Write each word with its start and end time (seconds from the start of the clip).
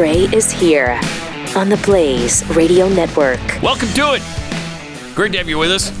Gray 0.00 0.20
is 0.32 0.50
here 0.50 0.98
on 1.54 1.68
the 1.68 1.78
Blaze 1.84 2.42
Radio 2.56 2.88
Network. 2.88 3.38
Welcome 3.62 3.88
to 3.90 4.14
it. 4.14 5.14
Great 5.14 5.32
to 5.32 5.36
have 5.36 5.46
you 5.46 5.58
with 5.58 5.70
us. 5.70 5.92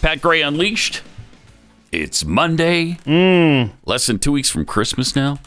Pat 0.00 0.22
Gray 0.22 0.40
Unleashed. 0.40 1.02
It's 1.92 2.24
Monday. 2.24 2.92
Hmm. 3.04 3.74
Less 3.84 4.06
than 4.06 4.18
two 4.18 4.32
weeks 4.32 4.48
from 4.48 4.64
Christmas 4.64 5.14
now. 5.14 5.38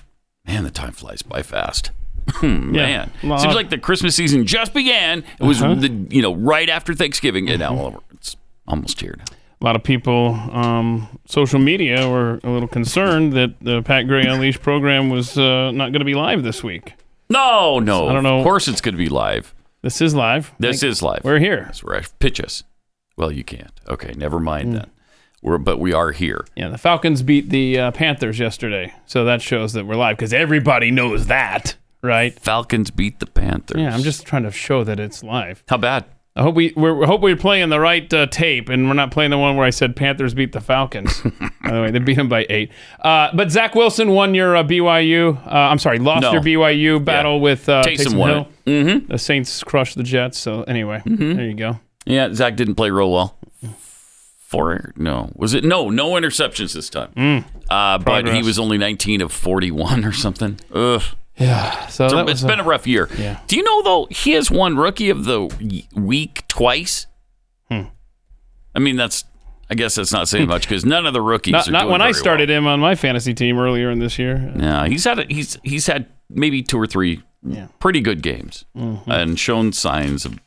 Man, 0.45 0.63
the 0.65 0.69
time 0.69 0.91
flies 0.91 1.23
by 1.23 1.41
fast. 1.41 1.89
Man, 2.43 3.09
Well, 3.23 3.39
seems 3.39 3.53
uh, 3.53 3.55
like 3.55 3.71
the 3.71 3.79
Christmas 3.79 4.15
season 4.15 4.45
just 4.45 4.71
began. 4.71 5.23
It 5.39 5.43
was 5.43 5.63
Uh-huh. 5.63 5.73
the 5.73 5.87
you 6.11 6.21
know 6.21 6.35
right 6.35 6.69
after 6.69 6.93
Thanksgiving, 6.93 7.45
mm-hmm. 7.45 7.59
and 7.59 7.75
now 7.75 8.03
it's 8.13 8.35
almost 8.67 9.01
here 9.01 9.15
now. 9.17 9.25
A 9.61 9.65
lot 9.65 9.75
of 9.75 9.83
people, 9.83 10.35
um, 10.51 11.19
social 11.25 11.59
media, 11.59 12.07
were 12.09 12.39
a 12.43 12.49
little 12.49 12.67
concerned 12.67 13.33
that 13.33 13.59
the 13.59 13.81
Pat 13.81 14.07
Gray 14.07 14.25
Unleashed 14.25 14.61
program 14.61 15.09
was 15.09 15.37
uh, 15.37 15.71
not 15.71 15.91
going 15.91 15.99
to 15.99 16.05
be 16.05 16.13
live 16.15 16.43
this 16.43 16.63
week. 16.63 16.93
No, 17.29 17.79
no. 17.79 18.07
I 18.07 18.13
don't 18.13 18.23
know. 18.23 18.37
Of 18.39 18.43
course, 18.45 18.67
it's 18.69 18.79
going 18.79 18.93
to 18.95 18.97
be 18.97 19.09
live. 19.09 19.53
This 19.81 20.01
is 20.01 20.15
live. 20.15 20.53
This 20.59 20.81
is 20.81 21.01
live. 21.01 21.21
We're 21.25 21.39
here. 21.39 21.63
That's 21.65 21.83
where 21.83 21.97
I 21.97 22.03
pitch 22.19 22.39
us. 22.39 22.63
Well, 23.17 23.31
you 23.33 23.43
can't. 23.43 23.71
Okay, 23.89 24.13
never 24.15 24.39
Mm. 24.39 24.43
mind 24.43 24.75
then. 24.75 24.89
We're 25.41 25.57
but 25.57 25.77
we 25.79 25.93
are 25.93 26.11
here. 26.11 26.45
Yeah, 26.55 26.69
the 26.69 26.77
Falcons 26.77 27.21
beat 27.21 27.49
the 27.49 27.79
uh, 27.79 27.91
Panthers 27.91 28.39
yesterday, 28.39 28.93
so 29.05 29.23
that 29.25 29.41
shows 29.41 29.73
that 29.73 29.85
we're 29.85 29.95
live 29.95 30.17
because 30.17 30.33
everybody 30.33 30.91
knows 30.91 31.27
that, 31.27 31.75
right? 32.01 32.37
Falcons 32.37 32.91
beat 32.91 33.19
the 33.19 33.25
Panthers. 33.25 33.79
Yeah, 33.79 33.93
I'm 33.93 34.03
just 34.03 34.25
trying 34.25 34.43
to 34.43 34.51
show 34.51 34.83
that 34.83 34.99
it's 34.99 35.23
live. 35.23 35.63
How 35.69 35.77
bad? 35.77 36.03
I 36.35 36.43
hope 36.43 36.55
we 36.55 36.71
we're, 36.75 37.05
hope 37.05 37.21
we're 37.21 37.35
playing 37.35 37.69
the 37.69 37.79
right 37.79 38.11
uh, 38.13 38.27
tape, 38.27 38.69
and 38.69 38.87
we're 38.87 38.93
not 38.93 39.11
playing 39.11 39.31
the 39.31 39.37
one 39.37 39.57
where 39.57 39.65
I 39.65 39.71
said 39.71 39.95
Panthers 39.95 40.33
beat 40.33 40.51
the 40.53 40.61
Falcons. 40.61 41.21
by 41.63 41.71
the 41.71 41.81
way, 41.81 41.91
they 41.91 41.99
beat 41.99 42.15
them 42.15 42.29
by 42.29 42.45
eight. 42.49 42.71
Uh, 42.99 43.29
but 43.35 43.51
Zach 43.51 43.75
Wilson 43.75 44.11
won 44.11 44.33
your 44.35 44.55
uh, 44.55 44.63
BYU. 44.63 45.35
Uh, 45.45 45.49
I'm 45.49 45.79
sorry, 45.79 45.99
lost 45.99 46.21
No. 46.21 46.31
your 46.31 46.41
BYU 46.41 47.03
battle 47.03 47.41
with 47.41 47.67
uh, 47.67 47.83
Taysom 47.83 48.13
Taysom 48.13 48.25
Hill. 48.27 48.47
Mm-hmm. 48.65 49.07
The 49.11 49.17
Saints 49.17 49.63
crushed 49.63 49.95
the 49.97 50.03
Jets. 50.03 50.37
So 50.37 50.63
anyway, 50.63 51.01
there 51.05 51.45
you 51.47 51.55
go. 51.55 51.79
Yeah, 52.05 52.33
Zach 52.33 52.55
didn't 52.55 52.75
play 52.75 52.89
real 52.89 53.11
well. 53.11 53.37
Four, 54.37 54.93
no, 54.95 55.31
was 55.35 55.53
it? 55.53 55.63
No, 55.63 55.89
no 55.91 56.11
interceptions 56.13 56.73
this 56.73 56.89
time. 56.89 57.45
uh, 57.69 57.97
but 57.99 58.27
he 58.33 58.41
was 58.41 58.57
only 58.57 58.79
19 58.79 59.21
of 59.21 59.31
41 59.31 60.03
or 60.05 60.11
something. 60.11 60.59
Ugh. 60.73 61.03
Yeah. 61.39 61.87
So 61.87 62.09
that 62.09 62.29
it's 62.29 62.43
been 62.43 62.59
a 62.59 62.63
rough 62.63 62.85
year. 62.87 63.07
yeah. 63.17 63.39
Do 63.47 63.55
you 63.55 63.63
know 63.63 63.81
though 63.83 64.07
he 64.11 64.31
has 64.31 64.51
won 64.51 64.75
Rookie 64.77 65.09
of 65.09 65.25
the 65.25 65.85
Week 65.95 66.47
twice? 66.47 67.07
Hmm. 67.71 67.83
I 68.75 68.79
mean, 68.79 68.95
that's. 68.95 69.23
I 69.71 69.75
guess 69.75 69.93
that's 69.95 70.11
not 70.11 70.27
saying 70.27 70.47
much 70.47 70.63
because 70.67 70.83
none 70.83 71.05
of 71.05 71.13
the 71.13 71.21
rookies. 71.21 71.51
not, 71.51 71.69
not 71.69 71.89
when 71.89 72.01
I 72.01 72.11
started 72.11 72.49
him 72.49 72.65
on 72.65 72.79
my 72.79 72.95
fantasy 72.95 73.35
team 73.35 73.59
earlier 73.59 73.91
in 73.91 73.99
this 73.99 74.17
year. 74.17 74.51
Yeah, 74.57 74.87
he's 74.87 75.03
had 75.03 75.19
a, 75.19 75.25
he's 75.29 75.57
he's 75.63 75.85
had 75.85 76.07
maybe 76.27 76.63
two 76.63 76.79
or 76.79 76.87
three 76.87 77.21
Yeah. 77.43 77.67
pretty 77.79 78.01
good 78.01 78.23
games 78.23 78.65
Mm-hmm. 78.75 79.11
and 79.11 79.39
shown 79.39 79.71
signs 79.71 80.25
of 80.25 80.39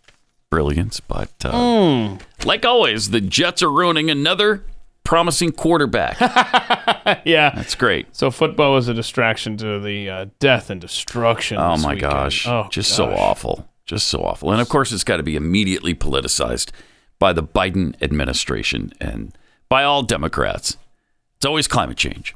brilliance. 0.50 0.98
But 0.98 1.30
uh, 1.44 1.52
Mm. 1.52 2.20
like 2.44 2.64
always, 2.66 3.10
the 3.10 3.20
Jets 3.20 3.62
are 3.62 3.70
ruining 3.70 4.10
another 4.10 4.64
promising 5.05 5.53
quarterback. 5.53 6.19
Yeah. 7.25 7.50
That's 7.55 7.75
great. 7.75 8.14
So 8.14 8.31
football 8.31 8.72
was 8.75 8.86
a 8.89 8.95
distraction 8.95 9.56
to 9.59 9.81
the 9.81 10.09
uh, 10.09 10.27
death 10.39 10.70
and 10.70 10.81
destruction. 10.81 11.59
Oh 11.59 11.77
my 11.77 11.94
weekend. 11.94 12.00
gosh. 12.00 12.47
Oh, 12.47 12.69
Just 12.70 12.92
so 12.94 13.11
awful. 13.12 13.69
Just 13.86 14.06
so 14.06 14.20
awful. 14.22 14.53
And 14.53 14.61
of 14.61 14.69
course, 14.69 14.92
it's 14.92 15.03
got 15.05 15.17
to 15.17 15.22
be 15.25 15.34
immediately 15.36 15.94
politicized 15.94 16.70
by 17.19 17.33
the 17.33 17.42
Biden 17.42 18.00
administration 18.00 18.92
and 19.00 19.36
by 19.69 19.83
all 19.83 20.03
Democrats. 20.05 20.77
It's 21.37 21.44
always 21.44 21.66
climate 21.66 21.97
change. 21.97 22.34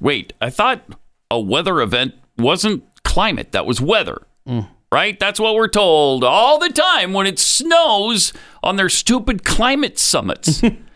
Wait, 0.00 0.32
I 0.40 0.48
thought 0.50 0.82
a 1.30 1.38
weather 1.38 1.80
event 1.80 2.14
wasn't 2.38 2.84
climate, 3.04 3.52
that 3.52 3.66
was 3.66 3.80
weather. 3.80 4.22
Mm. 4.48 4.68
Right? 4.90 5.18
That's 5.20 5.38
what 5.40 5.54
we're 5.54 5.68
told 5.68 6.24
all 6.24 6.58
the 6.58 6.68
time 6.70 7.12
when 7.12 7.26
it 7.26 7.38
snows 7.38 8.32
on 8.62 8.76
their 8.76 8.88
stupid 8.88 9.44
climate 9.44 9.98
summits 9.98 10.62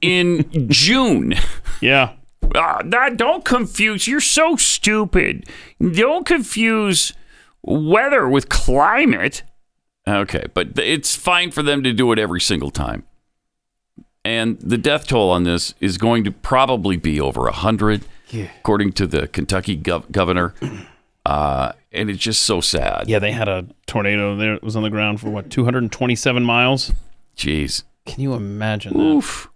in 0.00 0.68
June. 0.68 1.34
Yeah. 1.80 2.14
Ah, 2.54 2.80
that 2.84 3.16
don't 3.16 3.44
confuse. 3.44 4.06
You're 4.06 4.20
so 4.20 4.56
stupid. 4.56 5.48
Don't 5.80 6.26
confuse 6.26 7.12
weather 7.62 8.28
with 8.28 8.48
climate. 8.48 9.42
Okay, 10.06 10.44
but 10.52 10.78
it's 10.78 11.14
fine 11.14 11.50
for 11.50 11.62
them 11.62 11.82
to 11.84 11.92
do 11.92 12.10
it 12.12 12.18
every 12.18 12.40
single 12.40 12.70
time. 12.70 13.04
And 14.24 14.58
the 14.60 14.78
death 14.78 15.06
toll 15.06 15.30
on 15.30 15.44
this 15.44 15.74
is 15.80 15.98
going 15.98 16.24
to 16.24 16.30
probably 16.30 16.96
be 16.96 17.20
over 17.20 17.46
a 17.48 17.52
hundred, 17.52 18.04
according 18.32 18.92
to 18.94 19.06
the 19.06 19.28
Kentucky 19.28 19.76
gov- 19.76 20.10
governor. 20.10 20.54
Uh, 21.24 21.70
and 21.92 22.10
it's 22.10 22.18
just 22.18 22.42
so 22.42 22.60
sad. 22.60 23.04
Yeah, 23.06 23.20
they 23.20 23.30
had 23.30 23.46
a 23.48 23.64
tornado 23.86 24.34
there. 24.34 24.54
It 24.54 24.62
was 24.64 24.74
on 24.74 24.82
the 24.82 24.90
ground 24.90 25.20
for 25.20 25.30
what, 25.30 25.50
227 25.50 26.42
miles? 26.42 26.90
Jeez. 27.36 27.84
Can 28.06 28.20
you 28.20 28.34
imagine 28.34 28.92
that? 29.20 29.48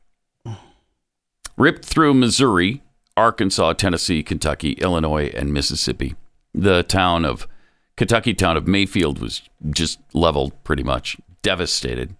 Ripped 1.56 1.84
through 1.84 2.14
Missouri, 2.14 2.82
Arkansas, 3.16 3.74
Tennessee, 3.74 4.22
Kentucky, 4.22 4.72
Illinois, 4.72 5.30
and 5.34 5.52
Mississippi. 5.52 6.14
The 6.52 6.82
town 6.82 7.24
of 7.24 7.48
Kentucky 7.96 8.34
town 8.34 8.56
of 8.56 8.68
Mayfield 8.68 9.18
was 9.18 9.42
just 9.70 9.98
leveled 10.12 10.52
pretty 10.64 10.82
much, 10.82 11.16
devastated. 11.42 12.14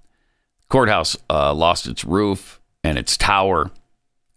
Courthouse 0.68 1.16
uh, 1.28 1.52
lost 1.52 1.86
its 1.86 2.04
roof 2.04 2.60
and 2.82 2.98
its 2.98 3.16
tower. 3.16 3.70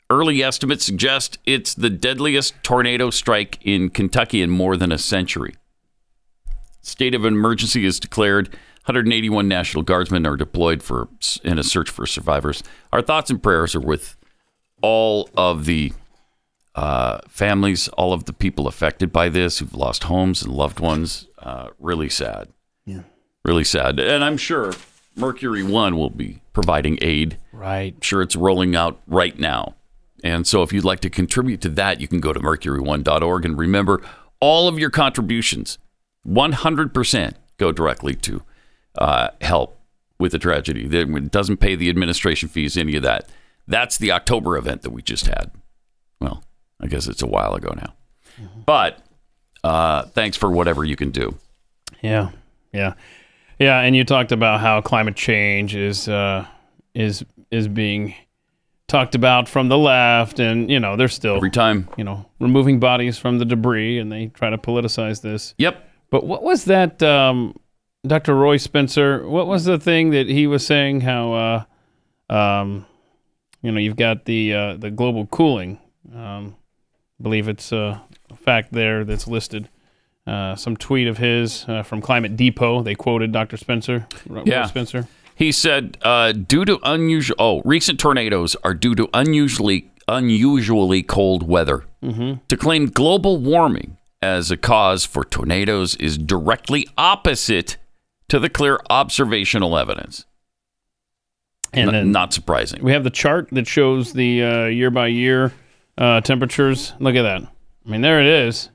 Early 0.10 0.44
estimates 0.44 0.84
suggest 0.84 1.38
it's 1.46 1.74
the 1.74 1.90
deadliest 1.90 2.62
tornado 2.62 3.10
strike 3.10 3.58
in 3.62 3.90
Kentucky 3.90 4.42
in 4.42 4.50
more 4.50 4.76
than 4.76 4.92
a 4.92 4.98
century. 4.98 5.56
State 6.81 7.16
of 7.16 7.26
emergency 7.26 7.86
is 7.86 8.00
declared. 8.00 8.50
181 8.86 9.48
National 9.48 9.84
Guardsmen 9.84 10.26
are 10.26 10.36
deployed 10.36 10.81
for 10.81 11.10
in 11.44 11.60
a 11.60 11.64
search 11.64 11.90
for 11.90 12.06
survivors. 12.06 12.64
Our 12.92 13.02
thoughts 13.02 13.30
and 13.30 13.42
prayers 13.42 13.76
are 13.76 13.80
with 13.80 14.18
all 14.81 15.29
of 15.35 15.66
the 15.66 15.94
uh, 16.75 17.19
families, 17.28 17.88
all 17.90 18.13
of 18.13 18.25
the 18.25 18.34
people 18.34 18.67
affected 18.67 19.12
by 19.12 19.29
this 19.29 19.59
who've 19.59 19.73
lost 19.73 20.03
homes 20.06 20.41
and 20.44 20.53
loved 20.53 20.79
ones. 20.79 21.28
Uh, 21.38 21.69
really 21.79 22.09
sad. 22.09 22.47
Yeah. 22.85 23.01
Really 23.44 23.63
sad. 23.63 24.00
And 24.00 24.23
I'm 24.23 24.38
sure 24.38 24.73
Mercury 25.16 25.63
One 25.63 25.97
will 25.97 26.09
be 26.09 26.41
providing 26.53 26.97
aid. 27.01 27.38
Right. 27.51 27.94
I'm 27.95 28.01
sure 28.01 28.22
it's 28.22 28.35
rolling 28.35 28.75
out 28.75 29.01
right 29.07 29.38
now. 29.38 29.75
And 30.23 30.45
so 30.45 30.63
if 30.63 30.73
you'd 30.73 30.84
like 30.84 31.00
to 31.01 31.09
contribute 31.09 31.62
to 31.62 31.69
that, 31.69 32.01
you 32.01 32.07
can 32.07 32.19
go 32.19 32.34
to 32.34 32.39
mercury1.org. 32.39 33.45
And 33.45 33.57
remember, 33.57 34.01
all 34.39 34.68
of 34.68 34.78
your 34.78 34.89
contributions, 34.89 35.78
100%, 36.28 37.34
go 37.57 37.72
directly 37.72 38.16
to 38.16 38.44
uh, 38.97 39.29
help 39.41 39.79
with 40.19 40.34
the 40.34 40.39
tragedy. 40.39 40.85
It 40.91 41.31
doesn't 41.31 41.57
pay 41.57 41.75
the 41.75 41.89
administration 41.89 42.50
fees, 42.50 42.78
any 42.78 42.95
of 42.95 43.03
that. 43.03 43.29
That's 43.69 43.97
the 43.97 44.12
October 44.12 44.57
event 44.57 44.81
that 44.81 44.90
we 44.90 45.02
just 45.02 45.28
had. 45.28 45.52
Well, 46.19 46.44
I 46.81 46.88
guess 46.88 47.07
it's 47.07 47.22
a 47.22 47.28
while 47.28 47.53
ago 47.53 47.74
now. 47.75 47.94
But 48.66 49.00
uh, 49.63 50.03
thanks 50.07 50.35
for 50.35 50.50
whatever 50.52 50.84
you 50.84 50.96
can 50.96 51.12
do. 51.12 51.35
Yeah. 52.02 52.31
Yeah. 52.74 52.96
Yeah, 53.59 53.80
and 53.81 53.96
you 53.96 54.03
talked 54.06 54.31
about 54.31 54.59
how 54.62 54.80
climate 54.81 55.16
change 55.16 55.75
is 55.75 56.07
uh, 56.07 56.46
is 56.96 57.25
is 57.52 57.68
being 57.68 58.16
talked 58.88 59.16
about 59.16 59.50
from 59.50 59.68
the 59.68 59.78
left, 59.78 60.40
and 60.40 60.72
you 60.72 60.80
know 60.80 60.96
they're 60.96 61.09
still 61.09 61.36
Every 61.36 61.51
time. 61.51 61.90
you 61.97 62.06
know 62.06 62.25
removing 62.40 62.80
bodies 62.80 63.18
from 63.18 63.38
the 63.38 63.44
debris, 63.46 64.00
and 64.00 64.09
they 64.12 64.28
try 64.28 64.50
to 64.50 64.57
politicize 64.57 65.22
this. 65.22 65.53
Yep. 65.57 65.86
But 66.09 66.25
what 66.25 66.41
was 66.41 66.66
that, 66.66 67.03
um, 67.03 67.56
Dr. 68.07 68.34
Roy 68.34 68.57
Spencer? 68.57 69.28
What 69.28 69.46
was 69.46 69.66
the 69.66 69.78
thing 69.78 70.12
that 70.12 70.27
he 70.27 70.48
was 70.48 70.66
saying? 70.66 71.01
How, 71.01 71.66
uh, 72.30 72.33
um, 72.33 72.86
you 73.61 73.71
know, 73.71 73.79
you've 73.79 73.95
got 73.95 74.25
the 74.25 74.53
uh, 74.53 74.73
the 74.77 74.91
global 74.91 75.25
cooling. 75.27 75.79
Um, 76.13 76.56
I 77.19 77.23
believe 77.23 77.47
it's 77.47 77.73
uh, 77.73 78.00
a 78.29 78.35
fact 78.35 78.71
there 78.71 79.03
that's 79.03 79.27
listed. 79.27 79.69
Uh, 80.25 80.56
some 80.56 80.77
tweet 80.77 81.07
of 81.07 81.17
his 81.17 81.65
uh, 81.67 81.83
from 81.83 82.01
Climate 82.01 82.38
Depot. 82.38 82.83
They 82.83 82.95
quoted 82.95 83.31
Dr. 83.31 83.57
Spencer. 83.57 84.07
Yeah. 84.45 84.65
Spencer. 84.67 85.07
He 85.35 85.51
said, 85.51 85.97
uh, 86.01 86.33
due 86.33 86.65
to 86.65 86.79
unusual, 86.83 87.35
oh, 87.39 87.61
recent 87.63 88.00
tornadoes 88.00 88.56
are 88.63 88.73
due 88.73 88.94
to 88.95 89.09
unusually, 89.13 89.89
unusually 90.07 91.01
cold 91.01 91.47
weather. 91.47 91.85
Mm-hmm. 92.03 92.45
To 92.47 92.57
claim 92.57 92.88
global 92.88 93.38
warming 93.38 93.97
as 94.21 94.51
a 94.51 94.57
cause 94.57 95.06
for 95.06 95.23
tornadoes 95.23 95.95
is 95.95 96.17
directly 96.17 96.88
opposite 96.97 97.77
to 98.27 98.38
the 98.38 98.50
clear 98.50 98.79
observational 98.89 99.77
evidence. 99.77 100.25
And 101.74 101.94
N- 101.95 102.12
not 102.12 102.33
surprising. 102.33 102.83
we 102.83 102.92
have 102.94 103.04
the 103.04 103.10
chart 103.10 103.50
that 103.51 103.68
shows 103.68 104.13
the 104.13 104.44
uh, 104.44 104.66
year 104.66 104.89
by 104.89 105.07
year 105.07 105.54
uh, 105.98 106.21
temperatures. 106.21 106.94
Look 107.00 107.16
at 107.16 107.21
that. 107.24 107.42
I 107.44 107.89
mean, 107.89 108.01
there 108.01 108.19
it 108.19 108.27
is. 108.27 108.69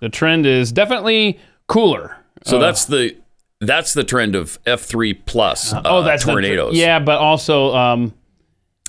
The 0.00 0.08
trend 0.08 0.44
is 0.46 0.70
definitely 0.72 1.38
cooler. 1.68 2.16
So 2.44 2.58
Uh, 2.58 2.60
that's 2.60 2.84
the 2.84 3.16
that's 3.60 3.94
the 3.94 4.04
trend 4.04 4.34
of 4.34 4.58
F 4.66 4.82
three 4.82 5.14
plus. 5.14 5.72
Uh, 5.72 5.80
oh, 5.86 6.02
that's 6.02 6.24
tornadoes. 6.24 6.76
yeah, 6.76 6.98
but 6.98 7.18
also, 7.18 7.74
um, 7.74 8.12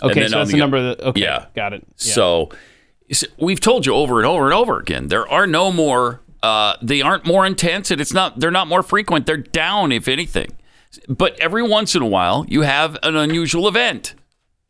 okay, 0.04 0.28
so 0.28 0.38
that's 0.40 0.50
the- 0.50 0.56
the 0.58 0.60
number 0.60 0.82
that. 0.94 1.00
Okay, 1.02 1.22
Yeah. 1.22 1.46
got 1.56 1.72
it. 1.74 1.84
Yeah. 2.00 2.14
So 2.14 2.50
we've 3.38 3.60
told 3.62 3.86
you 3.86 3.94
over 3.94 4.18
and 4.20 4.28
over 4.28 4.46
and 4.46 4.54
over 4.54 4.80
again 4.80 5.08
there 5.08 5.28
are 5.30 5.48
no 5.48 5.72
more 5.72 6.22
Uh, 6.44 6.76
they 6.80 7.02
aren't 7.02 7.26
more 7.26 7.44
intense, 7.44 7.90
and 7.90 8.00
it's 8.00 8.14
not. 8.14 8.40
They're 8.40 8.52
not 8.52 8.68
more 8.68 8.84
frequent. 8.84 9.26
They're 9.26 9.38
down, 9.38 9.92
if 9.92 10.08
anything. 10.08 10.50
But 11.08 11.40
every 11.40 11.64
once 11.64 11.96
in 11.96 12.02
a 12.02 12.08
while, 12.08 12.46
you 12.48 12.62
have 12.62 12.98
an 13.04 13.16
unusual 13.16 13.68
event 13.68 14.16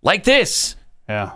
like 0.02 0.24
this. 0.24 0.76
Yeah. 1.08 1.34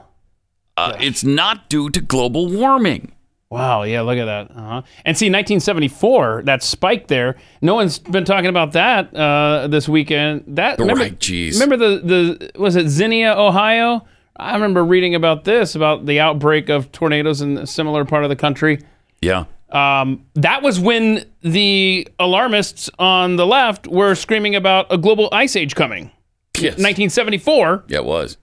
Uh, 0.78 0.96
it's 1.00 1.24
not 1.24 1.70
due 1.70 1.90
to 1.90 2.00
global 2.02 2.48
warming. 2.50 3.12
Wow. 3.50 3.84
Yeah. 3.84 4.02
Look 4.02 4.18
at 4.18 4.26
that. 4.26 4.52
Uh-huh. 4.52 4.82
And 5.06 5.18
see, 5.18 5.26
1974, 5.26 6.44
that 6.46 6.64
spike 6.64 7.08
there. 7.08 7.36
No 7.62 7.76
one's 7.76 8.00
been 8.00 8.26
talking 8.26 8.50
about 8.50 8.74
that 8.74 9.14
uh, 9.16 9.68
this 9.68 9.90
weekend. 9.90 10.44
That 10.48 10.80
remember, 10.80 11.02
Right, 11.04 11.20
jeez. 11.20 11.54
Remember 11.60 11.78
the 11.78 12.00
the 12.00 12.60
was 12.60 12.76
it 12.76 12.88
Xenia, 12.88 13.34
Ohio? 13.34 14.06
I 14.38 14.54
remember 14.54 14.86
reading 14.86 15.16
about 15.16 15.44
this 15.44 15.76
about 15.76 16.06
the 16.06 16.20
outbreak 16.22 16.70
of 16.70 16.92
tornadoes 16.94 17.42
in 17.42 17.58
a 17.58 17.68
similar 17.68 18.06
part 18.06 18.24
of 18.24 18.30
the 18.30 18.36
country. 18.38 18.80
Yeah. 19.22 19.46
Um, 19.72 20.26
that 20.36 20.64
was 20.64 20.80
when 20.80 21.26
the 21.42 22.08
alarmists 22.18 22.90
on 22.98 23.36
the 23.36 23.46
left 23.46 23.88
were 23.88 24.16
screaming 24.16 24.56
about 24.56 24.88
a 24.92 24.98
global 24.98 25.30
ice 25.32 25.56
age 25.56 25.76
coming. 25.76 26.12
Yes. 26.56 26.74
1974. 26.74 27.86
Yeah, 27.88 27.98
it 28.00 28.06
was. 28.06 28.38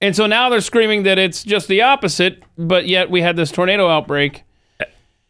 And 0.00 0.16
so 0.16 0.26
now 0.26 0.48
they're 0.48 0.60
screaming 0.60 1.04
that 1.04 1.18
it's 1.18 1.44
just 1.44 1.68
the 1.68 1.82
opposite, 1.82 2.42
but 2.58 2.86
yet 2.88 3.10
we 3.10 3.22
had 3.22 3.36
this 3.36 3.52
tornado 3.52 3.88
outbreak. 3.88 4.44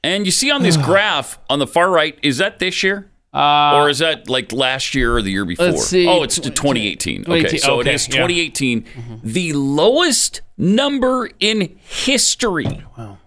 And 0.02 0.24
you 0.24 0.32
see 0.32 0.50
on 0.50 0.62
this 0.62 0.76
graph 0.82 1.38
on 1.50 1.58
the 1.58 1.66
far 1.66 1.90
right, 1.90 2.18
is 2.22 2.38
that 2.38 2.58
this 2.58 2.82
year? 2.82 3.10
Uh, 3.34 3.76
or 3.76 3.88
is 3.88 3.98
that 3.98 4.28
like 4.28 4.52
last 4.52 4.94
year 4.94 5.16
or 5.16 5.22
the 5.22 5.30
year 5.30 5.44
before? 5.44 5.66
Let's 5.66 5.86
see. 5.86 6.06
Oh, 6.06 6.22
it's 6.22 6.36
to 6.36 6.50
2018. 6.50 7.24
Okay, 7.26 7.56
so 7.56 7.80
okay, 7.80 7.90
it 7.90 7.94
is 7.94 8.08
yeah. 8.08 8.26
2018, 8.26 9.20
the 9.24 9.52
lowest 9.54 10.42
number 10.58 11.30
in 11.40 11.76
history. 11.82 12.84
Wow. 12.96 13.18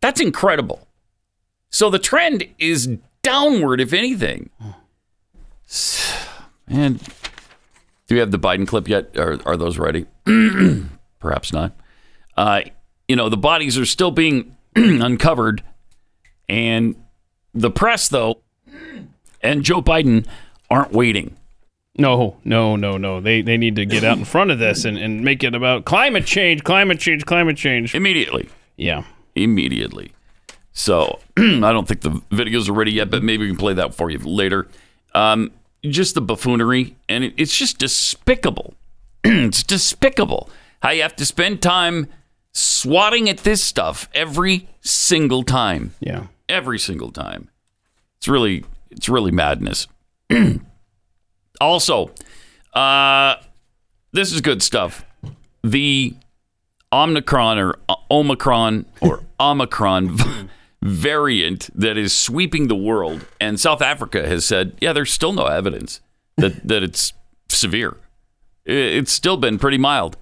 That's 0.00 0.20
incredible. 0.20 0.88
So 1.72 1.88
the 1.90 1.98
trend 1.98 2.44
is 2.58 2.88
downward, 3.22 3.80
if 3.80 3.92
anything. 3.92 4.50
And 6.68 6.98
do 8.06 8.14
we 8.14 8.18
have 8.18 8.30
the 8.30 8.38
Biden 8.38 8.66
clip 8.66 8.88
yet? 8.88 9.16
Are, 9.16 9.40
are 9.46 9.56
those 9.56 9.78
ready? 9.78 10.06
Perhaps 11.18 11.52
not. 11.52 11.72
Uh, 12.36 12.62
you 13.08 13.16
know, 13.16 13.28
the 13.28 13.36
bodies 13.36 13.78
are 13.78 13.86
still 13.86 14.10
being 14.10 14.56
uncovered. 14.76 15.62
And 16.48 16.94
the 17.54 17.70
press, 17.70 18.08
though, 18.08 18.42
and 19.42 19.62
Joe 19.62 19.80
Biden 19.82 20.26
aren't 20.70 20.92
waiting. 20.92 21.36
no, 21.96 22.36
no, 22.44 22.76
no, 22.76 22.96
no. 22.96 23.20
They 23.20 23.42
they 23.42 23.56
need 23.56 23.76
to 23.76 23.86
get 23.86 24.04
out 24.04 24.18
in 24.18 24.24
front 24.24 24.50
of 24.50 24.58
this 24.58 24.84
and, 24.84 24.98
and 24.98 25.22
make 25.24 25.42
it 25.44 25.54
about 25.54 25.84
climate 25.84 26.26
change, 26.26 26.64
climate 26.64 26.98
change, 26.98 27.24
climate 27.24 27.56
change. 27.56 27.94
Immediately. 27.94 28.48
Yeah. 28.76 29.04
Immediately. 29.34 30.12
So 30.72 31.18
I 31.36 31.72
don't 31.72 31.86
think 31.86 32.00
the 32.00 32.10
videos 32.30 32.68
are 32.68 32.72
ready 32.72 32.92
yet, 32.92 33.10
but 33.10 33.22
maybe 33.22 33.44
we 33.44 33.48
can 33.50 33.56
play 33.58 33.74
that 33.74 33.94
for 33.94 34.10
you 34.10 34.18
later. 34.18 34.68
Um, 35.14 35.50
just 35.82 36.14
the 36.14 36.22
buffoonery, 36.22 36.96
and 37.08 37.24
it, 37.24 37.34
it's 37.36 37.56
just 37.56 37.78
despicable. 37.78 38.74
it's 39.24 39.62
despicable 39.62 40.48
how 40.80 40.90
you 40.90 41.02
have 41.02 41.16
to 41.16 41.26
spend 41.26 41.60
time 41.62 42.06
swatting 42.52 43.28
at 43.28 43.38
this 43.38 43.62
stuff 43.62 44.08
every 44.14 44.68
single 44.80 45.42
time. 45.42 45.94
Yeah. 46.00 46.26
every 46.48 46.78
single 46.78 47.10
time. 47.10 47.48
It's 48.18 48.28
really 48.28 48.64
it's 48.90 49.08
really 49.08 49.30
madness. 49.30 49.86
also, 51.60 52.10
uh, 52.74 53.36
this 54.12 54.32
is 54.32 54.40
good 54.40 54.62
stuff. 54.62 55.04
The 55.64 56.14
Omicron 56.92 57.58
or 57.58 57.76
Omicron 58.10 58.86
or 59.00 59.22
Omicron 59.40 60.18
variant 60.82 61.70
that 61.78 61.96
is 61.96 62.12
sweeping 62.14 62.68
the 62.68 62.76
world, 62.76 63.24
and 63.40 63.58
South 63.58 63.80
Africa 63.80 64.26
has 64.26 64.44
said, 64.44 64.76
yeah, 64.80 64.92
there's 64.92 65.12
still 65.12 65.32
no 65.32 65.46
evidence 65.46 66.00
that 66.36 66.66
that 66.68 66.82
it's 66.82 67.12
severe. 67.48 67.96
It's 68.64 69.12
still 69.12 69.36
been 69.36 69.58
pretty 69.58 69.78
mild. 69.78 70.16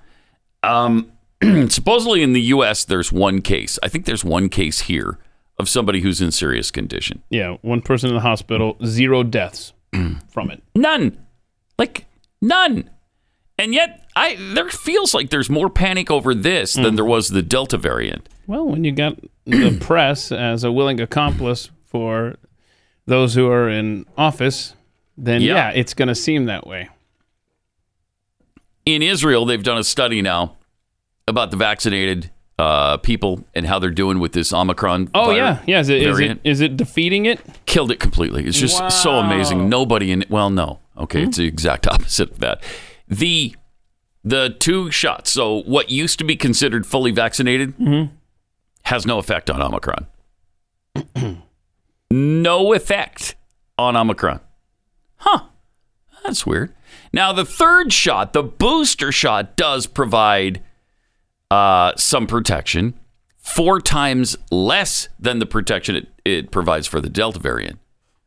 Um, 0.63 1.13
supposedly 1.69 2.23
in 2.23 2.33
the 2.33 2.41
U.S., 2.43 2.85
there's 2.85 3.13
one 3.13 3.43
case. 3.43 3.79
I 3.83 3.89
think 3.89 4.07
there's 4.07 4.25
one 4.25 4.49
case 4.49 4.81
here 4.83 5.19
of 5.59 5.69
somebody 5.69 6.01
who's 6.01 6.21
in 6.21 6.33
serious 6.33 6.71
condition. 6.71 7.23
Yeah. 7.29 7.57
One 7.61 7.83
person 7.83 8.09
in 8.09 8.15
the 8.15 8.23
hospital, 8.23 8.77
zero 8.85 9.23
deaths 9.23 9.73
from 9.93 10.51
it. 10.51 10.63
None, 10.75 11.19
like 11.79 12.07
none. 12.41 12.89
And 13.59 13.75
yet, 13.75 14.00
I 14.17 14.37
there 14.55 14.69
feels 14.69 15.15
like 15.15 15.31
there's 15.31 15.49
more 15.51 15.71
panic 15.71 16.11
over 16.11 16.35
this 16.35 16.75
than 16.75 16.97
there 16.97 17.05
was 17.05 17.29
the 17.29 17.43
Delta 17.43 17.77
variant. 17.79 18.29
Well, 18.47 18.67
when 18.67 18.85
you 18.85 18.93
got 18.93 19.19
the 19.45 19.79
press 19.81 20.33
as 20.33 20.65
a 20.65 20.73
willing 20.73 21.01
accomplice 21.01 21.71
for 21.87 22.35
those 23.07 23.35
who 23.35 23.49
are 23.51 23.69
in 23.69 24.07
office, 24.19 24.75
then 25.17 25.41
Yeah. 25.43 25.55
yeah, 25.55 25.71
it's 25.71 25.95
going 25.95 26.09
to 26.09 26.15
seem 26.15 26.47
that 26.47 26.67
way. 26.67 26.89
In 28.87 29.03
Israel, 29.03 29.45
they've 29.45 29.63
done 29.63 29.79
a 29.79 29.85
study 29.85 30.23
now 30.23 30.57
about 31.29 31.51
the 31.51 31.57
vaccinated 31.57 32.31
uh, 32.59 32.97
people 32.99 33.45
and 33.55 33.67
how 33.67 33.79
they're 33.79 33.91
doing 33.91 34.19
with 34.19 34.33
this 34.33 34.53
Omicron. 34.53 35.11
Oh 35.15 35.27
vir- 35.31 35.37
yeah, 35.37 35.63
yeah. 35.67 35.81
Is 35.81 35.89
it, 35.89 36.03
is 36.03 36.07
it 36.09 36.13
variant. 36.13 36.41
is 36.45 36.61
it 36.61 36.77
defeating 36.77 37.27
it? 37.27 37.41
killed 37.67 37.91
it 37.91 38.01
completely. 38.01 38.45
It's 38.47 38.59
just 38.59 38.77
so 39.03 39.13
amazing. 39.13 39.69
Nobody 39.69 40.11
in 40.13 40.25
well, 40.29 40.51
no, 40.51 40.81
okay, 40.97 41.23
it's 41.23 41.37
the 41.37 41.47
exact 41.47 41.87
opposite 41.91 42.33
of 42.33 42.39
that. 42.41 42.63
The 43.09 43.55
the 44.25 44.51
two 44.59 44.91
shots. 44.91 45.31
So 45.31 45.63
what 45.63 45.91
used 45.91 46.19
to 46.19 46.25
be 46.25 46.37
considered 46.37 46.87
fully 46.87 47.11
vaccinated 47.11 47.75
has 48.85 49.07
no 49.07 49.19
effect 49.19 49.51
on 49.51 49.63
Omicron. 49.63 50.07
no 52.11 52.73
effect 52.75 53.35
on 53.79 53.97
Omicron. 53.97 54.41
Huh. 55.17 55.45
That's 56.25 56.45
weird. 56.47 56.75
Now 57.13 57.33
the 57.33 57.45
third 57.45 57.93
shot, 57.93 58.33
the 58.33 58.43
booster 58.43 59.13
shot, 59.13 59.57
does 59.57 59.87
provide 59.87 60.63
uh, 61.51 61.93
some 61.97 62.27
protection, 62.27 62.95
four 63.37 63.81
times 63.81 64.37
less 64.51 65.09
than 65.19 65.39
the 65.39 65.47
protection 65.47 65.97
it, 65.97 66.09
it 66.25 66.51
provides 66.51 66.87
for 66.87 67.01
the 67.01 67.09
Delta 67.09 67.39
variant, 67.39 67.79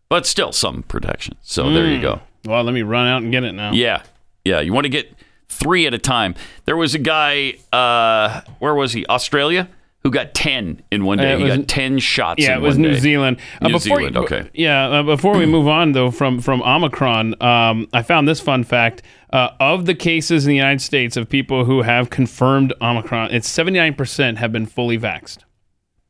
but 0.09 0.25
still 0.25 0.51
some 0.51 0.83
protection. 0.83 1.37
So 1.41 1.71
there 1.71 1.87
you 1.87 2.01
go. 2.01 2.21
Well, 2.45 2.63
let 2.63 2.73
me 2.73 2.81
run 2.81 3.07
out 3.07 3.21
and 3.23 3.31
get 3.31 3.43
it 3.43 3.53
now. 3.53 3.71
Yeah, 3.71 4.03
yeah. 4.43 4.59
You 4.59 4.73
want 4.73 4.85
to 4.85 4.89
get 4.89 5.13
three 5.53 5.85
at 5.87 5.93
a 5.93 5.99
time. 5.99 6.35
There 6.65 6.75
was 6.77 6.93
a 6.95 6.99
guy, 6.99 7.55
uh, 7.71 8.41
where 8.59 8.75
was 8.75 8.93
he? 8.93 9.05
Australia, 9.07 9.69
who 10.03 10.11
got 10.11 10.33
ten 10.33 10.81
in 10.91 11.05
one 11.05 11.17
day. 11.17 11.33
Uh, 11.33 11.37
he 11.37 11.43
was- 11.45 11.57
got 11.57 11.67
ten 11.67 11.99
shots. 11.99 12.43
Yeah, 12.43 12.55
it 12.57 12.61
was 12.61 12.77
New 12.77 12.91
day. 12.91 12.99
Zealand. 12.99 13.37
Uh, 13.61 13.67
New 13.67 13.73
before 13.75 13.97
Zealand, 13.99 14.17
okay. 14.17 14.49
Yeah, 14.53 14.87
uh, 14.99 15.03
before 15.03 15.37
we 15.37 15.45
move 15.45 15.67
on 15.67 15.93
though 15.93 16.11
from 16.11 16.41
from 16.41 16.61
Omicron, 16.61 17.41
um, 17.41 17.87
I 17.93 18.01
found 18.01 18.27
this 18.27 18.41
fun 18.41 18.63
fact: 18.65 19.01
uh, 19.31 19.49
of 19.61 19.85
the 19.85 19.95
cases 19.95 20.45
in 20.45 20.49
the 20.49 20.55
United 20.57 20.81
States 20.81 21.15
of 21.15 21.29
people 21.29 21.63
who 21.65 21.83
have 21.83 22.09
confirmed 22.09 22.73
Omicron, 22.81 23.31
it's 23.31 23.47
seventy 23.47 23.79
nine 23.79 23.93
percent 23.93 24.39
have 24.39 24.51
been 24.51 24.65
fully 24.65 24.97
vaxxed. 24.99 25.37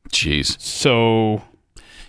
Jeez. 0.09 0.59
So 0.59 1.43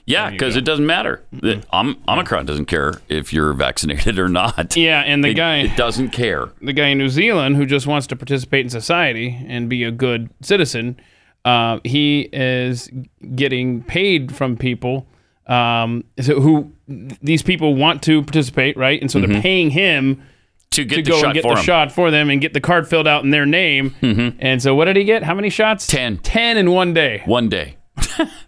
Yeah, 0.07 0.29
because 0.31 0.55
it 0.57 0.65
doesn't 0.67 0.85
matter. 0.87 1.23
The 1.33 1.65
Om- 1.71 1.97
Omicron 2.07 2.45
doesn't 2.47 2.67
care 2.67 2.95
if 3.09 3.33
you're 3.33 3.53
vaccinated 3.55 4.19
or 4.19 4.29
not. 4.29 4.77
yeah, 4.77 5.01
and 5.01 5.25
the 5.25 5.29
It- 5.31 5.35
guy 5.35 5.57
it 5.59 5.77
doesn't 5.77 6.11
care. 6.11 6.51
the 6.61 6.73
guy 6.75 6.89
in 6.89 6.99
New 6.99 7.09
Zealand 7.09 7.57
who 7.57 7.65
just 7.67 7.87
wants 7.87 8.07
to 8.09 8.17
participate 8.17 8.65
in 8.65 8.71
society 8.71 9.39
and 9.49 9.69
be 9.69 9.83
a 9.85 9.91
good 9.91 10.29
citizen, 10.43 11.01
uh, 11.47 11.79
he 11.85 12.29
is 12.33 12.91
getting 13.35 13.83
paid 13.83 14.35
from 14.35 14.57
people 14.57 15.07
um, 15.47 16.05
so 16.21 16.41
who 16.41 16.73
these 17.23 17.43
people 17.43 17.75
want 17.75 18.03
to 18.05 18.23
participate, 18.23 18.77
right? 18.79 18.99
And 19.01 19.11
so 19.11 19.21
they're 19.21 19.43
paying 19.43 19.69
him 19.71 20.23
To 20.71 20.85
get 20.87 20.97
to 20.97 21.03
the 21.03 21.11
go 21.11 21.17
shot 21.19 21.25
and 21.27 21.35
get 21.35 21.43
the 21.43 21.49
him. 21.51 21.57
shot 21.57 21.93
for 21.93 22.11
them 22.11 22.31
and 22.31 22.41
get 22.41 22.55
the 22.55 22.61
card 22.63 22.89
filled 22.89 23.07
out 23.07 23.25
in 23.25 23.31
their 23.31 23.45
name. 23.45 23.95
And 24.39 24.63
so 24.63 24.75
what 24.75 24.87
did 24.87 24.97
he 24.97 25.05
get? 25.05 25.23
How 25.23 25.35
many 25.35 25.51
shots? 25.51 25.87
Ten. 25.87 26.17
Ten 26.19 26.57
in 26.57 26.71
one 26.71 26.95
day. 26.95 27.23
one 27.27 27.49
day. 27.51 27.77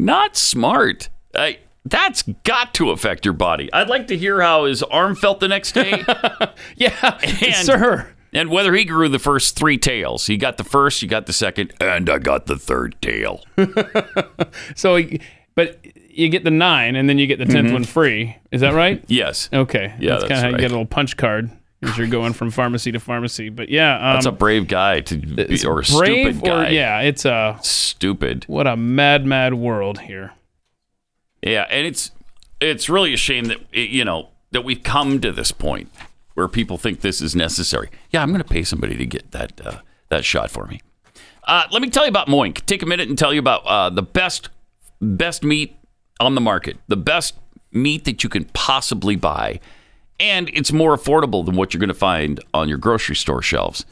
Not 0.00 0.36
smart. 0.36 1.10
I, 1.34 1.58
that's 1.84 2.22
got 2.44 2.74
to 2.74 2.90
affect 2.90 3.24
your 3.24 3.34
body. 3.34 3.72
I'd 3.72 3.88
like 3.88 4.06
to 4.08 4.16
hear 4.16 4.40
how 4.40 4.64
his 4.64 4.82
arm 4.82 5.14
felt 5.14 5.40
the 5.40 5.48
next 5.48 5.72
day 5.72 6.04
Yeah, 6.76 7.18
And- 7.42 7.54
sir. 7.54 8.12
and 8.32 8.50
whether 8.50 8.74
he 8.74 8.84
grew 8.84 9.08
the 9.08 9.18
first 9.18 9.56
three 9.56 9.76
tails. 9.76 10.26
He 10.26 10.36
got 10.36 10.56
the 10.56 10.64
first, 10.64 11.02
you 11.02 11.08
got 11.08 11.26
the 11.26 11.32
second, 11.32 11.74
and 11.80 12.08
I 12.08 12.18
got 12.18 12.46
the 12.46 12.56
third 12.56 12.96
tail. 13.02 13.44
So, 14.74 14.98
but 15.54 15.84
you 16.08 16.28
get 16.28 16.44
the 16.44 16.50
nine, 16.50 16.96
and 16.96 17.08
then 17.08 17.18
you 17.18 17.26
get 17.26 17.38
the 17.38 17.44
10th 17.44 17.64
mm-hmm. 17.64 17.72
one 17.74 17.84
free. 17.84 18.36
Is 18.50 18.62
that 18.62 18.74
right? 18.74 19.04
Yes. 19.06 19.48
Okay. 19.52 19.94
Yeah, 20.00 20.12
that's, 20.12 20.22
that's 20.22 20.32
kind 20.32 20.38
of 20.38 20.42
how 20.42 20.48
you 20.50 20.56
get 20.56 20.70
a 20.70 20.74
little 20.74 20.86
punch 20.86 21.16
card 21.16 21.50
as 21.82 21.96
you're 21.96 22.06
going 22.06 22.32
from 22.32 22.50
pharmacy 22.50 22.92
to 22.92 23.00
pharmacy. 23.00 23.48
But 23.48 23.68
yeah, 23.68 23.94
um, 23.96 24.14
That's 24.14 24.26
a 24.26 24.32
brave 24.32 24.68
guy 24.68 25.00
to 25.00 25.16
be, 25.16 25.64
or 25.66 25.82
stupid 25.82 26.42
guy. 26.42 26.68
or 26.68 26.70
yeah, 26.70 27.00
it's 27.00 27.24
a 27.24 27.58
Stupid. 27.62 28.44
what 28.46 28.66
a 28.66 28.76
mad, 28.76 29.24
mad 29.26 29.54
world 29.54 30.00
here. 30.00 30.32
Yeah, 31.42 31.66
and 31.70 31.86
it's 31.86 32.10
it's 32.60 32.88
really 32.88 33.14
a 33.14 33.16
shame 33.16 33.46
that 33.46 33.58
you 33.72 34.04
know 34.04 34.28
that 34.52 34.62
we've 34.64 34.82
come 34.82 35.20
to 35.20 35.32
this 35.32 35.52
point 35.52 35.90
where 36.34 36.48
people 36.48 36.76
think 36.78 37.00
this 37.00 37.20
is 37.20 37.34
necessary. 37.34 37.88
Yeah, 38.10 38.22
I'm 38.22 38.30
going 38.30 38.42
to 38.42 38.48
pay 38.48 38.62
somebody 38.62 38.96
to 38.96 39.06
get 39.06 39.30
that 39.32 39.60
uh, 39.64 39.78
that 40.08 40.24
shot 40.24 40.50
for 40.50 40.66
me. 40.66 40.80
Uh, 41.44 41.64
let 41.72 41.80
me 41.82 41.88
tell 41.88 42.04
you 42.04 42.10
about 42.10 42.28
Moink. 42.28 42.64
Take 42.66 42.82
a 42.82 42.86
minute 42.86 43.08
and 43.08 43.18
tell 43.18 43.32
you 43.32 43.40
about 43.40 43.64
uh, 43.66 43.90
the 43.90 44.02
best 44.02 44.50
best 45.00 45.42
meat 45.42 45.76
on 46.20 46.34
the 46.34 46.40
market, 46.40 46.76
the 46.88 46.96
best 46.96 47.34
meat 47.72 48.04
that 48.04 48.22
you 48.22 48.28
can 48.28 48.44
possibly 48.52 49.16
buy, 49.16 49.60
and 50.20 50.50
it's 50.50 50.72
more 50.72 50.96
affordable 50.96 51.44
than 51.44 51.56
what 51.56 51.72
you're 51.72 51.80
going 51.80 51.88
to 51.88 51.94
find 51.94 52.42
on 52.54 52.68
your 52.68 52.78
grocery 52.78 53.16
store 53.16 53.42
shelves. 53.42 53.84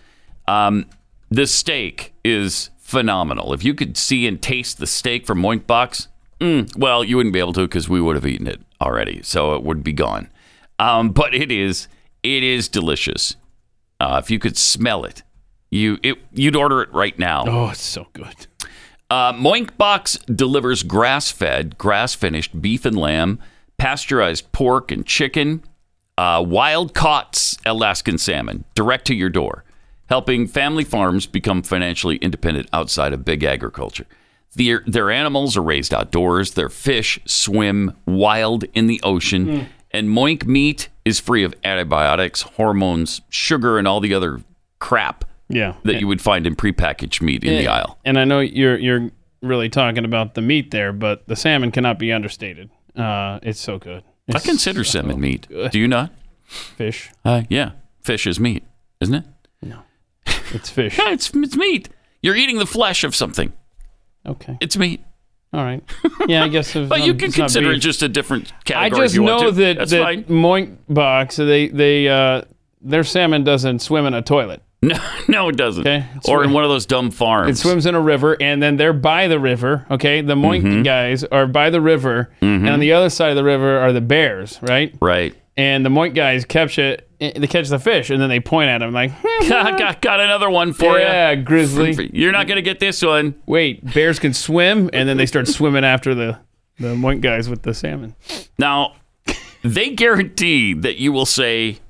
Um, 0.47 0.87
this 1.31 1.53
steak 1.53 2.13
is 2.25 2.71
phenomenal. 2.79 3.53
If 3.53 3.65
you 3.65 3.75
could 3.75 3.97
see 3.97 4.27
and 4.27 4.41
taste 4.41 4.79
the 4.79 4.87
steak 4.87 5.27
from 5.27 5.41
Moink 5.41 5.67
Box, 5.67 6.09
mm, 6.41 6.75
well, 6.77 7.03
you 7.03 7.17
wouldn't 7.17 7.33
be 7.33 7.39
able 7.39 7.53
to 7.55 7.63
because 7.63 7.89
we 7.89 8.01
would 8.01 8.17
have 8.17 8.27
eaten 8.27 8.47
it 8.47 8.61
already, 8.81 9.23
so 9.23 9.55
it 9.55 9.63
would 9.63 9.83
be 9.83 9.93
gone. 9.93 10.31
Um, 10.79 11.11
but 11.11 11.35
it 11.35 11.51
is 11.51 11.89
it 12.23 12.43
is 12.43 12.69
delicious. 12.69 13.37
Uh, 14.01 14.21
if 14.23 14.31
you 14.31 14.39
could 14.39 14.57
smell 14.57 15.05
it, 15.05 15.23
you 15.71 15.99
it, 16.03 16.19
you'd 16.33 16.57
order 16.57 16.83
it 16.83 16.93
right 16.93 17.19
now. 17.19 17.45
Oh, 17.47 17.69
it's 17.71 17.83
so 17.83 18.07
good. 18.13 18.47
Uh, 19.11 19.33
Moink 19.33 19.77
Box 19.77 20.19
delivers 20.19 20.83
grass 20.83 21.31
fed, 21.31 21.79
grass 21.79 22.15
finished 22.15 22.61
beef 22.61 22.85
and 22.85 22.97
lamb, 22.97 23.39
pasteurized 23.79 24.53
pork 24.53 24.93
and 24.93 25.07
chicken, 25.07 25.63
uh, 26.19 26.43
wild 26.43 26.95
caught 26.95 27.55
Alaskan 27.65 28.19
salmon 28.19 28.65
direct 28.75 29.07
to 29.07 29.15
your 29.15 29.29
door, 29.31 29.65
helping 30.09 30.47
family 30.49 30.85
farms 30.85 31.27
become 31.27 31.63
financially 31.63 32.17
independent 32.17 32.69
outside 32.73 33.13
of 33.13 33.25
big 33.25 33.45
agriculture. 33.45 34.07
Their, 34.57 34.83
their 34.87 35.11
animals 35.11 35.57
are 35.57 35.63
raised 35.63 35.95
outdoors, 35.95 36.55
their 36.55 36.69
fish 36.69 37.21
swim 37.25 37.95
wild 38.07 38.65
in 38.75 38.89
the 38.89 39.01
ocean, 39.05 39.69
and 39.93 40.09
Moink 40.09 40.45
meat 40.45 40.89
is 41.05 41.21
free 41.21 41.45
of 41.45 41.55
antibiotics, 41.63 42.43
hormones, 42.43 43.21
sugar, 43.29 43.79
and 43.79 43.87
all 43.87 44.01
the 44.01 44.13
other 44.13 44.41
crap 44.81 45.25
Yeah. 45.49 45.75
that 45.85 46.01
you 46.01 46.09
would 46.09 46.21
find 46.21 46.47
in 46.47 46.57
prepackaged 46.57 47.23
meat 47.23 47.45
in 47.45 47.59
the 47.59 47.69
aisle. 47.69 47.99
And 48.05 48.19
I 48.19 48.25
know 48.25 48.41
you're 48.41 48.77
you're 48.77 49.11
really 49.41 49.69
talking 49.69 50.05
about 50.05 50.35
the 50.35 50.43
meat 50.43 50.73
there, 50.73 50.93
but 50.93 51.27
the 51.29 51.37
salmon 51.37 51.71
cannot 51.71 51.99
be 51.99 52.13
understated. 52.13 52.71
Uh, 52.97 53.39
it's 53.43 53.61
so 53.61 53.79
good. 53.79 54.03
I 54.37 54.39
consider 54.41 54.85
so 54.85 55.01
salmon 55.01 55.21
meat. 55.21 55.49
good. 55.49 55.71
Do 55.71 55.79
you 55.79 55.89
not? 55.89 56.13
fish. 56.45 57.11
Uh, 57.25 57.43
yeah, 57.49 57.73
fish 58.03 58.27
is 58.27 58.39
meat, 58.41 58.65
isn't 59.01 59.15
it? 59.15 59.25
No, 59.63 59.81
it's 60.53 60.71
fish. 60.71 60.99
Yeah, 60.99 61.11
it's 61.13 61.31
it's 61.35 61.57
meat. 61.57 61.89
You're 62.23 62.37
eating 62.37 62.59
the 62.59 62.67
flesh 62.67 63.05
of 63.05 63.15
something. 63.15 63.53
Okay. 64.27 64.59
It's 64.61 64.77
meat, 64.77 65.03
All 65.53 65.63
right. 65.65 65.83
Yeah, 66.27 66.45
I 66.45 66.49
guess. 66.57 66.75
But 66.75 67.03
you 67.07 67.15
can 67.15 67.31
consider 67.33 67.73
it 67.73 67.79
just 67.79 68.03
a 68.03 68.09
different 68.09 68.53
category. 68.65 69.01
I 69.03 69.05
just 69.05 69.15
if 69.15 69.17
you 69.17 69.23
want 69.23 69.43
know 69.43 69.51
to. 69.51 69.57
that 69.57 69.79
That's 69.79 69.91
that 69.93 70.03
fine. 70.03 70.25
Moink 70.25 70.77
Box 70.89 71.37
they 71.37 71.69
they 71.69 72.09
uh, 72.09 72.43
their 72.81 73.05
salmon 73.05 73.45
doesn't 73.45 73.79
swim 73.81 74.05
in 74.07 74.15
a 74.15 74.23
toilet. 74.23 74.63
No, 74.83 74.97
no, 75.27 75.49
it 75.49 75.57
doesn't. 75.57 75.81
Okay, 75.87 76.07
it's 76.15 76.29
Or 76.29 76.45
in 76.45 76.53
one 76.53 76.63
of 76.63 76.71
those 76.71 76.87
dumb 76.87 77.11
farms. 77.11 77.59
It 77.59 77.61
swims 77.61 77.85
in 77.85 77.97
a 77.97 78.01
river, 78.01 78.37
and 78.41 78.63
then 78.63 78.77
they're 78.77 78.93
by 78.93 79.27
the 79.27 79.41
river. 79.41 79.85
Okay, 79.91 80.21
the 80.21 80.37
Moink 80.37 80.63
Mm-hmm. 80.63 80.83
guys 80.83 81.25
are 81.25 81.49
by 81.49 81.71
the 81.71 81.81
river, 81.81 82.31
and 82.41 82.69
on 82.69 82.79
the 82.79 82.93
other 82.93 83.11
side 83.11 83.31
of 83.31 83.37
the 83.37 83.43
river 83.43 83.79
are 83.79 83.93
the 83.93 84.01
bears, 84.01 84.61
right? 84.63 84.95
Right. 85.01 85.35
And 85.57 85.85
the 85.85 85.91
Moink 85.91 86.15
guys 86.15 86.45
catch 86.45 86.79
it. 86.79 87.09
They 87.19 87.49
catch 87.49 87.69
the 87.69 87.81
fish, 87.81 88.11
and 88.11 88.23
then 88.23 88.29
they 88.29 88.39
point 88.39 88.69
at 88.71 88.79
them 88.79 88.93
like, 88.93 89.11
got, 89.49 90.01
got, 90.01 90.21
another 90.21 90.49
one 90.49 90.73
for 90.73 90.97
you." 90.97 91.05
"Yeah, 91.05 91.35
grizzly." 91.35 92.09
You're 92.13 92.31
not 92.31 92.47
going 92.47 92.57
to 92.59 92.63
get 92.63 92.79
this 92.79 93.03
one. 93.03 93.35
Wait, 93.47 93.85
bears 93.93 94.21
can 94.21 94.33
swim, 94.33 94.89
and 94.93 95.09
then 95.09 95.17
they 95.17 95.27
start 95.27 95.49
swimming 95.49 95.85
after 95.85 96.15
the 96.15 96.39
the 96.79 96.95
Moink 96.95 97.21
guys 97.21 97.49
with 97.49 97.63
the 97.63 97.75
salmon. 97.75 98.15
Now, 98.57 98.95
they 99.65 99.91
guarantee 99.91 100.75
that 100.75 100.99
you 100.99 101.11
will 101.11 101.27
say, 101.27 101.81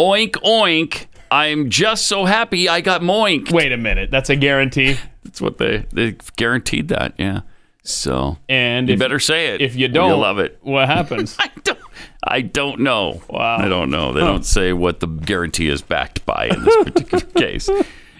oink, 0.00 0.30
oink. 0.36 1.08
I'm 1.30 1.70
just 1.70 2.06
so 2.08 2.24
happy 2.24 2.68
I 2.68 2.80
got 2.80 3.00
moink. 3.02 3.50
Wait 3.52 3.72
a 3.72 3.76
minute, 3.76 4.10
that's 4.10 4.30
a 4.30 4.36
guarantee. 4.36 4.96
That's 5.24 5.40
what 5.40 5.58
they, 5.58 5.84
they 5.92 6.16
guaranteed 6.36 6.86
that. 6.88 7.14
Yeah. 7.18 7.40
So 7.82 8.38
And 8.48 8.88
you 8.88 8.94
if, 8.94 9.00
better 9.00 9.18
say 9.18 9.48
it. 9.54 9.60
if 9.60 9.74
you 9.74 9.88
don't, 9.88 10.08
You'll 10.10 10.18
love 10.20 10.38
it. 10.38 10.58
What 10.62 10.86
happens? 10.88 11.36
I 11.40 11.50
don't, 11.64 11.78
I 12.24 12.40
don't 12.42 12.80
know. 12.80 13.20
Wow. 13.28 13.56
I 13.58 13.68
don't 13.68 13.90
know. 13.90 14.12
They 14.12 14.20
Huh. 14.20 14.26
don't 14.28 14.46
say 14.46 14.72
what 14.72 15.00
the 15.00 15.08
guarantee 15.08 15.68
is 15.68 15.82
backed 15.82 16.24
by 16.26 16.46
in 16.46 16.64
this 16.64 16.76
particular 16.84 17.24
case. 17.36 17.68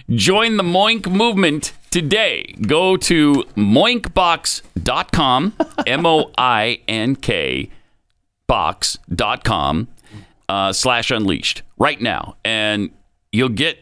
Join 0.09 0.57
the 0.57 0.63
Moink 0.63 1.09
movement 1.09 1.71
today. 1.91 2.53
Go 2.67 2.97
to 2.97 3.45
moinkbox.com, 3.55 5.53
M 5.87 6.05
O 6.05 6.31
I 6.37 6.81
N 6.87 7.15
K 7.15 7.69
box.com 8.47 9.87
uh, 10.49 10.71
slash 10.73 11.11
unleashed 11.11 11.61
right 11.77 11.99
now. 12.01 12.35
And 12.45 12.91
you'll 13.37 13.49
get, 13.49 13.77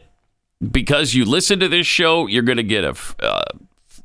because 0.70 1.14
you 1.14 1.24
listen 1.24 1.58
to 1.60 1.68
this 1.68 1.86
show, 1.86 2.26
you're 2.26 2.42
going 2.42 2.56
to 2.56 2.62
get 2.62 2.84
a, 2.84 2.96
uh, 3.20 3.42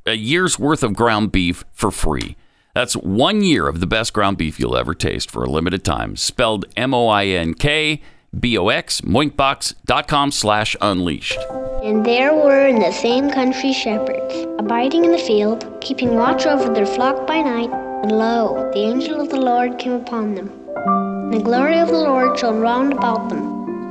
a 0.06 0.14
year's 0.14 0.58
worth 0.58 0.84
of 0.84 0.94
ground 0.94 1.32
beef 1.32 1.64
for 1.74 1.92
free. 1.92 2.36
That's 2.74 2.96
one 2.96 3.44
year 3.44 3.68
of 3.68 3.82
the 3.82 3.88
best 3.88 4.14
ground 4.14 4.38
beef 4.38 4.60
you'll 4.60 4.78
ever 4.78 4.94
taste 4.94 5.30
for 5.30 5.44
a 5.44 5.50
limited 5.50 5.84
time. 5.84 6.16
Spelled 6.16 6.66
M 6.78 6.94
O 6.94 7.10
I 7.10 7.26
N 7.26 7.54
K 7.54 8.02
B 8.40 8.58
O 8.58 8.70
X, 8.70 9.02
moinkbox.com 9.02 10.32
slash 10.32 10.76
unleashed. 10.80 11.38
And 11.84 12.06
there 12.06 12.34
were 12.34 12.66
in 12.68 12.80
the 12.80 12.92
same 12.92 13.30
country 13.30 13.74
shepherds, 13.74 14.48
abiding 14.58 15.04
in 15.04 15.12
the 15.12 15.18
field, 15.18 15.68
keeping 15.82 16.16
watch 16.16 16.46
over 16.46 16.74
their 16.74 16.86
flock 16.86 17.28
by 17.28 17.42
night. 17.42 17.70
And 18.04 18.12
lo, 18.14 18.72
the 18.74 18.80
angel 18.80 19.20
of 19.20 19.30
the 19.30 19.42
Lord 19.42 19.78
came 19.78 19.94
upon 19.94 20.36
them. 20.36 20.50
And 20.86 21.34
the 21.34 21.44
glory 21.44 21.78
of 21.80 21.90
the 21.90 21.98
Lord 21.98 22.40
shone 22.40 22.62
round 22.62 22.94
about 22.94 23.28
them. 23.28 23.51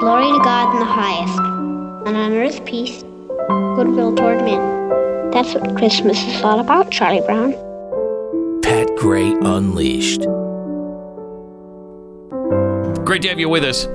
Glory 0.00 0.30
to 0.30 0.38
God 0.44 0.72
in 0.74 0.78
the 0.78 0.84
highest, 0.84 1.38
and 2.06 2.16
on 2.16 2.32
earth 2.34 2.64
peace, 2.64 3.02
goodwill 3.76 4.14
toward 4.14 4.44
men. 4.44 5.30
That's 5.32 5.54
what 5.54 5.76
Christmas 5.76 6.22
is 6.24 6.40
all 6.42 6.60
about, 6.60 6.92
Charlie 6.92 7.20
Brown. 7.22 7.52
Pat 8.62 8.88
Gray 8.96 9.30
Unleashed. 9.32 10.20
Great 13.04 13.22
to 13.22 13.28
have 13.28 13.40
you 13.40 13.48
with 13.48 13.64
us. 13.64 13.88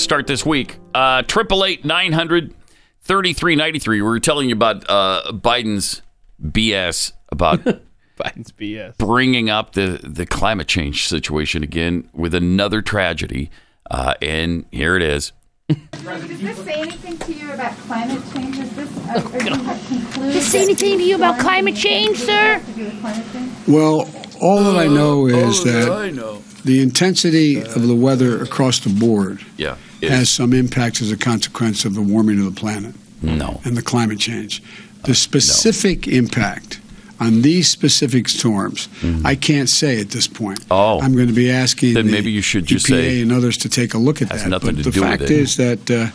Start 0.00 0.28
this 0.28 0.46
week. 0.46 0.78
Uh, 0.94 1.22
Triple 1.22 1.64
eight 1.64 1.84
nine 1.84 2.12
hundred 2.12 2.54
thirty 3.02 3.32
three 3.32 3.56
ninety 3.56 3.80
three. 3.80 4.00
We 4.00 4.08
were 4.08 4.20
telling 4.20 4.48
you 4.48 4.54
about 4.54 4.88
uh, 4.88 5.32
Biden's 5.32 6.02
BS 6.40 7.12
about 7.30 7.58
Biden's 8.16 8.52
BS. 8.52 8.96
bringing 8.98 9.50
up 9.50 9.72
the 9.72 9.98
the 10.04 10.26
climate 10.26 10.68
change 10.68 11.08
situation 11.08 11.64
again 11.64 12.08
with 12.12 12.34
another 12.34 12.82
tragedy. 12.82 13.50
Uh, 13.90 14.14
and 14.22 14.64
here 14.70 14.94
it 14.94 15.02
is. 15.02 15.32
Does 15.70 16.40
this 16.40 16.58
say 16.64 16.74
anything 16.80 17.18
to 17.18 17.32
you 17.32 17.52
about 17.52 17.72
climate 17.78 18.22
change? 18.34 18.58
Is 18.58 18.70
this, 18.74 18.96
uh, 19.08 19.30
are 19.32 19.42
you 19.42 19.50
concluded? 19.88 20.32
Does 20.32 20.46
say 20.46 20.62
anything 20.62 20.98
to 20.98 21.04
you 21.04 21.14
about 21.16 21.38
climate 21.38 21.76
change, 21.76 22.18
sir? 22.18 22.58
To 22.64 22.72
do 22.72 22.84
with 22.84 23.00
climate 23.00 23.26
change? 23.32 23.52
Well, 23.68 24.08
all 24.40 24.64
that 24.64 24.76
I 24.76 24.86
know 24.86 25.26
is 25.26 25.62
that 25.64 26.42
the 26.64 26.80
intensity 26.82 27.60
of 27.62 27.86
the 27.86 27.94
weather 27.94 28.42
across 28.42 28.80
the 28.80 28.90
board 28.90 29.44
Yeah. 29.56 29.76
has 30.02 30.28
some 30.30 30.52
impact 30.52 31.00
as 31.00 31.12
a 31.12 31.16
consequence 31.16 31.84
of 31.84 31.94
the 31.94 32.02
warming 32.02 32.38
of 32.38 32.46
the 32.54 32.58
planet 32.60 32.94
no. 33.22 33.60
and 33.64 33.76
the 33.76 33.82
climate 33.82 34.18
change. 34.18 34.62
The 35.04 35.14
specific 35.14 36.08
impact 36.08 36.79
on 37.20 37.42
these 37.42 37.68
specific 37.68 38.28
storms, 38.28 38.88
I 39.24 39.34
can't 39.34 39.68
say 39.68 40.00
at 40.00 40.08
this 40.10 40.26
point. 40.26 40.60
Mm-hmm. 40.62 40.72
Oh. 40.72 41.00
I'm 41.00 41.14
going 41.14 41.28
to 41.28 41.34
be 41.34 41.50
asking 41.50 41.94
Then 41.94 42.06
the 42.06 42.12
maybe 42.12 42.30
you 42.30 42.40
should 42.42 42.64
just 42.66 42.86
EPA 42.86 42.88
say 42.88 43.20
and 43.22 43.30
others 43.32 43.56
to 43.58 43.68
take 43.68 43.94
a 43.94 43.98
look 43.98 44.22
at 44.22 44.30
has 44.30 44.42
that. 44.44 44.48
nothing 44.50 44.76
but 44.76 44.84
to 44.84 44.90
the 44.90 44.90
do 44.90 45.00
with 45.02 45.10
fact 45.10 45.22
it. 45.22 45.28
Hmm. 45.28 45.34
is 45.34 45.56
that 45.56 45.90
uh, 45.90 46.06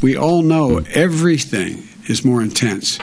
we 0.00 0.16
all 0.16 0.42
know 0.42 0.80
everything 0.94 1.82
is 2.06 2.24
more 2.24 2.40
intense 2.40 2.98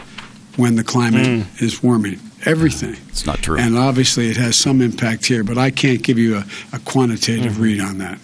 when 0.55 0.75
the 0.75 0.83
climate 0.83 1.45
is 1.61 1.83
warming. 1.83 2.19
Everything. 2.45 2.95
It's 3.09 3.25
not 3.25 3.39
true. 3.39 3.57
And 3.57 3.75
obviously, 3.77 4.29
it 4.29 4.37
has 4.37 4.55
some 4.55 4.79
impact 4.81 5.25
here, 5.25 5.43
but 5.43 5.57
I 5.57 5.71
can't 5.71 6.01
give 6.03 6.17
you 6.17 6.37
a, 6.37 6.45
a 6.73 6.79
quantitative 6.79 7.53
Mm-hmm. 7.53 7.61
read 7.61 7.81
on 7.81 7.97
that. 7.97 8.19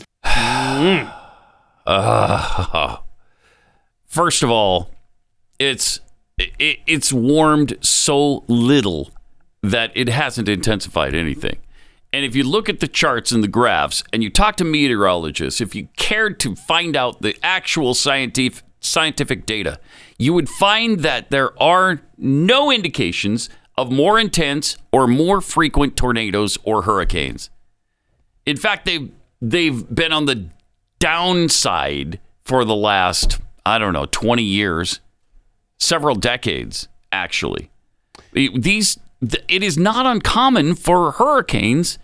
Uh, 1.85 2.97
first 4.07 4.43
of 4.43 4.49
all, 4.49 4.91
it's 5.59 5.99
it, 6.59 6.79
it's 6.87 7.13
warmed 7.13 7.77
so 7.81 8.43
little 8.47 9.11
that 9.63 9.91
it 9.95 10.09
hasn't 10.09 10.49
intensified 10.49 11.13
anything. 11.13 11.57
And 12.13 12.25
if 12.25 12.35
you 12.35 12.43
look 12.43 12.67
at 12.67 12.79
the 12.79 12.87
charts 12.87 13.31
and 13.31 13.43
the 13.43 13.47
graphs 13.47 14.03
and 14.11 14.21
you 14.21 14.29
talk 14.29 14.57
to 14.57 14.65
meteorologists, 14.65 15.61
if 15.61 15.73
you 15.75 15.87
cared 15.97 16.39
to 16.41 16.55
find 16.55 16.95
out 16.95 17.21
the 17.21 17.35
actual 17.41 17.93
scientific 17.93 18.63
scientific 18.83 19.45
data, 19.45 19.79
you 20.17 20.33
would 20.33 20.49
find 20.49 21.01
that 21.01 21.29
there 21.29 21.61
are 21.61 22.01
no 22.17 22.71
indications 22.71 23.47
of 23.77 23.91
more 23.91 24.19
intense 24.19 24.75
or 24.91 25.07
more 25.07 25.39
frequent 25.39 25.95
tornadoes 25.95 26.57
or 26.63 26.81
hurricanes. 26.81 27.49
In 28.45 28.57
fact, 28.57 28.85
they've 28.85 29.11
they've 29.39 29.87
been 29.93 30.11
on 30.11 30.25
the 30.25 30.49
downside 30.99 32.19
for 32.43 32.65
the 32.65 32.75
last 32.75 33.39
I 33.65 33.77
don't 33.77 33.93
know 33.93 34.07
twenty 34.07 34.43
years, 34.43 34.99
several 35.81 36.15
decades 36.15 36.87
actually. 37.11 37.69
These 38.33 38.99
it 39.47 39.61
is 39.61 39.77
not 39.77 40.05
uncommon 40.05 40.75
for 40.75 41.11
hurricanes 41.11 41.99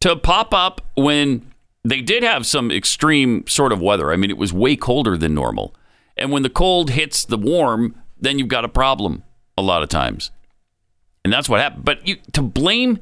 to 0.00 0.16
pop 0.16 0.54
up 0.54 0.80
when 0.94 1.50
they 1.84 2.00
did 2.00 2.22
have 2.22 2.46
some 2.46 2.70
extreme 2.70 3.46
sort 3.46 3.72
of 3.72 3.80
weather. 3.80 4.12
I 4.12 4.16
mean, 4.16 4.30
it 4.30 4.36
was 4.36 4.52
way 4.52 4.76
colder 4.76 5.16
than 5.16 5.34
normal. 5.34 5.74
And 6.16 6.30
when 6.30 6.42
the 6.42 6.50
cold 6.50 6.90
hits 6.90 7.24
the 7.24 7.38
warm, 7.38 7.94
then 8.20 8.38
you've 8.38 8.48
got 8.48 8.64
a 8.64 8.68
problem 8.68 9.24
a 9.56 9.62
lot 9.62 9.82
of 9.82 9.88
times. 9.88 10.30
And 11.24 11.32
that's 11.32 11.48
what 11.48 11.60
happened. 11.60 11.84
But 11.84 12.06
you, 12.06 12.16
to 12.32 12.42
blame 12.42 12.98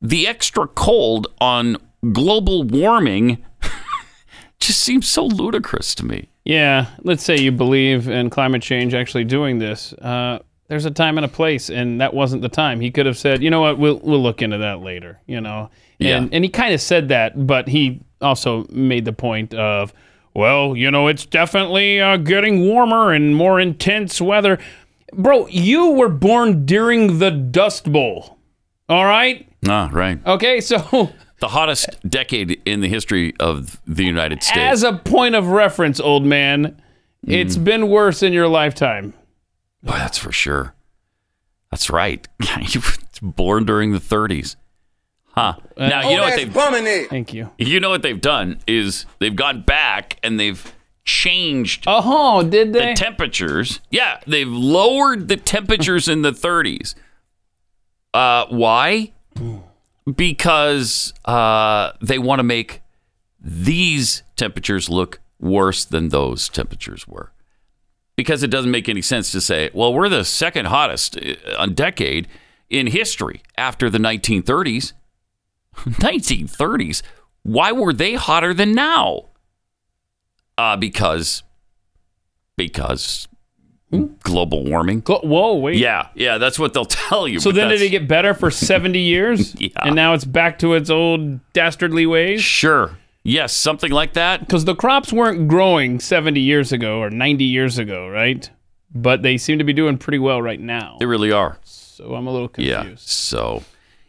the 0.00 0.26
extra 0.26 0.66
cold 0.66 1.26
on 1.40 1.76
global 2.12 2.62
warming 2.62 3.44
just 4.60 4.80
seems 4.80 5.06
so 5.08 5.24
ludicrous 5.24 5.94
to 5.96 6.04
me. 6.04 6.28
Yeah, 6.44 6.86
let's 7.02 7.22
say 7.22 7.38
you 7.38 7.52
believe 7.52 8.08
in 8.08 8.28
climate 8.30 8.62
change 8.62 8.94
actually 8.94 9.24
doing 9.24 9.58
this. 9.58 9.92
Uh, 9.94 10.40
there's 10.68 10.86
a 10.86 10.90
time 10.90 11.18
and 11.18 11.24
a 11.24 11.28
place, 11.28 11.70
and 11.70 12.00
that 12.00 12.14
wasn't 12.14 12.42
the 12.42 12.48
time. 12.48 12.80
He 12.80 12.90
could 12.90 13.06
have 13.06 13.18
said, 13.18 13.42
you 13.42 13.50
know 13.50 13.60
what, 13.60 13.78
we'll 13.78 14.00
we'll 14.02 14.22
look 14.22 14.42
into 14.42 14.58
that 14.58 14.80
later. 14.80 15.20
You 15.26 15.40
know, 15.40 15.70
and 16.00 16.08
Yeah. 16.08 16.28
and 16.32 16.44
he 16.44 16.48
kind 16.50 16.74
of 16.74 16.80
said 16.80 17.08
that, 17.08 17.46
but 17.46 17.68
he 17.68 18.00
also 18.20 18.66
made 18.70 19.04
the 19.04 19.12
point 19.12 19.54
of, 19.54 19.92
well, 20.34 20.76
you 20.76 20.90
know, 20.90 21.08
it's 21.08 21.26
definitely 21.26 22.00
uh, 22.00 22.16
getting 22.16 22.66
warmer 22.66 23.12
and 23.12 23.36
more 23.36 23.60
intense 23.60 24.20
weather. 24.20 24.58
Bro, 25.12 25.48
you 25.48 25.90
were 25.92 26.08
born 26.08 26.64
during 26.64 27.18
the 27.18 27.30
Dust 27.30 27.92
Bowl. 27.92 28.38
All 28.88 29.04
right. 29.04 29.46
Ah, 29.68 29.90
right. 29.92 30.18
Okay, 30.26 30.60
so 30.62 31.10
The 31.42 31.48
hottest 31.48 31.88
decade 32.08 32.62
in 32.64 32.82
the 32.82 32.88
history 32.88 33.34
of 33.40 33.80
the 33.84 34.04
United 34.04 34.44
States. 34.44 34.58
as 34.58 34.82
a 34.84 34.92
point 34.92 35.34
of 35.34 35.48
reference, 35.48 35.98
old 35.98 36.24
man, 36.24 36.80
it's 37.26 37.56
mm. 37.56 37.64
been 37.64 37.88
worse 37.88 38.22
in 38.22 38.32
your 38.32 38.46
lifetime. 38.46 39.12
Boy, 39.82 39.94
that's 39.94 40.18
for 40.18 40.30
sure. 40.30 40.72
That's 41.72 41.90
right. 41.90 42.28
you 42.60 42.78
were 42.78 43.32
born 43.32 43.64
during 43.64 43.90
the 43.90 43.98
30s. 43.98 44.54
Huh. 45.30 45.54
Uh, 45.76 45.88
now, 45.88 46.08
you 46.08 46.16
know 46.16 46.22
what 46.22 46.36
they've 46.36 46.54
done. 46.54 47.08
Thank 47.08 47.34
you. 47.34 47.50
you 47.58 47.80
know 47.80 47.90
what 47.90 48.02
they've 48.02 48.20
done 48.20 48.60
is 48.68 49.04
they've 49.18 49.34
gone 49.34 49.62
back 49.62 50.20
and 50.22 50.38
they've 50.38 50.72
changed 51.04 51.82
Oh, 51.88 52.44
did 52.44 52.72
they? 52.72 52.90
the 52.90 52.94
temperatures. 52.94 53.80
Yeah, 53.90 54.20
they've 54.28 54.46
lowered 54.46 55.26
the 55.26 55.38
temperatures 55.38 56.06
in 56.06 56.22
the 56.22 56.30
30s. 56.30 56.94
Uh, 58.14 58.46
why? 58.48 59.12
Hmm. 59.36 59.56
Because 60.16 61.14
uh, 61.24 61.92
they 62.00 62.18
want 62.18 62.40
to 62.40 62.44
make 62.44 62.82
these 63.40 64.22
temperatures 64.36 64.88
look 64.88 65.20
worse 65.38 65.84
than 65.84 66.08
those 66.08 66.48
temperatures 66.48 67.06
were. 67.06 67.32
Because 68.16 68.42
it 68.42 68.50
doesn't 68.50 68.70
make 68.70 68.88
any 68.88 69.02
sense 69.02 69.32
to 69.32 69.40
say, 69.40 69.70
well, 69.72 69.92
we're 69.92 70.08
the 70.08 70.24
second 70.24 70.66
hottest 70.66 71.18
uh, 71.56 71.66
decade 71.66 72.28
in 72.68 72.88
history 72.88 73.42
after 73.56 73.88
the 73.88 73.98
1930s. 73.98 74.92
1930s? 75.76 77.02
Why 77.42 77.72
were 77.72 77.92
they 77.92 78.14
hotter 78.14 78.54
than 78.54 78.72
now? 78.72 79.26
Uh, 80.56 80.76
because 80.76 81.42
because 82.56 83.26
global 84.20 84.64
warming. 84.64 85.00
Glo- 85.00 85.20
Whoa, 85.22 85.54
wait. 85.56 85.76
Yeah, 85.78 86.08
yeah, 86.14 86.38
that's 86.38 86.58
what 86.58 86.72
they'll 86.74 86.84
tell 87.08 87.28
you. 87.28 87.40
So 87.40 87.50
but 87.50 87.56
then 87.56 87.68
did 87.68 87.74
that's- 87.76 87.86
it 87.88 87.90
get 87.90 88.08
better 88.08 88.34
for 88.34 88.50
70 88.50 88.98
years? 89.00 89.54
Yeah. 89.60 89.68
And 89.82 89.94
now 89.94 90.14
it's 90.14 90.24
back 90.24 90.58
to 90.60 90.74
its 90.74 90.90
old 90.90 91.40
dastardly 91.52 92.06
ways? 92.06 92.42
Sure. 92.42 92.98
Yes, 93.24 93.52
something 93.52 93.92
like 93.92 94.14
that. 94.14 94.40
Because 94.40 94.64
the 94.64 94.74
crops 94.74 95.12
weren't 95.12 95.46
growing 95.48 96.00
70 96.00 96.40
years 96.40 96.72
ago 96.72 96.98
or 97.00 97.08
90 97.10 97.44
years 97.44 97.78
ago, 97.78 98.08
right? 98.08 98.50
But 98.94 99.22
they 99.22 99.38
seem 99.38 99.58
to 99.58 99.64
be 99.64 99.72
doing 99.72 99.96
pretty 99.96 100.18
well 100.18 100.42
right 100.42 100.58
now. 100.60 100.96
They 100.98 101.06
really 101.06 101.30
are. 101.30 101.58
So 101.62 102.14
I'm 102.14 102.26
a 102.26 102.32
little 102.32 102.48
confused. 102.48 102.78
Yeah. 102.80 102.94
So, 102.96 103.62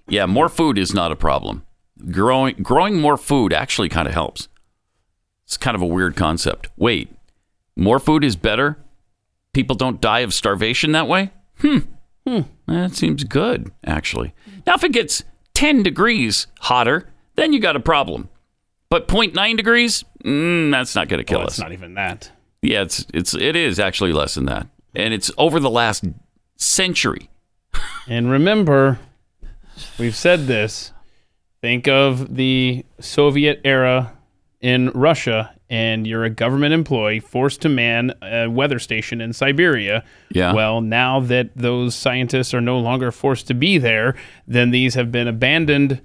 yeah, 0.07 0.25
more 0.25 0.49
food 0.49 0.77
is 0.79 0.93
not 0.93 1.11
a 1.11 1.15
problem. 1.15 1.63
Growing 2.11 2.55
growing 2.63 2.99
more 2.99 3.15
food 3.17 3.53
actually 3.53 3.87
kind 3.87 4.07
of 4.07 4.13
helps. 4.13 4.47
It's 5.45 5.57
kind 5.57 5.75
of 5.75 5.81
a 5.81 5.85
weird 5.85 6.15
concept. 6.15 6.69
Wait, 6.75 7.13
more 7.77 7.99
food 7.99 8.23
is 8.23 8.35
better? 8.35 8.77
People 9.53 9.75
don't 9.75 10.01
die 10.01 10.19
of 10.19 10.33
starvation 10.33 10.91
that 10.93 11.07
way? 11.07 11.31
Hmm. 11.59 11.79
Hmm. 12.27 12.41
That 12.67 12.95
seems 12.95 13.23
good, 13.23 13.71
actually. 13.85 14.33
Now, 14.65 14.73
if 14.75 14.83
it 14.83 14.91
gets 14.93 15.23
10 15.53 15.83
degrees 15.83 16.47
hotter, 16.61 17.09
then 17.35 17.53
you 17.53 17.59
got 17.59 17.75
a 17.75 17.79
problem. 17.79 18.29
But 18.89 19.07
0.9 19.07 19.57
degrees, 19.57 20.03
mm, 20.23 20.71
that's 20.71 20.95
not 20.95 21.07
going 21.07 21.19
to 21.19 21.23
kill 21.23 21.39
Well, 21.39 21.47
us. 21.47 21.53
it's 21.53 21.59
not 21.59 21.71
even 21.73 21.95
that. 21.95 22.31
Yeah, 22.61 22.81
it's 22.83 23.05
it's 23.13 23.33
it 23.33 23.55
is 23.57 23.77
actually 23.77 24.13
less 24.13 24.35
than 24.35 24.45
that, 24.45 24.67
and 24.95 25.13
it's 25.13 25.29
over 25.37 25.59
the 25.59 25.69
last 25.69 26.05
century. 26.57 27.29
And 28.07 28.29
remember, 28.29 28.99
we've 29.97 30.15
said 30.15 30.45
this. 30.47 30.91
Think 31.61 31.87
of 31.87 32.35
the 32.35 32.85
Soviet 32.99 33.61
era 33.63 34.13
in 34.61 34.89
Russia, 34.89 35.55
and 35.73 36.05
you're 36.05 36.23
a 36.23 36.29
government 36.29 36.71
employee 36.71 37.19
forced 37.19 37.61
to 37.61 37.69
man 37.69 38.13
a 38.21 38.47
weather 38.47 38.77
station 38.77 39.19
in 39.21 39.33
Siberia. 39.33 40.03
Yeah. 40.29 40.53
Well, 40.53 40.81
now 40.81 41.19
that 41.21 41.49
those 41.55 41.95
scientists 41.95 42.53
are 42.53 42.61
no 42.61 42.77
longer 42.77 43.11
forced 43.11 43.47
to 43.47 43.55
be 43.55 43.79
there, 43.79 44.13
then 44.47 44.69
these 44.69 44.93
have 44.93 45.11
been 45.11 45.27
abandoned 45.27 45.99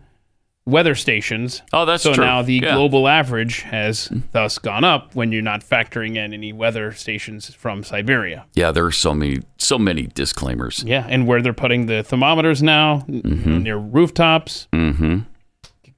weather 0.64 0.94
stations. 0.94 1.60
Oh, 1.72 1.84
that's 1.84 2.02
so 2.02 2.14
true. 2.14 2.24
So 2.24 2.26
now 2.26 2.42
the 2.42 2.60
Yeah. 2.62 2.74
global 2.74 3.08
average 3.08 3.62
has 3.62 4.10
thus 4.32 4.58
gone 4.58 4.84
up 4.84 5.14
when 5.14 5.32
you're 5.32 5.42
not 5.42 5.60
factoring 5.62 6.16
in 6.16 6.32
any 6.32 6.52
weather 6.52 6.92
stations 6.92 7.54
from 7.54 7.82
Siberia. 7.82 8.44
Yeah, 8.54 8.70
there 8.72 8.84
are 8.86 8.92
so 8.92 9.12
many 9.14 9.40
so 9.58 9.78
many 9.78 10.08
disclaimers. 10.14 10.82
Yeah, 10.86 11.04
and 11.08 11.26
where 11.26 11.42
they're 11.42 11.52
putting 11.52 11.86
the 11.86 12.02
thermometers 12.02 12.62
now 12.62 13.04
n- 13.08 13.62
near 13.64 13.76
rooftops. 13.76 14.66
Mm-hmm. 14.74 15.18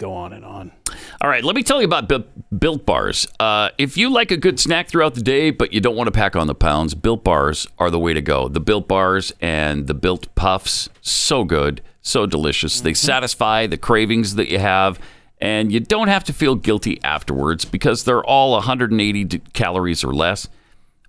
Go 0.01 0.15
on 0.15 0.33
and 0.33 0.47
on. 0.47 0.73
All 1.21 1.29
right, 1.29 1.45
let 1.45 1.55
me 1.55 1.63
tell 1.63 1.79
you 1.79 1.85
about 1.85 2.09
Built, 2.09 2.25
Built 2.59 2.87
Bars. 2.87 3.27
Uh, 3.39 3.69
if 3.77 3.99
you 3.99 4.09
like 4.09 4.31
a 4.31 4.37
good 4.39 4.59
snack 4.59 4.89
throughout 4.89 5.15
the 5.15 5.21
day, 5.21 5.51
but 5.51 5.75
you 5.75 5.81
don't 5.81 5.95
want 5.95 6.07
to 6.07 6.11
pack 6.11 6.35
on 6.35 6.47
the 6.47 6.55
pounds, 6.55 6.95
Built 6.95 7.23
Bars 7.23 7.67
are 7.79 7.91
the 7.91 7.99
way 7.99 8.15
to 8.15 8.23
go. 8.23 8.49
The 8.49 8.61
Built 8.61 8.89
Bars 8.89 9.31
and 9.43 9.89
the 9.89 9.93
Built 9.93 10.35
Puffs, 10.35 10.89
so 11.03 11.45
good, 11.45 11.83
so 12.01 12.25
delicious. 12.25 12.81
They 12.81 12.95
satisfy 12.95 13.67
the 13.67 13.77
cravings 13.77 14.37
that 14.37 14.49
you 14.49 14.59
have, 14.59 14.99
and 15.39 15.71
you 15.71 15.81
don't 15.81 16.09
have 16.09 16.25
to 16.25 16.33
feel 16.33 16.55
guilty 16.55 16.99
afterwards 17.05 17.67
because 17.67 18.05
they're 18.05 18.25
all 18.25 18.53
180 18.53 19.41
calories 19.53 20.03
or 20.03 20.15
less, 20.15 20.49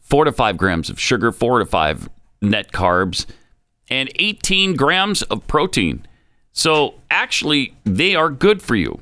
four 0.02 0.26
to 0.26 0.34
five 0.34 0.58
grams 0.58 0.90
of 0.90 1.00
sugar, 1.00 1.32
four 1.32 1.60
to 1.60 1.66
five 1.66 2.10
net 2.42 2.74
carbs, 2.74 3.26
and 3.90 4.12
18 4.16 4.76
grams 4.76 5.22
of 5.22 5.48
protein. 5.48 6.06
So 6.54 6.96
actually, 7.10 7.74
they 7.84 8.16
are 8.16 8.30
good 8.30 8.62
for 8.62 8.76
you 8.76 9.02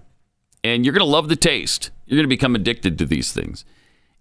and 0.64 0.86
you're 0.86 0.94
going 0.94 1.06
to 1.06 1.12
love 1.12 1.30
the 1.30 1.36
taste. 1.36 1.90
You're 2.06 2.18
going 2.18 2.26
to 2.26 2.36
become 2.36 2.56
addicted 2.56 2.98
to 3.00 3.06
these 3.06 3.32
things. 3.34 3.66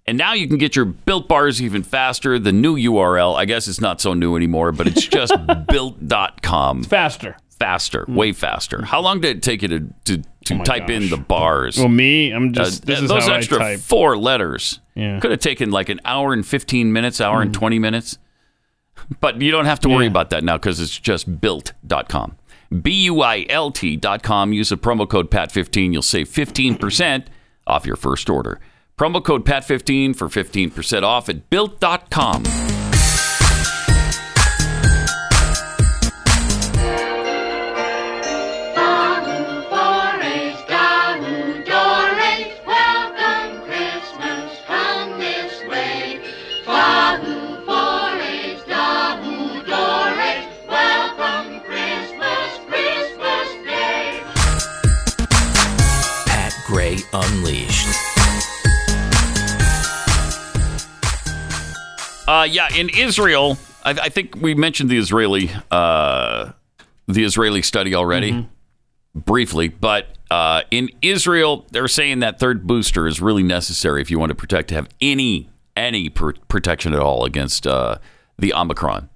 And 0.06 0.16
now 0.16 0.32
you 0.32 0.48
can 0.48 0.56
get 0.56 0.74
your 0.74 0.86
built 0.86 1.28
bars 1.28 1.60
even 1.60 1.82
faster. 1.82 2.38
The 2.38 2.52
new 2.52 2.76
URL, 2.76 3.36
I 3.36 3.44
guess 3.44 3.68
it's 3.68 3.80
not 3.80 4.00
so 4.00 4.14
new 4.14 4.36
anymore, 4.36 4.72
but 4.72 4.86
it's 4.86 5.06
just 5.06 5.34
built.com. 5.68 6.84
Faster. 6.84 7.36
Faster, 7.58 8.04
way 8.06 8.30
faster. 8.32 8.84
How 8.84 9.00
long 9.00 9.20
did 9.20 9.38
it 9.38 9.42
take 9.42 9.62
you 9.62 9.68
to, 9.68 9.80
to, 10.04 10.22
to 10.44 10.58
type 10.62 10.88
in 10.90 11.10
the 11.10 11.16
bars? 11.16 11.76
Well, 11.76 11.88
me, 11.88 12.30
I'm 12.30 12.52
just. 12.52 12.84
Uh, 12.84 12.86
this 12.86 13.00
is 13.02 13.08
those 13.08 13.26
how 13.26 13.34
extra 13.34 13.56
I 13.58 13.72
type. 13.74 13.80
four 13.80 14.16
letters 14.16 14.78
Yeah. 14.94 15.18
Could 15.18 15.32
have 15.32 15.40
taken 15.40 15.72
like 15.72 15.88
an 15.88 16.00
hour 16.04 16.32
and 16.32 16.46
15 16.46 16.92
minutes, 16.92 17.20
hour 17.20 17.42
and 17.42 17.52
20 17.52 17.80
minutes. 17.80 18.16
But 19.20 19.42
you 19.42 19.50
don't 19.50 19.64
have 19.64 19.80
to 19.80 19.88
worry 19.88 20.04
Yeah. 20.04 20.10
about 20.12 20.30
that 20.30 20.44
now 20.44 20.56
because 20.56 20.78
it's 20.80 20.96
just 20.96 21.40
built.com. 21.40 22.36
B 22.70 23.04
U 23.04 23.22
I 23.22 23.46
L 23.48 23.70
T.com. 23.70 24.52
Use 24.52 24.68
the 24.68 24.76
promo 24.76 25.08
code 25.08 25.30
PAT15. 25.30 25.92
You'll 25.92 26.02
save 26.02 26.28
15% 26.28 27.26
off 27.66 27.86
your 27.86 27.96
first 27.96 28.28
order. 28.28 28.60
Promo 28.98 29.24
code 29.24 29.44
PAT15 29.44 30.16
for 30.16 30.28
15% 30.28 31.02
off 31.02 31.28
at 31.28 31.48
built.com. 31.50 32.77
Uh, 62.28 62.44
yeah, 62.44 62.68
in 62.76 62.90
Israel, 62.90 63.56
I, 63.84 63.90
I 63.92 64.08
think 64.10 64.36
we 64.36 64.54
mentioned 64.54 64.90
the 64.90 64.98
Israeli 64.98 65.50
uh, 65.70 66.52
the 67.06 67.24
Israeli 67.24 67.62
study 67.62 67.94
already 67.94 68.46
briefly, 69.14 69.68
but 69.68 70.06
Uh, 70.30 70.60
in 70.70 70.90
Israel, 71.00 71.64
they're 71.70 71.88
saying 71.88 72.18
that 72.20 72.38
third 72.38 72.66
booster 72.66 73.06
is 73.06 73.18
really 73.18 73.42
necessary 73.42 74.02
if 74.02 74.10
you 74.10 74.18
want 74.18 74.28
to 74.28 74.34
protect 74.34 74.68
to 74.68 74.74
have 74.74 74.86
any 75.00 75.48
any 75.74 76.10
pr- 76.10 76.32
protection 76.48 76.92
at 76.92 77.00
all 77.00 77.24
against 77.24 77.66
uh, 77.66 77.96
the 78.38 78.52
Omicron 78.52 79.08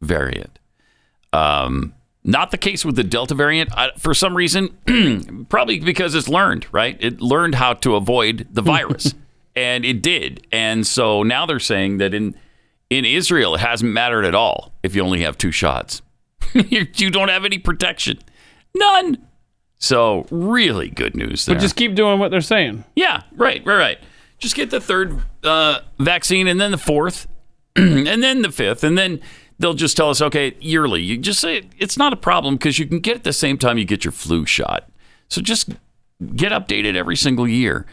variant. 0.00 0.60
Um, 1.32 1.92
not 2.22 2.52
the 2.52 2.58
case 2.58 2.84
with 2.84 2.94
the 2.94 3.02
Delta 3.02 3.34
variant. 3.34 3.70
I, 3.76 3.90
for 3.98 4.14
some 4.14 4.36
reason, 4.36 4.68
probably 5.48 5.80
because 5.80 6.14
it's 6.14 6.28
learned, 6.28 6.66
right? 6.70 6.96
It 7.00 7.20
learned 7.20 7.56
how 7.56 7.72
to 7.74 7.96
avoid 7.96 8.46
the 8.52 8.62
virus, 8.62 9.14
and 9.56 9.84
it 9.84 10.02
did. 10.02 10.46
And 10.52 10.86
so 10.86 11.24
now 11.24 11.46
they're 11.46 11.58
saying 11.58 11.98
that 11.98 12.14
in 12.14 12.36
in 12.90 13.04
Israel, 13.04 13.54
it 13.54 13.60
hasn't 13.60 13.92
mattered 13.92 14.24
at 14.24 14.34
all 14.34 14.72
if 14.82 14.94
you 14.94 15.02
only 15.02 15.22
have 15.22 15.38
two 15.38 15.52
shots. 15.52 16.02
you 16.54 17.10
don't 17.10 17.28
have 17.28 17.44
any 17.44 17.58
protection, 17.58 18.18
none. 18.76 19.26
So 19.78 20.26
really 20.30 20.90
good 20.90 21.16
news 21.16 21.46
there. 21.46 21.54
But 21.54 21.62
just 21.62 21.76
keep 21.76 21.94
doing 21.94 22.18
what 22.18 22.30
they're 22.30 22.40
saying. 22.42 22.84
Yeah, 22.94 23.22
right, 23.32 23.64
right, 23.64 23.76
right. 23.76 23.98
Just 24.38 24.54
get 24.54 24.70
the 24.70 24.80
third 24.80 25.18
uh, 25.42 25.80
vaccine 25.98 26.48
and 26.48 26.60
then 26.60 26.70
the 26.70 26.78
fourth 26.78 27.26
and 27.76 28.22
then 28.22 28.42
the 28.42 28.50
fifth. 28.50 28.84
And 28.84 28.98
then 28.98 29.20
they'll 29.58 29.74
just 29.74 29.96
tell 29.96 30.10
us, 30.10 30.20
okay, 30.20 30.56
yearly. 30.60 31.02
You 31.02 31.16
just 31.18 31.40
say 31.40 31.62
it's 31.78 31.96
not 31.96 32.12
a 32.12 32.16
problem 32.16 32.56
because 32.56 32.78
you 32.78 32.86
can 32.86 32.98
get 32.98 33.12
it 33.12 33.16
at 33.18 33.24
the 33.24 33.32
same 33.32 33.56
time 33.56 33.78
you 33.78 33.84
get 33.84 34.04
your 34.04 34.12
flu 34.12 34.44
shot. 34.44 34.90
So 35.28 35.40
just 35.40 35.70
get 36.34 36.52
updated 36.52 36.96
every 36.96 37.16
single 37.16 37.46
year. 37.46 37.86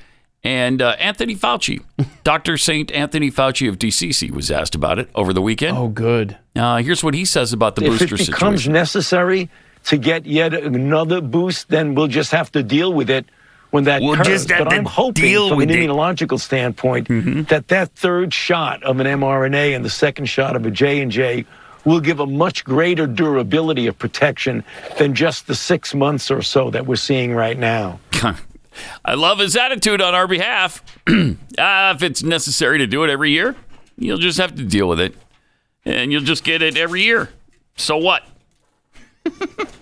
And 0.48 0.82
uh, 0.82 0.96
Anthony 0.98 1.36
Fauci, 1.36 1.82
Dr. 2.24 2.58
St. 2.58 2.90
Anthony 2.92 3.30
Fauci 3.30 3.68
of 3.68 3.78
DCC, 3.78 4.32
was 4.32 4.50
asked 4.50 4.76
about 4.76 4.98
it 4.98 5.10
over 5.14 5.34
the 5.34 5.42
weekend. 5.42 5.78
Oh, 5.78 5.90
good. 5.90 6.38
Uh, 6.56 6.78
here's 6.78 7.04
what 7.04 7.14
he 7.14 7.26
says 7.26 7.52
about 7.52 7.76
the 7.76 7.84
if 7.84 7.90
booster 7.92 8.06
situation. 8.08 8.24
If 8.24 8.30
it 8.30 8.32
becomes 8.32 8.60
situation. 8.62 8.74
necessary 8.74 9.50
to 9.86 9.98
get 9.98 10.26
yet 10.26 10.54
another 10.54 11.20
boost, 11.20 11.68
then 11.68 11.96
we'll 11.96 12.08
just 12.08 12.32
have 12.32 12.50
to 12.54 12.64
deal 12.64 12.94
with 12.94 13.10
it 13.10 13.26
when 13.72 13.84
that 13.84 14.02
We'll 14.02 14.14
occurs. 14.14 14.46
just 14.46 14.48
but 14.48 14.72
I'm 14.72 14.86
hoping, 14.86 15.36
from 15.36 15.52
an 15.52 15.58
with 15.58 15.70
it. 15.72 15.76
immunological 15.80 16.40
standpoint, 16.40 17.10
that 17.50 17.68
that 17.68 17.92
third 17.96 18.34
shot 18.34 18.82
of 18.84 19.02
an 19.02 19.08
mRNA 19.08 19.76
and 19.76 19.84
the 19.84 19.90
second 19.90 20.26
shot 20.28 20.56
of 20.56 20.66
a 20.66 20.72
J 20.72 21.02
and 21.02 21.12
J 21.12 21.46
will 21.84 22.00
give 22.00 22.22
a 22.22 22.26
much 22.26 22.64
greater 22.64 23.06
durability 23.06 23.88
of 23.88 23.98
protection 24.00 24.64
than 24.98 25.14
just 25.14 25.48
the 25.48 25.56
six 25.56 25.94
months 25.94 26.32
or 26.32 26.42
so 26.42 26.70
that 26.70 26.86
we're 26.86 26.96
seeing 26.96 27.34
right 27.36 27.58
now. 27.60 28.00
I 29.06 29.14
love 29.16 29.40
his 29.40 29.56
attitude 29.56 30.02
on 30.02 30.14
our 30.16 30.28
behalf. 30.28 30.84
uh, 31.08 31.14
if 31.96 32.04
it's 32.04 32.24
necessary 32.24 32.78
to 32.80 32.88
do 32.88 33.04
it 33.04 33.10
every 33.10 33.32
year, 33.32 33.56
you'll 33.98 34.18
just 34.18 34.38
have 34.40 34.56
to 34.56 34.64
deal 34.64 34.88
with 34.88 35.00
it. 35.00 35.16
And 35.86 36.12
you'll 36.12 36.24
just 36.24 36.44
get 36.44 36.62
it 36.62 36.78
every 36.78 37.02
year. 37.04 37.30
So 37.76 37.98
what? 37.98 38.24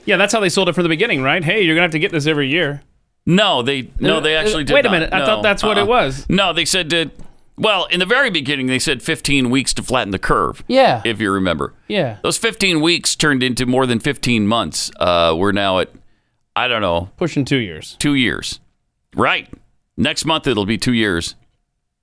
Yeah, 0.07 0.17
that's 0.17 0.31
how 0.33 0.39
they 0.39 0.49
sold 0.49 0.69
it 0.69 0.73
from 0.73 0.83
the 0.83 0.89
beginning, 0.89 1.23
right? 1.23 1.43
Hey, 1.43 1.63
you're 1.63 1.73
gonna 1.73 1.85
have 1.85 1.91
to 1.93 1.99
get 1.99 2.11
this 2.11 2.27
every 2.27 2.47
year. 2.47 2.83
No, 3.25 3.63
they 3.63 3.89
no, 3.99 4.19
they 4.19 4.35
actually 4.35 4.63
did 4.63 4.73
Wait 4.75 4.81
a 4.85 4.89
not. 4.89 4.91
minute, 4.91 5.09
I 5.11 5.17
No, 5.19 5.25
thought 5.25 5.41
that's 5.41 5.63
what 5.63 5.79
it 5.79 5.81
uh-uh. 5.81 5.87
was. 5.87 6.27
No, 6.29 6.53
they 6.53 6.63
said 6.65 6.91
that. 6.91 7.09
Well, 7.57 7.85
in 7.85 7.99
the 7.99 8.05
very 8.05 8.29
beginning, 8.29 8.67
they 8.67 8.77
said 8.77 9.01
15 9.01 9.49
weeks 9.49 9.73
to 9.73 9.81
flatten 9.81 10.11
the 10.11 10.19
curve. 10.19 10.63
Yeah. 10.67 11.01
If 11.03 11.19
you 11.19 11.31
remember. 11.31 11.73
Yeah. 11.87 12.17
Those 12.21 12.37
15 12.37 12.81
weeks 12.81 13.15
turned 13.15 13.41
into 13.41 13.65
more 13.65 13.87
than 13.87 13.99
15 13.99 14.45
months. 14.45 14.91
Uh, 14.99 15.33
we're 15.35 15.53
now 15.53 15.79
at, 15.79 15.89
I 16.55 16.67
don't 16.67 16.81
know, 16.81 17.09
Pushing 17.17 17.45
two 17.45 17.57
years. 17.57 17.95
two 17.97 18.13
years. 18.13 18.59
Right. 19.15 19.51
Next 19.97 20.25
month 20.25 20.45
it'll 20.47 20.65
be 20.65 20.77
two 20.77 20.93
years. 20.93 21.35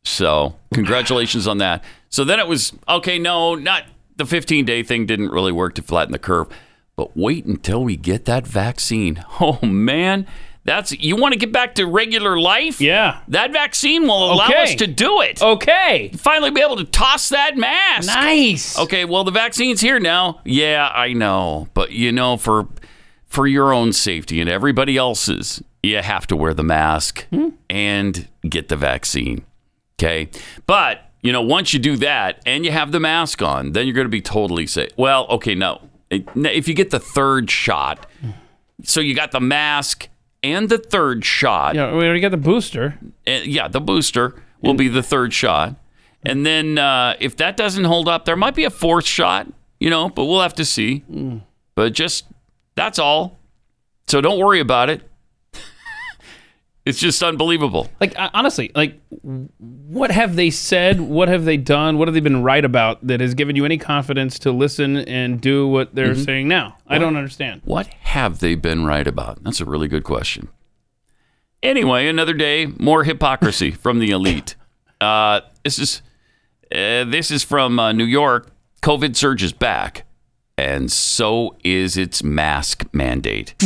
So 0.05 0.57
congratulations 0.75 1.46
on 1.46 1.59
that. 1.59 1.85
So 2.09 2.25
then 2.25 2.40
it 2.40 2.48
was 2.48 2.72
okay. 2.88 3.18
No, 3.18 3.55
not 3.55 3.85
the 4.16 4.27
15 4.27 4.64
day 4.64 4.83
thing 4.83 5.07
didn't 5.07 5.31
really 5.31 5.53
work 5.53 5.75
to 5.77 5.83
flatten 5.83 6.12
the 6.12 6.18
curve. 6.18 6.48
But 6.96 7.16
wait 7.16 7.44
until 7.46 7.83
we 7.85 7.96
get 7.96 8.25
that 8.27 8.46
vaccine. 8.46 9.25
Oh 9.40 9.59
man, 9.64 10.27
that's 10.64 10.92
you 10.92 11.16
want 11.16 11.33
to 11.35 11.38
get 11.38 11.53
back 11.53 11.75
to 11.77 11.87
regular 11.87 12.38
life. 12.38 12.81
Yeah. 12.81 13.20
That 13.29 13.53
vaccine 13.53 14.07
will 14.07 14.33
allow 14.33 14.46
Okay. 14.46 14.62
us 14.62 14.75
to 14.77 14.87
do 14.87 15.20
it. 15.20 15.40
Okay. 15.42 16.11
Finally, 16.16 16.51
be 16.51 16.61
able 16.61 16.77
to 16.77 16.85
toss 16.85 17.29
that 17.31 17.57
mask. 17.57 18.07
Nice. 18.09 18.79
Okay, 18.79 19.05
well 19.05 19.25
the 19.25 19.31
vaccine's 19.33 19.81
here 19.81 19.98
now. 20.01 20.40
Yeah, 20.44 20.90
I 20.94 21.12
know, 21.12 21.68
but 21.75 21.92
you 21.92 22.12
know 22.12 22.37
for 22.37 22.68
for 23.27 23.46
your 23.46 23.72
own 23.72 23.92
safety 23.92 24.40
and 24.40 24.48
everybody 24.51 24.96
else's, 24.96 25.62
you 25.83 25.99
have 26.01 26.27
to 26.29 26.37
wear 26.37 26.55
the 26.55 26.62
mask 26.62 27.27
and 27.68 28.29
get 28.49 28.68
the 28.68 28.77
vaccine. 28.77 29.45
Okay? 29.99 30.29
But, 30.66 31.01
you 31.23 31.33
know, 31.33 31.42
once 31.42 31.73
you 31.73 31.79
do 31.79 31.97
that 31.97 32.40
and 32.47 32.64
you 32.64 32.71
have 32.71 32.92
the 32.92 33.01
mask 33.01 33.42
on, 33.42 33.73
then 33.73 33.87
you're 33.87 33.95
going 33.95 34.07
to 34.07 34.11
be 34.11 34.21
totally 34.21 34.66
safe. 34.66 34.90
Well, 34.97 35.27
okay, 35.29 35.55
no. 35.55 35.81
If 36.11 36.68
you 36.68 36.75
get 36.75 36.90
the 36.90 37.01
third 37.01 37.51
shot, 37.51 38.07
so 38.83 39.01
you 39.01 39.14
got 39.14 39.33
the 39.33 39.40
mask 39.40 40.09
and 40.42 40.68
the 40.68 40.79
third 40.79 41.25
shot. 41.25 41.75
Yeah, 41.75 41.92
we 41.95 42.05
already 42.05 42.21
got 42.21 42.33
the 42.33 42.37
booster. 42.37 42.99
Uh, 43.27 43.40
yeah, 43.45 43.68
the 43.68 43.81
booster 43.81 44.42
will 44.61 44.75
be 44.75 44.88
the 44.88 45.03
third 45.03 45.33
shot. 45.33 45.77
And 46.25 46.45
then 46.47 46.79
uh, 46.79 47.16
if 47.18 47.37
that 47.38 47.57
doesn't 47.57 47.85
hold 47.85 48.09
up, 48.09 48.25
there 48.25 48.37
might 48.37 48.55
be 48.55 48.64
a 48.64 48.71
fourth 48.71 49.07
shot, 49.07 49.49
you 49.81 49.90
know, 49.90 50.09
but 50.09 50.25
we'll 50.27 50.40
have 50.42 50.55
to 50.55 50.64
see. 50.64 51.03
But 51.75 51.92
just 51.95 52.27
that's 52.75 52.99
all. 52.99 53.38
So 54.07 54.21
don't 54.21 54.38
worry 54.38 54.61
about 54.61 54.90
it. 54.90 55.03
It's 56.85 56.99
just 56.99 57.23
unbelievable. 57.23 57.88
Like 58.01 58.18
uh, 58.18 58.31
honestly, 58.35 58.71
like 58.75 59.01
what 59.59 60.11
have 60.11 60.35
they 60.37 60.51
said? 60.51 61.01
What 61.01 61.29
have 61.29 61.45
they 61.45 61.57
done? 61.57 61.99
What 61.99 62.09
have 62.09 62.14
they 62.14 62.21
been 62.21 62.42
right 62.42 62.64
about 62.64 63.07
that 63.07 63.21
has 63.21 63.35
given 63.35 63.55
you 63.57 63.64
any 63.64 63.79
confidence 63.79 64.38
to 64.40 64.51
listen 64.53 64.97
and 64.97 65.40
do 65.40 65.66
what 65.68 65.95
they're 65.95 66.14
Mm-hmm. 66.14 66.23
saying 66.25 66.49
now? 66.49 66.77
I 66.87 66.99
don't 66.99 67.16
understand. 67.16 67.62
What 67.64 67.87
have 67.87 68.40
they 68.40 68.55
been 68.57 68.85
right 68.85 69.07
about? 69.07 69.42
That's 69.45 69.61
a 69.61 69.64
really 69.64 69.88
good 69.88 70.05
question. 70.05 70.49
Anyway, 71.62 72.09
another 72.09 72.35
day, 72.35 72.66
more 72.79 73.05
hypocrisy 73.05 73.71
from 73.85 73.99
the 74.01 74.11
elite. 74.11 74.57
Uh, 75.01 75.40
this 75.64 75.79
is 75.79 76.03
uh, 76.75 77.05
this 77.05 77.31
is 77.31 77.45
from 77.45 77.79
uh, 77.79 77.92
New 77.92 78.05
York. 78.05 78.51
COVID 78.83 79.14
surge 79.14 79.45
is 79.45 79.53
back, 79.53 80.05
and 80.59 80.90
so 80.90 81.57
is 81.62 81.97
its 81.97 82.25
mask 82.25 82.85
mandate. 82.92 83.55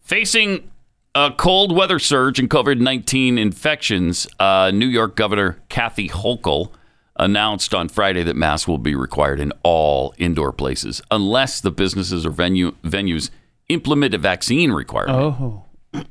Facing 0.00 0.70
a 1.16 1.30
cold 1.30 1.74
weather 1.74 1.98
surge 1.98 2.38
and 2.38 2.50
COVID 2.50 2.78
19 2.78 3.38
infections, 3.38 4.28
uh, 4.38 4.70
New 4.72 4.86
York 4.86 5.16
Governor 5.16 5.58
Kathy 5.70 6.10
Hochul 6.10 6.70
announced 7.18 7.74
on 7.74 7.88
Friday 7.88 8.22
that 8.22 8.36
masks 8.36 8.68
will 8.68 8.76
be 8.76 8.94
required 8.94 9.40
in 9.40 9.50
all 9.62 10.14
indoor 10.18 10.52
places 10.52 11.00
unless 11.10 11.62
the 11.62 11.70
businesses 11.70 12.26
or 12.26 12.30
venue, 12.30 12.72
venues 12.84 13.30
implement 13.70 14.12
a 14.12 14.18
vaccine 14.18 14.72
requirement. 14.72 15.18
Oh. 15.40 15.64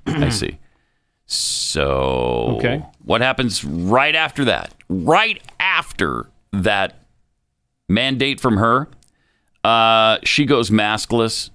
I 0.07 0.29
see. 0.29 0.57
So, 1.27 2.55
Okay. 2.57 2.83
what 3.03 3.21
happens 3.21 3.63
right 3.63 4.15
after 4.15 4.45
that? 4.45 4.73
Right 4.89 5.39
after 5.59 6.31
that 6.51 7.05
mandate 7.87 8.39
from 8.39 8.57
her, 8.57 8.87
uh, 9.63 10.17
she 10.23 10.45
goes 10.45 10.71
maskless 10.71 11.51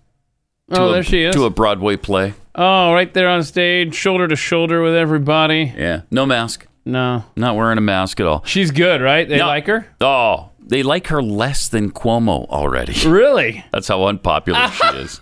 Oh, 0.70 0.74
to, 0.76 0.80
Oh, 0.82 0.88
a, 0.88 0.92
there 0.92 1.02
she 1.02 1.22
is. 1.24 1.34
to 1.34 1.44
a 1.44 1.50
Broadway 1.50 1.96
play. 1.96 2.34
Oh, 2.54 2.92
right 2.92 3.12
there 3.14 3.28
on 3.28 3.42
stage, 3.44 3.94
shoulder 3.94 4.28
to 4.28 4.36
shoulder 4.36 4.82
with 4.82 4.94
everybody. 4.94 5.72
Yeah, 5.76 6.02
no 6.10 6.26
mask. 6.26 6.66
No. 6.84 7.24
Not 7.36 7.56
wearing 7.56 7.78
a 7.78 7.82
mask 7.82 8.20
at 8.20 8.26
all. 8.26 8.42
She's 8.44 8.70
good, 8.70 9.00
right? 9.00 9.28
They 9.28 9.38
No. 9.38 9.46
like 9.46 9.66
her? 9.66 9.86
Oh, 10.00 10.50
they 10.58 10.82
like 10.82 11.08
her 11.08 11.22
less 11.22 11.68
than 11.68 11.90
Cuomo 11.92 12.48
already. 12.48 12.94
Really? 13.08 13.64
That's 13.72 13.88
how 13.88 14.04
unpopular 14.04 14.68
she 14.68 14.86
is. 14.98 15.20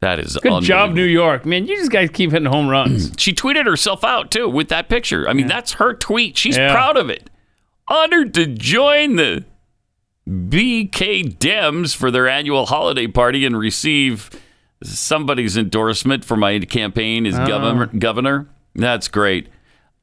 That 0.00 0.18
is 0.20 0.36
Good 0.36 0.62
job. 0.64 0.92
New 0.92 1.04
York. 1.04 1.46
Man, 1.46 1.66
you 1.66 1.76
just 1.76 1.90
guys 1.90 2.10
keep 2.12 2.30
hitting 2.32 2.46
home 2.50 2.68
runs. 2.68 3.10
She 3.18 3.32
tweeted 3.32 3.64
herself 3.66 4.04
out 4.04 4.30
too 4.30 4.48
with 4.48 4.68
that 4.68 4.88
picture. 4.90 5.26
I 5.28 5.32
mean, 5.32 5.46
that's 5.46 5.74
her 5.74 5.94
tweet. 5.94 6.36
She's 6.36 6.56
Yeah. 6.58 6.72
proud 6.72 6.96
of 6.98 7.08
it. 7.10 7.30
Honored 7.88 8.34
to 8.34 8.46
join 8.46 9.16
the 9.16 9.44
BK 10.28 11.36
Dems 11.38 11.94
for 11.94 12.10
their 12.10 12.28
annual 12.28 12.66
holiday 12.66 13.06
party 13.06 13.44
and 13.44 13.58
receive 13.58 14.30
somebody's 14.82 15.56
endorsement 15.56 16.24
for 16.24 16.36
my 16.36 16.58
campaign 16.60 17.26
as 17.26 17.36
governor. 17.38 17.86
Governor, 17.86 18.46
that's 18.74 19.08
great. 19.08 19.48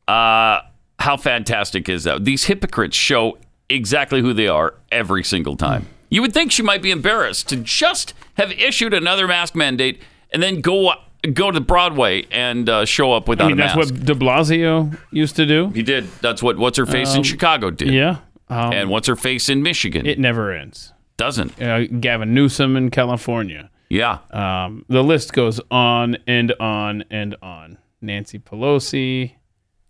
Uh, 0.08 0.62
how 1.00 1.18
fantastic 1.18 1.90
is 1.90 2.04
that? 2.04 2.26
These 2.26 2.46
hypocrites 2.46 2.96
show 2.96 3.38
exactly 3.70 4.22
who 4.22 4.34
they 4.34 4.48
are 4.48 4.76
every 4.92 5.24
single 5.24 5.56
time. 5.56 5.88
You 6.10 6.22
would 6.22 6.34
think 6.34 6.52
she 6.52 6.62
might 6.62 6.82
be 6.82 6.92
embarrassed 6.92 7.48
to 7.50 7.56
just 7.56 8.14
have 8.36 8.52
issued 8.52 8.94
another 8.94 9.28
mask 9.28 9.56
mandate 9.56 10.02
and 10.32 10.44
then 10.44 10.62
go 10.62 10.94
go 11.34 11.52
to 11.52 11.62
Broadway 11.62 12.26
and 12.32 12.68
uh, 12.68 12.84
show 12.86 13.14
up 13.14 13.28
without 13.28 13.46
I 13.46 13.48
mean, 13.50 13.60
a 13.60 13.64
that's 13.64 13.76
what 13.78 13.88
De 14.06 14.14
Blasio 14.14 14.98
used 15.12 15.36
to 15.38 15.46
do. 15.46 15.70
he 15.70 15.84
did. 15.84 16.06
That's 16.22 16.44
what 16.44 16.58
what's 16.58 16.78
her 16.78 16.86
face 16.86 17.12
in 17.14 17.20
Um, 17.20 17.24
Chicago 17.24 17.70
did. 17.72 17.94
Yeah. 17.94 18.18
Um, 18.50 18.74
And 18.74 18.90
what's 18.90 19.08
her 19.08 19.16
face 19.16 19.48
in 19.48 19.64
Michigan 19.64 20.06
it 20.06 20.20
never 20.20 20.52
ends. 20.52 20.92
doesn't. 21.16 21.62
Uh, 21.62 21.86
Gavin 21.86 22.34
Newsom 22.34 22.76
in 22.76 22.90
California. 22.92 23.70
Yeah. 23.92 24.20
Um, 24.32 24.86
the 24.88 25.04
list 25.04 25.34
goes 25.34 25.60
on 25.70 26.18
and 26.26 26.54
on 26.60 27.04
and 27.12 27.36
on. 27.42 27.78
Nancy 28.02 28.40
Pelosi. 28.40 29.34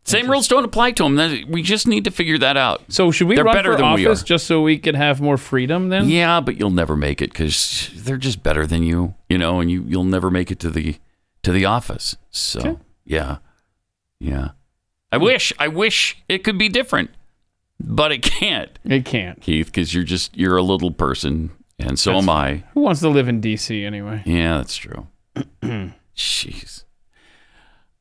Same 0.04 0.30
rules 0.30 0.48
don't 0.48 0.66
apply 0.66 0.92
to 0.94 1.04
them. 1.04 1.46
We 1.50 1.62
just 1.62 1.88
need 1.88 2.06
to 2.06 2.12
figure 2.12 2.40
that 2.40 2.58
out. 2.58 2.82
So 2.90 3.12
should 3.12 3.28
we 3.28 3.36
They're 3.36 3.44
run 3.44 3.56
better 3.56 3.74
for 3.74 3.78
than 3.78 3.86
office 3.86 4.24
just 4.24 4.48
so 4.48 4.64
we 4.64 4.80
could 4.80 4.96
have 4.96 5.22
more 5.22 5.38
freedom 5.38 5.90
then? 5.90 6.10
Yeah, 6.10 6.42
but 6.42 6.58
you'll 6.58 6.72
never 6.72 6.98
make 6.98 7.22
it 7.22 7.30
because 7.30 7.92
they're 7.96 8.18
just 8.18 8.42
better 8.42 8.66
than 8.66 8.82
you, 8.82 9.14
you 9.30 9.38
know, 9.38 9.60
and 9.60 9.70
you 9.70 9.84
you'll 9.88 10.04
never 10.04 10.32
make 10.32 10.50
it 10.50 10.60
to 10.62 10.72
the 10.72 10.98
to 11.44 11.52
the 11.52 11.66
office. 11.66 12.18
So 12.32 12.80
yeah, 13.06 13.38
yeah. 14.20 14.50
I 15.12 15.18
wish 15.18 15.54
I 15.60 15.68
wish 15.68 16.18
it 16.28 16.44
could 16.44 16.58
be 16.58 16.68
different, 16.68 17.12
but 17.80 18.12
it 18.12 18.24
can't. 18.24 18.72
It 18.84 19.06
can't. 19.06 19.40
Keith, 19.40 19.68
because 19.68 19.94
you're 19.94 20.04
just 20.04 20.36
you're 20.36 20.58
a 20.58 20.64
little 20.64 20.92
person, 20.92 21.52
and 21.86 21.98
so 22.00 22.16
am 22.18 22.30
I. 22.30 22.64
Who 22.74 22.82
wants 22.82 23.02
to 23.02 23.10
live 23.10 23.28
in 23.28 23.42
D.C. 23.42 23.84
anyway? 23.86 24.24
Yeah, 24.26 24.58
that's 24.58 24.76
true. 24.76 25.08
Jeez. 26.16 26.84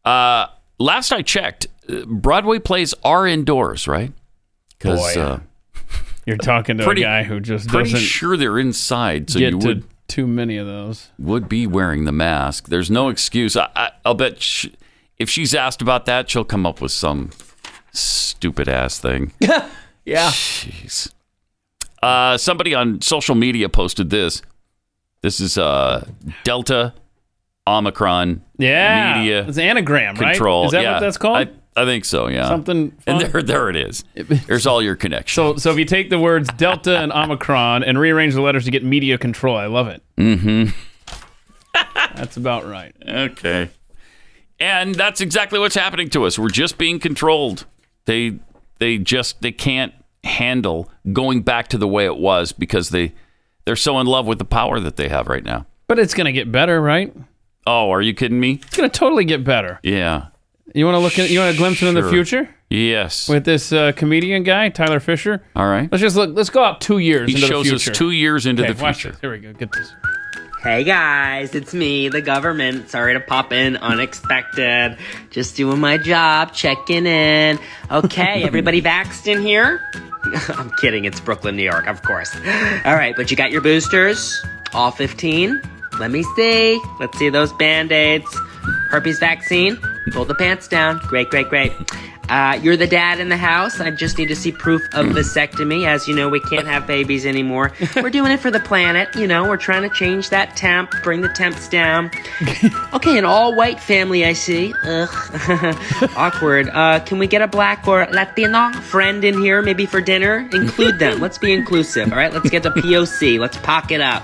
Uh, 0.05 0.47
last 0.79 1.13
I 1.13 1.23
checked, 1.23 1.67
uh, 1.89 2.05
Broadway 2.07 2.59
plays 2.59 2.95
are 3.05 3.27
indoors, 3.27 3.87
right? 3.87 4.13
Because 4.79 5.15
Boy. 5.15 5.21
uh, 5.21 5.41
You're 6.27 6.37
talking 6.37 6.79
to 6.79 6.85
Pretty- 6.85 7.03
a 7.03 7.07
guy 7.07 7.23
who 7.25 7.41
just 7.41 7.69
pretty 7.69 7.97
sure 7.97 8.37
they're 8.37 8.59
inside, 8.59 9.31
so 9.31 9.39
you 9.39 9.57
would 9.59 9.85
too 10.09 10.27
many 10.27 10.57
of 10.57 10.67
those. 10.67 11.09
would 11.19 11.49
be 11.49 11.67
wearing 11.67 12.05
the 12.05 12.13
mask. 12.13 12.69
There's 12.69 12.91
no 12.91 13.09
excuse. 13.09 13.57
I, 13.57 13.69
I, 13.77 13.91
I'll 14.05 14.15
bet 14.15 14.43
sh 14.43 14.67
if 15.19 15.29
she's 15.29 15.55
asked 15.55 15.83
about 15.83 16.07
that, 16.07 16.31
she'll 16.31 16.45
come 16.47 16.65
up 16.67 16.81
with 16.81 16.93
some 16.93 17.31
stupid 17.93 18.69
ass 18.69 18.99
thing. 18.99 19.33
Yeah. 20.07 20.31
Jeez. 20.31 21.13
Uh, 22.03 22.37
somebody 22.39 22.75
on 22.75 23.01
social 23.01 23.35
media 23.35 23.69
posted 23.69 24.11
this. 24.11 24.43
This 25.23 25.41
is 25.41 25.59
uh, 25.59 26.07
Delta 26.45 26.95
Omicron 27.67 28.43
Yeah, 28.59 29.19
media 29.19 29.47
it's 29.47 29.59
anagram, 29.59 30.15
right? 30.17 30.33
control. 30.33 30.67
Is 30.67 30.73
that 30.73 30.83
yeah, 30.83 30.95
what 30.95 31.01
that's 31.01 31.19
called? 31.19 31.37
I, 31.37 31.49
I 31.81 31.85
think 31.85 32.05
so. 32.05 32.27
Yeah, 32.29 32.49
Something 32.49 32.97
And 33.07 33.21
there, 33.21 33.43
there 33.43 33.69
it 33.69 33.77
is. 33.77 34.03
There's 34.15 34.67
all 34.67 34.83
your 34.83 34.97
connections. 34.97 35.35
So, 35.35 35.57
so 35.57 35.71
if 35.71 35.79
you 35.79 35.85
take 35.85 36.11
the 36.11 36.19
words 36.19 36.49
Delta 36.57 36.99
and 36.99 37.13
Omicron 37.13 37.85
and 37.85 37.99
rearrange 37.99 38.35
the 38.35 38.41
letters 38.41 38.65
to 38.65 38.71
get 38.71 38.83
media 38.83 39.19
control, 39.19 39.57
I 39.57 39.67
love 39.67 39.89
it. 39.89 40.03
Mm-hmm. 40.17 40.71
That's 42.17 42.37
about 42.37 42.67
right. 42.67 42.95
Okay. 43.07 43.71
And 44.59 44.95
that's 44.95 45.21
exactly 45.21 45.59
what's 45.59 45.75
happening 45.75 46.11
to 46.11 46.25
us. 46.25 46.39
We're 46.39 46.49
just 46.49 46.77
being 46.77 46.99
controlled. 46.99 47.67
They 48.07 48.39
they 48.79 48.99
just 48.99 49.41
they 49.41 49.53
can't 49.53 49.95
handle 50.25 50.91
going 51.13 51.43
back 51.43 51.69
to 51.69 51.79
the 51.79 51.89
way 51.89 52.05
it 52.05 52.17
was 52.17 52.53
because 52.53 52.91
they 52.91 53.13
they're 53.65 53.77
so 53.77 53.99
in 54.01 54.07
love 54.07 54.27
with 54.27 54.39
the 54.39 54.45
power 54.45 54.81
that 54.81 54.97
they 54.97 55.09
have 55.09 55.29
right 55.29 55.45
now. 55.45 55.67
But 55.87 55.99
it's 55.99 56.15
gonna 56.15 56.33
get 56.33 56.51
better, 56.53 56.81
right? 56.81 57.15
Oh, 57.67 57.91
are 57.91 58.01
you 58.03 58.15
kidding 58.15 58.41
me? 58.41 58.61
It's 58.67 58.77
gonna 58.77 58.89
totally 58.89 59.25
get 59.25 59.45
better. 59.45 59.81
Yeah. 59.83 60.27
You 60.75 60.85
want 60.85 60.95
to 60.95 61.01
look 61.01 61.19
at? 61.19 61.31
You 61.31 61.41
want 61.41 61.53
a 61.55 61.59
glimpse 61.59 61.83
into 61.83 62.01
the 62.01 62.09
future 62.09 62.49
Yes. 62.69 63.29
with 63.29 63.45
this 63.45 63.73
uh, 63.73 63.91
comedian 63.91 64.45
guy, 64.45 64.69
Tyler 64.69 65.01
Fischer? 65.01 65.43
All 65.57 65.67
right. 65.67 65.91
Let's 65.91 66.01
just 66.01 66.15
look. 66.15 66.31
Let's 66.37 66.49
go 66.51 66.63
out 66.63 66.81
two 66.81 66.99
years 66.99 67.29
He 67.29 67.35
into 67.35 67.47
shows 67.49 67.69
the 67.69 67.75
us 67.75 67.85
two 67.87 68.13
years 68.13 68.47
into 68.47 68.63
Okay, 68.63 68.73
the 68.73 68.79
future. 68.79 69.17
Here 69.21 69.33
we 69.33 69.39
go. 69.39 69.53
Get 69.53 69.73
this. 69.73 69.93
Hey 70.63 70.85
guys, 70.85 71.55
it's 71.55 71.73
me, 71.73 72.11
the 72.11 72.21
government. 72.21 72.91
Sorry 72.91 73.15
to 73.15 73.21
pop 73.21 73.51
in 73.51 73.79
unexpected. 73.79 74.99
Just 75.31 75.57
doing 75.57 75.81
my 75.81 75.97
job, 75.97 76.53
checking 76.53 77.07
in. 77.07 77.59
Okay, 77.91 78.43
everybody 78.47 78.83
vaxxed 78.83 79.27
in 79.27 79.41
here? 79.41 79.81
I'm 80.51 80.71
kidding, 80.73 81.07
it's 81.07 81.19
Brooklyn, 81.19 81.57
New 81.57 81.63
York, 81.63 81.87
of 81.87 82.03
course. 82.03 82.37
All 82.85 82.95
right, 82.95 83.15
but 83.17 83.31
you 83.31 83.39
got 83.39 83.51
your 83.51 83.63
boosters? 83.63 84.39
All 84.75 84.91
15? 84.91 85.63
Let 85.99 86.11
me 86.11 86.23
see. 86.37 86.79
Let's 87.01 87.19
see 87.19 87.31
those 87.31 87.55
band 87.55 87.91
aids. 87.91 88.31
Herpes 88.91 89.19
vaccine? 89.19 89.79
Pull 90.13 90.27
the 90.27 90.35
pants 90.35 90.69
down. 90.69 91.01
Great, 91.07 91.31
great, 91.31 91.49
great. 91.49 91.73
Uh, 92.31 92.59
you're 92.63 92.77
the 92.77 92.87
dad 92.87 93.19
in 93.19 93.29
the 93.29 93.37
house. 93.37 93.81
I 93.81 93.91
just 93.91 94.17
need 94.17 94.29
to 94.29 94.37
see 94.37 94.53
proof 94.53 94.83
of 94.95 95.07
vasectomy. 95.07 95.87
As 95.87 96.07
you 96.07 96.15
know, 96.15 96.29
we 96.29 96.41
can't 96.41 96.67
have 96.67 96.87
babies 96.87 97.27
anymore. 97.27 97.73
We're 97.97 98.11
doing 98.11 98.31
it 98.31 98.39
for 98.39 98.51
the 98.51 98.61
planet. 98.61 99.15
You 99.17 99.27
know, 99.27 99.49
we're 99.49 99.57
trying 99.57 99.83
to 99.83 99.95
change 99.95 100.31
that 100.31 100.57
temp, 100.57 100.93
bring 101.03 101.21
the 101.21 101.29
temps 101.29 101.69
down. 101.69 102.11
Okay, 102.93 103.17
an 103.19 103.25
all 103.25 103.55
white 103.55 103.81
family, 103.81 104.25
I 104.25 104.33
see. 104.33 104.75
Ugh. 104.85 105.09
Awkward. 106.17 106.69
Uh, 106.69 107.01
can 107.01 107.19
we 107.19 107.27
get 107.27 107.41
a 107.41 107.47
black 107.47 107.87
or 107.87 108.07
Latino 108.11 108.73
friend 108.73 109.25
in 109.25 109.41
here, 109.41 109.63
maybe 109.63 109.87
for 109.87 110.01
dinner? 110.01 110.49
Include 110.53 110.99
them. 110.99 111.21
Let's 111.21 111.39
be 111.39 111.53
inclusive, 111.53 112.13
all 112.13 112.19
right? 112.19 112.33
Let's 112.33 112.51
get 112.51 112.63
the 112.63 112.71
POC. 112.71 113.39
Let's 113.39 113.57
pock 113.59 113.93
it 113.93 114.01
up. 114.01 114.23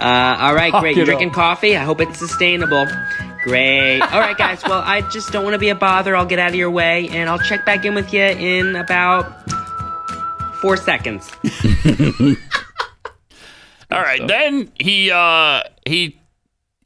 Uh, 0.00 0.36
all 0.40 0.54
right, 0.54 0.72
great. 0.80 0.96
it 0.96 1.00
You 1.00 1.04
drinking 1.04 1.32
coffee? 1.32 1.76
I 1.76 1.82
hope 1.84 2.00
it's 2.00 2.18
sustainable. 2.18 2.86
Great. 3.46 4.00
All 4.00 4.18
right, 4.18 4.36
guys. 4.36 4.60
Well, 4.64 4.82
I 4.84 5.02
just 5.02 5.30
don't 5.30 5.44
want 5.44 5.54
to 5.54 5.58
be 5.60 5.68
a 5.68 5.74
bother. 5.76 6.16
I'll 6.16 6.26
get 6.26 6.40
out 6.40 6.48
of 6.48 6.56
your 6.56 6.68
way, 6.68 7.08
and 7.10 7.30
I'll 7.30 7.38
check 7.38 7.64
back 7.64 7.84
in 7.84 7.94
with 7.94 8.12
you 8.12 8.22
in 8.22 8.74
about 8.74 9.48
four 10.60 10.76
seconds. 10.76 11.30
All 13.92 14.00
right. 14.02 14.26
Then 14.26 14.72
he 14.80 15.12
uh 15.12 15.62
he 15.86 16.20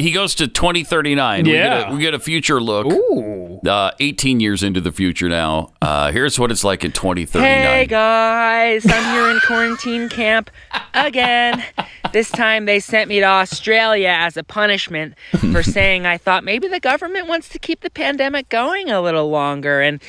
he 0.00 0.12
goes 0.12 0.34
to 0.36 0.48
2039. 0.48 1.44
We 1.44 1.52
Yeah. 1.54 1.80
get 1.82 1.90
a, 1.90 1.94
we 1.94 2.00
get 2.00 2.14
a 2.14 2.18
future 2.18 2.60
look. 2.60 2.86
Ooh. 2.86 3.60
Uh, 3.66 3.90
18 4.00 4.40
years 4.40 4.62
into 4.62 4.80
the 4.80 4.90
future 4.92 5.28
now. 5.28 5.72
Uh, 5.82 6.10
here's 6.12 6.38
what 6.38 6.50
it's 6.50 6.64
like 6.64 6.82
in 6.84 6.92
2039. 6.92 7.44
Hey 7.62 7.86
guys, 7.86 8.86
I'm 8.90 9.14
here 9.14 9.30
in 9.30 9.38
quarantine 9.40 10.08
camp 10.08 10.50
again. 10.94 11.62
This 12.12 12.30
time 12.30 12.64
they 12.64 12.80
sent 12.80 13.08
me 13.08 13.20
to 13.20 13.26
Australia 13.26 14.08
as 14.18 14.36
a 14.38 14.42
punishment 14.44 15.14
for 15.52 15.62
saying 15.76 16.06
I 16.06 16.16
thought 16.16 16.42
maybe 16.42 16.68
the 16.68 16.80
government 16.80 17.26
wants 17.28 17.48
to 17.50 17.58
keep 17.58 17.80
the 17.80 17.90
pandemic 17.90 18.48
going 18.48 18.90
a 18.90 19.00
little 19.02 19.28
longer. 19.28 19.82
And 19.82 20.00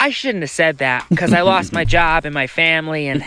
I 0.00 0.10
shouldn't 0.10 0.42
have 0.42 0.50
said 0.50 0.78
that 0.78 1.06
because 1.10 1.32
I 1.34 1.42
lost 1.42 1.72
my 1.72 1.84
job 1.98 2.24
and 2.24 2.32
my 2.34 2.46
family 2.46 3.08
and 3.08 3.24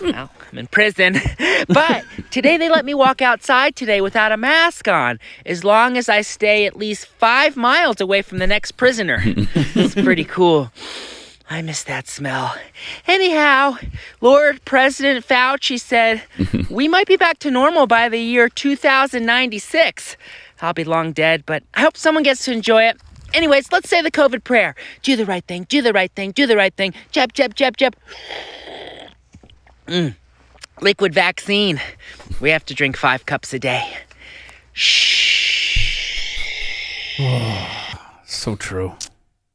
well, 0.00 0.30
I'm 0.50 0.58
in 0.58 0.66
prison. 0.66 1.16
But 1.68 2.04
today 2.30 2.56
they 2.56 2.70
let 2.70 2.86
me 2.86 2.94
walk 2.94 3.20
outside 3.20 3.76
today 3.76 4.00
without 4.00 4.32
a 4.32 4.36
mask 4.38 4.88
on 4.88 5.20
as 5.44 5.62
long 5.62 5.98
as 5.98 6.08
I 6.08 6.22
stay 6.22 6.64
at 6.64 6.74
least 6.74 7.06
five 7.06 7.54
miles 7.54 8.00
away 8.00 8.22
from 8.22 8.38
the 8.38 8.46
next 8.46 8.72
prisoner. 8.72 9.22
It's 9.24 9.94
pretty 9.94 10.24
cool. 10.24 10.72
I 11.50 11.60
miss 11.62 11.82
that 11.84 12.08
smell. 12.08 12.54
Anyhow, 13.06 13.76
Lord 14.20 14.64
President 14.64 15.26
Fauci 15.26 15.78
said 15.78 16.22
we 16.70 16.88
might 16.88 17.06
be 17.06 17.16
back 17.16 17.38
to 17.40 17.50
normal 17.50 17.86
by 17.86 18.08
the 18.08 18.18
year 18.18 18.48
2096. 18.48 20.16
I'll 20.62 20.72
be 20.72 20.84
long 20.84 21.12
dead, 21.12 21.44
but 21.44 21.62
I 21.74 21.82
hope 21.82 21.96
someone 21.96 22.22
gets 22.22 22.44
to 22.46 22.52
enjoy 22.52 22.84
it. 22.84 22.96
Anyways, 23.34 23.70
let's 23.70 23.88
say 23.88 24.00
the 24.00 24.10
COVID 24.10 24.44
prayer. 24.44 24.74
Do 25.02 25.14
the 25.14 25.26
right 25.26 25.44
thing, 25.44 25.64
do 25.68 25.82
the 25.82 25.92
right 25.92 26.10
thing, 26.12 26.32
do 26.32 26.46
the 26.46 26.56
right 26.56 26.74
thing. 26.74 26.94
Jab, 27.12 27.32
jab, 27.34 27.54
jab, 27.54 27.76
jab. 27.76 27.94
Mm. 29.86 30.14
Liquid 30.80 31.12
vaccine. 31.14 31.80
We 32.40 32.50
have 32.50 32.64
to 32.66 32.74
drink 32.74 32.96
five 32.96 33.26
cups 33.26 33.52
a 33.52 33.58
day. 33.58 33.98
Shh 34.72 35.30
so 38.24 38.56
true. 38.56 38.92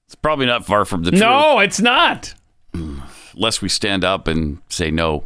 It's 0.05 0.15
probably 0.15 0.45
not 0.45 0.65
far 0.65 0.85
from 0.85 1.03
the 1.03 1.11
truth. 1.11 1.21
No, 1.21 1.59
it's 1.59 1.79
not. 1.79 2.33
Unless 2.73 3.61
we 3.61 3.69
stand 3.69 4.03
up 4.03 4.27
and 4.27 4.59
say 4.69 4.91
no. 4.91 5.23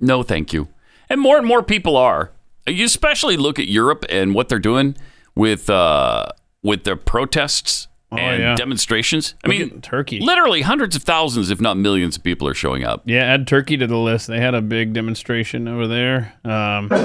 No, 0.00 0.22
thank 0.22 0.52
you. 0.52 0.68
And 1.08 1.20
more 1.20 1.36
and 1.36 1.46
more 1.46 1.62
people 1.62 1.96
are. 1.96 2.30
You 2.66 2.84
especially 2.84 3.36
look 3.36 3.58
at 3.58 3.68
Europe 3.68 4.04
and 4.08 4.34
what 4.34 4.48
they're 4.48 4.58
doing 4.58 4.96
with 5.34 5.68
uh, 5.68 6.26
with 6.62 6.84
their 6.84 6.96
protests 6.96 7.88
and 8.12 8.42
Oh, 8.42 8.46
yeah. 8.48 8.54
demonstrations. 8.54 9.34
I 9.44 9.48
Look 9.48 9.58
mean, 9.58 9.80
Turkey. 9.80 10.20
literally 10.20 10.62
hundreds 10.62 10.94
of 10.96 11.02
thousands, 11.02 11.50
if 11.50 11.60
not 11.60 11.76
millions, 11.76 12.16
of 12.16 12.22
people 12.22 12.46
are 12.48 12.54
showing 12.54 12.84
up. 12.84 13.02
Yeah, 13.04 13.24
add 13.24 13.46
Turkey 13.46 13.76
to 13.78 13.86
the 13.86 13.96
list. 13.96 14.26
They 14.26 14.40
had 14.40 14.54
a 14.54 14.62
big 14.62 14.92
demonstration 14.92 15.66
over 15.68 15.86
there. 15.86 16.34
Um, 16.44 16.88
look 16.88 17.00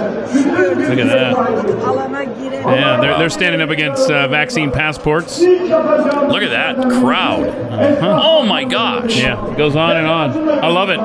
at 0.99 1.07
that. 1.07 1.35
Yeah, 2.67 2.99
they're, 3.01 3.17
they're 3.17 3.29
standing 3.29 3.61
up 3.61 3.69
against 3.69 4.09
uh, 4.11 4.27
vaccine 4.27 4.71
passports. 4.71 5.39
Look 5.39 6.43
at 6.43 6.49
that 6.49 6.75
crowd. 6.99 7.47
Oh 8.01 8.43
my 8.43 8.63
gosh. 8.63 9.15
Yeah, 9.17 9.51
it 9.51 9.57
goes 9.57 9.75
on 9.75 9.95
and 9.97 10.07
on. 10.07 10.49
I 10.49 10.67
love 10.67 10.89
it. 10.89 10.97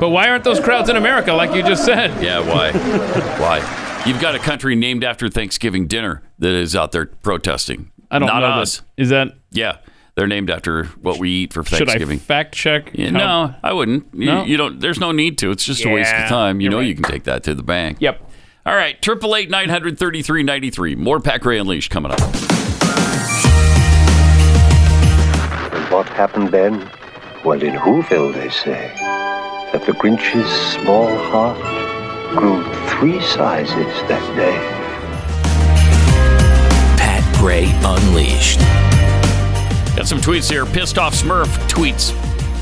But 0.00 0.08
why 0.10 0.28
aren't 0.28 0.44
those 0.44 0.60
crowds 0.60 0.88
in 0.88 0.96
America, 0.96 1.32
like 1.32 1.54
you 1.54 1.62
just 1.62 1.84
said? 1.84 2.22
Yeah, 2.22 2.40
why? 2.40 2.72
why? 3.38 4.02
You've 4.06 4.20
got 4.20 4.34
a 4.34 4.38
country 4.38 4.74
named 4.76 5.02
after 5.04 5.28
Thanksgiving 5.30 5.86
dinner 5.86 6.22
that 6.38 6.52
is 6.52 6.76
out 6.76 6.92
there 6.92 7.06
protesting. 7.06 7.90
I 8.14 8.18
don't 8.18 8.28
Not 8.28 8.40
know. 8.40 8.46
us. 8.62 8.78
That. 8.78 8.84
Is 9.02 9.08
that? 9.10 9.28
Yeah, 9.50 9.78
they're 10.14 10.26
named 10.26 10.50
after 10.50 10.84
what 11.00 11.18
we 11.18 11.30
eat 11.30 11.52
for 11.52 11.64
Should 11.64 11.82
I 11.82 11.84
Thanksgiving. 11.86 12.18
fact 12.20 12.54
check? 12.54 12.90
Yeah, 12.94 13.10
how- 13.10 13.18
no, 13.48 13.54
I 13.62 13.72
wouldn't. 13.72 14.06
You, 14.14 14.26
No? 14.26 14.44
you 14.44 14.56
don't. 14.56 14.80
There's 14.80 15.00
no 15.00 15.12
need 15.12 15.38
to. 15.38 15.50
It's 15.50 15.64
just 15.64 15.84
a 15.84 15.88
waste 15.88 16.10
Yeah, 16.12 16.24
of 16.24 16.28
time. 16.28 16.60
You 16.60 16.64
you're 16.66 16.70
know, 16.72 16.78
right. 16.78 16.86
you 16.86 16.94
can 16.94 17.04
take 17.04 17.24
that 17.24 17.42
to 17.44 17.54
the 17.54 17.62
bank. 17.64 17.98
Yep. 18.00 18.30
All 18.66 18.74
right, 18.74 19.00
triple 19.02 19.34
eight 19.36 19.50
nine 19.50 19.68
hundred 19.68 19.98
thirty 19.98 20.22
three 20.22 20.42
ninety 20.42 20.70
three. 20.70 20.94
More 20.94 21.20
Pat 21.20 21.40
Gray 21.42 21.58
Unleashed 21.58 21.90
coming 21.90 22.12
up. 22.12 22.20
And 25.72 25.92
what 25.92 26.08
happened 26.08 26.48
then? 26.48 26.88
Well, 27.44 27.62
in 27.62 27.74
Whoville, 27.74 28.32
they 28.32 28.48
say 28.48 28.92
that 29.72 29.84
the 29.84 29.92
Grinch's 29.92 30.48
small 30.72 31.08
heart 31.30 31.58
grew 32.36 32.62
three 32.88 33.20
sizes 33.20 33.92
that 34.08 34.36
day. 34.36 34.73
Unleashed. 37.44 38.58
Got 39.96 40.06
some 40.06 40.18
tweets 40.18 40.50
here. 40.50 40.64
Pissed 40.64 40.96
off 40.98 41.14
Smurf 41.14 41.46
tweets. 41.68 42.12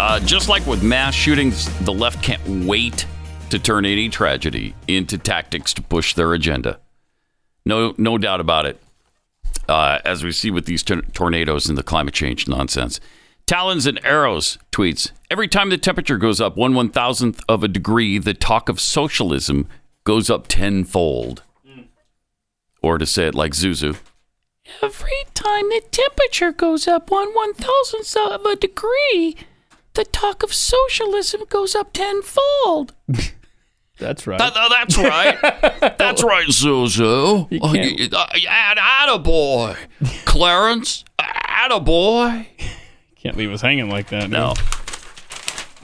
Uh, 0.00 0.18
just 0.20 0.48
like 0.48 0.66
with 0.66 0.82
mass 0.82 1.14
shootings, 1.14 1.66
the 1.84 1.92
left 1.92 2.20
can't 2.22 2.44
wait 2.66 3.06
to 3.50 3.58
turn 3.60 3.84
any 3.84 4.08
tragedy 4.08 4.74
into 4.88 5.16
tactics 5.18 5.72
to 5.74 5.82
push 5.82 6.14
their 6.14 6.32
agenda. 6.32 6.80
No, 7.64 7.94
no 7.96 8.18
doubt 8.18 8.40
about 8.40 8.66
it. 8.66 8.82
uh, 9.68 10.00
as 10.04 10.24
we 10.24 10.32
see 10.32 10.50
with 10.50 10.66
these 10.66 10.82
tor- 10.82 11.02
tornadoes 11.12 11.68
and 11.68 11.78
the 11.78 11.84
climate 11.84 12.12
change 12.14 12.48
nonsense. 12.48 12.98
Talons 13.46 13.86
and 13.86 14.04
Arrows 14.04 14.58
tweets 14.72 15.12
Every 15.30 15.46
time 15.46 15.70
the 15.70 15.78
temperature 15.78 16.18
goes 16.18 16.40
up 16.40 16.56
one 16.56 16.74
one 16.74 16.90
thousandth 16.90 17.40
of 17.48 17.62
a 17.62 17.68
degree, 17.68 18.18
the 18.18 18.34
talk 18.34 18.68
of 18.68 18.80
socialism 18.80 19.68
goes 20.04 20.28
up 20.28 20.48
tenfold. 20.48 21.44
Or 22.82 22.98
to 22.98 23.06
say 23.06 23.28
it 23.28 23.34
like 23.36 23.52
Zuzu, 23.52 23.96
Every 24.80 25.10
time 25.34 25.68
the 25.68 25.82
temperature 25.90 26.52
goes 26.52 26.86
up 26.88 27.10
one 27.10 27.28
one 27.34 27.54
thousandth 27.54 28.16
of 28.16 28.44
a 28.46 28.56
degree, 28.56 29.36
the 29.94 30.04
talk 30.04 30.42
of 30.42 30.52
socialism 30.54 31.42
goes 31.48 31.74
up 31.74 31.92
tenfold. 31.92 32.92
That's 33.98 34.26
right. 34.26 34.38
That- 34.38 34.54
that's 34.70 34.98
right. 34.98 35.38
That's 35.98 36.24
right, 36.24 36.46
Zuzu. 36.48 37.46
You 37.52 37.60
Oh, 37.62 37.72
can't- 37.72 38.12
uh, 38.14 38.26
add, 38.48 38.78
attaboy. 38.78 39.76
Clarence, 40.24 41.04
attaboy. 41.20 42.46
Can't 43.16 43.36
leave 43.36 43.52
us 43.52 43.60
hanging 43.60 43.88
like 43.90 44.08
that. 44.08 44.28
No. 44.30 44.54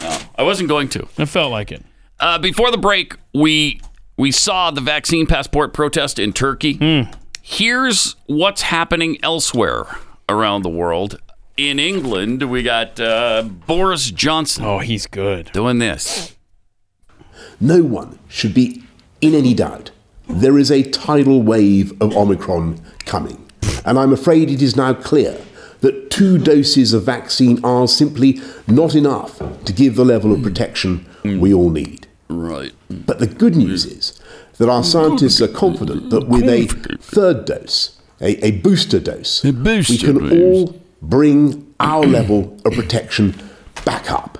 No, 0.00 0.18
I 0.36 0.42
wasn't 0.42 0.68
going 0.68 0.88
to. 0.90 1.06
It 1.16 1.26
felt 1.26 1.52
like 1.52 1.70
it. 1.70 1.84
Uh, 2.18 2.38
before 2.38 2.70
the 2.72 2.78
break, 2.78 3.14
we 3.34 3.80
we 4.16 4.32
saw 4.32 4.70
the 4.72 4.80
vaccine 4.80 5.26
passport 5.26 5.72
protest 5.72 6.18
in 6.18 6.32
Turkey. 6.32 6.74
Hmm. 6.74 7.02
Here's 7.50 8.14
what's 8.26 8.60
happening 8.60 9.16
elsewhere 9.22 9.86
around 10.28 10.62
the 10.62 10.68
world. 10.68 11.18
In 11.56 11.78
England, 11.78 12.42
we 12.42 12.62
got 12.62 13.00
uh, 13.00 13.42
Boris 13.42 14.10
Johnson. 14.10 14.66
Oh, 14.66 14.80
he's 14.80 15.06
good. 15.06 15.50
Doing 15.52 15.78
this. 15.78 16.36
No 17.58 17.82
one 17.82 18.18
should 18.28 18.52
be 18.52 18.84
in 19.22 19.34
any 19.34 19.54
doubt. 19.54 19.92
There 20.28 20.58
is 20.58 20.70
a 20.70 20.82
tidal 20.82 21.40
wave 21.42 21.90
of 22.02 22.14
Omicron 22.14 22.82
coming. 23.06 23.48
And 23.82 23.98
I'm 23.98 24.12
afraid 24.12 24.50
it 24.50 24.60
is 24.60 24.76
now 24.76 24.92
clear 24.92 25.40
that 25.80 26.10
two 26.10 26.36
doses 26.36 26.92
of 26.92 27.04
vaccine 27.04 27.64
are 27.64 27.88
simply 27.88 28.42
not 28.66 28.94
enough 28.94 29.38
to 29.64 29.72
give 29.72 29.96
the 29.96 30.04
level 30.04 30.34
of 30.34 30.42
protection 30.42 31.06
we 31.24 31.54
all 31.54 31.70
need. 31.70 32.06
Right. 32.28 32.72
But 32.90 33.20
the 33.20 33.26
good 33.26 33.56
news 33.56 33.86
is 33.86 34.20
that 34.58 34.68
our 34.68 34.84
scientists 34.84 35.40
are 35.40 35.48
confident 35.48 36.10
that 36.10 36.28
with 36.28 36.44
a 36.44 36.66
third 37.00 37.44
dose, 37.44 37.98
a, 38.20 38.44
a 38.44 38.50
booster 38.52 39.00
dose, 39.00 39.42
we 39.44 39.98
can 39.98 40.42
all 40.42 40.80
bring 41.00 41.74
our 41.80 42.04
level 42.04 42.56
of 42.64 42.72
protection 42.74 43.34
back 43.84 44.10
up. 44.10 44.38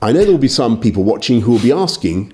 I 0.00 0.12
know 0.12 0.20
there 0.20 0.32
will 0.32 0.38
be 0.38 0.48
some 0.48 0.80
people 0.80 1.02
watching 1.02 1.40
who 1.42 1.52
will 1.52 1.62
be 1.62 1.72
asking 1.72 2.32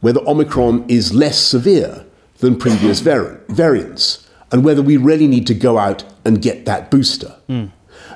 whether 0.00 0.20
Omicron 0.28 0.84
is 0.88 1.14
less 1.14 1.38
severe 1.38 2.04
than 2.38 2.56
previous 2.58 3.00
vari- 3.00 3.38
variants 3.48 4.28
and 4.52 4.64
whether 4.64 4.82
we 4.82 4.96
really 4.96 5.26
need 5.26 5.46
to 5.46 5.54
go 5.54 5.78
out 5.78 6.04
and 6.24 6.42
get 6.42 6.66
that 6.66 6.90
booster. 6.90 7.36
Hmm. 7.46 7.66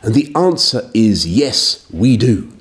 And 0.02 0.14
the 0.14 0.32
answer 0.36 0.88
is 0.94 1.26
yes, 1.26 1.86
we 1.90 2.16
do. 2.16 2.52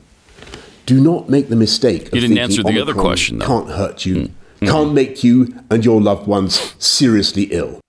Do 0.85 0.99
not 0.99 1.29
make 1.29 1.49
the 1.49 1.55
mistake 1.55 2.07
of 2.07 2.15
You 2.15 2.21
didn't 2.21 2.37
thinking 2.37 2.39
answer 2.39 2.63
the 2.63 2.81
other 2.81 2.91
Omicron 2.93 3.05
question, 3.05 3.37
though. 3.37 3.45
Can't 3.45 3.69
hurt 3.69 4.05
you, 4.05 4.25
hmm. 4.27 4.33
Can't 4.59 4.93
make 4.93 5.23
you 5.23 5.53
and 5.69 5.83
your 5.83 6.01
loved 6.01 6.27
ones 6.27 6.75
seriously 6.79 7.43
ill. 7.51 7.79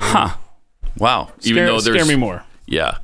Huh. 0.00 0.36
Wow. 0.98 1.32
Scare- 1.38 1.78
scare 1.80 2.04
me 2.06 2.16
more. 2.16 2.44
Yeah. 2.66 2.98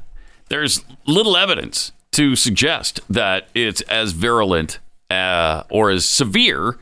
There's 0.49 0.85
little 1.07 1.37
evidence 1.37 1.93
to 2.13 2.37
suggest 2.37 3.01
that 3.09 3.49
it's 3.55 3.81
as 3.83 4.13
virulent 4.13 4.79
uh, 5.11 5.65
or 5.71 5.91
as 5.91 6.05
severe 6.05 6.79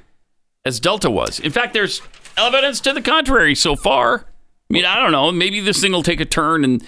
as 0.65 0.81
Delta 0.81 1.11
was. 1.11 1.41
In 1.41 1.51
fact, 1.51 1.73
there's 1.73 2.03
evidence 2.37 2.81
to 2.81 2.93
the 2.93 3.03
contrary 3.03 3.55
so 3.55 3.77
far. 3.77 4.27
I 4.71 4.73
mean, 4.73 4.85
I 4.85 5.01
don't 5.01 5.13
know. 5.13 5.31
Maybe 5.33 5.61
this 5.61 5.81
thing 5.81 5.93
will 5.93 6.03
take 6.03 6.21
a 6.21 6.25
turn 6.25 6.65
and 6.65 6.85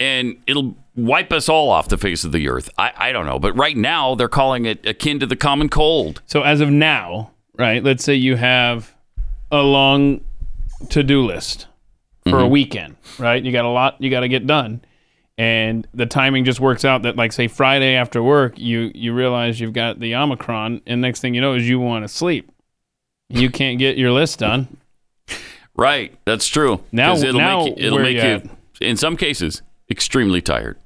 and 0.00 0.36
it'll 0.48 0.76
wipe 0.96 1.32
us 1.32 1.48
all 1.48 1.70
off 1.70 1.88
the 1.88 1.98
face 1.98 2.24
of 2.24 2.32
the 2.32 2.48
earth. 2.48 2.68
I, 2.76 2.92
I 2.96 3.12
don't 3.12 3.24
know. 3.26 3.38
But 3.38 3.56
right 3.56 3.76
now, 3.76 4.16
they're 4.16 4.28
calling 4.28 4.64
it 4.64 4.84
akin 4.84 5.20
to 5.20 5.26
the 5.26 5.36
common 5.36 5.68
cold. 5.68 6.22
So 6.26 6.42
as 6.42 6.60
of 6.60 6.70
now, 6.70 7.30
right? 7.62 7.82
Let's 7.82 8.02
say 8.02 8.14
you 8.16 8.34
have 8.34 8.92
a 9.52 9.62
long 9.62 10.20
to-do 10.90 11.22
list 11.24 11.68
for 12.26 12.40
a 12.40 12.42
Mhm. 12.42 12.50
weekend, 12.50 12.96
right? 13.20 13.40
You 13.42 13.52
got 13.52 13.64
a 13.64 13.68
lot 13.68 13.96
you 14.00 14.10
got 14.10 14.20
to 14.20 14.28
get 14.28 14.46
done. 14.48 14.80
And 15.38 15.86
the 15.94 16.06
timing 16.06 16.44
just 16.44 16.58
works 16.60 16.84
out 16.84 17.02
that 17.02 17.14
like 17.16 17.32
say 17.32 17.46
Friday 17.46 17.94
after 17.94 18.20
work, 18.22 18.58
you 18.58 18.90
you 18.94 19.12
realize 19.14 19.60
you've 19.60 19.72
got 19.72 20.00
the 20.00 20.14
Omicron 20.16 20.80
and 20.86 21.00
next 21.00 21.20
thing 21.20 21.34
you 21.34 21.40
know 21.40 21.54
is 21.54 21.68
you 21.68 21.78
want 21.78 22.04
to 22.04 22.08
sleep. 22.08 22.50
You 23.28 23.48
can't 23.48 23.78
get 23.78 23.96
your 23.96 24.10
list 24.10 24.40
done. 24.40 24.76
Right. 25.76 26.12
That's 26.26 26.48
true. 26.48 26.82
Now- 26.90 27.14
it'll 27.16 27.38
now 27.40 27.64
make 27.64 27.78
you, 27.78 27.86
it'll 27.86 27.98
make 28.00 28.16
you 28.16 28.42
you, 28.80 28.88
in 28.88 28.96
some 28.96 29.16
cases, 29.16 29.62
extremely 29.88 30.40
tired. 30.42 30.76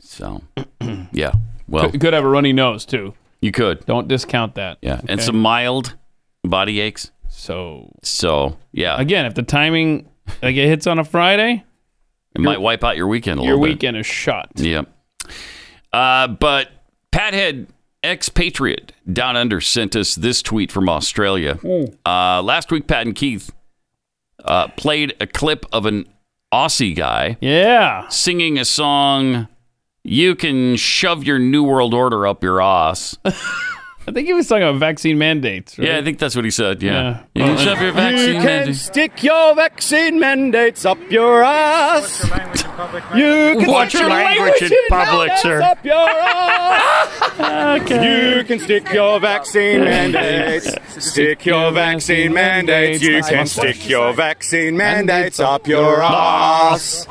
So, 0.00 0.42
yeah. 1.12 1.32
Well, 1.68 1.90
could, 1.90 2.00
could 2.00 2.12
have 2.12 2.24
a 2.24 2.28
runny 2.28 2.52
nose 2.52 2.84
too. 2.84 3.14
You 3.40 3.52
could. 3.52 3.84
Don't 3.86 4.08
discount 4.08 4.54
that. 4.56 4.78
Yeah, 4.80 5.00
and 5.00 5.18
okay? 5.18 5.22
some 5.22 5.40
mild 5.40 5.94
body 6.42 6.80
aches. 6.80 7.10
So, 7.28 7.92
so 8.02 8.56
yeah, 8.72 9.00
again, 9.00 9.26
if 9.26 9.34
the 9.34 9.42
timing 9.42 10.08
like 10.42 10.56
it 10.56 10.66
hits 10.68 10.86
on 10.86 10.98
a 10.98 11.04
Friday, 11.04 11.64
it 12.34 12.40
might 12.40 12.60
wipe 12.60 12.82
out 12.82 12.96
your 12.96 13.08
weekend 13.08 13.40
a 13.40 13.42
your 13.42 13.52
little 13.52 13.66
bit. 13.66 13.72
weekend 13.74 13.96
is 13.96 14.06
shot. 14.06 14.50
Yep. 14.56 14.88
Uh, 15.92 16.28
but 16.28 16.68
Pathead 17.12 17.68
expatriate 18.04 18.92
down 19.12 19.36
under 19.36 19.60
sent 19.60 19.96
us 19.96 20.14
this 20.14 20.42
tweet 20.42 20.70
from 20.70 20.88
Australia. 20.88 21.58
Uh, 22.06 22.42
last 22.42 22.70
week, 22.70 22.86
Pat 22.86 23.06
and 23.06 23.14
Keith 23.14 23.52
uh, 24.44 24.68
played 24.68 25.14
a 25.20 25.26
clip 25.26 25.66
of 25.72 25.86
an 25.86 26.06
Aussie 26.52 26.94
guy. 26.94 27.36
Yeah. 27.40 28.08
Singing 28.08 28.58
a 28.58 28.64
song, 28.64 29.48
You 30.08 30.36
Can 30.36 30.76
Shove 30.76 31.24
Your 31.24 31.40
New 31.40 31.64
World 31.64 31.92
Order 31.92 32.28
Up 32.28 32.40
Your 32.44 32.60
Ass. 32.62 33.16
I 33.24 34.12
think 34.12 34.28
he 34.28 34.34
was 34.34 34.46
talking 34.46 34.62
about 34.62 34.78
vaccine 34.78 35.18
mandates. 35.18 35.76
Right? 35.76 35.88
Yeah, 35.88 35.98
I 35.98 36.02
think 36.04 36.20
that's 36.20 36.36
what 36.36 36.44
he 36.44 36.50
said. 36.52 36.80
Yeah. 36.80 37.24
Yeah. 37.34 37.48
You 37.48 37.56
can 37.56 37.58
shove 37.58 37.80
your 37.82 37.90
vaccine 37.90 38.14
mandates. 38.14 38.26
You 38.28 38.34
can 38.34 38.44
mandate- 38.44 38.76
stick 38.76 39.22
your 39.24 39.54
vaccine 39.56 40.20
mandates 40.20 40.84
up 40.84 41.10
your 41.10 41.42
ass. 41.42 42.22
You 43.16 43.58
can 43.58 43.66
Watch 43.66 43.94
your 43.94 44.08
language 44.08 44.62
in 44.62 44.70
public, 44.90 45.26
mandates 45.28 45.42
sir. 45.42 45.60
Up 45.60 45.84
your 45.84 46.08
ass. 46.08 47.22
Okay. 47.82 48.36
You 48.38 48.44
can 48.44 48.60
stick 48.60 48.90
your 48.92 49.18
vaccine 49.18 49.80
mandates. 49.84 50.72
Stick 51.04 51.44
your 51.44 51.72
vaccine 51.72 52.32
mandates. 52.32 53.02
You 53.02 53.22
can 53.22 53.46
stick 53.48 53.88
your 53.88 54.12
vaccine 54.14 54.76
mandates 54.76 55.40
up 55.40 55.66
your 55.66 56.00
ass. 56.00 57.06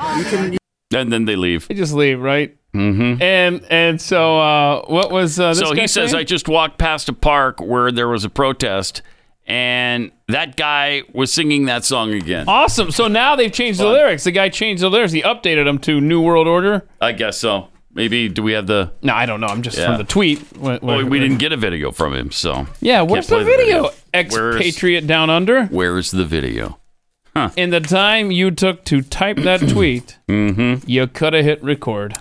And 0.94 1.12
then 1.12 1.26
they 1.26 1.36
leave. 1.36 1.68
They 1.68 1.76
just 1.76 1.94
leave, 1.94 2.22
right? 2.22 2.56
Mm-hmm. 2.76 3.22
And 3.22 3.66
and 3.70 4.02
so 4.02 4.40
uh, 4.40 4.86
what 4.88 5.12
was 5.12 5.40
uh, 5.40 5.50
this 5.50 5.60
so 5.60 5.74
he 5.74 5.88
says, 5.88 6.12
saying? 6.12 6.22
I 6.22 6.24
just 6.24 6.48
walked 6.48 6.78
past 6.78 7.10
a 7.10 7.14
park 7.14 7.60
where 7.62 7.92
there 7.92 8.08
was 8.08 8.24
a 8.26 8.30
protest, 8.30 9.02
and 9.48 10.12
that 10.28 10.56
guy 10.58 11.04
was 11.14 11.32
singing 11.32 11.66
that 11.66 11.84
song 11.86 12.12
again. 12.14 12.46
Awesome. 12.50 12.92
So 12.92 13.08
now 13.08 13.36
they've 13.36 13.52
changed 13.52 13.80
the 13.80 13.88
lyrics. 13.88 14.24
The 14.26 14.32
guy 14.32 14.50
changed 14.50 14.84
the 14.84 14.90
lyrics. 14.90 15.14
He 15.14 15.22
updated 15.22 15.66
them 15.66 15.78
to 15.80 16.02
New 16.02 16.22
World 16.22 16.48
Order. 16.48 16.88
I 17.02 17.12
guess 17.14 17.38
so. 17.38 17.70
Maybe 17.94 18.28
do 18.28 18.44
we 18.44 18.52
have 18.52 18.68
the? 18.68 18.92
No, 19.02 19.14
I 19.14 19.26
don't 19.26 19.40
know. 19.40 19.48
I'm 19.48 19.62
just 19.62 19.78
Yeah. 19.78 19.86
from 19.88 19.98
the 20.00 20.04
tweet. 20.04 20.42
Well, 20.58 20.80
we 21.06 21.18
didn't 21.20 21.38
get 21.38 21.54
a 21.54 21.58
video 21.58 21.92
from 21.92 22.14
him, 22.14 22.30
so 22.32 22.68
Yeah, 22.82 23.02
where's 23.04 23.28
the 23.28 23.44
video? 23.44 23.84
Where's- 23.84 24.02
Expatriate 24.14 25.08
down 25.08 25.30
under. 25.30 25.66
Where's 25.68 26.12
the 26.12 26.26
video? 26.26 26.80
In 27.58 27.70
the 27.70 27.82
time 27.82 28.32
you 28.32 28.50
took 28.52 28.86
to 28.86 29.02
type 29.02 29.36
that 29.38 29.60
tweet, 29.70 30.18
Mm-hmm. 30.30 30.90
you 30.90 31.06
could 31.08 31.34
have 31.34 31.44
hit 31.46 31.62
record. 31.64 32.16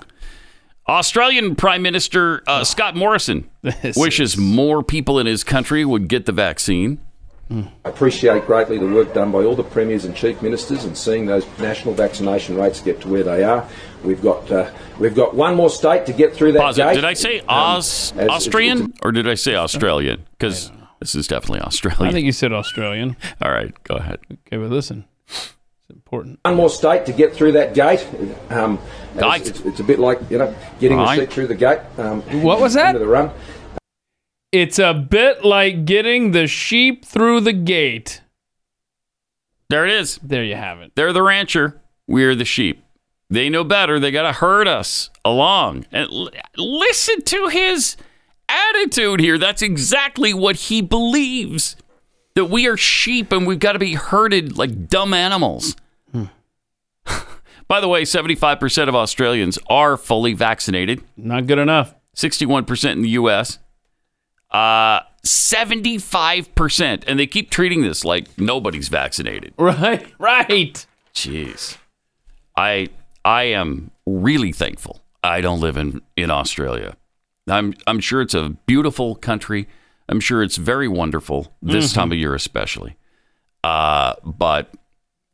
Australian 0.89 1.55
Prime 1.57 1.83
Minister 1.83 2.43
uh, 2.47 2.65
Scott 2.65 2.95
Morrison 2.97 3.49
wishes 3.97 4.37
more 4.37 4.83
people 4.83 5.19
in 5.19 5.27
his 5.27 5.43
country 5.45 5.85
would 5.85 6.09
get 6.09 6.27
the 6.27 6.33
vaccine. 6.33 7.01
I 7.51 7.69
appreciate 7.85 8.47
greatly 8.47 8.79
the 8.79 8.87
work 8.87 9.13
done 9.15 9.31
by 9.31 9.45
all 9.45 9.55
the 9.55 9.63
premiers 9.63 10.05
and 10.07 10.17
chief 10.17 10.41
ministers 10.43 10.85
and 10.85 10.97
seeing 10.97 11.27
those 11.27 11.47
national 11.59 11.95
vaccination 11.95 12.57
rates 12.57 12.81
get 12.81 13.03
to 13.03 13.09
where 13.09 13.23
they 13.23 13.45
are. 13.45 13.69
We've 14.03 14.21
got 14.21 14.51
uh, 14.51 14.71
we've 14.99 15.15
got 15.15 15.35
one 15.35 15.55
more 15.55 15.69
state 15.71 16.07
to 16.07 16.13
get 16.13 16.35
through 16.35 16.53
that 16.53 16.61
Pause 16.61 16.79
it. 16.79 16.83
gate. 16.85 16.95
Did 16.95 17.05
I 17.05 17.13
say 17.15 17.41
Um, 17.41 17.47
Aus 17.49 18.13
as- 18.17 18.29
Austrian 18.29 18.95
or 19.03 19.13
did 19.13 19.29
I 19.29 19.35
say 19.35 19.55
Australian? 19.57 20.25
Because 20.33 20.73
this 21.01 21.15
is 21.15 21.29
definitely 21.29 21.61
Australian. 21.61 22.07
I 22.09 22.13
think 22.13 22.25
you 22.27 22.33
said 22.33 22.53
Australian. 22.53 23.15
All 23.43 23.53
right, 23.53 23.73
go 23.85 23.97
ahead. 23.97 24.19
Okay, 24.33 24.57
but 24.57 24.71
listen, 24.71 25.05
it's 25.29 25.55
important. 26.15 26.39
One 26.45 26.55
more 26.57 26.71
state 26.71 27.07
to 27.07 27.13
get 27.13 27.33
through 27.35 27.53
that 27.53 27.75
gate. 27.75 28.07
Um, 28.51 28.79
as 29.17 29.49
it's, 29.49 29.61
it's 29.61 29.81
a 29.81 29.85
bit 29.85 29.99
like 29.99 30.19
you 30.31 30.39
know 30.39 30.55
getting 30.81 30.99
Right. 30.99 31.19
a 31.19 31.23
seat 31.23 31.33
through 31.33 31.49
the 31.49 31.55
gate. 31.55 31.81
Um, 31.99 32.23
What 32.43 32.61
was 32.61 32.75
that? 32.75 32.89
Into 32.95 33.01
the 33.01 33.07
run. 33.07 33.31
It's 34.53 34.79
a 34.79 34.95
bit 34.95 35.45
like 35.45 35.85
getting 35.85 36.31
the 36.31 36.47
sheep 36.47 37.05
through 37.05 37.41
the 37.41 37.53
gate. 37.53 38.21
There 39.69 39.85
it 39.85 39.93
is. 39.93 40.19
There 40.23 40.45
you 40.45 40.55
have 40.55 40.81
it. 40.81 40.93
They're 40.95 41.13
the 41.13 41.23
rancher. 41.23 41.81
We're 42.07 42.35
the 42.37 42.45
sheep. 42.45 42.85
They 43.31 43.49
know 43.49 43.65
better. 43.65 43.99
They 43.99 44.11
got 44.13 44.23
to 44.23 44.33
herd 44.33 44.69
us 44.69 45.11
along. 45.25 45.87
And 45.91 46.09
l- 46.11 46.31
listen 46.57 47.23
to 47.23 47.49
his 47.49 47.97
attitude 48.49 49.19
here. 49.21 49.39
That's 49.39 49.63
exactly 49.63 50.33
what 50.35 50.55
he 50.57 50.83
believes 50.83 51.75
that 52.37 52.45
we 52.45 52.69
are 52.69 52.77
sheep 52.77 53.33
and 53.33 53.47
we've 53.47 53.59
got 53.59 53.73
to 53.73 53.79
be 53.79 53.95
herded 53.95 54.57
like 54.59 54.89
dumb 54.89 55.15
animals. 55.15 55.75
By 57.75 57.81
the 57.81 57.89
way, 57.89 58.03
75% 58.03 58.87
of 58.89 58.95
Australians 58.95 59.59
are 59.69 59.97
fully 59.97 60.33
vaccinated. 60.33 61.03
Not 61.17 61.49
good 61.49 61.59
enough. 61.59 61.93
61% 62.15 62.93
in 62.93 63.03
the 63.03 63.09
U.S. 63.09 63.59
Uh, 64.53 65.01
75%. 65.25 67.03
And 67.09 67.19
they 67.19 67.27
keep 67.27 67.51
treating 67.51 67.83
this 67.83 68.05
like 68.05 68.29
nobody's 68.39 68.87
vaccinated. 68.87 69.55
Right, 69.59 70.07
right. 70.21 70.87
Jeez. 71.17 71.77
I 72.57 72.91
I 73.25 73.43
am 73.45 73.91
really 74.07 74.53
thankful 74.53 75.01
I 75.25 75.41
don't 75.41 75.59
live 75.59 75.77
in, 75.77 76.01
in 76.17 76.31
Australia. 76.31 76.97
I'm 77.49 77.75
I'm 77.89 77.99
sure 77.99 78.21
it's 78.23 78.35
a 78.35 78.51
beautiful 78.67 79.17
country. 79.17 79.67
I'm 80.09 80.21
sure 80.21 80.45
it's 80.45 80.59
very 80.59 80.87
wonderful 80.87 81.53
this 81.61 81.91
Mhm. 81.91 81.95
time 81.97 82.13
of 82.13 82.19
year 82.19 82.37
especially. 82.37 82.95
Uh, 83.65 84.15
but 84.23 84.73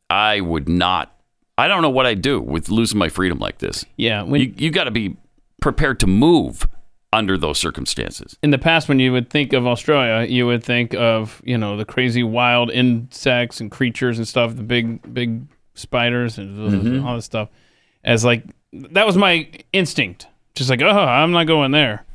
I 0.09 0.41
would 0.41 0.67
not 0.67 1.15
I 1.61 1.67
don't 1.67 1.81
know 1.81 1.89
what 1.89 2.05
I'd 2.05 2.21
do 2.21 2.39
with 2.41 2.69
losing 2.69 2.97
my 2.97 3.09
freedom 3.09 3.37
like 3.39 3.59
this. 3.59 3.85
Yeah, 3.97 4.23
when- 4.23 4.41
you 4.41 4.53
you 4.57 4.71
got 4.71 4.85
to 4.85 4.91
be 4.91 5.15
prepared 5.61 5.99
to 6.01 6.07
move 6.07 6.67
under 7.13 7.37
those 7.37 7.59
circumstances. 7.59 8.37
In 8.41 8.51
the 8.51 8.57
past, 8.57 8.87
when 8.87 8.99
you 8.99 9.11
would 9.11 9.29
think 9.29 9.51
of 9.53 9.67
Australia, 9.67 10.25
you 10.27 10.45
would 10.47 10.63
think 10.63 10.93
of 10.95 11.41
you 11.45 11.57
know 11.57 11.77
the 11.77 11.85
crazy 11.85 12.23
wild 12.23 12.71
insects 12.71 13.59
and 13.61 13.69
creatures 13.69 14.17
and 14.17 14.27
stuff, 14.27 14.55
the 14.55 14.63
big 14.63 15.13
big 15.13 15.41
spiders 15.73 16.37
and 16.37 16.57
Mhm. 16.57 17.05
all 17.05 17.15
this 17.15 17.25
stuff, 17.25 17.49
as 18.03 18.23
like 18.25 18.43
that 18.73 19.05
was 19.05 19.17
my 19.17 19.47
instinct. 19.73 20.27
Just 20.55 20.69
like, 20.69 20.81
oh, 20.81 20.89
I'm 20.89 21.31
not 21.31 21.45
going 21.47 21.71
there. 21.71 22.05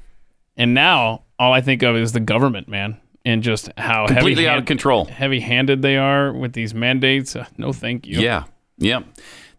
And 0.57 0.75
now 0.75 1.23
all 1.39 1.53
I 1.53 1.61
think 1.61 1.83
of 1.83 1.97
is 1.97 2.13
the 2.13 2.21
government, 2.21 2.69
man, 2.69 2.97
and 3.25 3.43
just 3.43 3.71
how 3.79 4.07
Completely 4.07 4.45
heavy 4.45 4.49
out 4.49 4.59
of 4.59 4.65
control. 4.67 5.05
heavy-handed 5.07 5.83
they 5.83 5.97
are 5.99 6.33
with 6.33 6.53
these 6.55 6.73
mandates. 6.75 7.37
Uh, 7.37 7.47
no, 7.59 7.73
thank 7.73 8.07
you. 8.07 8.21
Yeah. 8.21 8.45
Yeah. 8.79 9.01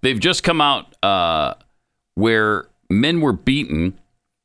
They've 0.01 0.20
just 0.20 0.43
come 0.43 0.61
out 0.61 0.95
uh, 1.03 1.55
where 2.15 2.68
men 2.89 3.22
were 3.22 3.34
beaten 3.34 3.99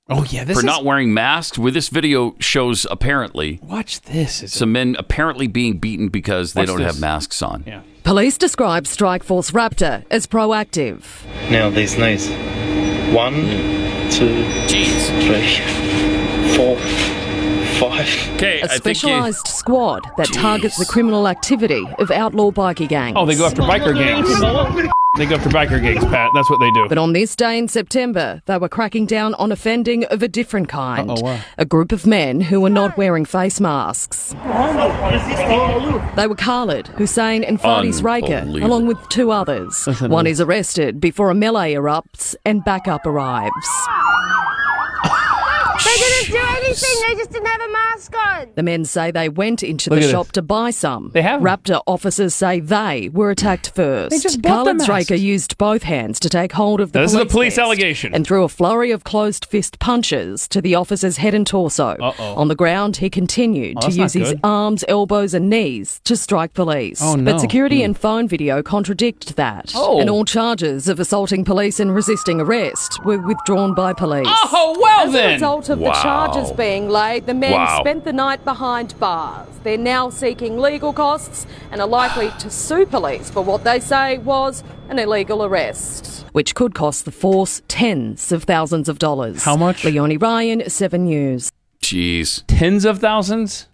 Oh 0.09 0.25
yeah, 0.25 0.45
this 0.45 0.57
for 0.57 0.61
is 0.61 0.65
not 0.65 0.85
wearing 0.85 1.15
masks. 1.15 1.57
Where 1.57 1.71
this 1.71 1.89
video 1.89 2.35
shows 2.41 2.87
apparently 2.91 3.61
watch 3.63 4.01
this. 4.03 4.43
It's 4.43 4.53
some 4.53 4.73
men 4.73 4.97
apparently 4.99 5.47
being 5.47 5.79
beaten 5.79 6.09
because 6.09 6.53
they 6.53 6.63
Watch 6.63 6.69
don't 6.69 6.79
this. 6.79 6.95
have 6.95 7.01
masks 7.01 7.41
on. 7.41 7.65
Yeah. 7.67 7.83
Police 8.03 8.37
describe 8.37 8.85
Strikeforce 8.85 9.53
Raptor 9.53 10.05
as 10.11 10.27
proactive. 10.27 11.05
Now 11.51 11.71
these 11.71 11.97
knees. 11.97 12.29
One, 13.15 13.35
two, 14.11 14.45
three, 14.67 15.61
four, 16.57 16.77
five. 17.91 18.35
Okay, 18.37 18.61
A 18.61 18.69
specialised 18.69 19.47
squad 19.49 20.03
that 20.17 20.27
targets 20.33 20.77
the 20.79 20.85
criminal 20.85 21.29
activity 21.29 21.85
of 21.99 22.11
outlaw 22.11 22.51
bikie 22.51 22.89
gangs. 22.89 23.17
Oh, 23.17 23.27
they 23.27 23.37
go 23.37 23.47
after 23.47 23.63
biker 23.63 23.97
gangs. 23.97 24.29
They 25.19 25.27
go 25.27 25.35
after 25.35 25.51
biker 25.51 25.83
gangs, 25.83 26.03
Pat. 26.07 26.31
That's 26.35 26.49
what 26.49 26.59
they 26.59 26.71
do. 26.71 26.89
But 26.89 26.97
on 26.97 27.13
this 27.13 27.37
day 27.37 27.59
in 27.59 27.69
September, 27.69 28.41
they 28.47 28.57
were 28.57 28.71
cracking 28.71 29.05
down 29.05 29.35
on 29.35 29.53
offending 29.53 30.05
of 30.07 30.23
a 30.23 30.29
different 30.29 30.71
kind. 30.71 31.11
Uh-oh, 31.11 31.21
wow. 31.21 31.41
A 31.59 31.67
group 31.67 31.93
of 31.93 32.07
men 32.07 32.41
who 32.41 32.63
were 32.63 32.71
not 32.71 32.97
wearing 32.97 33.27
face 33.27 33.61
masks. 33.61 34.31
They 36.17 36.27
were 36.27 36.35
Khalid, 36.35 36.89
Hussein, 36.89 37.45
and 37.45 37.61
Fadi 37.61 37.93
Straker, 37.93 38.43
along 38.65 38.87
with 38.87 39.07
two 39.11 39.31
others. 39.33 39.85
One 40.01 40.27
is 40.27 40.41
arrested 40.41 40.99
before 40.99 41.29
a 41.31 41.35
melee 41.35 41.75
erupts 41.75 42.35
and 42.47 42.65
backup 42.65 43.05
arrives. 43.05 43.69
They 45.85 45.97
didn't 45.97 46.31
do 46.31 46.39
anything. 46.39 46.62
They 46.63 47.15
just 47.17 47.31
didn't 47.33 47.47
have 47.47 47.61
a 47.61 47.73
mask 47.73 48.15
on. 48.17 48.49
The 48.55 48.63
men 48.63 48.85
say 48.85 49.11
they 49.11 49.29
went 49.29 49.63
into 49.63 49.91
Look 49.91 50.01
the 50.01 50.09
shop 50.11 50.27
this. 50.27 50.33
to 50.33 50.43
buy 50.43 50.71
some. 50.71 51.11
They 51.13 51.23
have 51.23 51.41
'em. 51.41 51.47
Raptor 51.47 51.81
officers 51.87 52.35
say 52.35 52.61
they 52.61 53.11
were 53.13 53.31
attacked 53.31 53.71
first. 53.75 54.11
They 54.11 54.19
just 54.19 54.41
bought 54.41 54.65
the 54.65 54.71
Khalid 54.73 54.83
Straker 54.83 55.15
used 55.15 55.59
both 55.59 55.83
hands 55.83 56.19
to 56.21 56.29
take 56.29 56.53
hold 56.53 56.81
of 56.81 56.93
the 56.93 57.01
This 57.01 57.15
is 57.15 57.21
a 57.21 57.27
police 57.27 57.55
vest 57.57 57.65
allegation. 57.67 58.15
and 58.15 58.27
threw 58.27 58.45
a 58.45 58.49
flurry 58.49 58.91
of 58.91 59.05
closed 59.05 59.45
fist 59.45 59.79
punches 59.79 60.47
to 60.49 60.61
the 60.61 60.75
officer's 60.75 61.17
head 61.19 61.35
and 61.35 61.47
torso. 61.47 61.97
Uh-oh. 62.01 62.35
On 62.37 62.49
the 62.49 62.55
ground, 62.55 62.99
he 62.99 63.11
continued 63.11 63.79
Oh, 63.83 63.89
to 63.89 63.93
use 63.93 64.13
his 64.13 64.35
arms, 64.45 64.85
elbows, 64.89 65.35
and 65.35 65.51
knees 65.51 66.01
to 66.05 66.17
strike 66.17 66.55
police. 66.55 67.01
Oh, 67.03 67.17
no. 67.17 67.33
But 67.33 67.41
security 67.41 67.79
Hmm. 67.81 67.85
and 67.87 67.99
phone 67.99 68.29
video 68.29 68.63
contradict 68.63 69.37
that. 69.37 69.73
Oh. 69.75 70.01
And 70.01 70.09
all 70.09 70.25
charges 70.25 70.89
of 70.89 71.01
assaulting 71.01 71.45
police 71.45 71.81
and 71.81 71.95
resisting 71.95 72.41
arrest 72.41 73.05
were 73.05 73.19
withdrawn 73.19 73.75
by 73.75 73.93
police. 73.93 74.27
Oh, 74.29 74.77
well 74.81 75.07
As 75.07 75.13
then. 75.13 75.31
a 75.31 75.33
result 75.35 75.69
of 75.69 75.79
the 75.79 75.85
Wow. 75.87 76.03
charges 76.03 76.51
being 76.63 76.89
laid, 76.89 77.27
the 77.27 77.35
men 77.35 77.53
Wow. 77.55 77.81
spent 77.81 78.05
the 78.05 78.13
night 78.13 78.45
behind 78.45 78.95
bars. 79.01 79.49
They're 79.65 79.77
now 79.77 80.11
seeking 80.11 80.59
legal 80.61 80.93
costs 80.93 81.45
and 81.73 81.81
are 81.81 81.89
likely 81.89 82.31
to 82.39 82.49
sue 82.51 82.87
police 82.87 83.29
for 83.31 83.43
what 83.43 83.65
they 83.65 83.81
say 83.81 84.19
was 84.19 84.63
an 84.89 85.01
illegal 85.01 85.43
arrest, 85.45 86.25
which 86.31 86.55
could 86.55 86.73
cost 86.73 87.05
the 87.05 87.11
force 87.11 87.63
tens 87.67 88.31
of 88.31 88.45
thousands 88.45 88.89
of 88.89 89.01
dollars. 89.01 89.43
How 89.43 89.57
much? 89.57 89.85
Leonie 89.85 90.17
Ryan, 90.19 90.71
7 90.71 91.05
News. 91.05 91.51
Jeez. 91.83 92.45
Tens 92.47 92.85
of 92.85 93.01
thousands? 93.01 93.67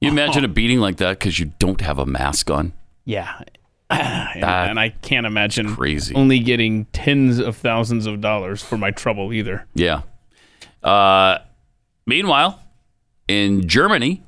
You 0.00 0.10
imagine 0.10 0.44
a 0.44 0.48
beating 0.48 0.80
like 0.80 0.96
that 0.96 1.20
because 1.20 1.38
you 1.38 1.52
don't 1.60 1.80
have 1.80 1.98
a 2.00 2.06
mask 2.06 2.50
on? 2.50 2.72
Yeah. 3.04 3.40
and, 3.90 4.42
and 4.44 4.80
I 4.80 4.88
can't 4.88 5.26
imagine 5.26 5.72
crazy. 5.76 6.12
only 6.16 6.40
getting 6.40 6.86
tens 6.86 7.38
of 7.38 7.56
thousands 7.56 8.04
of 8.06 8.20
dollars 8.20 8.62
for 8.64 8.76
my 8.76 8.90
trouble 8.90 9.32
either. 9.32 9.64
Yeah. 9.74 10.02
Uh, 10.82 11.38
meanwhile, 12.06 12.60
in 13.28 13.66
Germany, 13.68 14.22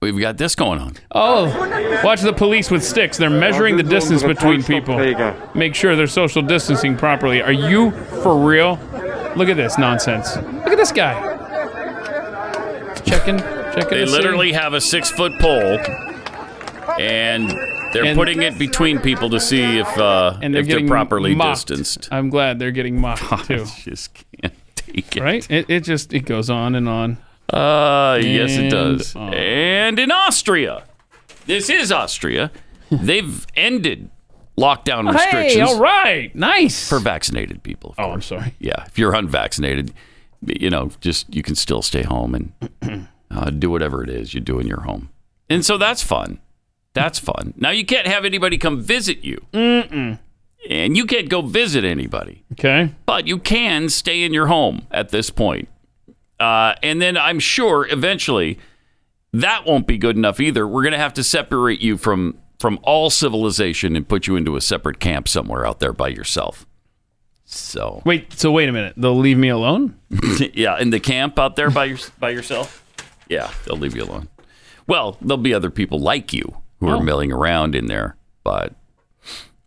we've 0.00 0.18
got 0.18 0.38
this 0.38 0.54
going 0.54 0.80
on. 0.80 0.94
Oh, 1.12 2.00
watch 2.04 2.20
the 2.22 2.32
police 2.32 2.70
with 2.70 2.82
sticks. 2.84 3.16
They're 3.18 3.28
measuring 3.30 3.76
the 3.76 3.82
distance 3.82 4.22
between 4.22 4.62
people. 4.62 4.96
There 4.96 5.08
you 5.08 5.16
go. 5.16 5.50
Make 5.54 5.74
sure 5.74 5.94
they're 5.96 6.06
social 6.06 6.42
distancing 6.42 6.96
properly. 6.96 7.42
Are 7.42 7.52
you 7.52 7.90
for 8.22 8.36
real? 8.38 8.78
Look 9.36 9.48
at 9.48 9.56
this 9.56 9.78
nonsense. 9.78 10.36
Look 10.36 10.68
at 10.68 10.76
this 10.76 10.92
guy. 10.92 11.36
Checking, 13.04 13.38
checking. 13.38 13.90
They 13.90 14.06
see. 14.06 14.12
literally 14.12 14.52
have 14.52 14.72
a 14.74 14.80
six 14.80 15.10
foot 15.10 15.32
pole, 15.40 15.78
and 16.98 17.48
they're 17.92 18.04
And- 18.04 18.16
putting 18.16 18.42
it 18.42 18.58
between 18.58 18.98
people 18.98 19.30
to 19.30 19.40
see 19.40 19.78
if 19.78 19.98
uh, 19.98 20.38
and 20.42 20.54
they're 20.54 20.62
if 20.62 20.68
they're 20.68 20.86
properly 20.86 21.34
mocked. 21.34 21.66
distanced. 21.68 22.08
I'm 22.12 22.28
glad 22.30 22.58
they're 22.58 22.70
getting 22.72 23.00
mocked 23.00 23.22
too. 23.46 23.64
just 23.84 24.10
can't 24.40 24.54
it. 24.94 25.16
Right? 25.20 25.50
It, 25.50 25.68
it 25.70 25.80
just 25.84 26.12
it 26.12 26.20
goes 26.20 26.50
on 26.50 26.74
and 26.74 26.88
on. 26.88 27.18
Uh, 27.52 28.18
yes, 28.22 28.56
it 28.56 28.70
does. 28.70 29.16
on. 29.16 29.34
And 29.34 29.98
in 29.98 30.10
Austria, 30.12 30.84
this 31.46 31.68
is 31.68 31.90
Austria. 31.90 32.52
They've 32.90 33.46
ended 33.56 34.10
lockdown 34.58 35.12
restrictions. 35.12 35.54
Hey, 35.54 35.60
all 35.60 35.80
right, 35.80 36.34
nice 36.34 36.88
for 36.88 36.98
vaccinated 36.98 37.62
people. 37.62 37.94
Oh, 37.98 38.10
I'm 38.10 38.22
sorry. 38.22 38.54
Yeah, 38.58 38.84
if 38.86 38.98
you're 38.98 39.14
unvaccinated, 39.14 39.92
you 40.46 40.70
know, 40.70 40.90
just 41.00 41.32
you 41.34 41.42
can 41.42 41.54
still 41.54 41.82
stay 41.82 42.02
home 42.02 42.34
and 42.34 43.08
uh, 43.30 43.50
do 43.50 43.70
whatever 43.70 44.02
it 44.02 44.10
is 44.10 44.34
you 44.34 44.40
do 44.40 44.58
in 44.60 44.66
your 44.66 44.82
home, 44.82 45.10
and 45.48 45.64
so 45.64 45.76
that's 45.78 46.02
fun. 46.02 46.40
That's 46.92 47.18
fun. 47.18 47.54
Now 47.56 47.70
you 47.70 47.84
can't 47.84 48.06
have 48.08 48.24
anybody 48.24 48.58
come 48.58 48.80
visit 48.80 49.24
you, 49.24 49.44
Mm-mm. 49.52 50.18
And 50.68 50.96
you 50.96 51.06
can't 51.06 51.28
go 51.28 51.40
visit 51.42 51.84
anybody. 51.84 52.44
Okay. 52.52 52.92
But 53.06 53.26
you 53.26 53.38
can 53.38 53.88
stay 53.88 54.22
in 54.22 54.32
your 54.34 54.46
home 54.48 54.86
at 54.90 55.08
this 55.10 55.30
point. 55.30 55.68
Uh, 56.38 56.74
and 56.82 57.00
then 57.00 57.16
I'm 57.16 57.38
sure 57.38 57.86
eventually 57.90 58.58
that 59.32 59.64
won't 59.66 59.86
be 59.86 59.98
good 59.98 60.16
enough 60.16 60.40
either. 60.40 60.66
We're 60.66 60.82
going 60.82 60.92
to 60.92 60.98
have 60.98 61.14
to 61.14 61.24
separate 61.24 61.80
you 61.80 61.96
from 61.96 62.38
from 62.58 62.78
all 62.82 63.08
civilization 63.08 63.96
and 63.96 64.06
put 64.06 64.26
you 64.26 64.36
into 64.36 64.54
a 64.54 64.60
separate 64.60 65.00
camp 65.00 65.26
somewhere 65.28 65.66
out 65.66 65.80
there 65.80 65.94
by 65.94 66.08
yourself. 66.08 66.66
So 67.46 68.02
Wait, 68.04 68.32
so 68.34 68.52
wait 68.52 68.68
a 68.68 68.72
minute. 68.72 68.94
They'll 68.96 69.18
leave 69.18 69.38
me 69.38 69.48
alone? 69.48 69.96
yeah, 70.54 70.78
in 70.78 70.90
the 70.90 71.00
camp 71.00 71.38
out 71.38 71.56
there 71.56 71.70
by 71.70 71.86
your 71.86 71.98
by 72.18 72.30
yourself. 72.30 72.84
Yeah, 73.28 73.50
they'll 73.64 73.76
leave 73.78 73.96
you 73.96 74.04
alone. 74.04 74.28
Well, 74.86 75.16
there'll 75.20 75.36
be 75.42 75.54
other 75.54 75.70
people 75.70 75.98
like 75.98 76.32
you 76.32 76.56
who 76.80 76.88
are 76.88 76.96
Oh. 76.96 77.00
milling 77.00 77.32
around 77.32 77.74
in 77.74 77.86
there, 77.86 78.16
but 78.44 78.74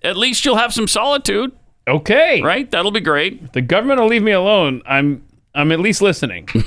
at 0.03 0.17
least 0.17 0.45
you'll 0.45 0.57
have 0.57 0.73
some 0.73 0.87
solitude. 0.87 1.51
Okay. 1.87 2.41
Right? 2.41 2.69
That'll 2.69 2.91
be 2.91 3.01
great. 3.01 3.53
The 3.53 3.61
government 3.61 3.99
will 3.99 4.07
leave 4.07 4.23
me 4.23 4.31
alone, 4.31 4.81
I'm 4.85 5.23
I'm 5.55 5.71
at 5.71 5.79
least 5.79 6.01
listening. 6.01 6.47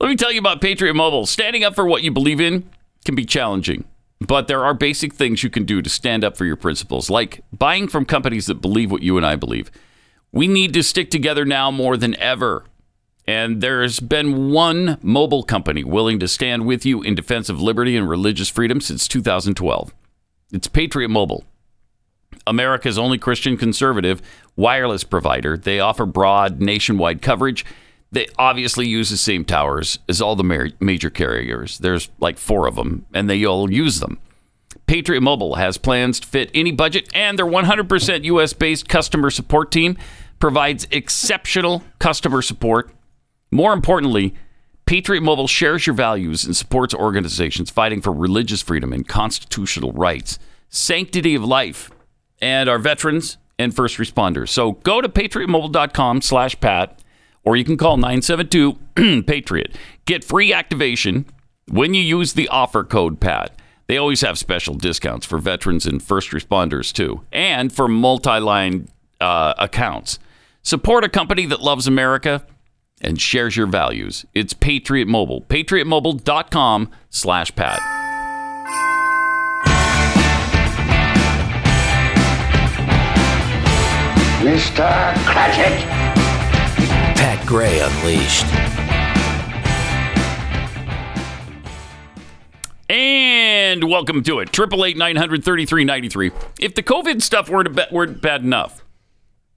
Let 0.00 0.08
me 0.08 0.16
tell 0.16 0.32
you 0.32 0.40
about 0.40 0.60
Patriot 0.60 0.94
Mobile. 0.94 1.26
Standing 1.26 1.62
up 1.62 1.74
for 1.74 1.86
what 1.86 2.02
you 2.02 2.10
believe 2.10 2.40
in 2.40 2.68
can 3.04 3.14
be 3.14 3.24
challenging, 3.24 3.84
but 4.18 4.48
there 4.48 4.64
are 4.64 4.74
basic 4.74 5.14
things 5.14 5.42
you 5.42 5.50
can 5.50 5.64
do 5.64 5.82
to 5.82 5.90
stand 5.90 6.24
up 6.24 6.36
for 6.36 6.44
your 6.44 6.56
principles, 6.56 7.10
like 7.10 7.44
buying 7.52 7.86
from 7.86 8.04
companies 8.04 8.46
that 8.46 8.56
believe 8.56 8.90
what 8.90 9.02
you 9.02 9.16
and 9.16 9.26
I 9.26 9.36
believe. 9.36 9.70
We 10.32 10.48
need 10.48 10.72
to 10.74 10.82
stick 10.82 11.10
together 11.10 11.44
now 11.44 11.70
more 11.70 11.96
than 11.96 12.16
ever. 12.16 12.64
And 13.26 13.60
there's 13.60 14.00
been 14.00 14.50
one 14.50 14.98
mobile 15.02 15.42
company 15.42 15.84
willing 15.84 16.18
to 16.20 16.28
stand 16.28 16.66
with 16.66 16.86
you 16.86 17.02
in 17.02 17.14
defense 17.14 17.48
of 17.48 17.60
liberty 17.60 17.96
and 17.96 18.08
religious 18.08 18.48
freedom 18.48 18.80
since 18.80 19.06
2012. 19.06 19.94
It's 20.52 20.66
Patriot 20.66 21.08
Mobile. 21.08 21.44
America's 22.46 22.98
only 22.98 23.18
Christian 23.18 23.56
conservative 23.56 24.22
wireless 24.56 25.04
provider. 25.04 25.56
They 25.56 25.80
offer 25.80 26.06
broad 26.06 26.60
nationwide 26.60 27.22
coverage. 27.22 27.64
They 28.12 28.26
obviously 28.38 28.88
use 28.88 29.10
the 29.10 29.16
same 29.16 29.44
towers 29.44 29.98
as 30.08 30.20
all 30.20 30.36
the 30.36 30.72
major 30.80 31.10
carriers. 31.10 31.78
There's 31.78 32.10
like 32.18 32.38
four 32.38 32.66
of 32.66 32.74
them, 32.74 33.06
and 33.14 33.30
they 33.30 33.44
all 33.44 33.70
use 33.70 34.00
them. 34.00 34.18
Patriot 34.86 35.20
Mobile 35.20 35.54
has 35.54 35.78
plans 35.78 36.18
to 36.20 36.26
fit 36.26 36.50
any 36.52 36.72
budget, 36.72 37.08
and 37.14 37.38
their 37.38 37.46
100% 37.46 38.24
US 38.24 38.52
based 38.52 38.88
customer 38.88 39.30
support 39.30 39.70
team 39.70 39.96
provides 40.40 40.88
exceptional 40.90 41.84
customer 42.00 42.42
support. 42.42 42.90
More 43.52 43.72
importantly, 43.72 44.34
Patriot 44.86 45.20
Mobile 45.20 45.46
shares 45.46 45.86
your 45.86 45.94
values 45.94 46.44
and 46.44 46.56
supports 46.56 46.92
organizations 46.92 47.70
fighting 47.70 48.00
for 48.00 48.12
religious 48.12 48.62
freedom 48.62 48.92
and 48.92 49.06
constitutional 49.06 49.92
rights, 49.92 50.40
sanctity 50.68 51.36
of 51.36 51.44
life, 51.44 51.92
and 52.40 52.68
our 52.68 52.78
veterans 52.78 53.38
and 53.58 53.74
first 53.74 53.98
responders. 53.98 54.48
So 54.48 54.72
go 54.72 55.00
to 55.00 55.08
patriotmobile.com 55.08 56.22
slash 56.22 56.58
Pat, 56.60 57.02
or 57.44 57.56
you 57.56 57.64
can 57.64 57.76
call 57.76 57.96
972 57.96 59.22
Patriot. 59.26 59.76
Get 60.06 60.24
free 60.24 60.52
activation 60.52 61.26
when 61.68 61.94
you 61.94 62.02
use 62.02 62.32
the 62.32 62.48
offer 62.48 62.84
code 62.84 63.20
PAT. 63.20 63.54
They 63.86 63.96
always 63.96 64.20
have 64.20 64.38
special 64.38 64.74
discounts 64.74 65.26
for 65.26 65.38
veterans 65.38 65.84
and 65.84 66.02
first 66.02 66.30
responders, 66.30 66.92
too, 66.92 67.24
and 67.32 67.72
for 67.72 67.88
multi 67.88 68.38
line 68.38 68.88
uh, 69.20 69.54
accounts. 69.58 70.18
Support 70.62 71.04
a 71.04 71.08
company 71.08 71.46
that 71.46 71.60
loves 71.60 71.86
America 71.86 72.44
and 73.00 73.20
shares 73.20 73.56
your 73.56 73.66
values. 73.66 74.24
It's 74.34 74.52
Patriot 74.52 75.08
Mobile. 75.08 75.40
PatriotMobile.com 75.42 76.90
slash 77.08 77.54
Pat. 77.54 78.09
Mr. 84.40 85.14
Cratchit! 85.26 85.86
Pat 87.14 87.46
Gray 87.46 87.78
Unleashed. 87.80 88.46
And 92.88 93.84
welcome 93.84 94.22
to 94.22 94.38
it. 94.38 94.50
Triple 94.50 94.86
eight 94.86 94.96
nine 94.96 95.16
hundred 95.16 95.44
thirty 95.44 95.66
three 95.66 95.84
ninety 95.84 96.08
three. 96.08 96.30
If 96.58 96.74
the 96.74 96.82
COVID 96.82 97.20
stuff 97.20 97.50
weren't, 97.50 97.74
ba- 97.74 97.88
weren't 97.92 98.22
bad 98.22 98.42
enough, 98.42 98.82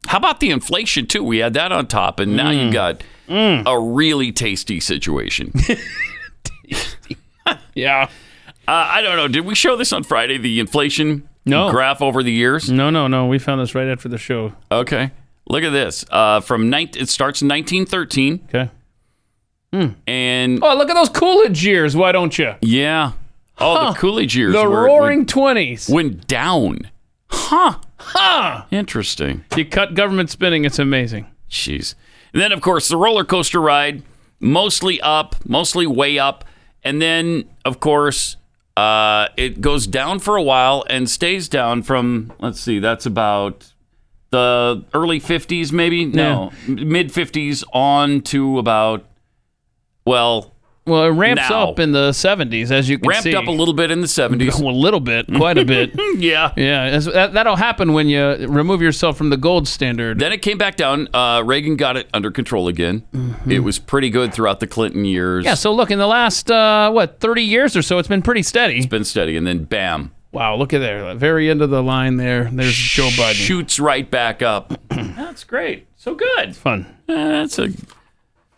how 0.07 0.17
about 0.17 0.41
the 0.41 0.49
inflation 0.51 1.07
too? 1.07 1.23
We 1.23 1.37
had 1.37 1.53
that 1.53 1.71
on 1.71 1.87
top, 1.87 2.19
and 2.19 2.35
now 2.35 2.49
you 2.49 2.69
got 2.69 3.01
a 3.29 3.79
really 3.79 4.33
tasty 4.33 4.81
situation. 4.81 5.53
yeah. 7.73 8.09
Uh, 8.67 8.71
I 8.71 9.01
don't 9.01 9.15
know. 9.15 9.29
Did 9.29 9.45
we 9.45 9.55
show 9.55 9.77
this 9.77 9.93
on 9.93 10.03
Friday? 10.03 10.37
The 10.37 10.59
inflation 10.59 11.27
No. 11.45 11.69
graph 11.71 12.01
over 12.01 12.23
the 12.23 12.31
years. 12.31 12.69
No, 12.71 12.89
no, 12.89 13.07
no. 13.07 13.25
We 13.27 13.37
found 13.39 13.59
this 13.61 13.75
right 13.75 13.87
after 13.87 14.07
the 14.09 14.17
show. 14.17 14.53
Okay. 14.71 15.11
Look 15.49 15.63
at 15.63 15.71
this. 15.71 16.05
Uh, 16.09 16.39
from 16.39 16.69
nine, 16.69 16.89
it 16.95 17.09
starts 17.09 17.41
in 17.41 17.47
1913. 17.49 18.41
Okay. 18.47 18.69
And 20.07 20.63
Oh, 20.63 20.75
look 20.75 20.89
at 20.89 20.93
those 20.93 21.09
Coolidge 21.09 21.65
years. 21.65 21.95
Why 21.95 22.11
don't 22.11 22.37
you? 22.37 22.53
yeah. 22.61 23.13
Oh, 23.59 23.75
Huh. 23.75 23.91
the 23.91 23.99
Coolidge 23.99 24.35
years. 24.35 24.53
The 24.53 24.63
were- 24.67 24.85
roaring 24.85 25.25
20s. 25.25 25.89
went 25.89 26.27
down. 26.27 26.89
Huh. 27.29 27.75
Huh. 27.97 28.63
Interesting. 28.71 29.43
You 29.55 29.65
cut 29.65 29.93
government 29.95 30.29
spending. 30.29 30.65
It's 30.65 30.79
amazing. 30.79 31.27
Jeez. 31.49 31.95
And 32.33 32.41
then, 32.41 32.51
of 32.51 32.61
course, 32.61 32.87
the 32.87 32.97
roller 32.97 33.23
coaster 33.23 33.59
ride, 33.61 34.01
mostly 34.39 34.99
up, 35.01 35.35
mostly 35.47 35.85
way 35.87 36.17
up. 36.17 36.45
And 36.83 37.01
then, 37.01 37.45
of 37.63 37.79
course, 37.79 38.37
uh, 38.75 39.27
it 39.37 39.61
goes 39.61 39.85
down 39.87 40.19
for 40.19 40.35
a 40.35 40.43
while 40.43 40.83
and 40.89 41.09
stays 41.09 41.47
down 41.47 41.83
from, 41.83 42.33
let's 42.39 42.59
see, 42.59 42.79
that's 42.79 43.05
about 43.05 43.71
the 44.31 44.83
early 44.93 45.19
50s, 45.19 45.71
maybe? 45.71 46.05
No, 46.05 46.51
mid 46.67 47.09
50s 47.09 47.63
on 47.71 48.21
to 48.21 48.57
about, 48.57 49.05
well, 50.05 50.52
Well, 50.85 51.05
it 51.05 51.09
ramps 51.09 51.49
Now. 51.49 51.69
up 51.69 51.79
in 51.79 51.93
the 51.93 52.09
70s, 52.11 52.69
as 52.69 52.89
you 52.89 52.97
can 52.97 53.07
ramped 53.07 53.23
see. 53.23 53.33
Ramped 53.33 53.47
up 53.47 53.53
a 53.53 53.57
little 53.57 53.73
bit 53.73 53.89
in 53.89 54.01
the 54.01 54.07
70s. 54.07 54.59
a 54.61 54.65
little 54.65 54.99
bit, 54.99 55.27
quite 55.27 55.57
a 55.57 55.63
bit. 55.63 55.91
yeah. 56.17 56.51
Yeah, 56.57 56.99
that, 56.99 57.33
that'll 57.33 57.55
happen 57.55 57.93
when 57.93 58.09
you 58.09 58.47
remove 58.47 58.81
yourself 58.81 59.17
from 59.17 59.29
the 59.29 59.37
gold 59.37 59.67
standard. 59.67 60.19
Then 60.19 60.33
it 60.33 60.41
came 60.41 60.57
back 60.57 60.75
down. 60.75 61.07
Uh, 61.13 61.41
Reagan 61.45 61.77
got 61.77 61.95
it 61.95 62.09
under 62.13 62.31
control 62.31 62.67
again. 62.67 63.03
It 63.47 63.59
was 63.61 63.79
pretty 63.79 64.09
good 64.09 64.33
throughout 64.33 64.59
the 64.59 64.67
Clinton 64.67 65.05
years. 65.05 65.45
Yeah, 65.45 65.53
so 65.53 65.73
look, 65.73 65.89
in 65.89 65.99
the 65.99 66.07
last, 66.07 66.51
uh, 66.51 66.91
what, 66.91 67.19
30 67.19 67.43
years 67.43 67.77
or 67.77 67.81
so, 67.81 67.97
it's 67.97 68.09
been 68.09 68.21
pretty 68.21 68.43
steady. 68.43 68.77
It's 68.77 68.85
been 68.85 69.05
steady, 69.05 69.37
and 69.37 69.47
then 69.47 69.63
bam. 69.63 70.11
Wow, 70.33 70.55
look 70.55 70.73
at 70.73 70.79
there. 70.79 71.13
The 71.13 71.15
very 71.15 71.49
end 71.49 71.61
of 71.61 71.69
the 71.69 71.83
line 71.83 72.17
there. 72.17 72.45
There's 72.51 72.75
Joe 72.75 73.09
Biden. 73.09 73.33
Shoots 73.35 73.79
right 73.79 74.09
back 74.09 74.41
up. 74.41 74.73
That's 74.89 75.43
great. 75.43 75.87
So 75.95 76.15
good. 76.15 76.55
Fun. 76.55 76.87
that's 77.07 77.57
a 77.59 77.69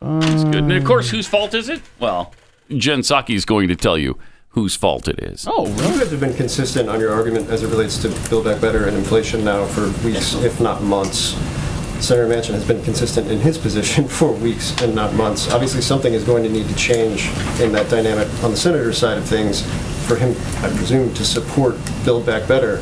that's 0.06 0.43
good. 0.43 0.56
And 0.56 0.72
of 0.72 0.82
um, 0.82 0.88
course, 0.88 1.10
whose 1.10 1.28
fault 1.28 1.53
is 1.53 1.70
it? 1.70 1.82
Well, 1.99 2.34
Jen 2.70 2.99
Psaki 2.99 3.36
is 3.36 3.45
going 3.45 3.68
to 3.68 3.76
tell 3.76 3.97
you 3.97 4.18
whose 4.49 4.76
fault 4.76 5.08
it 5.08 5.20
is. 5.20 5.45
Oh, 5.49 5.68
You 5.68 5.99
guys 5.99 6.12
have 6.12 6.20
been 6.20 6.34
consistent 6.34 6.88
on 6.88 6.99
your 6.99 7.12
argument 7.12 7.49
as 7.49 7.64
it 7.64 7.68
relates 7.68 7.97
to 8.03 8.30
Build 8.30 8.45
Back 8.45 8.62
Better 8.62 8.88
and 8.88 8.95
inflation 8.95 9.43
now 9.43 9.66
for 9.66 9.89
weeks, 10.06 10.34
if 10.36 10.62
not 10.62 10.82
months. 10.82 11.36
Senator 11.99 12.28
Manchin 12.28 12.53
has 12.53 12.66
been 12.66 12.82
consistent 12.84 13.30
in 13.30 13.39
his 13.39 13.58
position 13.58 14.08
for 14.08 14.32
weeks 14.32 14.80
and 14.82 14.95
not 14.95 15.14
months. 15.14 15.51
Obviously, 15.51 15.82
something 15.82 16.14
is 16.14 16.24
going 16.24 16.43
to 16.43 16.49
need 16.49 16.68
to 16.68 16.76
change 16.76 17.28
in 17.60 17.72
that 17.74 17.89
dynamic 17.89 18.28
on 18.43 18.51
the 18.51 18.58
senator's 18.58 18.97
side 18.97 19.18
of 19.18 19.26
things 19.26 19.62
for 20.08 20.16
him, 20.16 20.36
I 20.64 20.70
presume, 20.70 21.14
to 21.16 21.26
support 21.26 21.76
Build 22.06 22.26
Back 22.26 22.47
Better. 22.47 22.78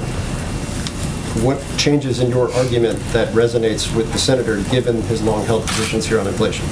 What 1.42 1.60
changes 1.78 2.20
in 2.20 2.30
your 2.30 2.54
argument 2.54 3.00
that 3.14 3.34
resonates 3.34 3.96
with 3.96 4.12
the 4.12 4.20
senator, 4.20 4.62
given 4.70 5.02
his 5.04 5.24
long-held 5.24 5.66
positions 5.66 6.06
here 6.06 6.20
on 6.20 6.28
inflation? 6.28 6.66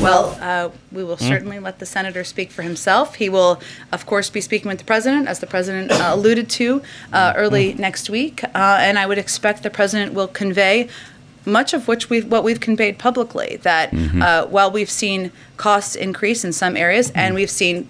Well, 0.00 0.36
uh, 0.40 0.70
we 0.90 1.04
will 1.04 1.18
certainly 1.18 1.58
let 1.58 1.78
the 1.78 1.86
senator 1.86 2.24
speak 2.24 2.50
for 2.50 2.62
himself. 2.62 3.16
He 3.16 3.28
will, 3.28 3.60
of 3.92 4.06
course, 4.06 4.30
be 4.30 4.40
speaking 4.40 4.68
with 4.68 4.78
the 4.78 4.84
president, 4.84 5.28
as 5.28 5.40
the 5.40 5.46
president 5.46 5.92
uh, 5.92 6.10
alluded 6.14 6.48
to 6.50 6.82
uh, 7.12 7.34
early 7.36 7.74
next 7.74 8.08
week, 8.08 8.42
uh, 8.44 8.48
and 8.80 8.98
I 8.98 9.04
would 9.06 9.18
expect 9.18 9.62
the 9.62 9.70
president 9.70 10.14
will 10.14 10.28
convey 10.28 10.88
much 11.46 11.72
of 11.72 11.88
which 11.88 12.10
we've 12.10 12.30
what 12.30 12.44
we've 12.44 12.60
conveyed 12.60 12.98
publicly 12.98 13.58
that 13.62 13.90
Mhm. 13.92 14.22
uh, 14.22 14.46
while 14.46 14.70
we've 14.70 14.90
seen 14.90 15.32
costs 15.56 15.94
increase 15.96 16.44
in 16.44 16.52
some 16.52 16.76
areas 16.76 17.10
and 17.14 17.34
we've 17.34 17.50
seen 17.50 17.88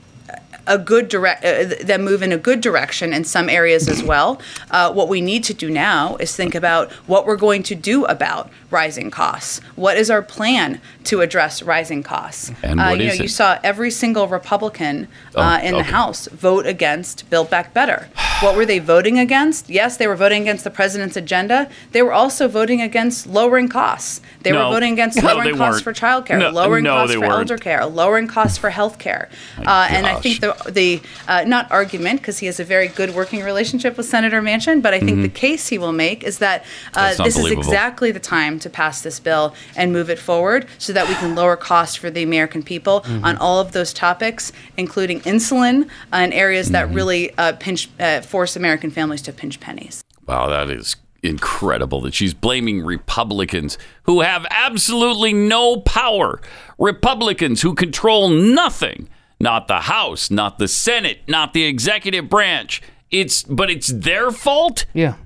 a 0.67 0.79
good 0.79 1.09
direct 1.09 1.45
uh, 1.45 1.65
them 1.85 2.03
move 2.05 2.23
in 2.23 2.33
a 2.33 2.39
good 2.39 2.61
direction 2.61 3.13
in 3.13 3.25
some 3.25 3.49
areas 3.49 3.89
as 3.89 4.03
well. 4.03 4.41
Uh, 4.71 4.93
what 4.93 5.09
we 5.09 5.21
need 5.21 5.45
to 5.45 5.55
do 5.55 5.69
now 5.71 6.17
is 6.17 6.35
think 6.35 6.55
about 6.55 6.91
what 7.07 7.27
we're 7.27 7.37
going 7.37 7.63
to 7.65 7.75
do 7.75 8.05
about 8.07 8.51
rising 8.71 9.11
costs. 9.11 9.61
What 9.77 9.97
is 9.97 10.11
our 10.11 10.23
plan 10.23 10.81
to 11.05 11.21
address 11.23 11.63
rising 11.63 12.03
costs? 12.05 12.53
And 12.63 12.79
uh, 12.81 12.85
what 12.91 12.99
you 13.01 13.07
know, 13.07 13.13
is 13.13 13.19
you 13.21 13.29
saw 13.29 13.59
every 13.65 13.91
single 13.91 14.29
Republican 14.29 15.09
uh, 15.35 15.59
Oh, 15.61 15.67
in 15.67 15.75
the. 15.75 15.83
House 15.91 16.29
vote 16.29 16.67
against 16.67 17.29
Build 17.31 17.51
Back 17.51 17.75
Better. 17.75 18.09
What 18.43 18.55
were 18.57 18.65
they 18.65 18.79
voting 18.79 19.19
against? 19.19 19.69
Yes, 19.69 19.97
they 19.97 20.07
were 20.07 20.15
voting 20.15 20.43
against 20.43 20.63
the 20.63 20.71
president's 20.71 21.17
agenda. 21.17 21.69
They 21.91 22.01
were 22.03 22.13
also 22.13 22.47
voting 22.47 22.81
against 22.81 23.27
lowering 23.27 23.69
costs. 23.69 24.21
They 24.43 24.53
No. 24.53 24.69
were 24.69 24.75
voting 24.75 24.93
against 24.93 25.21
No, 25.21 25.29
lowering 25.35 25.53
they 25.53 25.59
costs 25.59 25.85
weren't. 25.85 25.97
for 25.97 26.01
childcare, 26.07 26.39
No, 26.39 26.51
lowering 26.51 26.85
no, 26.85 26.91
costs 26.95 27.15
for 27.15 27.21
weren't. 27.21 27.33
elder 27.33 27.59
care, 27.59 27.85
lowering 27.87 28.29
costs 28.29 28.57
for 28.57 28.71
health 28.71 28.99
care. 28.99 29.29
Uh, 29.59 29.89
and 29.91 30.07
I 30.07 30.15
think 30.21 30.41
the 30.41 30.50
the 30.69 31.01
uh, 31.29 31.45
not 31.47 31.71
argument 31.71 32.21
because 32.21 32.39
he 32.39 32.47
has 32.47 32.61
a 32.61 32.65
very 32.65 32.89
good 32.89 33.15
working 33.15 33.43
relationship 33.43 33.97
with 33.97 34.07
Senator 34.07 34.41
Manchin, 34.43 34.83
but 34.83 34.95
I 34.95 34.99
think 35.01 35.19
Mhm. 35.19 35.23
the 35.23 35.29
case 35.29 35.69
he 35.69 35.79
will 35.79 35.93
make 35.93 36.23
is 36.25 36.39
that 36.39 36.65
uh, 36.95 37.15
this 37.23 37.37
is 37.37 37.51
exactly 37.51 38.11
the 38.13 38.21
time 38.21 38.59
to 38.61 38.71
pass 38.71 39.03
this 39.03 39.21
bill 39.21 39.55
and 39.77 39.93
move 39.93 40.11
it 40.11 40.19
forward 40.19 40.67
so 40.79 40.93
that 40.93 41.09
we 41.09 41.15
can 41.15 41.35
lower 41.35 41.57
costs 41.57 41.97
for 41.97 42.11
the 42.11 42.23
American 42.23 42.63
people 42.63 43.03
Mhm. 43.03 43.25
on 43.25 43.37
all 43.39 43.61
of 43.61 43.73
those 43.73 43.93
topics, 43.93 44.53
including 44.77 45.21
insulin 45.23 45.85
uh, 46.13 46.17
and 46.17 46.33
areas 46.35 46.67
Mm-hmm. 46.67 46.73
that 46.73 46.91
really 46.95 47.33
uh, 47.39 47.53
pinch 47.53 47.89
uh, 47.99 48.21
force 48.21 48.57
American 48.57 48.91
families 48.91 49.23
to 49.23 49.33
pinch 49.33 49.61
pennies. 49.61 50.03
Wow, 50.27 50.49
that 50.49 50.71
is 50.71 50.97
incredible 51.23 52.01
that 52.01 52.15
she's 52.15 52.33
blaming 52.33 52.83
Republicans 52.83 53.77
who 54.05 54.21
have 54.23 54.47
absolutely 54.51 55.33
no 55.35 55.77
power. 55.81 56.41
Republicans 56.79 57.61
who 57.63 57.75
control 57.75 58.29
nothing. 58.31 59.09
Not 59.41 59.69
the 59.69 59.81
House, 59.81 60.31
not 60.31 60.59
the 60.59 60.69
Senate, 60.69 61.21
not 61.27 61.55
the 61.55 61.65
executive 61.65 62.29
branch. 62.29 62.83
It's 63.11 63.43
but 63.43 63.71
it's 63.71 63.89
their 63.89 64.31
fault? 64.31 64.85
Yeah. 64.93 65.17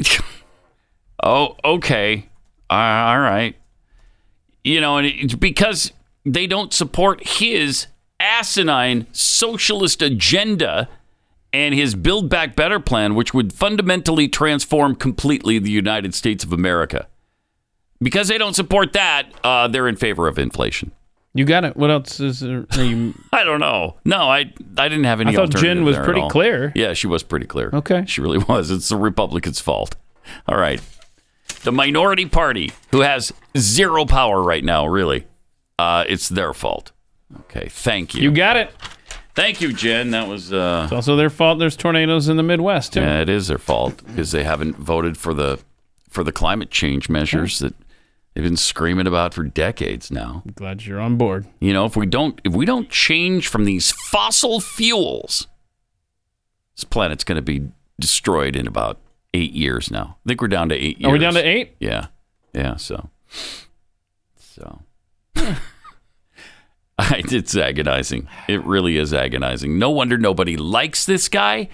oh, 1.22 1.56
okay. 1.64 2.28
Uh, 2.70 2.74
all 2.74 3.20
right. 3.20 3.54
You 4.64 4.80
know, 4.80 4.96
and 4.96 5.06
it's 5.06 5.34
because 5.34 5.92
they 6.24 6.46
don't 6.46 6.72
support 6.72 7.24
his 7.26 7.86
asinine 8.18 9.06
socialist 9.12 10.02
agenda 10.02 10.88
and 11.52 11.74
his 11.74 11.94
Build 11.94 12.28
Back 12.28 12.56
Better 12.56 12.80
plan, 12.80 13.14
which 13.14 13.32
would 13.32 13.52
fundamentally 13.52 14.28
transform 14.28 14.96
completely 14.96 15.58
the 15.58 15.70
United 15.70 16.14
States 16.14 16.42
of 16.42 16.52
America. 16.52 17.06
Because 18.00 18.28
they 18.28 18.36
don't 18.36 18.54
support 18.54 18.92
that, 18.92 19.28
uh, 19.42 19.68
they're 19.68 19.88
in 19.88 19.96
favor 19.96 20.28
of 20.28 20.38
inflation. 20.38 20.92
You 21.36 21.44
got 21.44 21.64
it. 21.64 21.76
What 21.76 21.90
else 21.90 22.18
is 22.20 22.40
there? 22.40 22.66
You, 22.78 23.14
I 23.32 23.44
don't 23.44 23.60
know. 23.60 23.96
No, 24.04 24.28
I 24.28 24.52
I 24.78 24.88
didn't 24.88 25.04
have 25.04 25.20
any. 25.20 25.32
I 25.32 25.34
thought 25.34 25.50
Jen 25.50 25.84
was 25.84 25.96
pretty 25.96 26.26
clear. 26.28 26.72
Yeah, 26.74 26.92
she 26.94 27.06
was 27.06 27.22
pretty 27.22 27.46
clear. 27.46 27.70
Okay. 27.72 28.04
she 28.06 28.20
really 28.20 28.38
was. 28.48 28.70
It's 28.70 28.88
the 28.88 28.96
Republicans' 28.96 29.60
fault. 29.60 29.96
All 30.48 30.58
right, 30.58 30.80
the 31.62 31.72
minority 31.72 32.26
party 32.26 32.72
who 32.90 33.00
has 33.00 33.32
zero 33.56 34.04
power 34.04 34.42
right 34.42 34.64
now. 34.64 34.86
Really, 34.86 35.26
uh, 35.78 36.04
it's 36.08 36.28
their 36.28 36.52
fault. 36.52 36.92
Okay, 37.40 37.68
thank 37.68 38.14
you. 38.14 38.22
you 38.22 38.30
got 38.32 38.56
it. 38.56 38.70
Thank 39.34 39.60
you, 39.60 39.72
Jen. 39.72 40.12
That 40.12 40.28
was. 40.28 40.52
Uh, 40.52 40.82
It's 40.84 40.92
also 40.92 41.14
their 41.16 41.28
fault. 41.30 41.58
There's 41.58 41.76
tornadoes 41.76 42.28
in 42.28 42.36
the 42.38 42.42
Midwest 42.42 42.94
too. 42.94 43.00
Yeah, 43.00 43.20
it 43.20 43.28
is 43.28 43.48
their 43.48 43.58
fault 43.58 44.02
because 44.06 44.32
they 44.32 44.44
haven't 44.44 44.76
voted 44.76 45.18
for 45.18 45.34
the 45.34 45.58
for 46.08 46.24
the 46.24 46.32
climate 46.32 46.70
change 46.70 47.08
measures 47.10 47.58
that 47.58 47.74
they've 48.36 48.44
been 48.44 48.56
screaming 48.56 49.06
about 49.06 49.32
for 49.32 49.44
decades 49.44 50.10
now. 50.10 50.42
I'm 50.44 50.52
Glad 50.52 50.84
you're 50.84 51.00
on 51.00 51.16
board. 51.16 51.46
You 51.58 51.72
know, 51.72 51.86
if 51.86 51.96
we 51.96 52.04
don't 52.04 52.38
if 52.44 52.52
we 52.52 52.66
don't 52.66 52.90
change 52.90 53.48
from 53.48 53.64
these 53.64 53.90
fossil 53.90 54.60
fuels, 54.60 55.46
this 56.76 56.84
planet's 56.84 57.24
going 57.24 57.36
to 57.36 57.42
be 57.42 57.70
destroyed 57.98 58.54
in 58.54 58.66
about 58.66 58.98
eight 59.32 59.52
years 59.52 59.90
now. 59.90 60.18
I 60.24 60.28
think 60.28 60.42
we're 60.42 60.48
down 60.48 60.68
to 60.68 60.74
eight 60.74 60.98
years. 60.98 61.08
Are 61.08 61.12
we 61.12 61.18
down 61.18 61.32
to 61.34 61.42
eight? 61.42 61.76
Yeah, 61.80 62.08
yeah. 62.52 62.76
So, 62.76 63.08
so. 64.36 64.82
it's 66.98 67.56
agonizing. 67.56 68.28
It 68.48 68.62
really 68.64 68.98
is 68.98 69.14
agonizing. 69.14 69.78
No 69.78 69.90
wonder 69.90 70.18
nobody 70.18 70.58
likes 70.58 71.06
this 71.06 71.28
guy, 71.28 71.68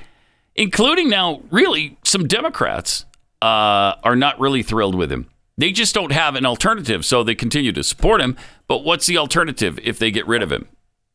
including 0.54 1.08
now, 1.08 1.42
really, 1.50 1.98
some 2.04 2.28
Democrats 2.28 3.04
uh, 3.40 3.94
are 4.04 4.16
not 4.16 4.38
really 4.38 4.62
thrilled 4.62 4.94
with 4.94 5.10
him. 5.10 5.28
They 5.62 5.70
just 5.70 5.94
don't 5.94 6.10
have 6.10 6.34
an 6.34 6.44
alternative, 6.44 7.04
so 7.04 7.22
they 7.22 7.36
continue 7.36 7.70
to 7.70 7.84
support 7.84 8.20
him. 8.20 8.36
But 8.66 8.82
what's 8.82 9.06
the 9.06 9.16
alternative 9.16 9.78
if 9.84 9.96
they 9.96 10.10
get 10.10 10.26
rid 10.26 10.42
of 10.42 10.50
him? 10.50 10.66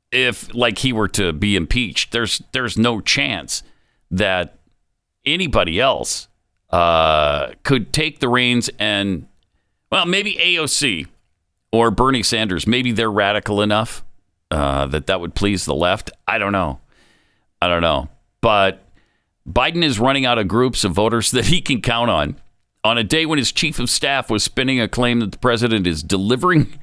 If, 0.10 0.56
like, 0.56 0.78
he 0.78 0.94
were 0.94 1.10
to 1.10 1.34
be 1.34 1.58
impeached, 1.58 2.14
there's 2.14 2.42
there's 2.54 2.78
no 2.78 3.02
chance 3.02 3.62
that 4.10 4.58
anybody 5.26 5.82
else 5.82 6.30
uh, 6.70 7.56
could 7.64 7.92
take 7.92 8.22
the 8.22 8.30
reins 8.30 8.70
and, 8.80 9.28
well, 9.92 10.06
maybe 10.06 10.36
AOC 10.36 11.08
or 11.74 11.92
Bernie 11.92 12.24
Sanders. 12.24 12.66
Maybe 12.66 12.94
they're 12.94 13.12
radical 13.12 13.62
enough 13.62 14.06
uh, 14.50 14.86
that 14.86 15.08
that 15.08 15.20
would 15.20 15.36
please 15.36 15.66
the 15.66 15.76
left. 15.76 16.10
I 16.26 16.38
don't 16.38 16.54
know. 16.54 16.80
I 17.62 17.68
don't 17.68 17.82
know. 17.82 18.08
But 18.40 18.82
Biden 19.46 19.84
is 19.84 20.00
running 20.00 20.26
out 20.26 20.40
of 20.40 20.48
groups 20.48 20.86
of 20.86 20.94
voters 20.94 21.32
that 21.32 21.48
he 21.48 21.60
can 21.60 21.82
count 21.82 22.10
on. 22.10 22.38
On 22.88 22.98
a 22.98 23.04
day 23.04 23.26
when 23.26 23.38
his 23.38 23.52
chief 23.52 23.80
of 23.80 23.90
staff 23.90 24.30
was 24.30 24.46
spinning 24.46 24.80
a 24.80 24.88
claim 24.88 25.20
that 25.20 25.34
the 25.34 25.38
president 25.38 25.86
is 25.86 26.02
delivering 26.02 26.80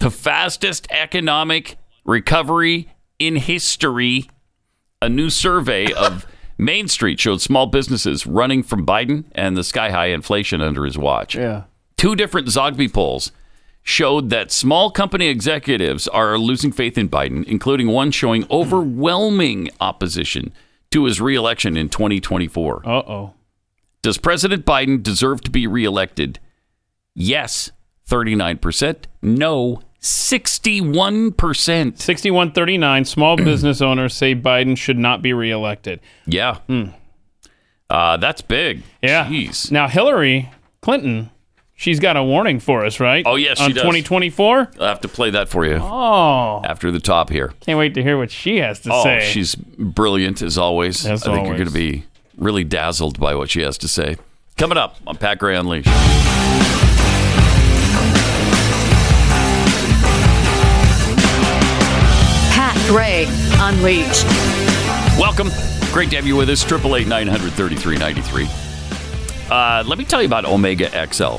the 0.00 0.10
fastest 0.10 0.86
economic 0.90 1.78
recovery 2.04 2.92
in 3.18 3.36
history, 3.36 4.28
a 5.00 5.08
new 5.08 5.30
survey 5.30 5.90
of 5.94 6.26
Main 6.58 6.88
Street 6.88 7.18
showed 7.18 7.40
small 7.40 7.64
businesses 7.64 8.26
running 8.26 8.62
from 8.62 8.84
Biden 8.84 9.24
and 9.32 9.56
the 9.56 9.64
sky 9.64 9.90
high 9.90 10.08
inflation 10.08 10.60
under 10.60 10.84
his 10.84 10.98
watch. 10.98 11.34
Yeah. 11.34 11.62
Two 11.96 12.14
different 12.14 12.48
Zogby 12.48 12.92
polls 12.92 13.32
showed 13.82 14.28
that 14.28 14.52
small 14.52 14.90
company 14.90 15.28
executives 15.28 16.06
are 16.06 16.36
losing 16.36 16.70
faith 16.70 16.98
in 16.98 17.08
Biden, 17.08 17.44
including 17.44 17.88
one 17.88 18.10
showing 18.10 18.44
overwhelming 18.50 19.70
opposition 19.80 20.52
to 20.90 21.06
his 21.06 21.18
reelection 21.18 21.78
in 21.78 21.88
2024. 21.88 22.82
Uh 22.84 22.90
oh. 22.90 23.32
Does 24.02 24.18
President 24.18 24.64
Biden 24.64 25.02
deserve 25.02 25.40
to 25.42 25.50
be 25.50 25.66
reelected? 25.66 26.38
Yes, 27.14 27.72
39%. 28.08 28.96
No, 29.22 29.80
61%. 30.00 31.98
6139 31.98 33.04
small 33.04 33.36
business 33.44 33.80
owners 33.80 34.14
say 34.14 34.34
Biden 34.34 34.76
should 34.76 34.98
not 34.98 35.22
be 35.22 35.32
reelected. 35.32 36.00
Yeah. 36.26 36.58
Uh, 37.90 38.16
that's 38.16 38.42
big. 38.42 38.82
Yeah. 39.02 39.26
Jeez. 39.26 39.70
Now 39.72 39.88
Hillary 39.88 40.50
Clinton, 40.82 41.30
she's 41.74 41.98
got 41.98 42.16
a 42.16 42.22
warning 42.22 42.60
for 42.60 42.84
us, 42.84 43.00
right? 43.00 43.24
Oh, 43.26 43.36
yes, 43.36 43.58
she 43.58 43.64
On 43.64 43.70
does. 43.70 43.82
2024? 43.82 44.72
I'll 44.80 44.86
have 44.86 45.00
to 45.00 45.08
play 45.08 45.30
that 45.30 45.48
for 45.48 45.64
you 45.64 45.76
Oh. 45.76 46.62
after 46.64 46.90
the 46.90 47.00
top 47.00 47.30
here. 47.30 47.54
Can't 47.60 47.78
wait 47.78 47.94
to 47.94 48.02
hear 48.02 48.18
what 48.18 48.30
she 48.30 48.58
has 48.58 48.80
to 48.80 48.90
oh, 48.92 49.02
say. 49.02 49.28
she's 49.32 49.54
brilliant 49.54 50.42
as 50.42 50.58
always. 50.58 51.04
As 51.06 51.26
I 51.26 51.34
think 51.34 51.46
you're 51.46 51.56
going 51.56 51.68
to 51.68 51.74
be 51.74 52.04
really 52.36 52.64
dazzled 52.64 53.18
by 53.18 53.34
what 53.34 53.50
she 53.50 53.60
has 53.62 53.78
to 53.78 53.88
say. 53.88 54.16
Coming 54.56 54.78
up 54.78 54.96
on 55.06 55.16
Pat 55.16 55.38
Gray 55.38 55.56
Unleashed. 55.56 55.86
Pat 62.52 62.76
Gray 62.88 63.26
Unleashed. 63.58 64.24
Welcome. 65.18 65.48
Great 65.92 66.10
to 66.10 66.16
have 66.16 66.26
you 66.26 66.36
with 66.36 66.48
us. 66.48 66.64
Triple 66.64 66.96
eight 66.96 67.06
nine 67.06 67.26
hundred 67.26 67.52
thirty 67.52 67.76
three 67.76 67.96
ninety 67.96 68.22
three. 68.22 68.46
Uh, 69.50 69.84
let 69.86 69.98
me 69.98 70.04
tell 70.04 70.20
you 70.20 70.26
about 70.26 70.44
Omega 70.44 70.90
XL. 71.12 71.38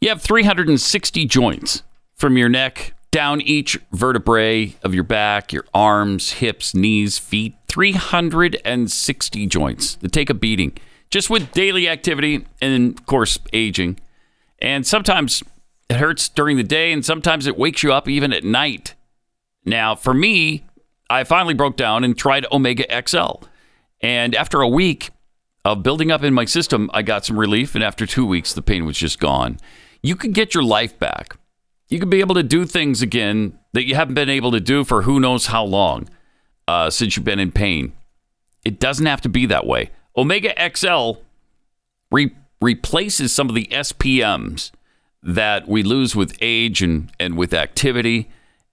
You 0.00 0.08
have 0.08 0.20
360 0.22 1.26
joints 1.26 1.82
from 2.16 2.36
your 2.36 2.48
neck 2.48 2.94
down 3.12 3.40
each 3.40 3.78
vertebrae 3.92 4.74
of 4.82 4.94
your 4.94 5.04
back, 5.04 5.52
your 5.52 5.64
arms, 5.72 6.32
hips, 6.32 6.74
knees, 6.74 7.18
feet. 7.18 7.54
360 7.72 9.46
joints 9.46 9.94
that 9.96 10.12
take 10.12 10.28
a 10.28 10.34
beating 10.34 10.76
just 11.10 11.30
with 11.30 11.52
daily 11.52 11.88
activity 11.88 12.44
and, 12.60 12.98
of 12.98 13.06
course, 13.06 13.38
aging. 13.54 13.98
And 14.60 14.86
sometimes 14.86 15.42
it 15.88 15.96
hurts 15.96 16.28
during 16.28 16.58
the 16.58 16.62
day, 16.62 16.92
and 16.92 17.04
sometimes 17.04 17.46
it 17.46 17.56
wakes 17.56 17.82
you 17.82 17.92
up 17.92 18.08
even 18.08 18.32
at 18.32 18.44
night. 18.44 18.94
Now, 19.64 19.94
for 19.94 20.12
me, 20.12 20.66
I 21.08 21.24
finally 21.24 21.54
broke 21.54 21.76
down 21.78 22.04
and 22.04 22.16
tried 22.16 22.46
Omega 22.52 22.84
XL. 23.08 23.44
And 24.02 24.34
after 24.34 24.60
a 24.60 24.68
week 24.68 25.10
of 25.64 25.82
building 25.82 26.10
up 26.10 26.22
in 26.22 26.34
my 26.34 26.44
system, 26.44 26.90
I 26.92 27.00
got 27.00 27.24
some 27.24 27.38
relief. 27.38 27.74
And 27.74 27.82
after 27.82 28.04
two 28.04 28.26
weeks, 28.26 28.52
the 28.52 28.62
pain 28.62 28.84
was 28.84 28.98
just 28.98 29.18
gone. 29.18 29.58
You 30.02 30.14
could 30.14 30.34
get 30.34 30.54
your 30.54 30.64
life 30.64 30.98
back. 30.98 31.38
You 31.88 31.98
could 31.98 32.10
be 32.10 32.20
able 32.20 32.34
to 32.34 32.42
do 32.42 32.66
things 32.66 33.00
again 33.00 33.58
that 33.72 33.86
you 33.86 33.94
haven't 33.94 34.14
been 34.14 34.28
able 34.28 34.50
to 34.52 34.60
do 34.60 34.84
for 34.84 35.02
who 35.02 35.20
knows 35.20 35.46
how 35.46 35.64
long 35.64 36.08
uh, 36.68 36.90
since 36.90 37.16
you've 37.16 37.24
been 37.24 37.38
in 37.38 37.52
pain. 37.52 37.92
It 38.64 38.78
doesn't 38.78 39.06
have 39.06 39.20
to 39.22 39.28
be 39.28 39.46
that 39.46 39.66
way. 39.66 39.90
Omega 40.16 40.54
XL 40.74 41.12
re- 42.10 42.34
replaces 42.60 43.32
some 43.32 43.48
of 43.48 43.54
the 43.54 43.66
SPMs 43.66 44.70
that 45.22 45.68
we 45.68 45.82
lose 45.82 46.14
with 46.14 46.36
age 46.40 46.82
and, 46.82 47.10
and 47.18 47.36
with 47.36 47.54
activity. 47.54 48.30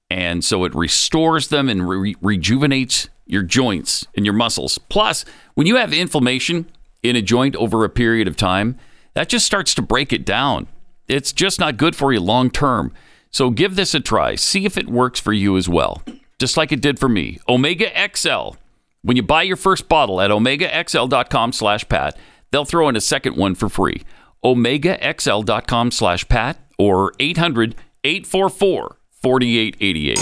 And 0.09 0.43
so 0.43 0.63
it 0.63 0.73
restores 0.73 1.49
them 1.49 1.69
and 1.69 1.87
re- 1.87 2.15
rejuvenates 2.21 3.09
your 3.25 3.43
joints 3.43 4.05
and 4.15 4.25
your 4.25 4.33
muscles. 4.33 4.77
Plus, 4.89 5.23
when 5.53 5.67
you 5.67 5.75
have 5.75 5.93
inflammation 5.93 6.65
in 7.03 7.15
a 7.15 7.21
joint 7.21 7.55
over 7.55 7.83
a 7.85 7.89
period 7.89 8.27
of 8.27 8.35
time, 8.35 8.77
that 9.13 9.29
just 9.29 9.45
starts 9.45 9.75
to 9.75 9.81
break 9.81 10.11
it 10.11 10.25
down. 10.25 10.67
It's 11.07 11.31
just 11.31 11.59
not 11.59 11.77
good 11.77 11.95
for 11.95 12.11
you 12.11 12.19
long 12.19 12.49
term. 12.49 12.91
So 13.31 13.51
give 13.51 13.75
this 13.75 13.93
a 13.93 13.99
try. 13.99 14.35
See 14.35 14.65
if 14.65 14.77
it 14.77 14.89
works 14.89 15.19
for 15.19 15.33
you 15.33 15.57
as 15.57 15.69
well, 15.69 16.01
just 16.39 16.57
like 16.57 16.71
it 16.71 16.81
did 16.81 16.97
for 16.99 17.09
me. 17.09 17.39
Omega 17.47 17.89
XL. 18.15 18.55
When 19.01 19.15
you 19.15 19.23
buy 19.23 19.43
your 19.43 19.55
first 19.55 19.87
bottle 19.87 20.19
at 20.19 20.31
omegaxl.com 20.31 21.53
slash 21.53 21.87
pat, 21.87 22.17
they'll 22.51 22.65
throw 22.65 22.89
in 22.89 22.95
a 22.95 23.01
second 23.01 23.35
one 23.37 23.55
for 23.55 23.69
free. 23.69 24.01
omegaxl.com 24.43 25.91
slash 25.91 26.27
pat 26.27 26.59
or 26.77 27.13
800 27.19 27.75
844 28.03 28.97
4888. 29.21 30.17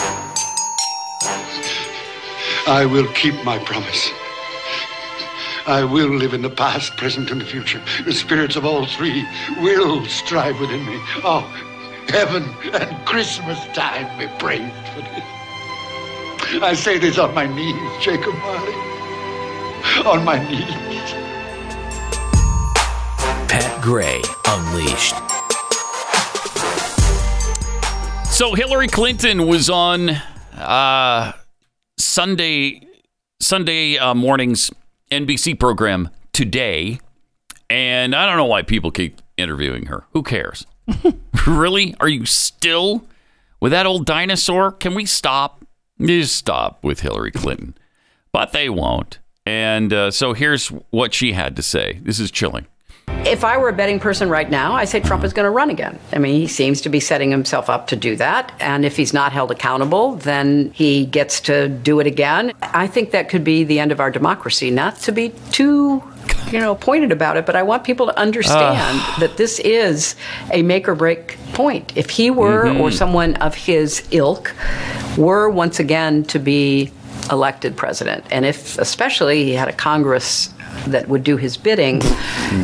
I 2.67 2.85
will 2.85 3.07
keep 3.13 3.35
my 3.45 3.59
promise. 3.59 4.09
I 5.67 5.83
will 5.83 6.09
live 6.09 6.33
in 6.33 6.41
the 6.41 6.49
past, 6.49 6.95
present, 6.97 7.29
and 7.29 7.41
the 7.41 7.45
future. 7.45 7.81
The 8.05 8.13
spirits 8.13 8.55
of 8.55 8.65
all 8.65 8.85
three 8.85 9.25
will 9.59 10.05
strive 10.05 10.59
within 10.59 10.85
me. 10.85 10.99
Oh, 11.23 11.41
heaven 12.07 12.43
and 12.73 13.05
Christmas 13.05 13.59
time 13.73 14.17
be 14.17 14.27
praised 14.39 14.87
for 14.93 15.01
this. 15.01 15.36
I 16.49 16.73
say 16.73 16.97
this 16.97 17.17
on 17.17 17.33
my 17.33 17.45
knees, 17.45 17.75
Jacob 18.01 18.33
Marley. 18.35 18.73
On 20.05 20.23
my 20.23 20.39
knees. 20.49 20.63
Pat 23.49 23.81
Gray 23.81 24.21
Unleashed. 24.45 25.15
So 28.33 28.53
Hillary 28.55 28.87
Clinton 28.87 29.45
was 29.45 29.69
on 29.69 30.11
uh, 30.55 31.33
Sunday 31.97 32.87
Sunday 33.41 33.97
uh, 33.97 34.13
morning's 34.13 34.71
NBC 35.11 35.59
program 35.59 36.09
today, 36.31 36.99
and 37.69 38.15
I 38.15 38.25
don't 38.25 38.37
know 38.37 38.45
why 38.45 38.61
people 38.61 38.91
keep 38.91 39.21
interviewing 39.35 39.87
her. 39.87 40.05
Who 40.13 40.23
cares? 40.23 40.65
really? 41.47 41.93
Are 41.99 42.07
you 42.07 42.25
still 42.25 43.03
with 43.59 43.73
that 43.73 43.85
old 43.85 44.05
dinosaur? 44.05 44.71
Can 44.71 44.95
we 44.95 45.05
stop? 45.05 45.56
Just 45.99 46.35
stop 46.35 46.83
with 46.83 46.99
Hillary 46.99 47.31
Clinton, 47.31 47.75
but 48.31 48.51
they 48.51 48.69
won't. 48.69 49.19
And 49.45 49.93
uh, 49.93 50.11
so 50.11 50.33
here's 50.33 50.67
what 50.89 51.13
she 51.13 51.31
had 51.31 51.55
to 51.55 51.63
say. 51.63 51.99
This 52.03 52.19
is 52.19 52.31
chilling. 52.31 52.67
If 53.25 53.43
I 53.43 53.57
were 53.57 53.67
a 53.67 53.73
betting 53.73 53.99
person 53.99 54.29
right 54.29 54.49
now, 54.49 54.71
I 54.73 54.85
say 54.85 55.01
Trump 55.01 55.25
is 55.25 55.33
going 55.33 55.43
to 55.45 55.49
run 55.49 55.69
again. 55.69 55.99
I 56.13 56.17
mean, 56.17 56.39
he 56.39 56.47
seems 56.47 56.79
to 56.81 56.89
be 56.89 57.01
setting 57.01 57.29
himself 57.29 57.69
up 57.69 57.87
to 57.87 57.97
do 57.97 58.15
that. 58.15 58.53
And 58.61 58.85
if 58.85 58.95
he's 58.95 59.13
not 59.13 59.33
held 59.33 59.51
accountable, 59.51 60.13
then 60.15 60.71
he 60.73 61.05
gets 61.05 61.41
to 61.41 61.67
do 61.67 61.99
it 61.99 62.07
again. 62.07 62.53
I 62.61 62.87
think 62.87 63.11
that 63.11 63.27
could 63.27 63.43
be 63.43 63.65
the 63.65 63.79
end 63.81 63.91
of 63.91 63.99
our 63.99 64.09
democracy. 64.11 64.71
Not 64.71 64.95
to 64.99 65.11
be 65.11 65.33
too, 65.51 66.01
you 66.51 66.59
know, 66.59 66.75
pointed 66.75 67.11
about 67.11 67.35
it, 67.35 67.45
but 67.45 67.57
I 67.57 67.63
want 67.63 67.83
people 67.83 68.05
to 68.05 68.17
understand 68.17 69.01
that 69.19 69.35
this 69.35 69.59
is 69.59 70.15
a 70.53 70.61
make 70.61 70.87
or 70.87 70.95
break 70.95 71.37
point. 71.51 71.91
If 71.97 72.09
he 72.11 72.29
were 72.31 72.63
Mhm. 72.65 72.79
or 72.79 72.91
someone 72.91 73.35
of 73.35 73.55
his 73.55 74.03
ilk 74.11 74.53
were 75.17 75.49
once 75.49 75.79
again 75.81 76.23
to 76.25 76.39
be 76.39 76.91
elected 77.29 77.75
president, 77.75 78.23
and 78.31 78.45
if 78.45 78.77
especially 78.77 79.43
he 79.43 79.53
had 79.53 79.67
a 79.67 79.73
Congress 79.73 80.49
that 80.87 81.07
would 81.07 81.23
do 81.23 81.37
his 81.37 81.57
bidding, 81.57 82.01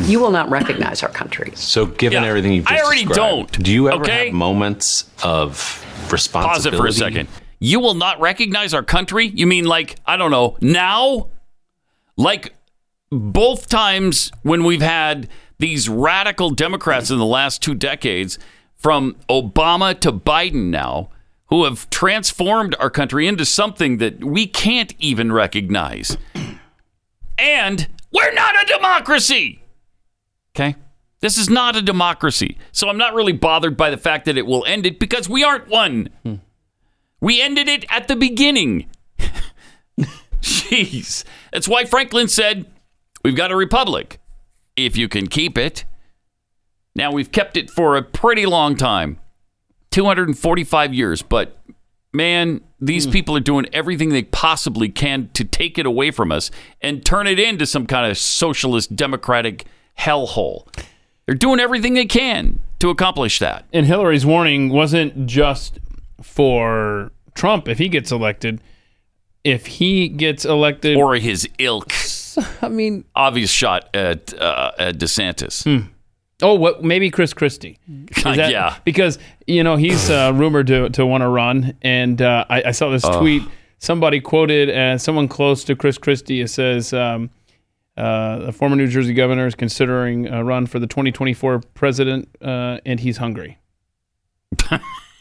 you 0.04 0.18
will 0.20 0.30
not 0.30 0.48
recognize 0.50 1.02
our 1.02 1.08
country. 1.10 1.52
So, 1.54 1.86
given 1.86 2.22
Yeah. 2.22 2.28
everything 2.28 2.52
you've 2.52 2.66
I 2.66 2.72
just 2.76 2.84
already 2.84 3.04
described, 3.04 3.52
don't, 3.52 3.62
Do 3.62 3.72
you 3.72 3.88
ever 3.90 4.02
okay? 4.02 4.26
have 4.26 4.34
moments 4.34 5.04
of 5.22 5.84
responsibility. 6.10 6.32
Pause 6.48 6.66
responsibility? 6.66 6.76
it 6.76 6.80
for 6.80 6.86
a 6.86 6.92
second. 6.92 7.28
You 7.60 7.80
will 7.80 7.94
not 7.94 8.20
recognize 8.20 8.74
our 8.74 8.82
country? 8.82 9.26
You 9.26 9.46
mean 9.46 9.64
like, 9.64 9.96
I 10.06 10.16
don't 10.16 10.30
know, 10.30 10.56
now? 10.60 11.28
Like 12.16 12.54
both 13.10 13.68
times 13.68 14.30
when 14.42 14.64
we've 14.64 14.82
had 14.82 15.28
these 15.58 15.88
radical 15.88 16.50
Democrats 16.50 17.10
in 17.10 17.18
the 17.18 17.24
last 17.24 17.62
two 17.62 17.74
decades, 17.74 18.38
from 18.76 19.16
Obama 19.30 19.98
to 20.00 20.12
Biden 20.12 20.68
now, 20.68 21.08
who 21.46 21.64
have 21.64 21.88
transformed 21.88 22.74
our 22.78 22.90
country 22.90 23.26
into 23.26 23.44
something 23.44 23.96
that 23.98 24.22
we 24.22 24.46
can't 24.46 24.94
even 24.98 25.32
recognize. 25.32 26.18
And 27.38 27.88
we're 28.12 28.32
not 28.32 28.54
a 28.62 28.66
democracy. 28.66 29.62
Okay? 30.54 30.76
This 31.20 31.38
is 31.38 31.48
not 31.48 31.74
a 31.74 31.82
democracy. 31.82 32.58
So 32.70 32.88
I'm 32.88 32.98
not 32.98 33.14
really 33.14 33.32
bothered 33.32 33.76
by 33.76 33.90
the 33.90 33.96
fact 33.96 34.26
that 34.26 34.36
it 34.36 34.46
will 34.46 34.64
end 34.66 34.86
it 34.86 34.98
because 35.00 35.28
we 35.28 35.42
aren't 35.42 35.68
one. 35.68 36.10
We 37.20 37.40
ended 37.40 37.68
it 37.68 37.86
at 37.88 38.08
the 38.08 38.16
beginning. 38.16 38.90
Jeez. 40.42 41.24
That's 41.50 41.66
why 41.66 41.86
Franklin 41.86 42.28
said, 42.28 42.66
We've 43.24 43.34
got 43.34 43.50
a 43.50 43.56
republic. 43.56 44.20
If 44.76 44.96
you 44.96 45.08
can 45.08 45.28
keep 45.28 45.56
it. 45.56 45.84
Now, 46.94 47.10
we've 47.10 47.32
kept 47.32 47.56
it 47.56 47.70
for 47.70 47.96
a 47.96 48.02
pretty 48.02 48.44
long 48.44 48.76
time 48.76 49.18
245 49.90 50.92
years. 50.92 51.22
But 51.22 51.58
man, 52.12 52.60
these 52.86 53.06
people 53.06 53.36
are 53.36 53.40
doing 53.40 53.66
everything 53.72 54.10
they 54.10 54.24
possibly 54.24 54.88
can 54.88 55.30
to 55.34 55.44
take 55.44 55.78
it 55.78 55.86
away 55.86 56.10
from 56.10 56.30
us 56.30 56.50
and 56.82 57.04
turn 57.04 57.26
it 57.26 57.38
into 57.38 57.66
some 57.66 57.86
kind 57.86 58.10
of 58.10 58.18
socialist 58.18 58.94
democratic 58.94 59.64
hellhole. 59.98 60.66
They're 61.26 61.34
doing 61.34 61.60
everything 61.60 61.94
they 61.94 62.06
can 62.06 62.60
to 62.80 62.90
accomplish 62.90 63.38
that. 63.38 63.64
And 63.72 63.86
Hillary's 63.86 64.26
warning 64.26 64.68
wasn't 64.68 65.26
just 65.26 65.78
for 66.22 67.10
Trump 67.34 67.68
if 67.68 67.78
he 67.78 67.88
gets 67.88 68.12
elected. 68.12 68.60
If 69.42 69.66
he 69.66 70.08
gets 70.08 70.44
elected, 70.44 70.96
or 70.96 71.16
his 71.16 71.48
ilk. 71.58 71.92
I 72.62 72.68
mean, 72.68 73.04
obvious 73.14 73.50
shot 73.50 73.88
at 73.94 74.32
uh, 74.38 74.72
at 74.78 74.98
DeSantis. 74.98 75.90
Oh, 76.44 76.54
what? 76.54 76.84
Maybe 76.84 77.10
Chris 77.10 77.32
Christie. 77.32 77.78
That- 78.22 78.50
Yeah. 78.50 78.76
because 78.84 79.18
you 79.46 79.62
know 79.64 79.76
he's 79.76 80.10
uh, 80.10 80.32
rumored 80.34 80.66
to 80.68 80.88
to 80.90 81.04
want 81.06 81.22
to 81.22 81.28
run, 81.28 81.74
and 81.82 82.20
uh, 82.20 82.44
I, 82.48 82.62
I 82.66 82.70
saw 82.72 82.90
this 82.90 83.02
tweet. 83.02 83.42
Somebody 83.78 84.20
quoted 84.20 84.70
uh, 84.70 84.98
someone 84.98 85.28
close 85.28 85.64
to 85.64 85.74
Chris 85.76 85.98
Christie. 85.98 86.40
It 86.40 86.48
says, 86.48 86.92
um, 86.92 87.30
uh, 87.96 88.38
"The 88.46 88.52
former 88.52 88.76
New 88.76 88.86
Jersey 88.88 89.14
governor 89.14 89.46
is 89.46 89.54
considering 89.54 90.26
a 90.26 90.42
run 90.44 90.66
for 90.66 90.78
the 90.78 90.86
2024 90.86 91.60
president, 91.74 92.28
uh, 92.42 92.78
and 92.86 93.00
he's 93.00 93.16
hungry." 93.18 93.58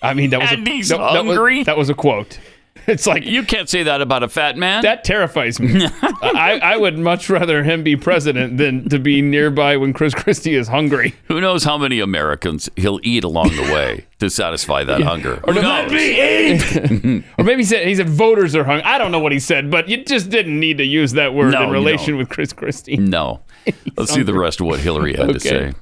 I 0.01 0.13
mean, 0.13 0.29
that 0.31 0.41
was 0.41 0.51
And 0.51 0.67
a, 0.67 0.71
he's 0.71 0.89
that, 0.89 0.97
that 0.97 1.25
was- 1.25 1.35
hungry? 1.35 1.63
that 1.63 1.77
was 1.77 1.89
a 1.89 1.93
quote. 1.93 2.39
It's 2.87 3.07
like 3.07 3.23
you 3.25 3.43
can't 3.43 3.69
say 3.69 3.83
that 3.83 4.01
about 4.01 4.23
a 4.23 4.27
fat 4.27 4.57
man. 4.57 4.81
That 4.83 5.05
terrifies 5.05 5.57
me. 5.57 5.85
I, 6.01 6.59
I 6.61 6.75
would 6.75 6.97
much 6.97 7.29
rather 7.29 7.63
him 7.63 7.81
be 7.81 7.95
president 7.95 8.57
than 8.57 8.89
to 8.89 8.99
be 8.99 9.21
nearby 9.21 9.77
when 9.77 9.93
Chris 9.93 10.13
Christie 10.13 10.55
is 10.55 10.67
hungry. 10.67 11.15
Who 11.29 11.39
knows 11.39 11.63
how 11.63 11.77
many 11.77 12.01
Americans 12.01 12.69
he'll 12.75 12.99
eat 13.03 13.23
along 13.23 13.55
the 13.55 13.61
way 13.73 14.05
to 14.19 14.29
satisfy 14.29 14.83
that 14.83 15.01
hunger? 15.01 15.39
Or 15.45 15.53
Who 15.53 15.61
let 15.61 15.89
me 15.91 16.51
eat. 16.55 17.23
or 17.37 17.43
maybe 17.45 17.61
he 17.61 17.63
said 17.63 17.87
he 17.87 17.95
said 17.95 18.09
voters 18.09 18.53
are 18.53 18.65
hungry. 18.65 18.83
I 18.83 18.97
don't 18.97 19.13
know 19.13 19.19
what 19.19 19.31
he 19.31 19.39
said, 19.39 19.71
but 19.71 19.87
you 19.87 20.03
just 20.03 20.29
didn't 20.29 20.59
need 20.59 20.77
to 20.79 20.83
use 20.85 21.13
that 21.13 21.33
word 21.33 21.53
No, 21.53 21.63
in 21.63 21.69
relation 21.69 22.13
don't. 22.13 22.17
with 22.17 22.27
Chris 22.29 22.51
Christie. 22.51 22.97
No. 22.97 23.39
Let's 23.97 24.13
see 24.13 24.23
the 24.23 24.33
rest 24.33 24.59
of 24.59 24.65
what 24.67 24.79
Hillary 24.79 25.15
had 25.15 25.33
to 25.33 25.39
say. 25.39 25.73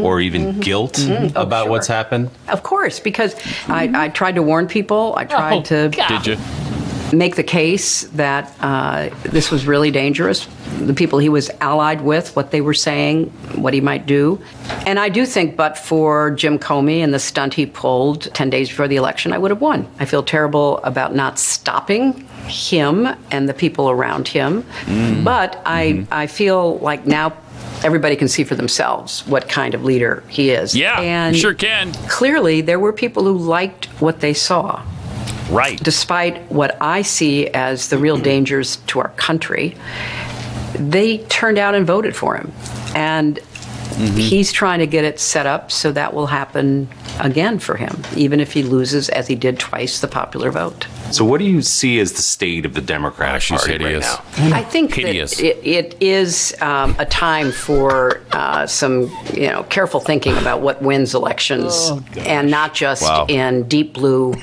Or 0.00 0.20
even 0.20 0.60
guilt 0.60 0.94
Mhm. 0.94 1.32
Oh, 1.36 1.42
about 1.42 1.68
what's 1.68 1.86
happened? 1.86 2.30
Of 2.48 2.62
course, 2.62 3.00
because 3.00 3.34
I, 3.68 3.90
I 3.94 4.08
tried 4.08 4.36
to 4.36 4.42
warn 4.42 4.66
people. 4.68 5.14
I 5.16 5.24
tried 5.24 5.64
to 5.66 5.88
Did 5.88 6.26
you? 6.26 6.36
Make 7.12 7.36
the 7.36 7.42
case 7.42 8.02
that 8.14 8.54
uh, 8.60 9.10
this 9.22 9.50
was 9.50 9.66
really 9.66 9.90
dangerous. 9.90 10.46
The 10.80 10.94
people 10.94 11.18
he 11.18 11.28
was 11.28 11.50
allied 11.60 12.02
with, 12.02 12.34
what 12.36 12.50
they 12.50 12.60
were 12.60 12.74
saying, 12.74 13.26
what 13.56 13.74
he 13.74 13.80
might 13.80 14.06
do. 14.06 14.40
And 14.86 14.98
I 14.98 15.08
do 15.08 15.26
think, 15.26 15.56
but 15.56 15.78
for 15.78 16.30
Jim 16.30 16.58
Comey 16.58 16.98
and 16.98 17.12
the 17.12 17.18
stunt 17.18 17.54
he 17.54 17.66
pulled 17.66 18.32
10 18.34 18.50
days 18.50 18.68
before 18.68 18.88
the 18.88 18.96
election, 18.96 19.32
I 19.32 19.38
would 19.38 19.50
have 19.50 19.60
won. 19.60 19.90
I 19.98 20.04
feel 20.04 20.22
terrible 20.22 20.78
about 20.78 21.14
not 21.14 21.38
stopping 21.38 22.26
him 22.46 23.06
and 23.30 23.48
the 23.48 23.54
people 23.54 23.90
around 23.90 24.28
him. 24.28 24.64
But 25.24 25.60
I, 25.64 26.06
I 26.10 26.26
feel 26.26 26.78
like 26.78 27.06
now 27.06 27.36
everybody 27.84 28.16
can 28.16 28.28
see 28.28 28.44
for 28.44 28.54
themselves 28.54 29.26
what 29.26 29.48
kind 29.48 29.74
of 29.74 29.84
leader 29.84 30.22
he 30.28 30.50
is. 30.50 30.74
Yeah, 30.76 31.00
and 31.00 31.36
sure 31.36 31.54
can. 31.54 31.92
Clearly, 32.08 32.60
there 32.60 32.78
were 32.78 32.92
people 32.92 33.24
who 33.24 33.36
liked 33.36 33.86
what 34.00 34.20
they 34.20 34.34
saw. 34.34 34.82
Right. 35.50 35.82
Despite 35.82 36.50
what 36.50 36.76
I 36.80 37.02
see 37.02 37.48
as 37.48 37.88
the 37.88 37.98
real 37.98 38.16
dangers 38.18 38.76
to 38.88 39.00
our 39.00 39.08
country, 39.10 39.76
they 40.74 41.18
turned 41.28 41.58
out 41.58 41.74
and 41.74 41.86
voted 41.86 42.14
for 42.14 42.36
him. 42.36 42.52
And 42.94 43.38
he's 43.98 44.52
trying 44.52 44.78
to 44.78 44.86
get 44.86 45.04
it 45.04 45.18
set 45.18 45.46
up 45.46 45.72
so 45.72 45.90
that 45.92 46.14
will 46.14 46.26
happen 46.28 46.88
again 47.18 47.58
for 47.58 47.76
him, 47.76 48.00
even 48.14 48.38
if 48.38 48.52
he 48.52 48.62
loses, 48.62 49.08
as 49.08 49.26
he 49.26 49.34
did 49.34 49.58
twice, 49.58 50.00
the 50.00 50.06
popular 50.06 50.52
vote. 50.52 50.86
So, 51.10 51.24
what 51.24 51.38
do 51.38 51.44
you 51.46 51.62
see 51.62 51.98
as 51.98 52.12
the 52.12 52.22
state 52.22 52.64
of 52.66 52.74
the 52.74 52.80
Democratic 52.82 53.48
Party 53.48 53.72
hideous. 53.72 54.06
right 54.06 54.50
now? 54.50 54.56
I 54.56 54.62
think 54.62 54.94
Hideous. 54.94 55.36
that 55.38 55.44
it, 55.66 55.66
it 55.66 56.02
is 56.02 56.54
um, 56.60 56.94
a 56.98 57.06
time 57.06 57.50
for 57.50 58.20
uh, 58.32 58.66
some, 58.66 59.10
you 59.34 59.48
know, 59.48 59.62
careful 59.64 60.00
thinking 60.00 60.36
about 60.36 60.60
what 60.60 60.80
wins 60.82 61.14
elections, 61.14 61.72
Oh, 61.74 62.04
and 62.18 62.50
not 62.50 62.74
just 62.74 63.02
Wow. 63.02 63.24
in 63.28 63.64
deep 63.64 63.94
blue 63.94 64.34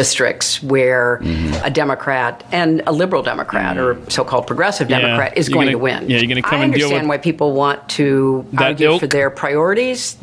districts 0.00 0.62
where 0.62 1.22
a 1.64 1.70
Democrat 1.70 2.44
and 2.52 2.82
a 2.86 2.92
liberal 2.92 3.22
Democrat 3.22 3.78
or 3.78 3.96
so-called 4.10 4.46
progressive 4.46 4.90
Yeah. 4.90 5.00
Democrat 5.00 5.32
is 5.38 5.48
You're 5.48 5.54
going 5.54 5.66
gonna- 5.68 5.72
to 5.72 6.00
win. 6.02 6.10
yeah, 6.10 6.18
you're 6.18 6.28
gonna 6.28 6.42
come 6.42 6.60
I 6.60 6.64
and 6.64 6.74
deal 6.74 6.82
I 6.82 7.00
understand 7.00 7.08
with 7.08 7.18
why 7.20 7.22
people 7.30 7.52
want 7.54 7.88
to 8.00 8.44
argue 8.58 8.90
ilk. 8.90 9.00
for 9.00 9.06
their 9.06 9.30
priorities. 9.30 10.16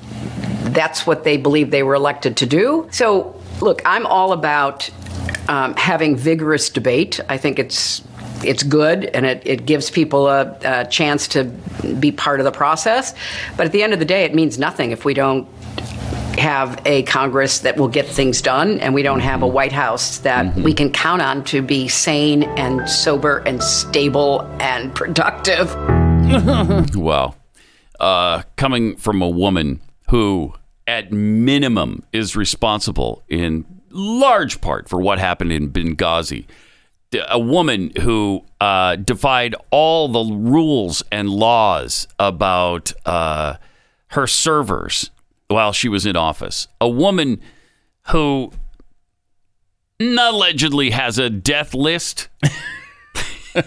That's 0.79 1.07
what 1.07 1.23
they 1.23 1.37
believe 1.37 1.71
they 1.71 1.81
were 1.81 1.95
elected 1.95 2.37
to 2.37 2.45
do. 2.45 2.87
So, 2.91 3.33
look, 3.61 3.81
I'm 3.83 4.05
all 4.05 4.31
about 4.31 4.87
um, 5.49 5.73
having 5.75 6.15
vigorous 6.15 6.69
debate. 6.69 7.19
I 7.27 7.37
think 7.37 7.57
it's 7.57 8.03
it's 8.45 8.61
good 8.61 9.05
and 9.15 9.25
it, 9.25 9.41
it 9.45 9.65
gives 9.65 9.89
people 9.89 10.27
a, 10.27 10.55
a 10.65 10.85
chance 10.85 11.29
to 11.29 11.45
be 11.99 12.11
part 12.11 12.41
of 12.41 12.43
the 12.43 12.51
process. 12.51 13.15
But 13.57 13.65
at 13.65 13.71
the 13.71 13.81
end 13.81 13.93
of 13.93 13.99
the 13.99 14.05
day, 14.05 14.23
it 14.25 14.35
means 14.35 14.59
nothing 14.59 14.91
if 14.91 15.03
we 15.05 15.13
don't 15.13 15.47
have 16.37 16.81
a 16.85 17.03
Congress 17.03 17.59
that 17.59 17.77
will 17.77 17.87
get 17.87 18.07
things 18.07 18.41
done 18.41 18.79
and 18.79 18.93
we 18.93 19.03
don't 19.03 19.19
have 19.19 19.41
a 19.41 19.47
White 19.47 19.71
House 19.71 20.19
that 20.19 20.55
we 20.55 20.73
can 20.73 20.91
count 20.91 21.21
on 21.21 21.43
to 21.45 21.61
be 21.61 21.87
sane 21.87 22.43
and 22.57 22.89
sober 22.89 23.39
and 23.39 23.63
stable 23.63 24.41
and 24.59 24.93
productive. 24.93 25.73
wow. 26.95 27.35
Uh, 27.99 28.43
coming 28.55 28.95
from 28.97 29.21
a 29.21 29.29
woman 29.29 29.79
who, 30.09 30.53
at 30.87 31.11
minimum, 31.11 32.03
is 32.11 32.35
responsible 32.35 33.23
in 33.29 33.65
large 33.89 34.59
part 34.61 34.89
for 34.89 34.99
what 34.99 35.19
happened 35.19 35.51
in 35.51 35.71
Benghazi. 35.71 36.45
A 37.29 37.39
woman 37.39 37.91
who 38.01 38.43
uh, 38.59 38.95
defied 38.95 39.55
all 39.69 40.07
the 40.07 40.33
rules 40.33 41.03
and 41.11 41.29
laws 41.29 42.07
about 42.17 42.91
uh, 43.05 43.55
her 44.07 44.25
servers 44.25 45.11
while 45.53 45.71
she 45.71 45.87
was 45.87 46.05
in 46.05 46.15
office. 46.15 46.67
A 46.81 46.89
woman 46.89 47.39
who 48.09 48.51
allegedly 49.99 50.89
has 50.91 51.17
a 51.17 51.29
death 51.29 51.73
list. 51.73 52.27
yeah, 53.55 53.61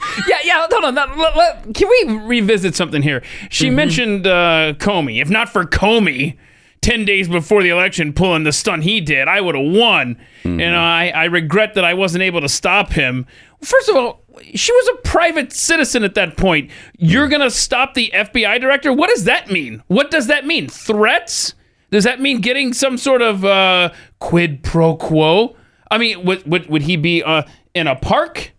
yeah. 0.44 0.66
Hold 0.70 0.84
on. 0.84 0.94
Let- 0.94 1.16
let- 1.16 1.36
let- 1.36 1.74
can 1.74 1.88
we 1.88 2.16
revisit 2.18 2.74
something 2.74 3.02
here? 3.02 3.22
She 3.50 3.66
Mm-hmm. 3.66 3.76
mentioned 3.76 4.26
uh, 4.26 4.74
Comey. 4.78 5.20
If 5.22 5.30
not 5.30 5.48
for 5.48 5.64
Comey, 5.64 6.36
ten 6.82 7.04
days 7.04 7.28
before 7.28 7.62
the 7.62 7.70
election, 7.70 8.12
pulling 8.12 8.44
the 8.44 8.52
stunt 8.52 8.82
he 8.82 9.00
did, 9.00 9.28
I 9.28 9.40
would 9.40 9.54
have 9.54 9.64
won. 9.72 10.16
Mm-hmm. 10.42 10.60
And 10.60 10.76
I, 10.76 11.08
I 11.10 11.24
regret 11.24 11.74
that 11.74 11.84
I 11.84 11.94
wasn't 11.94 12.22
able 12.22 12.40
to 12.40 12.48
stop 12.48 12.92
him. 12.92 13.26
First 13.62 13.88
of 13.88 13.96
all, 13.96 14.22
she 14.54 14.70
was 14.72 14.88
a 14.88 15.08
private 15.08 15.50
citizen 15.52 16.04
at 16.04 16.14
that 16.14 16.36
point. 16.36 16.70
You're 16.98 17.28
gonna 17.28 17.50
stop 17.50 17.94
the 17.94 18.10
FBI 18.14 18.60
director? 18.60 18.92
What 18.92 19.08
does 19.08 19.24
that 19.24 19.50
mean? 19.50 19.82
What 19.86 20.10
does 20.10 20.26
that 20.26 20.44
mean? 20.44 20.68
Threats? 20.68 21.54
Does 21.96 22.04
that 22.04 22.20
mean 22.20 22.42
getting 22.42 22.74
some 22.74 22.98
sort 22.98 23.22
of 23.22 23.42
uh, 23.42 23.90
quid 24.18 24.62
pro 24.62 24.96
quo? 24.96 25.56
I 25.90 25.96
mean, 25.96 26.26
would 26.26 26.46
would, 26.46 26.68
would 26.68 26.82
he 26.82 26.96
be 26.96 27.22
uh, 27.22 27.44
in 27.72 27.86
a 27.86 27.96
park? 27.96 28.52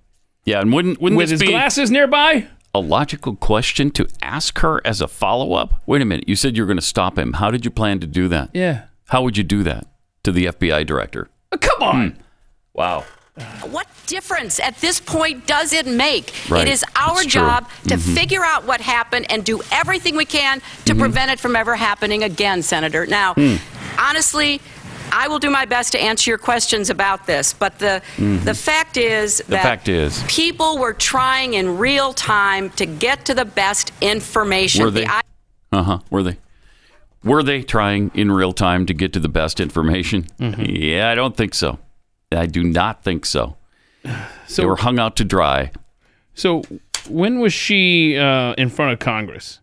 Yeah, 0.44 0.60
and 0.60 0.74
wouldn't 0.74 1.00
wouldn't 1.00 1.18
with 1.18 1.30
this 1.30 1.40
his 1.40 1.42
be 1.42 1.50
glasses 1.54 1.92
nearby? 1.92 2.48
a 2.74 2.80
logical 2.80 3.36
question 3.36 3.92
to 3.92 4.08
ask 4.24 4.58
her 4.58 4.82
as 4.84 5.02
a 5.02 5.08
follow 5.08 5.54
up? 5.54 5.84
Wait 5.86 6.02
a 6.02 6.06
minute, 6.06 6.28
you 6.28 6.36
said 6.36 6.58
you 6.58 6.64
were 6.64 6.68
going 6.68 6.78
to 6.78 6.82
stop 6.82 7.16
him. 7.16 7.34
How 7.34 7.52
did 7.52 7.64
you 7.64 7.70
plan 7.70 8.00
to 8.00 8.08
do 8.08 8.28
that? 8.30 8.50
Yeah. 8.56 8.86
How 9.10 9.22
would 9.22 9.38
you 9.38 9.44
do 9.44 9.62
that 9.64 9.86
to 10.24 10.32
the 10.32 10.46
FBI 10.48 10.84
director? 10.88 11.30
Uh, 11.52 11.58
Come 11.58 11.84
on. 11.84 12.18
Wow. 12.74 13.06
What 13.70 13.88
difference 14.08 14.60
at 14.60 14.78
this 14.82 15.00
point 15.00 15.46
does 15.46 15.74
it 15.74 15.86
make? 15.86 16.34
Right. 16.50 16.68
It 16.68 16.72
is 16.72 16.84
our 16.96 17.16
That's 17.16 17.22
true. 17.28 17.42
job 17.42 17.70
to 17.88 17.96
Mhm. 17.96 18.16
figure 18.16 18.44
out 18.44 18.66
what 18.66 18.82
happened 18.82 19.28
and 19.30 19.44
do 19.44 19.62
everything 19.72 20.16
we 20.16 20.26
can 20.26 20.62
to 20.86 20.96
Mhm. 20.96 21.00
prevent 21.00 21.32
it 21.32 21.40
from 21.40 21.56
ever 21.56 21.76
happening 21.76 22.24
again, 22.24 22.64
Senator. 22.64 23.06
Now, 23.06 23.34
Hmm. 23.36 23.56
honestly, 24.00 24.60
I 25.12 25.28
will 25.28 25.40
do 25.40 25.50
my 25.50 25.66
best 25.66 25.92
to 25.94 26.00
answer 26.02 26.30
your 26.32 26.38
questions 26.38 26.90
about 26.90 27.28
this, 27.28 27.54
but 27.54 27.80
the 27.80 28.02
Mhm. 28.18 28.44
the 28.44 28.54
fact 28.54 28.98
is 28.98 29.38
The 29.38 29.52
that 29.52 29.64
fact 29.64 29.88
is. 29.88 30.24
people 30.28 30.78
were 30.78 30.94
trying 30.94 31.54
in 31.54 31.78
real 31.78 32.14
time 32.14 32.72
to 32.72 32.86
get 32.86 33.24
to 33.26 33.34
the 33.34 33.46
best 33.46 33.92
information. 34.02 34.84
Were 34.84 34.92
they? 34.92 35.06
The 35.06 35.22
Uh 35.78 35.84
huh. 35.84 36.00
Were 36.10 36.24
they? 36.24 36.38
Were 37.24 37.44
they 37.44 37.62
trying 37.62 38.10
in 38.14 38.32
real 38.32 38.54
time 38.54 38.86
to 38.86 38.94
get 38.94 39.12
to 39.14 39.20
the 39.20 39.30
best 39.30 39.60
information? 39.60 40.28
Yeah, 40.40 41.10
I 41.10 41.16
don't 41.16 41.36
think 41.36 41.54
so. 41.54 41.78
I 42.32 42.46
do 42.46 42.64
not 42.64 43.04
think 43.04 43.26
so. 43.26 43.58
So- 44.48 44.62
they 44.62 44.66
were 44.66 44.78
hung 44.78 44.98
out 45.00 45.16
to 45.18 45.26
dry. 45.26 45.72
So 46.34 46.62
when 47.10 47.40
was 47.40 47.52
she 47.54 48.18
uh, 48.18 48.54
in 48.54 48.70
front 48.70 48.94
of 48.94 49.00
Congress? 49.00 49.60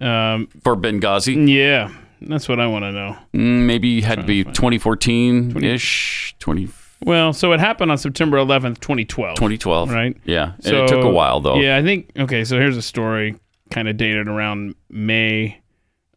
Um, 0.00 0.48
For 0.62 0.76
Benghazi? 0.76 1.48
Yeah, 1.48 1.90
that's 2.20 2.48
what 2.48 2.60
I 2.60 2.66
want 2.66 2.84
to 2.84 2.92
know. 2.92 3.16
Mm, 3.32 3.64
Maybe 3.66 3.98
it 3.98 4.04
had 4.04 4.16
to 4.18 4.24
be 4.24 4.44
2014 4.44 5.62
ish. 5.64 6.34
20, 6.38 6.68
Well, 7.04 7.32
so 7.32 7.52
it 7.52 7.60
happened 7.60 7.90
on 7.90 7.96
September 7.98 8.36
11th, 8.36 8.80
2012. 8.80 9.36
2012. 9.36 9.90
Right? 9.90 10.16
Yeah. 10.24 10.52
And 10.64 10.76
it 10.76 10.88
took 10.88 11.02
a 11.04 11.10
while, 11.10 11.40
though. 11.40 11.56
Yeah, 11.60 11.76
I 11.78 11.82
think, 11.82 12.10
okay, 12.18 12.44
so 12.44 12.58
here's 12.58 12.76
a 12.76 12.82
story 12.82 13.36
kind 13.70 13.88
of 13.88 13.96
dated 13.96 14.28
around 14.28 14.74
May 14.90 15.60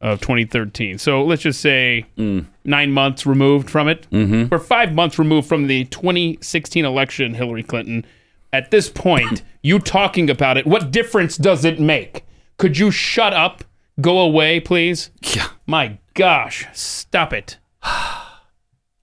of 0.01 0.21
2013. 0.21 0.97
So 0.97 1.23
let's 1.23 1.41
just 1.41 1.59
say 1.61 2.05
Mm. 2.17 2.45
nine 2.63 2.91
months 2.91 3.25
removed 3.25 3.69
from 3.69 3.87
it. 3.87 4.07
Mm-hmm. 4.11 4.45
We're 4.49 4.59
five 4.59 4.93
months 4.93 5.19
removed 5.19 5.47
from 5.47 5.67
the 5.67 5.85
2016 5.85 6.85
election, 6.85 7.33
Hillary 7.33 7.63
Clinton. 7.63 8.05
At 8.53 8.71
this 8.71 8.89
point, 8.89 9.43
you 9.61 9.77
talking 9.79 10.29
about 10.29 10.57
it, 10.57 10.65
what 10.65 10.91
difference 10.91 11.35
does 11.37 11.65
it 11.65 11.79
make? 11.79 12.25
Could 12.57 12.77
you 12.77 12.91
shut 12.91 13.33
up? 13.33 13.63
Go 14.01 14.19
away, 14.19 14.59
please? 14.61 15.11
Yeah. 15.35 15.49
My 15.67 15.97
gosh, 16.13 16.65
stop 16.73 17.33
it. 17.33 17.57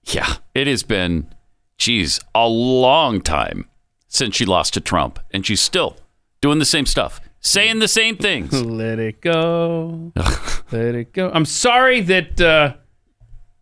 Yeah. 0.09 0.35
It 0.55 0.67
has 0.67 0.83
been, 0.83 1.33
geez, 1.77 2.19
a 2.33 2.47
long 2.47 3.19
time 3.21 3.67
since 4.07 4.35
she 4.35 4.45
lost 4.45 4.73
to 4.75 4.79
Trump. 4.81 5.19
And 5.31 5.45
she's 5.45 5.59
still 5.61 5.97
doing 6.41 6.59
the 6.59 6.65
same 6.65 6.85
stuff, 6.85 7.19
saying 7.41 7.79
the 7.79 7.87
same 7.87 8.17
things. 8.17 8.53
Let 8.63 8.99
it 8.99 9.21
go. 9.21 10.11
Let 10.71 10.95
it 10.95 11.13
go. 11.13 11.29
I'm 11.33 11.45
sorry 11.45 12.01
that 12.01 12.41
uh, 12.41 12.73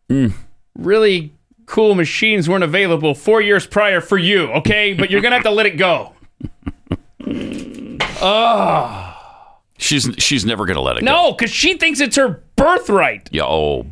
Mm. 0.09 0.33
really 0.77 1.33
cool 1.65 1.95
machines 1.95 2.47
weren't 2.47 2.63
available 2.63 3.15
four 3.15 3.41
years 3.41 3.65
prior 3.65 3.99
for 4.01 4.17
you, 4.19 4.47
okay? 4.51 4.93
But 4.93 5.09
you're 5.09 5.21
going 5.21 5.31
to 5.31 5.37
have 5.37 5.43
to 5.45 5.51
let 5.51 5.65
it 5.65 5.77
go. 5.77 6.13
Oh. 8.21 9.11
She's 9.77 10.09
she's 10.19 10.45
never 10.45 10.65
going 10.65 10.75
to 10.77 10.81
let 10.81 10.95
it 10.97 11.01
go. 11.01 11.05
No, 11.05 11.31
because 11.33 11.51
she 11.51 11.73
thinks 11.77 11.99
it's 11.99 12.15
her 12.15 12.41
birthright. 12.55 13.27
Yeah, 13.31 13.43
oh, 13.43 13.87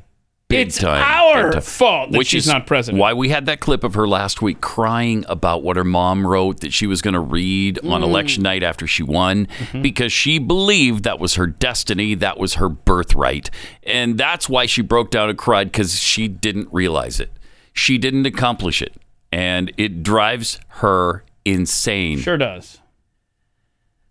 big 0.54 0.68
It's 0.68 0.78
time. 0.78 1.01
our 1.04 1.51
time. 1.54 1.62
fault 1.62 2.12
that 2.12 2.18
Which 2.18 2.28
she's 2.28 2.45
is 2.47 2.51
not 2.54 2.66
president. 2.68 2.99
Why 3.01 3.14
we 3.14 3.30
had 3.30 3.45
that 3.47 3.60
clip 3.60 3.84
of 3.84 3.93
her 3.95 4.08
last 4.08 4.41
week 4.41 4.62
crying 4.62 5.26
about 5.28 5.64
what 5.64 5.76
her 5.76 5.84
mom 5.84 6.26
wrote 6.26 6.60
that 6.62 6.74
she 6.74 6.88
was 6.88 7.01
going 7.01 7.14
to 7.14 7.20
read 7.20 7.80
on 7.80 8.01
Mm. 8.01 8.04
election 8.04 8.43
night 8.43 8.64
after 8.64 8.86
she 8.88 9.04
won 9.04 9.45
Mm-hmm. 9.47 9.82
because 9.82 10.12
she 10.14 10.39
believed 10.39 11.04
that 11.04 11.20
was 11.20 11.36
her 11.36 11.47
destiny, 11.47 12.16
that 12.16 12.38
was 12.39 12.56
her 12.56 12.70
birthright. 12.70 13.49
And 13.84 14.18
that's 14.18 14.47
why 14.47 14.66
she 14.66 14.82
broke 14.82 15.12
down 15.12 15.30
and 15.30 15.38
cried 15.38 15.72
because 15.72 15.99
she 15.99 16.28
didn't 16.28 16.70
realize 16.72 17.20
it. 17.20 17.32
She 17.74 17.97
didn't 17.97 18.26
accomplish 18.26 18.82
it. 18.82 18.93
And 19.32 19.72
it 19.78 20.04
drives 20.04 20.60
her 20.68 21.24
insane. 21.43 22.20
Sure 22.20 22.38
does. 22.38 22.80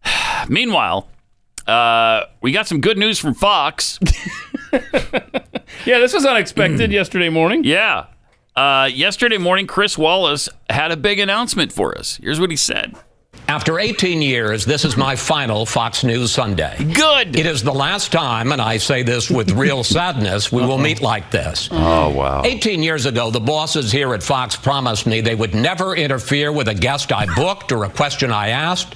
Meanwhile, 0.49 1.09
uh, 1.68 2.24
we 2.40 2.51
got 2.51 2.66
some 2.66 2.80
good 2.80 2.99
news 2.99 3.20
from 3.20 3.34
Fox. 3.34 4.01
Yeah, 5.87 5.99
this 5.99 6.12
was 6.12 6.25
unexpected 6.27 6.93
yesterday 6.93 7.29
morning. 7.29 7.64
Yeah. 7.64 8.07
Uh, 8.55 8.89
yesterday 8.93 9.39
morning, 9.39 9.66
Chris 9.66 9.97
Wallace 9.97 10.49
had 10.68 10.93
a 10.93 10.97
big 10.97 11.18
announcement 11.18 11.73
for 11.73 11.97
us. 11.97 12.18
Here's 12.23 12.39
what 12.39 12.51
he 12.51 12.57
said. 12.57 12.95
After 13.49 13.79
18 13.81 14.23
years, 14.23 14.64
this 14.64 14.85
is 14.85 14.97
my 14.97 15.16
final 15.16 15.66
Fox 15.66 16.05
News 16.05 16.33
Sunday. 16.33 16.77
Good. 16.95 17.35
It 17.37 17.45
is 17.45 17.62
the 17.62 17.73
last 17.73 18.12
time, 18.12 18.53
and 18.53 18.62
I 18.62 18.77
say 18.77 19.03
this 19.03 19.31
with 19.31 19.51
real 19.53 19.83
sadness, 19.99 20.53
we 20.53 20.62
will 20.64 20.79
meet 20.79 21.01
like 21.03 21.31
this. 21.31 21.68
Oh, 21.73 22.11
wow. 22.11 22.43
18 22.45 22.83
years 22.83 23.05
ago, 23.05 23.31
the 23.31 23.41
bosses 23.41 23.91
here 23.91 24.14
at 24.14 24.23
Fox 24.23 24.55
promised 24.55 25.07
me 25.07 25.20
they 25.20 25.35
would 25.35 25.55
never 25.55 25.97
interfere 25.97 26.53
with 26.53 26.68
a 26.68 26.75
guest 26.75 27.12
I 27.12 27.27
booked 27.35 27.73
or 27.73 27.85
a 27.85 27.91
question 27.91 28.31
I 28.31 28.51
asked, 28.51 28.95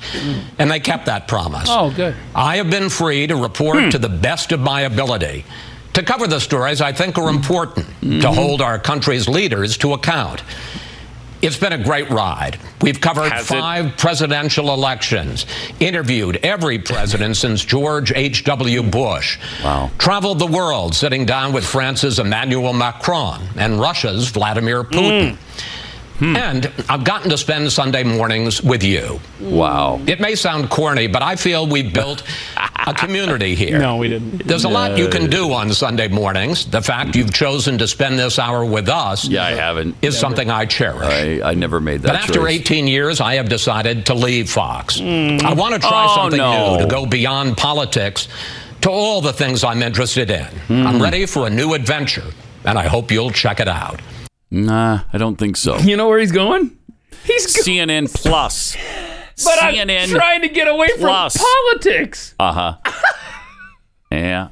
and 0.58 0.70
they 0.70 0.80
kept 0.80 1.06
that 1.06 1.28
promise. 1.28 1.68
Oh, 1.68 1.90
good. 1.94 2.14
I 2.34 2.56
have 2.58 2.70
been 2.70 2.88
free 2.88 3.26
to 3.26 3.36
report 3.36 3.84
Hmm. 3.84 3.88
to 3.90 3.98
the 3.98 4.08
best 4.08 4.52
of 4.52 4.60
my 4.60 4.82
ability. 4.82 5.44
To 5.96 6.02
cover 6.02 6.26
the 6.26 6.40
stories 6.40 6.82
I 6.82 6.92
think 6.92 7.16
are 7.16 7.30
important, 7.30 7.86
Mm-hmm. 7.86 8.20
to 8.20 8.30
hold 8.30 8.60
our 8.60 8.78
country's 8.78 9.26
leaders 9.28 9.78
to 9.78 9.94
account. 9.94 10.42
It's 11.40 11.56
been 11.56 11.72
a 11.72 11.82
great 11.82 12.10
ride. 12.10 12.58
We've 12.82 13.00
covered 13.00 13.32
Has 13.32 13.44
it? 13.50 13.54
five 13.54 13.96
presidential 13.96 14.72
elections, 14.74 15.46
interviewed 15.80 16.36
every 16.42 16.78
president 16.78 17.36
since 17.38 17.64
George 17.64 18.12
H.W. 18.12 18.82
Bush. 18.82 19.38
Wow. 19.64 19.90
Traveled 19.98 20.38
the 20.38 20.46
world 20.46 20.94
sitting 20.94 21.24
down 21.24 21.52
with 21.54 21.64
France's 21.64 22.18
Emmanuel 22.18 22.74
Macron 22.74 23.40
and 23.56 23.80
Russia's 23.80 24.28
Vladimir 24.28 24.84
Putin. 24.84 25.36
And 26.20 26.72
I've 26.88 27.04
gotten 27.04 27.28
to 27.30 27.36
spend 27.36 27.70
Sunday 27.70 28.02
mornings 28.02 28.62
with 28.62 28.82
you. 28.82 29.20
Wow. 29.40 30.00
It 30.06 30.20
may 30.20 30.34
sound 30.34 30.70
corny, 30.70 31.06
but 31.08 31.22
I 31.22 31.36
feel 31.36 31.66
we've 31.66 31.92
built 31.92 32.22
a 32.86 32.94
community 32.94 33.54
here. 33.62 33.78
No, 33.78 33.96
we 33.96 34.08
didn't. 34.08 34.46
There's 34.46 34.64
a 34.64 34.68
lot 34.68 34.96
you 34.96 35.08
can 35.08 35.28
do 35.28 35.52
on 35.52 35.72
Sunday 35.74 36.08
mornings. 36.08 36.64
The 36.66 36.80
fact 36.80 37.16
you've 37.16 37.34
chosen 37.34 37.76
to 37.78 37.86
spend 37.86 38.18
this 38.18 38.38
hour 38.38 38.64
with 38.64 38.88
us 38.88 39.26
Yeah, 39.28 39.44
I 39.44 39.50
haven't. 39.52 39.94
is 40.02 40.18
something 40.18 40.50
I 40.50 40.64
cherish. 40.66 41.04
I, 41.42 41.50
I 41.50 41.54
never 41.54 41.80
made 41.80 42.02
that 42.02 42.08
But 42.12 42.16
after 42.16 42.34
choice. 42.40 42.60
18 42.60 42.86
years, 42.86 43.20
I 43.20 43.34
have 43.34 43.48
decided 43.48 44.06
to 44.06 44.14
leave 44.14 44.48
Fox. 44.50 44.98
I 45.00 45.52
want 45.54 45.74
to 45.74 45.80
try 45.80 46.06
Oh, 46.08 46.14
something 46.16 46.38
no. 46.38 46.76
new, 46.76 46.82
to 46.84 46.88
go 46.88 47.04
beyond 47.06 47.56
politics 47.56 48.28
to 48.82 48.90
all 48.90 49.20
the 49.20 49.32
things 49.32 49.64
I'm 49.64 49.82
interested 49.82 50.30
in. 50.30 50.44
Hmm. 50.46 50.86
I'm 50.86 51.02
ready 51.02 51.26
for 51.26 51.46
a 51.46 51.50
new 51.50 51.74
adventure, 51.74 52.24
and 52.64 52.78
I 52.78 52.86
hope 52.86 53.10
you'll 53.10 53.30
check 53.32 53.60
it 53.60 53.68
out. 53.68 54.00
Nah, 54.50 55.00
I 55.12 55.18
don't 55.18 55.36
think 55.36 55.56
so. 55.56 55.76
You 55.78 55.96
know 55.96 56.08
where 56.08 56.18
he's 56.18 56.32
going? 56.32 56.76
He's 57.24 57.46
go- 57.56 57.62
CNN 57.62 58.12
Plus. 58.14 58.76
but 59.44 59.58
CNN 59.58 60.04
I'm 60.04 60.08
trying 60.10 60.42
to 60.42 60.48
get 60.48 60.68
away 60.68 60.88
from 60.88 61.00
Plus. 61.00 61.36
politics. 61.36 62.34
Uh 62.38 62.52
huh. 62.52 62.92
yeah. 64.10 64.48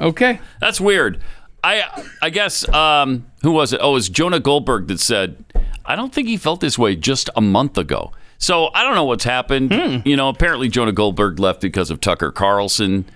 Okay. 0.00 0.40
That's 0.60 0.80
weird. 0.80 1.20
I 1.64 2.04
I 2.22 2.30
guess 2.30 2.68
um, 2.68 3.26
who 3.42 3.50
was 3.52 3.72
it? 3.72 3.80
Oh, 3.82 3.90
it 3.90 3.94
was 3.94 4.08
Jonah 4.08 4.40
Goldberg 4.40 4.86
that 4.88 5.00
said, 5.00 5.44
"I 5.84 5.96
don't 5.96 6.12
think 6.12 6.28
he 6.28 6.36
felt 6.36 6.60
this 6.60 6.78
way 6.78 6.94
just 6.96 7.28
a 7.36 7.40
month 7.40 7.76
ago." 7.76 8.12
So 8.38 8.70
I 8.74 8.82
don't 8.84 8.94
know 8.94 9.04
what's 9.04 9.24
happened. 9.24 9.72
Hmm. 9.74 9.98
You 10.04 10.16
know, 10.16 10.28
apparently 10.28 10.68
Jonah 10.68 10.92
Goldberg 10.92 11.38
left 11.40 11.60
because 11.60 11.90
of 11.90 12.00
Tucker 12.00 12.30
Carlson. 12.30 13.06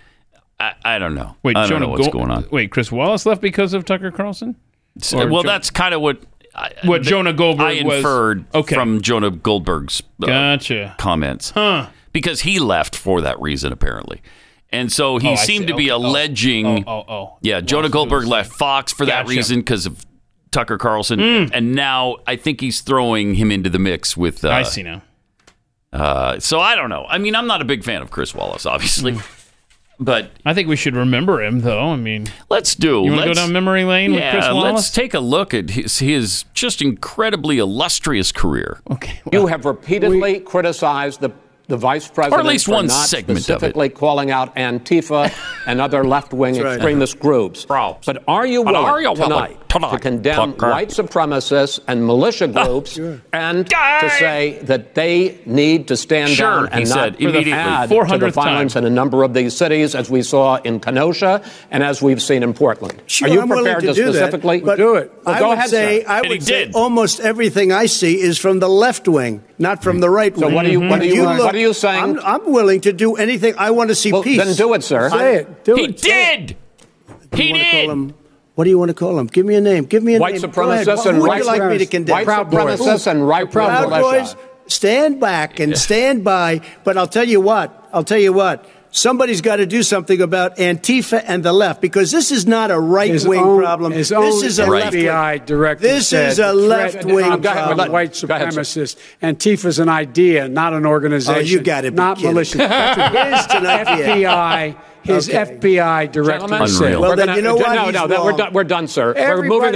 I, 0.59 0.73
I 0.85 0.99
don't 0.99 1.15
know. 1.15 1.37
Wait, 1.43 1.57
I 1.57 1.61
don't 1.61 1.69
Jonah 1.71 1.87
know 1.87 1.91
what's 1.93 2.03
Gold- 2.09 2.13
going 2.13 2.31
on. 2.31 2.47
Wait, 2.51 2.71
Chris 2.71 2.91
Wallace 2.91 3.25
left 3.25 3.41
because 3.41 3.73
of 3.73 3.85
Tucker 3.85 4.11
Carlson? 4.11 4.57
Well, 5.13 5.43
Jo- 5.43 5.49
that's 5.49 5.71
kind 5.71 5.95
of 5.95 6.01
what 6.01 6.23
I, 6.55 6.73
What 6.85 7.03
Jonah 7.03 7.33
Goldberg 7.33 7.79
I 7.79 7.83
was- 7.85 7.97
inferred 7.97 8.45
Okay. 8.55 8.75
from 8.75 9.01
Jonah 9.03 9.31
Goldberg's 9.31 10.03
uh, 10.23 10.27
Gotcha. 10.27 10.95
comments. 10.99 11.51
Huh. 11.51 11.87
Because 12.13 12.41
he 12.41 12.59
left 12.59 12.97
for 12.97 13.21
that 13.21 13.41
reason, 13.41 13.73
apparently. 13.73 14.21
And 14.73 14.91
so 14.93 15.19
he 15.19 15.29
Oh, 15.31 15.37
seemed 15.37 15.69
to 15.69 15.75
be 15.77 15.91
Okay. 15.91 16.05
Oh, 16.05 16.09
alleging. 16.09 16.85
oh, 16.89 16.93
oh, 17.09 17.13
oh. 17.13 17.37
Yeah, 17.41 17.61
Jonah 17.61 17.89
Goldberg 17.89 18.27
left 18.27 18.53
Fox 18.53 18.93
for 18.93 19.07
that 19.07 19.29
reason 19.29 19.61
because 19.61 19.87
of 19.87 20.05
Tucker 20.51 20.77
Carlson. 20.79 21.21
Mm. 21.21 21.51
And 21.53 21.73
now 21.75 22.17
I 22.27 22.35
think 22.37 22.61
he's 22.61 22.81
throwing 22.81 23.35
him 23.37 23.53
into 23.53 23.71
the 23.71 23.79
mix 23.79 24.17
with. 24.17 24.45
Uh, 24.45 24.51
I 24.51 24.63
see 24.65 24.83
now. 24.83 25.03
Uh, 25.93 26.39
so 26.41 26.61
I 26.61 26.75
don't 26.77 26.89
know. 26.89 27.05
I 27.09 27.19
mean, 27.19 27.35
I'm 27.35 27.47
not 27.47 27.63
a 27.63 27.65
big 27.65 27.83
fan 27.85 28.03
of 28.03 28.11
Chris 28.11 28.35
Wallace, 28.35 28.67
obviously. 28.67 29.19
But 30.01 30.31
I 30.47 30.55
think 30.55 30.69
we 30.69 30.77
should 30.77 30.97
remember 30.97 31.43
him, 31.43 31.61
though. 31.61 31.91
I 31.91 31.97
mean, 31.97 32.27
let's 32.49 32.75
do. 32.75 33.03
You 33.05 33.13
want 33.13 33.23
to 33.23 33.29
go 33.29 33.35
down 33.35 33.53
memory 33.53 33.85
lane 33.85 34.13
with 34.13 34.23
Chris 34.31 34.47
Wallace? 34.47 34.73
let's 34.73 34.91
take 34.91 35.13
a 35.13 35.21
look 35.21 35.53
at 35.53 35.69
his, 35.71 35.99
his 35.99 36.47
just 36.55 36.81
incredibly 36.81 37.59
illustrious 37.59 38.33
career. 38.33 38.81
Okay. 38.91 39.21
You 39.31 39.47
have 39.47 39.67
repeatedly 39.67 40.41
criticized 40.41 41.21
the 41.21 41.31
the 41.67 41.77
vice 41.77 42.09
president 42.09 42.35
or 42.35 42.41
at 42.41 42.47
least 42.51 42.65
for 42.65 42.73
one 42.73 42.87
not 42.87 43.07
segment 43.07 43.39
of 43.39 43.39
it. 43.39 43.43
specifically 43.45 43.89
calling 43.89 44.33
out 44.33 44.57
Antifa 44.57 45.33
and 45.67 45.81
other 45.81 46.03
left-wing 46.03 46.61
right. 46.61 46.75
extremist 46.75 47.21
groups. 47.21 47.65
But 48.05 48.25
are 48.27 48.45
you 48.45 48.63
willing 48.63 48.85
are 48.85 49.01
you 49.01 49.15
tonight 49.15 49.60
to 49.71 49.99
condemn 49.99 50.53
Tucker. 50.55 50.71
white 50.71 50.89
supremacists 50.89 51.79
and 51.87 52.07
militia 52.07 52.51
ah. 52.55 52.65
groups 52.67 52.99
and 53.33 53.67
to 53.69 54.11
say 54.19 54.59
that 54.63 54.95
they 54.95 55.39
need 55.47 55.89
to 55.89 55.97
stand 55.97 56.31
Sure, 56.31 56.47
down 56.67 56.67
he 56.73 56.79
and 56.81 56.89
said, 56.89 57.13
not 57.13 57.21
immediately. 57.21 57.53
add 57.53 57.89
to 57.89 57.95
the 57.95 58.01
400th 58.01 58.33
violence 58.33 58.75
time. 58.75 58.85
in 58.85 58.93
a 58.93 58.95
number 58.95 59.23
of 59.23 59.33
these 59.35 59.57
cities, 59.57 59.95
as 59.95 60.11
we 60.11 60.23
saw 60.23 60.57
in 60.57 60.81
Kenosha 60.81 61.43
and 61.71 61.83
as 61.83 62.03
we've 62.03 62.21
seen 62.21 62.43
in 62.43 62.53
Portland. 62.53 63.01
Sure, 63.07 63.29
Are 63.29 63.33
you 63.33 63.41
I'm 63.41 63.49
prepared 63.49 63.81
to, 63.83 63.87
to, 63.89 63.95
do 63.95 64.03
specifically 64.13 64.59
that, 64.59 64.67
but 64.67 64.77
do 64.77 64.97
it? 64.97 65.13
Well, 65.25 65.35
I 65.35 65.39
go 65.39 65.49
would 65.51 65.59
ahead, 65.59 65.71
say 65.71 66.03
sir. 66.03 66.09
I 66.11 66.23
would 66.29 66.43
say 66.43 66.71
almost 66.75 67.21
everything 67.21 67.73
I 67.73 67.87
see 67.87 68.21
is 68.21 68.39
from 68.39 68.59
the 68.59 68.69
left 68.69 69.07
wing, 69.09 69.43
not 69.59 69.83
from 69.83 70.01
the 70.01 70.11
right 70.11 70.37
So 70.37 70.47
wing. 70.47 70.55
what 70.55 70.67
are 70.67 70.71
you- 70.71 70.81
what 70.81 71.01
are 71.01 71.05
you- 71.05 71.23
look- 71.25 71.39
what 71.45 71.55
are 71.55 71.59
you 71.59 71.73
saying? 71.75 72.19
I'm, 72.19 72.21
I'm 72.21 72.53
willing 72.53 72.81
to 72.83 72.93
do 72.93 73.15
anything. 73.17 73.55
I 73.57 73.71
want 73.71 73.89
to 73.91 73.95
see 73.95 74.11
Well, 74.13 74.23
peace. 74.23 74.39
then 74.43 74.55
do 74.57 74.75
it, 74.75 74.83
sir. 74.83 75.09
Say 75.11 75.17
Say 75.19 75.35
it. 75.37 75.65
Do 75.65 75.75
He 75.77 75.85
it. 75.85 75.97
did. 75.99 76.57
He 77.35 77.53
did. 77.53 78.15
What 78.55 78.65
do 78.65 78.71
you 78.71 78.79
want 78.79 78.91
to 78.91 78.95
call 78.95 79.19
him? 79.19 79.27
Give 79.27 79.47
me 79.47 79.55
a 79.55 79.61
name. 79.61 79.85
Give 79.85 80.03
me 80.03 80.17
a 80.17 80.21
White 80.21 80.41
name. 80.41 80.51
Go 80.51 80.71
ahead. 80.71 80.87
supremacists 80.87 81.07
and 81.07 81.21
would 81.21 81.27
right 81.27 81.39
you 81.39 81.47
like 81.47 81.71
me 81.71 81.79
to 81.79 81.87
condemn? 81.87 82.13
White 82.13 82.27
supremacists 82.27 83.07
and 83.07 83.27
right 83.27 83.51
Proud 83.51 83.89
militia. 83.89 84.03
Boys, 84.03 84.37
stand 84.67 85.21
back 85.21 85.61
and 85.61 85.77
stand 85.79 86.25
by. 86.25 86.61
But 86.85 86.97
I'll 86.97 87.07
tell 87.09 87.27
you 87.27 87.41
what. 87.41 87.89
I'll 87.93 88.05
tell 88.05 88.19
you 88.19 88.33
what. 88.33 88.69
Somebody's 88.93 89.41
got 89.41 89.57
to 89.57 89.67
do 89.67 89.83
something 89.85 90.21
about 90.21 90.57
Antifa 90.57 91.23
and 91.27 91.45
the 91.45 91.53
left 91.53 91.81
because 91.81 92.11
this 92.11 92.33
is 92.33 92.45
not 92.47 92.73
a 92.73 92.79
right 92.81 93.23
wing 93.25 93.41
problem. 93.59 93.93
his 93.93 94.09
This 94.09 94.19
own 94.19 94.45
is 94.45 94.59
a 94.59 94.67
left 94.67 94.95
FBI 94.97 95.47
director 95.47 95.83
This 95.87 96.09
said 96.09 96.33
is 96.33 96.39
a 96.41 96.53
left 96.53 97.05
wing 97.05 97.41
problem. 97.41 97.93
white 97.93 98.13
supremacists. 98.13 98.97
Antifa's 99.23 99.79
an 99.79 99.89
idea, 99.89 100.49
not 100.49 100.73
an 100.73 100.87
organization. 100.87 101.37
Oh, 101.37 101.39
you 101.45 101.61
got 101.61 101.85
it. 101.85 101.95
not 101.95 102.17
kidding. 102.17 102.33
militia. 102.33 102.59
Here's. 102.69 103.47
FBI. 103.47 104.77
His 105.03 105.29
Okay. 105.29 105.57
FBI 105.57 106.11
director 106.13 106.41
Gentlemen, 106.49 106.69
said. 106.69 106.99
we're 107.01 107.17
gonna- 107.17 107.41
No, 107.41 107.57
no, 107.57 108.07
that, 108.09 108.25
we're, 108.25 108.33
done, 108.33 108.53
we're 108.53 108.65
done, 108.65 108.87
sir. 108.89 109.15
We're 109.15 109.21
Everybody- 109.21 109.49
moving. 109.49 109.75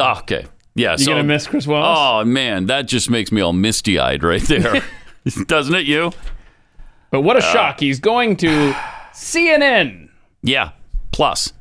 Ah, 0.00 0.18
Okay. 0.20 0.46
Yeah. 0.76 0.92
You 0.92 0.98
so, 0.98 1.10
gonna 1.12 1.24
miss 1.24 1.46
Chris 1.46 1.66
Wallace? 1.66 1.98
Oh 2.00 2.24
man, 2.24 2.66
that 2.66 2.86
just 2.86 3.10
makes 3.10 3.30
me 3.30 3.40
all 3.40 3.52
misty 3.52 3.98
eyed 3.98 4.22
right 4.24 4.42
there, 4.42 4.82
doesn't 5.46 5.74
it? 5.74 5.86
You? 5.86 6.12
But 7.14 7.20
what 7.20 7.36
a 7.36 7.38
Uh, 7.38 7.52
shock! 7.52 7.78
He's 7.78 8.00
going 8.00 8.34
to 8.38 8.48
CNN. 9.14 10.08
Yeah. 10.42 10.70
Plus. 11.12 11.52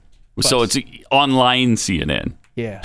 So 0.42 0.64
it's 0.64 0.76
online 1.12 1.76
CNN. 1.76 2.34
Yeah. 2.56 2.82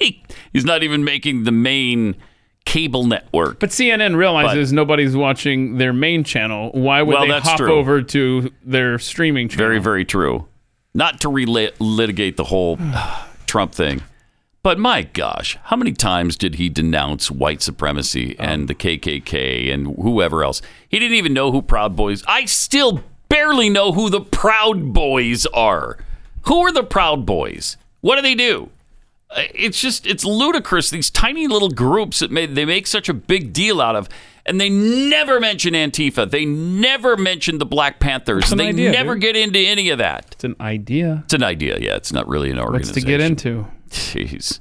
He's 0.52 0.64
not 0.64 0.82
even 0.82 1.04
making 1.04 1.44
the 1.44 1.52
main 1.52 2.16
cable 2.64 3.06
network. 3.06 3.60
But 3.60 3.70
CNN 3.70 4.16
realizes 4.16 4.72
nobody's 4.72 5.14
watching 5.14 5.78
their 5.78 5.92
main 5.92 6.24
channel. 6.24 6.70
Why 6.72 7.02
would 7.02 7.14
Well, 7.14 7.28
they 7.28 7.38
hop 7.38 7.56
true. 7.56 7.72
over 7.72 8.02
to 8.02 8.52
their 8.64 8.98
streaming 8.98 9.48
channel? 9.48 9.64
Very, 9.66 9.78
very 9.78 10.04
true. 10.04 10.48
Not 10.94 11.20
to 11.20 11.28
reli- 11.28 11.70
litigate 11.78 12.36
the 12.36 12.42
whole 12.44 12.78
Trump 13.46 13.72
thing, 13.74 14.02
but 14.68 14.78
my 14.78 15.00
gosh, 15.00 15.56
how 15.64 15.76
many 15.76 15.92
times 15.94 16.36
did 16.36 16.56
he 16.56 16.68
denounce 16.68 17.30
white 17.30 17.62
supremacy 17.62 18.36
and 18.38 18.68
the 18.68 18.74
KKK 18.74 19.72
and 19.72 19.86
whoever 19.96 20.44
else? 20.44 20.60
He 20.86 20.98
didn't 20.98 21.16
even 21.16 21.32
know 21.32 21.50
who 21.52 21.62
Proud 21.62 21.96
Boys. 21.96 22.22
I 22.28 22.44
still 22.44 23.02
barely 23.30 23.70
know 23.70 23.92
who 23.92 24.10
the 24.10 24.20
Proud 24.20 24.92
Boys 24.92 25.46
are. 25.46 25.96
Who 26.42 26.58
are 26.66 26.70
the 26.70 26.82
Proud 26.82 27.24
Boys? 27.24 27.78
What 28.02 28.16
do 28.16 28.20
they 28.20 28.34
do? 28.34 28.68
Uh, 29.30 29.44
It's 29.54 29.80
just 29.80 30.06
it's 30.06 30.26
ludicrous. 30.26 30.90
These 30.90 31.08
tiny 31.08 31.46
little 31.46 31.70
groups 31.70 32.18
that 32.18 32.30
made 32.30 32.54
they 32.54 32.66
make 32.66 32.86
such 32.86 33.08
a 33.08 33.14
big 33.14 33.54
deal 33.54 33.80
out 33.80 33.96
of, 33.96 34.06
and 34.44 34.60
they 34.60 34.68
never 34.68 35.40
mention 35.40 35.72
Antifa. 35.72 36.30
They 36.30 36.44
never 36.44 37.16
mention 37.16 37.56
the 37.56 37.64
Black 37.66 38.00
Panthers. 38.00 38.52
An 38.52 38.58
they 38.58 38.68
idea, 38.68 38.90
never 38.92 39.14
dude. 39.14 39.22
get 39.22 39.36
into 39.36 39.60
any 39.60 39.88
of 39.88 39.96
that. 39.96 40.26
It's 40.32 40.44
an 40.44 40.56
idea. 40.60 41.22
It's 41.24 41.32
an 41.32 41.42
idea. 41.42 41.78
Yeah, 41.78 41.96
it's 41.96 42.12
not 42.12 42.28
really 42.28 42.50
an 42.50 42.56
What's 42.58 42.66
organization. 42.66 43.00
to 43.02 43.06
get 43.06 43.20
into? 43.22 43.66
Jeez, 43.90 44.60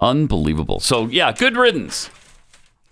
unbelievable. 0.00 0.80
So 0.80 1.06
yeah, 1.06 1.32
good 1.32 1.56
riddance. 1.56 2.10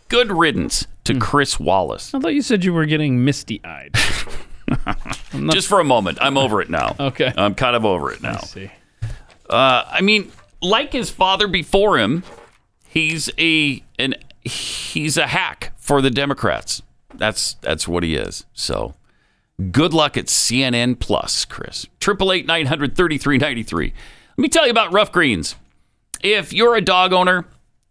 Good 0.09 0.31
riddance 0.33 0.87
to 1.05 1.15
Hmm. 1.15 1.19
Chris 1.21 1.59
Wallace. 1.61 2.15
I 2.15 2.21
thought 2.21 2.35
you 2.35 2.43
said 2.43 2.65
you 2.65 2.73
were 2.73 2.87
getting 2.87 3.25
misty 3.25 3.61
eyed. 3.65 3.95
Just 5.51 5.69
for 5.69 5.81
a 5.81 5.85
moment. 5.85 6.19
I'm 6.21 6.37
over 6.37 6.61
it 6.61 6.69
now. 6.71 6.95
Okay. 6.99 7.33
I'm 7.37 7.55
kind 7.55 7.75
of 7.77 7.85
over 7.85 8.13
it 8.13 8.23
now. 8.23 8.37
I 8.37 8.47
see. 8.47 8.71
Uh, 9.49 9.85
I 9.87 10.01
mean, 10.03 10.31
like 10.61 10.93
his 10.93 11.11
father 11.11 11.49
before 11.49 11.99
him, 11.99 12.23
he's 12.89 13.31
a 13.39 13.83
an 13.99 14.15
he's 14.43 15.17
a 15.17 15.27
hack 15.29 15.73
for 15.79 16.03
the 16.03 16.11
Democrats. 16.11 16.83
That's 17.15 17.55
that's 17.55 17.89
what 17.89 18.03
he 18.03 18.15
is. 18.15 18.45
So, 18.53 18.95
good 19.71 19.95
luck 19.95 20.17
at 20.19 20.27
CNN 20.27 20.99
Plus, 20.99 21.45
Chris. 21.47 21.87
Triple 22.01 22.31
eight 22.33 22.47
nine 22.47 22.67
hundred 22.67 22.95
thirty 22.95 23.17
three 23.17 23.39
ninety 23.39 23.63
three. 23.63 23.95
Let 24.39 24.43
me 24.43 24.49
tell 24.51 24.67
you 24.67 24.71
about 24.71 24.93
Ruff 24.93 25.11
Greens. 25.11 25.57
If 26.23 26.53
you're 26.53 26.77
a 26.77 26.81
dog 26.81 27.13
owner, 27.13 27.45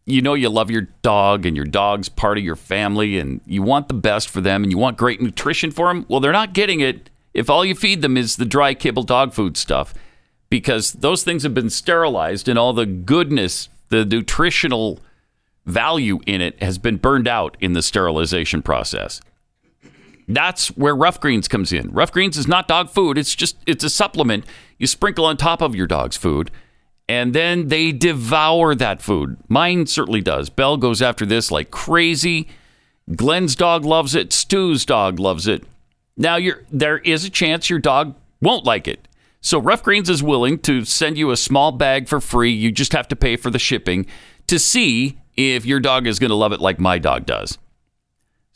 you 0.05 0.21
know 0.21 0.33
you 0.33 0.47
love 0.47 0.71
your 0.71 0.87
dog 1.01 1.45
and 1.45 1.57
your 1.57 1.65
dog's 1.65 2.07
part 2.07 2.37
of 2.37 2.43
your 2.45 2.55
family 2.55 3.19
and 3.19 3.41
you 3.45 3.61
want 3.61 3.89
the 3.89 3.93
best 3.93 4.29
for 4.29 4.39
them 4.39 4.63
and 4.63 4.71
you 4.71 4.77
want 4.77 4.95
great 4.95 5.19
nutrition 5.19 5.71
for 5.71 5.89
them. 5.89 6.05
Well, 6.07 6.21
they're 6.21 6.31
not 6.31 6.53
getting 6.53 6.79
it 6.79 7.09
if 7.33 7.49
all 7.49 7.65
you 7.65 7.75
feed 7.75 8.01
them 8.01 8.15
is 8.15 8.37
the 8.37 8.45
dry 8.45 8.73
kibble 8.75 9.03
dog 9.03 9.33
food 9.33 9.57
stuff 9.57 9.93
because 10.49 10.93
those 10.93 11.21
things 11.25 11.43
have 11.43 11.53
been 11.53 11.69
sterilized 11.69 12.47
and 12.47 12.57
all 12.57 12.71
the 12.71 12.85
goodness, 12.85 13.67
the 13.89 14.05
nutritional 14.05 14.99
value 15.65 16.21
in 16.25 16.39
it 16.39 16.63
has 16.63 16.77
been 16.77 16.95
burned 16.95 17.27
out 17.27 17.57
in 17.59 17.73
the 17.73 17.81
sterilization 17.81 18.61
process. 18.61 19.19
That's 20.29 20.69
where 20.77 20.95
Ruff 20.95 21.19
Greens 21.19 21.49
comes 21.49 21.73
in. 21.73 21.91
Ruff 21.91 22.13
Greens 22.13 22.37
is 22.37 22.47
not 22.47 22.69
dog 22.69 22.89
food. 22.89 23.17
It's 23.17 23.35
just 23.35 23.57
it's 23.65 23.83
a 23.83 23.89
supplement 23.89 24.45
you 24.78 24.88
sprinkle 24.88 25.25
on 25.25 25.38
top 25.38 25.61
of 25.61 25.75
your 25.75 25.88
dog's 25.88 26.17
food 26.17 26.51
and 27.09 27.34
then 27.34 27.69
they 27.69 27.91
devour 27.91 28.75
that 28.75 29.01
food. 29.01 29.38
Mine 29.47 29.86
certainly 29.86 30.21
does. 30.21 30.49
Belle 30.49 30.78
goes 30.78 31.01
after 31.01 31.25
this 31.25 31.51
like 31.51 31.71
crazy. 31.71 32.47
Glenn's 33.15 33.55
dog 33.55 33.86
loves 33.86 34.13
it. 34.13 34.34
Stu's 34.34 34.86
dog 34.86 35.19
loves 35.19 35.47
it. 35.47 35.63
Now, 36.17 36.38
there 36.71 36.97
is 36.99 37.23
a 37.23 37.30
chance 37.30 37.69
your 37.69 37.80
dog 37.80 38.15
won't 38.41 38.65
like 38.65 38.88
it. 38.88 39.07
So, 39.39 39.59
Ruff 39.59 39.84
Greens 39.84 40.09
is 40.09 40.21
willing 40.21 40.59
to 40.59 40.84
send 40.84 41.17
you 41.17 41.32
a 41.32 41.38
small 41.38 41.71
bag 41.71 42.09
for 42.09 42.19
free. 42.19 42.51
You 42.51 42.71
just 42.71 42.91
have 42.93 43.07
to 43.09 43.15
pay 43.15 43.38
for 43.38 43.49
the 43.49 43.59
shipping 43.59 44.07
to 44.47 44.59
see 44.59 45.17
if 45.38 45.65
your 45.65 45.80
dog 45.80 46.07
is 46.07 46.19
going 46.19 46.32
to 46.32 46.36
love 46.36 46.51
it 46.51 46.59
like 46.59 46.80
my 46.80 46.97
dog 46.97 47.25
does. 47.25 47.57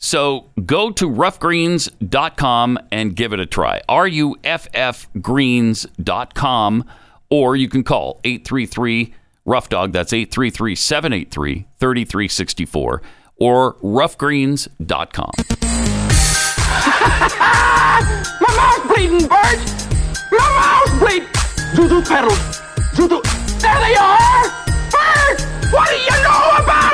So, 0.04 0.50
go 0.66 0.90
to 0.90 1.08
ruffgreens.com 1.08 2.78
and 2.90 3.14
give 3.14 3.32
it 3.32 3.38
a 3.38 3.46
try. 3.46 3.82
R 3.88 4.08
U 4.08 4.36
F 4.42 4.66
F 4.74 5.08
greens.com, 5.20 6.84
or 7.30 7.54
you 7.54 7.68
can 7.68 7.84
call 7.84 8.20
833 8.24 9.14
Ruff 9.44 9.68
Dog. 9.68 9.92
That's 9.92 10.12
833 10.12 10.74
783 10.74 11.66
3364 11.78 13.02
or 13.36 13.74
ruffgreens.com. 13.74 15.30
My 18.40 18.56
mouth's 18.56 18.86
bleeding, 18.92 19.28
Bert! 19.28 19.60
My 20.32 20.82
mouth's 20.82 20.98
bleeding! 20.98 21.28
Voodoo 21.76 22.02
pedals! 22.02 22.60
Voodoo... 22.94 23.20
There 23.60 23.78
they 23.78 23.94
are! 23.94 24.42
Bert! 24.90 25.42
What 25.72 25.88
do 25.90 25.96
you 25.96 26.22
know 26.24 26.50
about 26.58 26.91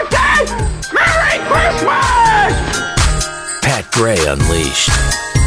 Gray 3.98 4.24
Unleashed. 4.28 4.90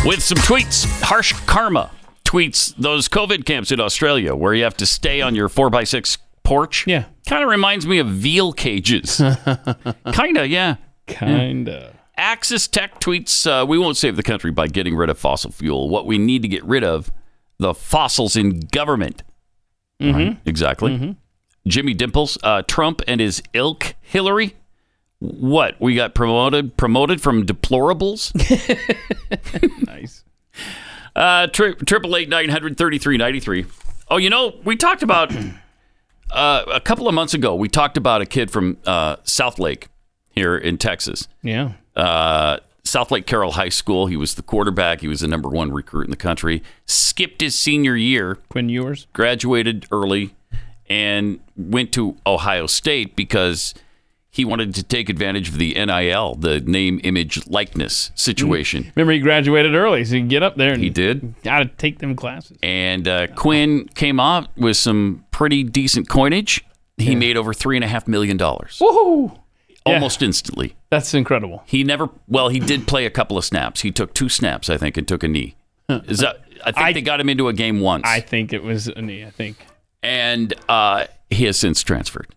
With 0.06 0.22
some 0.22 0.38
tweets, 0.40 0.84
Harsh 1.02 1.32
Karma 1.48 1.90
tweets 2.26 2.76
those 2.76 3.08
COVID 3.08 3.46
camps 3.46 3.72
in 3.72 3.80
Australia 3.80 4.36
where 4.36 4.54
you 4.54 4.66
have 4.66 4.76
to 4.76 4.86
stay 4.86 5.22
on 5.22 5.36
your 5.36 5.48
4x6 5.48 6.18
porch. 6.44 6.86
Yeah. 6.86 7.06
Kind 7.26 7.44
of 7.46 7.50
reminds 7.50 7.88
me 7.88 8.00
of 8.00 8.08
veal 8.08 8.52
cages. 8.52 9.16
kind 10.12 10.38
of, 10.38 10.48
yeah. 10.48 10.76
Kinda. 11.08 11.96
Axis 12.18 12.68
Tech 12.68 13.00
tweets, 13.00 13.48
uh, 13.48 13.66
we 13.66 13.78
won't 13.78 13.96
save 13.96 14.18
the 14.18 14.24
country 14.24 14.52
by 14.52 14.68
getting 14.68 14.98
rid 14.98 15.10
of 15.10 15.18
fossil 15.18 15.52
fuel. 15.52 15.88
What 15.88 16.06
we 16.06 16.18
need 16.18 16.42
to 16.42 16.50
get 16.50 16.66
rid 16.66 16.84
of, 16.84 17.10
the 17.58 17.74
fossils 17.74 18.36
in 18.36 18.60
government. 18.60 19.24
Mhm. 20.02 20.14
Right, 20.14 20.38
exactly. 20.46 20.92
Mhm. 20.92 21.16
Jimmy 21.70 21.94
Dimples, 21.94 22.38
uh, 22.44 22.64
Trump 22.64 23.02
and 23.08 23.22
his 23.22 23.42
ilk, 23.54 23.96
Hillary. 24.02 24.56
What 25.22 25.80
we 25.80 25.94
got 25.94 26.16
promoted 26.16 26.78
promoted 26.78 27.22
from 27.22 27.46
deplorables? 27.46 28.34
nice. 29.86 30.24
Uh, 31.16 31.46
triple 31.46 32.16
eight 32.16 32.28
nine 32.28 32.50
hundred 32.50 32.76
thirty 32.76 32.98
three 32.98 33.18
ninety 33.18 33.40
three. 33.40 33.68
Oh, 34.10 34.18
you 34.18 34.32
know, 34.32 34.56
we 34.66 34.76
talked 34.76 35.04
about 35.04 35.32
uh, 36.32 36.64
a 36.74 36.82
couple 36.82 37.08
of 37.08 37.14
months 37.14 37.36
ago. 37.36 37.54
We 37.54 37.70
talked 37.70 37.98
about 37.98 38.22
a 38.22 38.26
kid 38.26 38.50
from 38.50 38.78
uh, 38.88 39.18
Southlake 39.18 39.90
here 40.32 40.58
in 40.58 40.80
Texas. 40.80 41.28
Yeah. 41.44 41.74
Uh, 41.96 42.58
Southlake 42.84 43.28
Carroll 43.28 43.52
High 43.52 43.70
School. 43.70 44.08
He 44.08 44.18
was 44.18 44.34
the 44.34 44.42
quarterback. 44.42 45.02
He 45.02 45.08
was 45.08 45.20
the 45.20 45.28
number 45.28 45.50
one 45.50 45.72
recruit 45.72 46.06
in 46.06 46.10
the 46.10 46.18
country. 46.18 46.64
Skipped 46.88 47.42
his 47.42 47.54
senior 47.54 47.96
year. 47.96 48.40
Quinn 48.50 48.70
Ewers. 48.70 49.06
Graduated 49.14 49.86
early 49.92 50.34
and 50.90 51.40
went 51.56 51.92
to 51.94 52.18
Ohio 52.26 52.66
State 52.66 53.16
because 53.16 53.76
he 54.34 54.46
wanted 54.46 54.74
to 54.76 54.84
take 54.84 55.10
advantage 55.10 55.50
of 55.50 55.58
the 55.58 55.74
NIL, 55.74 56.36
the 56.36 56.62
name, 56.62 57.02
image, 57.04 57.46
likeness 57.48 58.12
situation. 58.16 58.92
Remember, 58.96 59.12
he 59.12 59.20
graduated 59.20 59.76
early, 59.76 60.06
so 60.06 60.16
you 60.16 60.22
can 60.22 60.30
get 60.30 60.42
up 60.42 60.56
there 60.56 60.72
and 60.74 60.82
He 60.82 60.90
did. 60.90 61.36
got 61.44 61.60
to 61.60 61.66
take 61.66 62.00
them 62.00 62.16
classes. 62.16 62.58
And 62.64 63.08
uh, 63.08 63.28
Quinn 63.28 63.90
came 63.94 64.20
out 64.22 64.48
with 64.58 64.78
some 64.78 65.26
pretty 65.32 65.64
decent 65.64 66.08
coinage 66.08 66.64
he 66.98 67.16
made 67.16 67.36
over 67.36 67.54
three 67.54 67.76
and 67.76 67.84
a 67.84 67.88
half 67.88 68.08
million 68.08 68.38
dollars 68.38 68.78
Woohoo! 68.80 69.38
almost 69.86 70.22
instantly. 70.22 70.76
That's 70.92 71.14
incredible. 71.16 71.64
He 71.66 71.84
never. 71.84 72.10
Well, 72.28 72.50
he 72.50 72.60
did 72.60 72.88
play 72.88 73.06
a 73.06 73.10
couple 73.10 73.38
of 73.38 73.44
snaps. 73.46 73.82
He 73.82 73.92
took 73.92 74.14
two 74.14 74.30
snaps, 74.30 74.70
I 74.70 74.78
think, 74.78 74.98
and 74.98 75.08
took 75.08 75.24
a 75.24 75.28
knee. 75.28 75.56
Is 75.90 76.20
that? 76.20 76.42
I 76.64 76.72
think 76.72 76.94
they 76.94 77.02
got 77.02 77.20
him 77.20 77.28
into 77.28 77.48
a 77.48 77.54
game 77.54 77.80
once. 77.80 78.04
I 78.06 78.20
think 78.20 78.54
it 78.54 78.62
was 78.64 78.88
a 78.88 79.02
knee. 79.02 79.26
I 79.26 79.32
think. 79.32 79.58
and 80.04 80.54
uh, 80.70 81.08
he 81.32 81.46
has 81.46 81.58
since 81.58 81.82
transferred. 81.82 82.28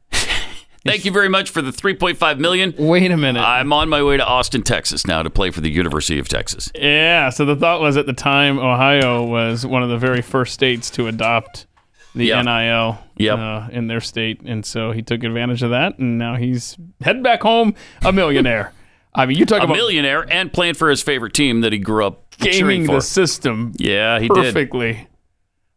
Thank 0.84 1.04
you 1.04 1.10
very 1.12 1.28
much 1.30 1.50
for 1.50 1.62
the 1.62 1.70
3.5 1.70 2.38
million. 2.38 2.74
Wait 2.76 3.10
a 3.10 3.16
minute. 3.16 3.40
I'm 3.40 3.72
on 3.72 3.88
my 3.88 4.02
way 4.02 4.16
to 4.18 4.24
Austin, 4.26 4.62
Texas 4.62 5.06
now 5.06 5.22
to 5.22 5.30
play 5.30 5.50
for 5.50 5.60
the 5.62 5.70
University 5.70 6.18
of 6.18 6.28
Texas. 6.28 6.70
Yeah. 6.74 7.30
So 7.30 7.44
the 7.46 7.56
thought 7.56 7.80
was 7.80 7.96
at 7.96 8.04
the 8.06 8.12
time 8.12 8.58
Ohio 8.58 9.24
was 9.24 9.64
one 9.64 9.82
of 9.82 9.88
the 9.88 9.96
very 9.98 10.20
first 10.20 10.52
states 10.52 10.90
to 10.90 11.06
adopt 11.06 11.66
the 12.14 12.26
Yep. 12.26 12.44
NIL 12.44 12.98
Yep. 13.16 13.38
uh, 13.38 13.68
in 13.72 13.86
their 13.88 14.00
state, 14.00 14.40
and 14.44 14.64
so 14.64 14.92
he 14.92 15.02
took 15.02 15.24
advantage 15.24 15.62
of 15.64 15.70
that, 15.70 15.98
and 15.98 16.16
now 16.18 16.36
he's 16.36 16.76
heading 17.00 17.22
back 17.24 17.42
home 17.42 17.74
a 18.04 18.12
millionaire. 18.12 18.72
I 19.14 19.26
mean, 19.26 19.36
you 19.38 19.46
talk 19.46 19.62
a 19.62 19.64
about 19.64 19.76
millionaire 19.76 20.24
and 20.32 20.52
playing 20.52 20.74
for 20.74 20.90
his 20.90 21.02
favorite 21.02 21.34
team 21.34 21.60
that 21.62 21.72
he 21.72 21.78
grew 21.78 22.04
up 22.04 22.36
gaming 22.38 22.86
for. 22.86 22.96
the 22.96 23.00
system 23.00 23.72
yeah, 23.78 24.18
he 24.20 24.28
did. 24.28 24.36
perfectly. 24.54 25.08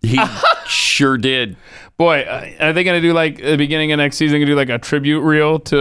He 0.01 0.19
sure 0.67 1.17
did. 1.17 1.55
Boy, 1.97 2.19
uh, 2.21 2.51
are 2.59 2.73
they 2.73 2.83
going 2.83 3.01
to 3.01 3.07
do 3.07 3.11
like 3.11 3.41
the 3.41 3.57
beginning 3.57 3.91
of 3.91 3.97
next 3.97 4.17
season? 4.17 4.35
Going 4.37 4.45
to 4.45 4.51
do 4.51 4.55
like 4.55 4.69
a 4.69 4.77
tribute 4.77 5.21
reel 5.21 5.57
to 5.61 5.77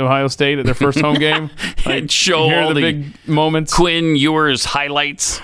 Ohio 0.00 0.28
State 0.28 0.58
at 0.58 0.64
their 0.64 0.74
first 0.74 0.98
home 1.00 1.14
game? 1.18 1.50
Like, 1.86 2.00
and 2.02 2.10
show 2.12 2.44
here 2.46 2.60
all 2.60 2.68
the, 2.68 2.74
the, 2.74 2.80
big 2.92 3.28
moments. 3.28 3.72
Quinn 3.72 4.14
Ewers 4.14 4.66
highlights. 4.66 5.40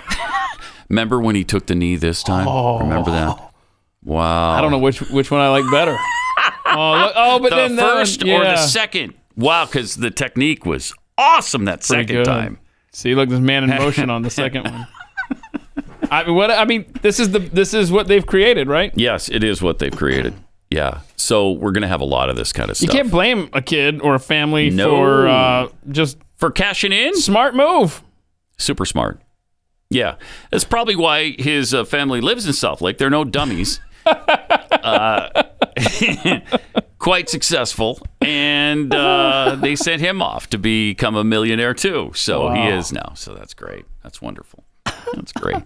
Remember 0.90 1.18
when 1.18 1.34
he 1.34 1.44
took 1.44 1.66
the 1.66 1.74
knee 1.74 1.96
this 1.96 2.22
time? 2.22 2.46
Oh. 2.46 2.78
Remember 2.80 3.10
that? 3.10 3.52
Wow. 4.04 4.50
I 4.50 4.60
don't 4.60 4.70
know 4.70 4.78
which 4.78 5.00
which 5.10 5.30
one 5.30 5.40
I 5.40 5.48
like 5.48 5.64
better. 5.70 5.96
oh, 6.66 6.92
look, 6.92 7.12
oh, 7.16 7.38
but 7.40 7.50
the 7.50 7.56
then 7.56 7.76
that 7.76 7.84
one- 7.86 7.96
first 7.96 8.22
or 8.22 8.44
the 8.44 8.56
second. 8.58 9.14
Wow, 9.34 9.64
because 9.64 9.96
the 9.96 10.10
technique 10.10 10.66
was 10.66 10.92
awesome 11.16 11.64
that 11.64 11.80
Pretty 11.80 12.02
second 12.02 12.16
good. 12.16 12.24
time. 12.26 12.58
See, 12.92 13.14
look, 13.14 13.30
this 13.30 13.40
man 13.40 13.64
in 13.64 13.70
motion 13.70 14.10
on 14.10 14.20
the 14.22 14.30
second 14.30 14.64
one. 14.70 14.86
I 16.10 16.24
mean, 16.24 16.34
what 16.34 16.50
I 16.50 16.64
mean, 16.64 16.84
this 17.02 17.20
is 17.20 17.30
the 17.30 17.38
this 17.38 17.74
is 17.74 17.90
what 17.92 18.08
they've 18.08 18.26
created, 18.26 18.68
right? 18.68 18.92
Yes, 18.94 19.28
it 19.28 19.42
is 19.44 19.60
what 19.62 19.78
they've 19.78 19.94
created. 19.94 20.34
Yeah. 20.70 21.00
So 21.16 21.52
we're 21.52 21.72
going 21.72 21.82
to 21.82 21.88
have 21.88 22.00
a 22.00 22.04
lot 22.06 22.28
of 22.28 22.36
this 22.36 22.52
kind 22.52 22.70
of 22.70 22.76
stuff. 22.76 22.88
You 22.92 22.98
can't 22.98 23.10
blame 23.10 23.48
a 23.52 23.62
kid 23.62 24.00
or 24.00 24.14
a 24.16 24.18
family 24.18 24.70
No. 24.70 24.90
for 24.90 25.28
uh, 25.28 25.68
just 25.90 26.18
for 26.36 26.50
cashing 26.50 26.92
in. 26.92 27.14
Smart 27.16 27.54
move. 27.54 28.02
Super 28.58 28.84
smart. 28.84 29.20
Yeah. 29.90 30.16
That's 30.50 30.64
probably 30.64 30.96
why 30.96 31.30
his 31.38 31.72
uh, 31.72 31.84
family 31.84 32.20
lives 32.20 32.46
in 32.46 32.52
Southlake. 32.52 32.98
They're 32.98 33.10
no 33.10 33.24
dummies. 33.24 33.80
uh, 34.06 35.42
quite 36.98 37.28
successful. 37.28 38.00
And 38.20 38.92
uh, 38.94 39.56
they 39.60 39.76
sent 39.76 40.00
him 40.00 40.20
off 40.20 40.48
to 40.50 40.58
become 40.58 41.14
a 41.14 41.24
millionaire 41.24 41.74
too. 41.74 42.10
So 42.14 42.50
he 42.50 42.66
is 42.66 42.92
now. 42.92 43.12
So 43.14 43.34
that's 43.34 43.54
great. 43.54 43.84
That's 44.02 44.20
wonderful. 44.20 44.64
That's 45.14 45.32
great. 45.32 45.62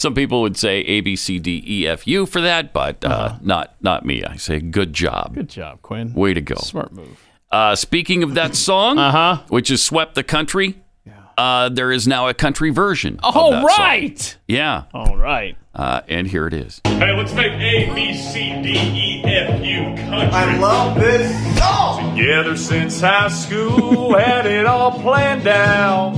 Some 0.00 0.14
people 0.14 0.40
would 0.40 0.56
say 0.56 0.78
A, 0.80 1.02
B, 1.02 1.14
C, 1.14 1.38
D, 1.38 1.62
E, 1.66 1.86
F, 1.86 2.06
U 2.06 2.24
for 2.24 2.40
that, 2.40 2.72
but 2.72 3.04
uh, 3.04 3.36
not 3.42 3.74
not 3.82 4.06
me. 4.06 4.24
I 4.24 4.36
say 4.36 4.58
good 4.58 4.94
job. 4.94 5.26
Uh-huh. 5.26 5.34
Good 5.34 5.50
job, 5.50 5.82
Quinn. 5.82 6.14
Way 6.14 6.32
to 6.32 6.40
go. 6.40 6.54
Smart 6.56 6.90
move. 6.92 7.20
Uh, 7.52 7.74
speaking 7.76 8.22
of 8.22 8.32
that 8.34 8.54
song, 8.56 8.98
uh-huh. 8.98 9.42
which 9.48 9.68
has 9.68 9.82
swept 9.82 10.14
the 10.14 10.22
country, 10.22 10.80
uh, 11.36 11.68
there 11.68 11.92
is 11.92 12.08
now 12.08 12.28
a 12.28 12.34
country 12.34 12.70
version. 12.70 13.20
of 13.22 13.36
Oh, 13.36 13.50
that 13.50 13.60
song. 13.60 13.64
right. 13.78 14.36
Yeah. 14.48 14.84
All 14.94 15.18
right. 15.18 15.56
Uh, 15.74 16.00
and 16.08 16.26
here 16.26 16.46
it 16.46 16.54
is. 16.54 16.80
Hey, 16.84 17.12
let's 17.14 17.34
make 17.34 17.52
A, 17.52 17.94
B, 17.94 18.14
C, 18.16 18.60
D, 18.62 18.72
E, 18.72 19.22
F, 19.24 19.62
U 19.64 19.82
country. 19.96 20.28
I 20.32 20.56
love 20.58 20.96
this 20.98 21.58
song. 21.58 22.16
Together 22.16 22.56
since 22.56 23.00
high 23.02 23.28
school, 23.28 24.16
had 24.18 24.46
it 24.46 24.64
all 24.66 24.98
planned 25.00 25.46
out. 25.46 26.14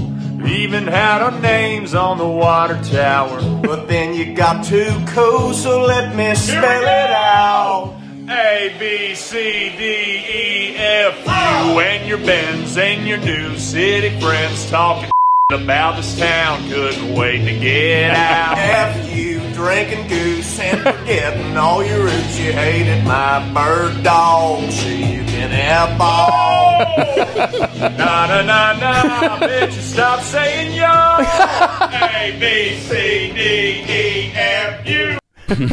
Even 0.46 0.86
had 0.86 1.22
our 1.22 1.40
names 1.40 1.94
on 1.94 2.18
the 2.18 2.26
water 2.26 2.80
tower. 2.84 3.40
But 3.62 3.88
then 3.88 4.14
you 4.14 4.34
got 4.34 4.64
too 4.64 4.92
cool, 5.08 5.52
so 5.52 5.82
let 5.84 6.14
me 6.14 6.34
spell 6.34 6.82
it 6.82 7.10
out. 7.10 7.94
A, 8.28 8.74
B, 8.78 9.14
C, 9.14 9.74
D, 9.76 9.84
E, 9.84 10.76
F, 10.76 11.18
U, 11.18 11.80
and 11.80 12.08
your 12.08 12.18
Benz 12.18 12.76
and 12.78 13.06
your 13.06 13.18
new 13.18 13.58
city 13.58 14.18
friends 14.20 14.70
talking 14.70 15.10
about 15.52 15.96
this 15.96 16.18
town. 16.18 16.68
Couldn't 16.68 17.14
wait 17.14 17.44
to 17.44 17.58
get 17.58 18.10
out. 18.12 18.56
F 18.58 19.14
you 19.14 19.40
drinking 19.52 20.08
goose 20.08 20.58
and 20.58 20.80
forgetting 20.80 21.56
all 21.56 21.84
your 21.84 22.04
roots. 22.04 22.38
You 22.38 22.52
hated 22.52 23.04
my 23.04 23.40
bird 23.52 24.02
dog. 24.02 24.70
Sure 24.70 24.90
you 24.90 25.24
can 25.24 25.52
F 25.52 26.00
all. 26.00 27.68
Na 27.82 28.26
na 28.26 28.42
na 28.42 28.72
na, 28.74 29.38
bitch, 29.40 29.72
stop 29.72 30.20
saying 30.20 30.72
yo. 30.74 30.84
A, 30.86 32.36
B, 32.38 32.78
C, 32.78 33.32
D, 33.32 33.40
E, 33.88 34.32
F, 34.34 34.86
U. 34.86 35.18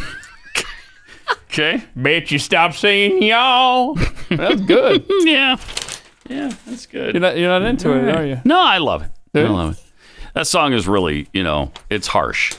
Okay. 1.52 1.84
Bet 1.96 2.30
you 2.32 2.38
stop 2.40 2.74
saying 2.74 3.22
y'all. 3.24 3.96
That's 4.30 4.62
good. 4.62 5.04
yeah. 5.26 5.58
Yeah, 6.30 6.54
that's 6.66 6.86
good. 6.86 7.16
You're 7.16 7.22
not, 7.22 7.38
you're 7.38 7.50
not 7.50 7.64
into 7.64 7.92
it, 7.92 8.16
are 8.16 8.24
you? 8.26 8.40
No, 8.46 8.62
I 8.62 8.78
love 8.78 9.02
it. 9.02 9.12
I 9.34 9.40
Yeah. 9.42 9.50
love 9.50 9.74
it. 9.74 9.84
That 10.36 10.46
song 10.48 10.74
is 10.74 10.88
really, 10.88 11.28
you 11.34 11.44
know, 11.44 11.72
it's 11.90 12.06
harsh. 12.08 12.54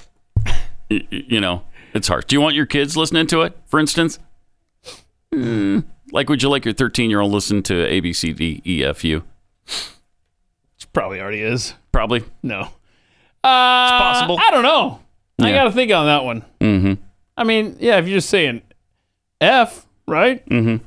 Y- 0.44 0.52
y- 0.90 1.24
you 1.28 1.40
know, 1.40 1.62
it's 1.94 2.08
harsh. 2.08 2.24
Do 2.26 2.34
you 2.34 2.40
want 2.40 2.56
your 2.56 2.66
kids 2.66 2.96
listening 2.96 3.28
to 3.28 3.42
it, 3.42 3.56
for 3.66 3.78
instance? 3.78 4.18
Mm, 5.32 5.84
like, 6.10 6.28
would 6.28 6.42
you 6.42 6.48
like 6.48 6.64
your 6.64 6.74
13 6.74 7.10
year 7.10 7.20
old 7.20 7.30
listen 7.32 7.62
to 7.62 7.86
A, 7.86 8.00
B, 9.66 9.72
C, 9.72 9.90
D, 9.90 9.90
F, 9.90 10.80
U? 10.80 10.86
Probably 10.92 11.20
already 11.20 11.42
is. 11.42 11.74
Probably. 11.92 12.24
No. 12.42 12.60
Uh, 13.42 13.86
it's 13.86 13.92
possible. 13.92 14.38
I 14.38 14.50
don't 14.50 14.62
know. 14.62 15.00
I 15.40 15.52
got 15.52 15.64
to 15.64 15.72
think 15.72 15.90
on 15.92 16.06
that 16.06 16.24
one. 16.24 16.44
Mm-hmm. 16.60 17.02
I 17.36 17.44
mean, 17.44 17.76
yeah, 17.80 17.98
if 17.98 18.06
you're 18.06 18.18
just 18.18 18.28
saying 18.28 18.62
F, 19.40 19.86
right? 20.06 20.46
Mm-hmm. 20.48 20.84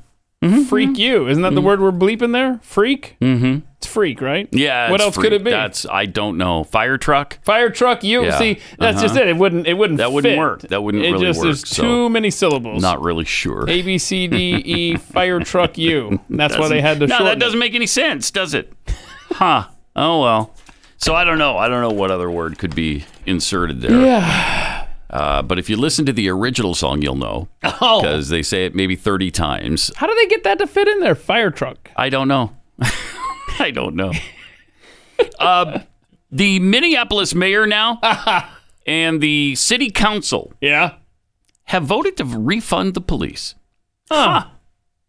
Freak 0.68 0.98
you. 0.98 1.28
Isn't 1.28 1.44
that 1.44 1.54
the 1.56 1.62
word 1.62 1.80
we're 1.80 1.92
bleeping 1.92 2.34
there? 2.34 2.60
Freak? 2.64 3.16
Mm-hmm. 3.22 3.60
It's 3.78 3.88
freak, 3.88 4.22
right? 4.22 4.48
Yeah. 4.52 4.90
What 4.92 4.96
it's 5.02 5.06
else 5.06 5.16
free. 5.16 5.24
could 5.24 5.34
it 5.34 5.44
be? 5.44 5.52
That's 5.52 5.86
I 5.86 6.06
don't 6.06 6.38
know. 6.38 6.64
Fire 6.64 6.98
truck. 6.98 7.40
Fire 7.44 7.70
truck 7.70 8.04
you. 8.04 8.24
Yeah. 8.26 8.38
See, 8.38 8.60
that's 8.78 9.02
just 9.02 9.16
Uh-huh. 9.16 9.24
it. 9.24 9.30
It 9.30 9.38
wouldn't 9.38 9.68
it 9.68 9.74
wouldn't 9.74 9.98
That 10.00 10.12
wouldn't 10.12 10.34
fit. 10.34 10.38
work. 10.40 10.62
That 10.62 10.82
wouldn't 10.84 11.04
it 11.04 11.12
really 11.12 11.26
just 11.28 11.40
work, 11.40 11.46
There's 11.46 11.68
so- 11.70 11.84
too 11.84 12.10
many 12.10 12.30
syllables. 12.30 12.82
Not 12.82 13.02
really 13.02 13.26
sure. 13.26 13.66
A 13.70 13.82
B 13.82 13.98
C 13.98 14.28
D 14.28 14.56
E 14.66 14.96
fire 14.98 15.40
truck 15.40 15.78
you. 15.78 16.20
That's 16.30 16.58
why 16.58 16.68
they 16.70 16.82
had 16.82 17.00
to 17.02 17.08
No, 17.08 17.18
shorten 17.18 17.26
that 17.28 17.40
doesn't 17.40 17.60
make 17.60 17.76
any 17.76 17.88
sense, 17.88 18.32
does 18.32 18.54
it? 18.54 18.72
Huh. 19.32 19.68
Oh 19.96 20.22
well. 20.22 20.54
So 20.98 21.14
I 21.14 21.26
don't 21.26 21.38
know. 21.38 21.58
I 21.58 21.68
don't 21.68 21.82
know 21.82 21.92
what 21.94 22.12
other 22.12 22.32
word 22.32 22.58
could 22.58 22.74
be 22.76 23.04
inserted 23.26 23.82
there. 23.82 23.92
Yeah. 24.00 24.73
Uh, 25.14 25.44
but 25.44 25.60
if 25.60 25.70
you 25.70 25.78
listen 25.78 26.08
to 26.08 26.12
the 26.12 26.28
original 26.28 26.74
song, 26.74 27.04
you'll 27.04 27.14
know 27.16 27.48
Oh. 27.64 28.02
because 28.02 28.30
they 28.30 28.42
say 28.42 28.66
it 28.66 28.74
maybe 28.74 28.96
thirty 28.96 29.30
times. 29.30 29.92
How 29.96 30.08
do 30.08 30.16
they 30.16 30.26
get 30.26 30.44
that 30.44 30.58
to 30.58 30.66
fit 30.68 30.88
in 30.88 31.00
there? 31.02 31.14
Fire 31.14 31.52
truck. 31.52 31.92
I 31.96 32.10
don't 32.10 32.28
know. 32.28 32.52
I 33.60 33.70
don't 33.72 33.96
know. 33.96 34.12
uh, 35.40 35.82
the 36.32 36.60
Minneapolis 36.60 37.36
mayor 37.36 37.68
now 37.68 38.00
and 38.88 39.22
the 39.22 39.54
city 39.54 39.92
council, 39.92 40.52
yeah, 40.60 40.96
have 41.66 41.84
voted 41.84 42.18
to 42.18 42.26
refund 42.26 42.96
the 42.96 43.02
police. 43.02 43.54
Huh. 44.10 44.48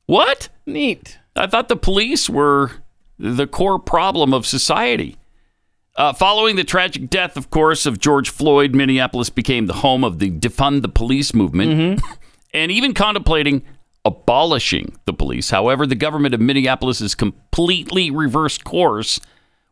What? 0.04 0.50
Neat. 0.66 1.18
I 1.34 1.46
thought 1.46 1.68
the 1.68 1.76
police 1.76 2.28
were 2.28 2.72
the 3.18 3.46
core 3.46 3.78
problem 3.78 4.34
of 4.34 4.44
society. 4.46 5.16
Uh, 5.96 6.12
following 6.12 6.56
the 6.56 6.64
tragic 6.64 7.08
death, 7.08 7.36
of 7.36 7.50
course, 7.50 7.86
of 7.86 8.00
George 8.00 8.28
Floyd, 8.28 8.74
Minneapolis 8.74 9.30
became 9.30 9.66
the 9.66 9.74
home 9.74 10.02
of 10.02 10.18
the 10.18 10.30
defund 10.30 10.82
the 10.82 10.88
police 10.88 11.32
movement 11.32 12.02
and 12.54 12.72
even 12.72 12.94
contemplating 12.94 13.62
abolishing 14.04 14.98
the 15.06 15.12
police. 15.12 15.50
However, 15.50 15.86
the 15.86 15.94
government 15.94 16.34
of 16.34 16.40
Minneapolis 16.40 16.98
has 16.98 17.14
completely 17.14 18.10
reversed 18.10 18.64
course. 18.64 19.20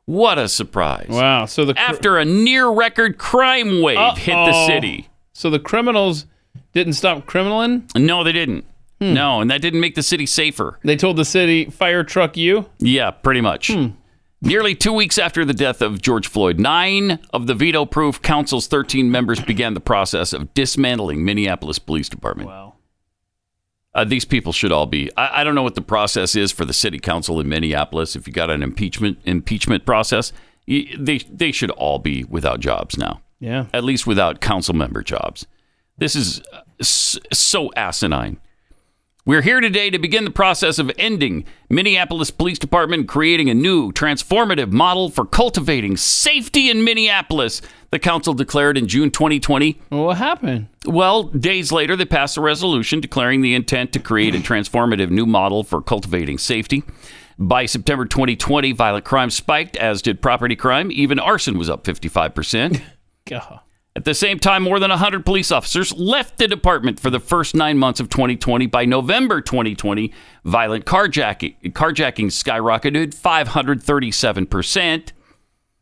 What 0.05 0.39
a 0.39 0.49
surprise. 0.49 1.09
Wow. 1.11 1.47
So 1.47 1.65
the 1.65 1.79
After 1.79 2.19
a 2.19 2.25
near 2.25 2.69
record 2.71 3.19
crime 3.19 3.83
wave 3.83 4.17
hit 4.17 4.33
the 4.33 4.67
city. 4.67 5.09
So 5.33 5.51
the 5.51 5.59
criminals 5.59 6.27
didn't 6.73 6.95
stop 6.95 7.27
criminaling? 7.27 7.89
No, 7.97 8.25
they 8.25 8.33
didn't. 8.33 8.65
Hmm. 9.01 9.15
No, 9.15 9.41
and 9.41 9.51
that 9.51 9.61
didn't 9.61 9.81
make 9.81 9.95
the 9.97 10.03
city 10.03 10.27
safer. 10.27 10.79
They 10.83 10.97
told 10.97 11.17
the 11.17 11.25
city, 11.25 11.67
fire 11.67 12.05
truck 12.05 12.37
you? 12.37 12.67
Yeah, 12.79 13.11
pretty 13.11 13.41
much. 13.41 13.73
Hmm. 13.73 13.87
Nearly 14.45 14.75
two 14.75 14.93
weeks 14.93 15.19
after 15.19 15.45
the 15.45 15.55
death 15.55 15.81
of 15.81 16.03
George 16.03 16.27
Floyd, 16.29 16.59
nine 16.59 17.21
of 17.33 17.47
the 17.47 17.55
veto 17.55 17.87
proof 17.87 18.21
council's 18.21 18.67
13 18.67 19.09
members 19.11 19.41
began 19.41 19.75
the 19.75 19.81
process 19.81 20.33
of 20.33 20.53
dismantling 20.53 21.25
Minneapolis 21.25 21.79
Police 21.79 22.09
Department. 22.09 22.49
Wow. 22.49 22.75
Uh, 23.95 24.05
these 24.05 24.25
people 24.25 24.53
should 24.53 24.73
all 24.73 24.87
be. 24.87 25.11
I, 25.17 25.41
I 25.41 25.45
don't 25.45 25.55
know 25.55 25.63
what 25.63 25.77
the 25.77 25.81
process 25.83 26.35
is 26.35 26.51
for 26.51 26.65
the 26.65 26.73
city 26.73 26.99
council 26.99 27.39
in 27.39 27.49
Minneapolis. 27.49 28.17
If 28.17 28.27
you 28.27 28.33
got 28.33 28.51
an 28.51 28.63
impeachment 28.63 29.19
impeachment 29.25 29.87
process, 29.87 30.33
y- 30.67 30.89
they 30.99 31.19
they 31.19 31.53
should 31.53 31.71
all 31.73 31.99
be 32.01 32.25
without 32.25 32.59
jobs 32.61 32.97
now. 32.99 33.21
Yeah. 33.39 33.67
At 33.73 33.85
least 33.85 34.07
without 34.07 34.41
council 34.41 34.75
member 34.75 35.03
jobs. 35.03 35.47
This 35.99 36.17
is 36.17 36.43
uh, 36.53 36.63
so 36.83 37.71
asinine. 37.77 38.41
We're 39.25 39.43
here 39.43 39.61
today 39.61 39.89
to 39.89 40.01
begin 40.01 40.25
the 40.25 40.33
process 40.33 40.81
of 40.81 40.91
ending 40.99 41.45
Minneapolis 41.71 42.33
Police 42.33 42.59
Department, 42.59 43.07
creating 43.07 43.49
a 43.49 43.55
new 43.55 43.93
transformative 43.93 44.73
model 44.73 45.11
for 45.11 45.25
cultivating 45.25 45.97
safety 45.97 46.69
in 46.69 46.83
Minneapolis, 46.83 47.63
the 47.91 48.01
council 48.01 48.35
declared 48.35 48.77
in 48.77 48.89
June 48.89 49.13
2020. 49.13 49.81
Well, 49.91 50.07
what 50.07 50.17
happened? 50.17 50.67
Well, 50.85 51.23
days 51.23 51.71
later, 51.71 51.95
they 51.95 52.05
passed 52.05 52.37
a 52.37 52.41
resolution 52.41 52.99
declaring 52.99 53.43
the 53.43 53.55
intent 53.55 53.93
to 53.93 54.01
create 54.01 54.35
a 54.35 54.39
transformative 54.41 55.11
new 55.11 55.25
model 55.25 55.63
for 55.63 55.81
cultivating 55.81 56.37
safety. 56.37 56.83
By 57.39 57.67
September 57.67 58.07
2020, 58.07 58.73
violent 58.73 59.05
crime 59.05 59.31
spiked, 59.31 59.77
as 59.77 60.03
did 60.03 60.21
property 60.21 60.57
crime. 60.57 60.91
Even 60.91 61.21
arson 61.21 61.59
was 61.59 61.71
up 61.71 61.85
55%. 61.85 62.83
God. 63.27 63.61
At 63.95 64.07
the 64.07 64.15
same 64.15 64.39
time, 64.39 64.63
more 64.63 64.79
than 64.79 64.89
100 64.89 65.27
police 65.27 65.53
officers 65.53 65.93
left 65.93 66.39
the 66.39 66.49
department 66.49 66.99
for 66.99 67.11
the 67.11 67.21
first 67.21 67.55
nine 67.55 67.77
months 67.77 68.01
of 68.01 68.09
2020. 68.09 68.67
By 68.67 68.87
November 68.87 69.43
2020, 69.43 70.11
violent 70.47 70.87
carjacking, 70.87 71.57
carjacking 71.73 72.29
skyrocketed 72.29 73.15
537%. 73.15 75.13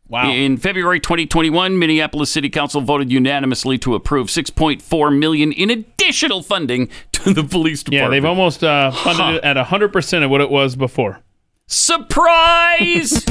Wow. 0.08 0.28
In 0.28 0.56
February 0.56 0.98
2021, 0.98 1.78
Minneapolis 1.78 2.32
City 2.32 2.50
Council 2.50 2.80
voted 2.80 3.12
unanimously 3.12 3.78
to 3.78 3.94
approve 3.94 4.26
6.4 4.26 5.16
million 5.16 5.52
in 5.52 5.70
additional 5.70 6.42
funding 6.42 6.88
to 7.12 7.32
the 7.32 7.44
police 7.44 7.84
department. 7.84 8.02
Yeah, 8.02 8.08
they've 8.10 8.24
almost 8.24 8.64
uh, 8.64 8.90
funded 8.90 9.20
Huh. 9.24 9.32
it 9.34 9.44
at 9.44 9.66
100% 9.66 10.24
of 10.24 10.30
what 10.30 10.40
it 10.40 10.50
was 10.50 10.74
before. 10.74 11.20
Surprise! 11.68 13.24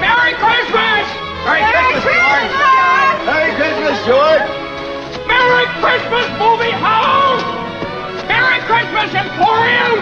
Merry 0.00 0.34
Christmas! 0.34 0.91
Merry, 1.44 1.62
Christmas, 1.62 2.04
George! 2.04 2.52
Merry 3.26 3.52
Christmas, 3.56 3.98
George! 4.06 4.46
Merry 5.26 5.66
Christmas, 5.82 6.26
movie 6.38 6.70
house! 6.70 7.42
Merry 8.28 8.60
Christmas, 8.70 9.14
Emporium! 9.14 9.98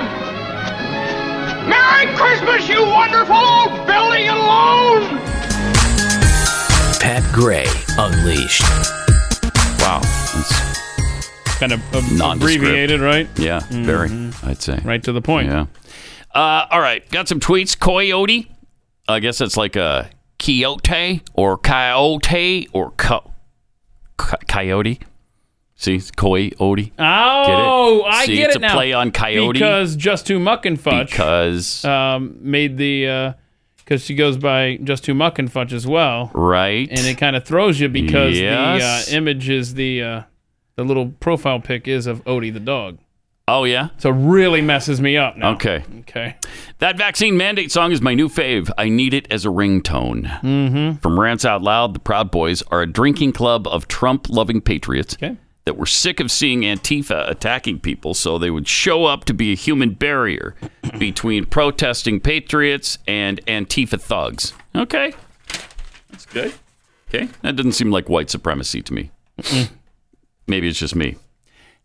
Merry 1.68 2.14
Christmas, 2.16 2.68
you 2.68 2.82
wonderful 2.82 3.36
old 3.36 3.86
building 3.86 4.28
and 4.28 4.38
loan! 4.38 5.18
Pat 7.00 7.24
Gray 7.32 7.66
Unleashed. 7.98 8.62
Wow. 9.80 10.00
It's 10.02 11.58
Kind 11.58 11.72
of 11.72 11.80
ab- 11.94 12.36
abbreviated, 12.36 13.00
right? 13.00 13.28
Yeah, 13.38 13.60
very, 13.70 14.08
Mhm. 14.08 14.46
I'd 14.48 14.62
say. 14.62 14.78
Right 14.84 15.02
to 15.04 15.12
the 15.12 15.20
point. 15.22 15.48
Yeah. 15.48 15.66
Uh, 16.34 16.66
all 16.70 16.80
right, 16.80 17.08
got 17.10 17.28
some 17.28 17.40
tweets. 17.40 17.78
Coyote. 17.78 18.50
I 19.08 19.20
guess 19.20 19.38
that's 19.38 19.56
like 19.56 19.76
a 19.76 20.08
coyote 20.40 21.22
or 21.34 21.56
coyote 21.58 22.68
or 22.72 22.90
co- 22.92 23.30
co- 24.16 24.36
coyote. 24.48 25.00
See, 25.76 25.94
it's 25.96 26.10
coyote. 26.10 26.92
Oh, 26.98 28.02
Get 28.02 28.10
it? 28.10 28.14
I 28.14 28.26
See, 28.26 28.36
get 28.36 28.46
it's 28.48 28.56
it 28.56 28.58
a 28.58 28.60
now. 28.62 28.74
play 28.74 28.92
on 28.92 29.12
coyote. 29.12 29.52
Because 29.54 29.96
Just 29.96 30.26
Too 30.26 30.38
Muck 30.38 30.66
and 30.66 30.78
Fudge 30.80 31.10
Because 31.10 31.84
um, 31.84 32.36
made 32.40 32.76
the 32.76 33.34
because 33.76 34.04
she 34.04 34.14
goes 34.14 34.36
by 34.36 34.76
Just 34.84 35.04
Too 35.04 35.14
Muck 35.14 35.38
and 35.38 35.50
Fudge 35.50 35.72
as 35.72 35.86
well, 35.86 36.30
right, 36.34 36.88
and 36.90 37.00
it 37.00 37.18
kind 37.18 37.34
of 37.34 37.44
throws 37.44 37.80
you 37.80 37.88
because 37.88 38.38
Yes. 38.38 39.08
the 39.08 39.14
uh, 39.14 39.18
image 39.18 39.48
is 39.48 39.74
the 39.74 40.02
uh, 40.02 40.22
the 40.76 40.84
little 40.84 41.08
profile 41.18 41.60
pic 41.60 41.88
is 41.88 42.06
of 42.06 42.22
Odie 42.24 42.52
the 42.52 42.60
dog. 42.60 42.98
Oh 43.52 43.64
yeah. 43.64 43.88
So 43.98 44.10
it 44.10 44.12
really 44.12 44.60
messes 44.60 45.00
me 45.00 45.16
up 45.16 45.36
now. 45.36 45.54
Okay. 45.54 45.82
Okay. 46.00 46.36
That 46.78 46.96
vaccine 46.96 47.36
mandate 47.36 47.72
song 47.72 47.90
is 47.90 48.00
my 48.00 48.14
new 48.14 48.28
fave. 48.28 48.70
I 48.78 48.88
need 48.88 49.12
it 49.12 49.26
as 49.28 49.44
a 49.44 49.48
ringtone. 49.48 50.26
Mm-hmm. 50.40 50.98
From 50.98 51.18
Rants 51.18 51.44
Out 51.44 51.60
Loud, 51.60 51.94
the 51.94 51.98
Proud 51.98 52.30
Boys 52.30 52.62
are 52.70 52.82
a 52.82 52.86
drinking 52.86 53.32
club 53.32 53.66
of 53.66 53.88
Trump 53.88 54.28
loving 54.28 54.60
patriots 54.60 55.16
that 55.64 55.76
were 55.76 55.84
sick 55.84 56.20
of 56.20 56.30
seeing 56.30 56.60
Antifa 56.60 57.28
attacking 57.28 57.80
people, 57.80 58.14
so 58.14 58.38
they 58.38 58.50
would 58.50 58.68
show 58.68 59.04
up 59.06 59.24
to 59.24 59.34
be 59.34 59.50
a 59.52 59.56
human 59.56 59.94
barrier 59.94 60.54
between 60.98 61.44
protesting 61.44 62.20
patriots 62.20 62.98
and 63.08 63.44
Antifa 63.46 64.00
thugs. 64.00 64.52
Okay. 64.76 65.12
That's 66.08 66.26
good. 66.26 66.54
Okay. 67.08 67.28
That 67.42 67.56
doesn't 67.56 67.72
seem 67.72 67.90
like 67.90 68.08
white 68.08 68.30
supremacy 68.30 68.80
to 68.82 68.94
me. 68.94 69.10
Maybe 70.46 70.68
it's 70.68 70.78
just 70.78 70.94
me. 70.94 71.16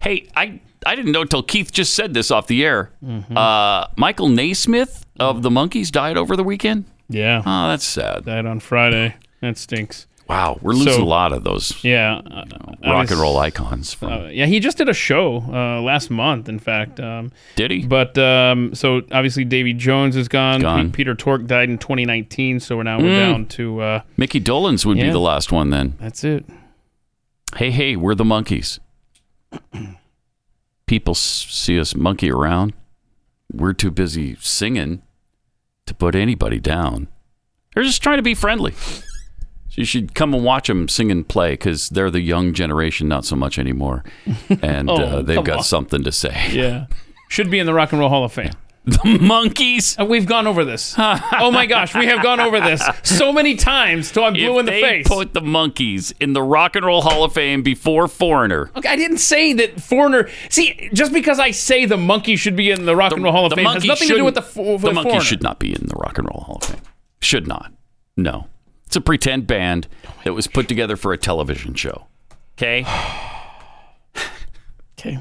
Hey, 0.06 0.27
I, 0.36 0.60
I 0.86 0.95
didn't 0.95 1.14
know 1.14 1.23
until 1.23 1.41
Keith 1.41 1.72
just 1.72 1.95
said 1.95 2.14
this 2.14 2.30
off 2.30 2.45
the 2.45 2.64
air. 2.64 2.91
Mhm. 3.03 3.36
Uh, 3.36 3.88
Michael 3.98 4.30
Nesmith 4.30 5.03
of 5.19 5.41
the 5.41 5.49
Monkees 5.49 5.90
died 5.91 6.15
over 6.15 6.36
the 6.36 6.44
weekend. 6.44 6.86
Yeah. 7.10 7.41
Oh, 7.44 7.69
that's 7.69 7.84
sad. 7.84 8.26
Died 8.26 8.45
on 8.45 8.60
Friday. 8.60 9.15
That 9.41 9.57
stinks. 9.57 10.06
Wow, 10.30 10.60
we're 10.61 10.73
losing 10.73 10.94
So- 10.94 11.03
a 11.03 11.06
lot 11.06 11.34
of 11.34 11.44
those 11.44 11.84
Yeah. 11.84 12.22
uh, 12.30 12.45
I 12.84 12.91
rock 12.91 13.02
was- 13.02 13.11
and 13.14 13.19
roll 13.19 13.38
icons. 13.40 13.95
From, 13.95 14.11
Uh, 14.14 14.27
yeah, 14.27 14.45
he 14.45 14.60
just 14.60 14.77
did 14.77 14.90
a 14.90 14.94
show 14.94 15.44
uh, 15.52 15.82
last 15.82 16.11
month, 16.11 16.49
in 16.49 16.60
fact. 16.60 16.99
Um, 16.99 17.32
Did 17.56 17.72
he? 17.72 17.80
But 17.86 18.15
um, 18.19 18.76
so 18.76 19.02
obviously 19.11 19.44
Davy 19.44 19.73
Jones 19.73 20.15
is 20.15 20.27
gone. 20.27 20.61
Gone. 20.61 20.91
Peter 20.91 21.15
Tork 21.15 21.48
died 21.48 21.69
in 21.72 21.80
2019, 21.80 22.60
so 22.60 22.77
we're 22.77 22.84
now 22.84 22.99
we're 22.99 23.06
Mm. 23.10 23.32
down 23.32 23.45
to 23.48 23.82
uh, 23.82 23.99
Mickey 24.18 24.40
Dolenz 24.40 24.86
would 24.86 24.98
be 24.99 25.10
the 25.10 25.19
last 25.19 25.52
one 25.52 25.72
then. 25.72 25.95
That's 25.99 26.23
it. 26.23 26.45
Hey, 27.56 27.72
hey, 27.72 27.95
we're 27.95 28.15
the 28.15 28.23
Monkees. 28.23 28.77
People 30.88 31.15
see 31.15 31.80
us 31.80 31.95
monkey 31.95 32.32
around. 32.32 32.73
We're 33.52 33.73
too 33.73 33.91
busy 33.91 34.36
singing 34.40 35.02
to 35.86 35.94
put 35.94 36.15
anybody 36.15 36.60
down. 36.60 37.07
They're 37.73 37.84
just 37.84 38.02
trying 38.03 38.18
to 38.18 38.23
be 38.23 38.34
friendly. 38.34 38.72
So 38.72 39.82
you 39.82 39.86
should 39.86 40.15
come 40.15 40.34
and 40.34 40.44
watch 40.45 40.68
them 40.68 40.88
sing 40.88 41.11
and 41.11 41.27
play 41.27 41.52
because 41.53 41.90
they're 41.90 42.10
the 42.11 42.22
young 42.22 42.53
generation, 42.53 43.07
not 43.07 43.26
so 43.26 43.36
much 43.36 43.60
anymore. 43.60 44.03
And 44.61 44.90
Oh, 44.90 44.95
uh, 44.95 45.22
they've 45.22 45.44
got 45.44 45.57
on. 45.57 45.64
something 45.64 46.03
to 46.03 46.11
say. 46.11 46.49
yeah, 46.52 46.86
should 47.30 47.49
be 47.52 47.60
in 47.60 47.65
the 47.65 47.73
Rock 47.73 47.91
and 47.91 47.99
Roll 47.99 48.10
Hall 48.10 48.23
of 48.23 48.32
Fame. 48.32 48.52
The 48.86 48.99
Monkees. 49.20 49.99
Uh, 49.99 50.06
we've 50.06 50.28
gone 50.28 50.45
over 50.45 50.64
this. 50.64 50.94
oh 50.98 51.49
my 51.52 51.66
gosh, 51.66 51.95
we 51.95 52.06
have 52.06 52.22
gone 52.22 52.40
over 52.40 52.60
this 52.60 52.84
so 53.03 53.34
many 53.34 53.56
times 53.56 54.12
till 54.12 54.24
I'm 54.24 54.34
blue 54.34 54.53
if 54.53 54.60
in 54.60 54.66
the 54.68 54.72
they 54.74 54.82
face. 54.82 55.07
put 55.07 55.34
the 55.34 55.41
Monkees 55.41 56.14
in 56.20 56.34
the 56.34 56.44
Rock 56.44 56.76
and 56.76 56.86
Roll 56.86 57.02
Hall 57.02 57.24
of 57.24 57.34
Fame 57.34 57.64
before 57.64 58.07
Foreigner, 58.07 58.70
Okay, 58.76 58.88
I 58.90 58.95
didn't 58.95 59.18
say 59.18 59.53
that 59.53 59.82
foreigner. 59.82 60.30
See, 60.49 60.90
just 60.94 61.14
because 61.14 61.40
I 61.40 61.49
say 61.52 61.86
the 61.86 61.98
monkey 61.98 62.36
should 62.36 62.56
be 62.56 62.70
in 62.70 62.86
the 62.86 62.95
Rock 62.95 63.14
and 63.14 63.24
Roll 63.24 63.34
Hall 63.34 63.48
of 63.48 63.53
Fame 63.53 63.66
has 63.66 63.84
nothing 63.86 64.07
to 64.07 64.16
do 64.18 64.24
with 64.24 64.36
the, 64.36 64.41
with 64.62 64.82
the 64.82 64.94
monkey 64.94 65.10
foreigner. 65.10 65.24
should 65.26 65.41
not 65.41 65.60
be 65.60 65.74
in 65.74 65.88
the 65.88 65.95
Rock 65.95 66.20
and 66.20 66.28
Roll 66.28 66.44
Hall 66.44 66.57
of 66.62 66.64
Fame. 66.70 66.82
Should 67.22 67.48
not. 67.48 67.74
No, 68.16 68.48
it's 68.86 68.95
a 68.95 69.02
pretend 69.02 69.48
band 69.48 69.88
that 70.26 70.34
was 70.34 70.45
put 70.45 70.68
together 70.68 70.95
for 70.95 71.12
a 71.12 71.18
television 71.18 71.74
show. 71.74 72.06
Okay. 72.57 72.86
Okay. 74.98 75.20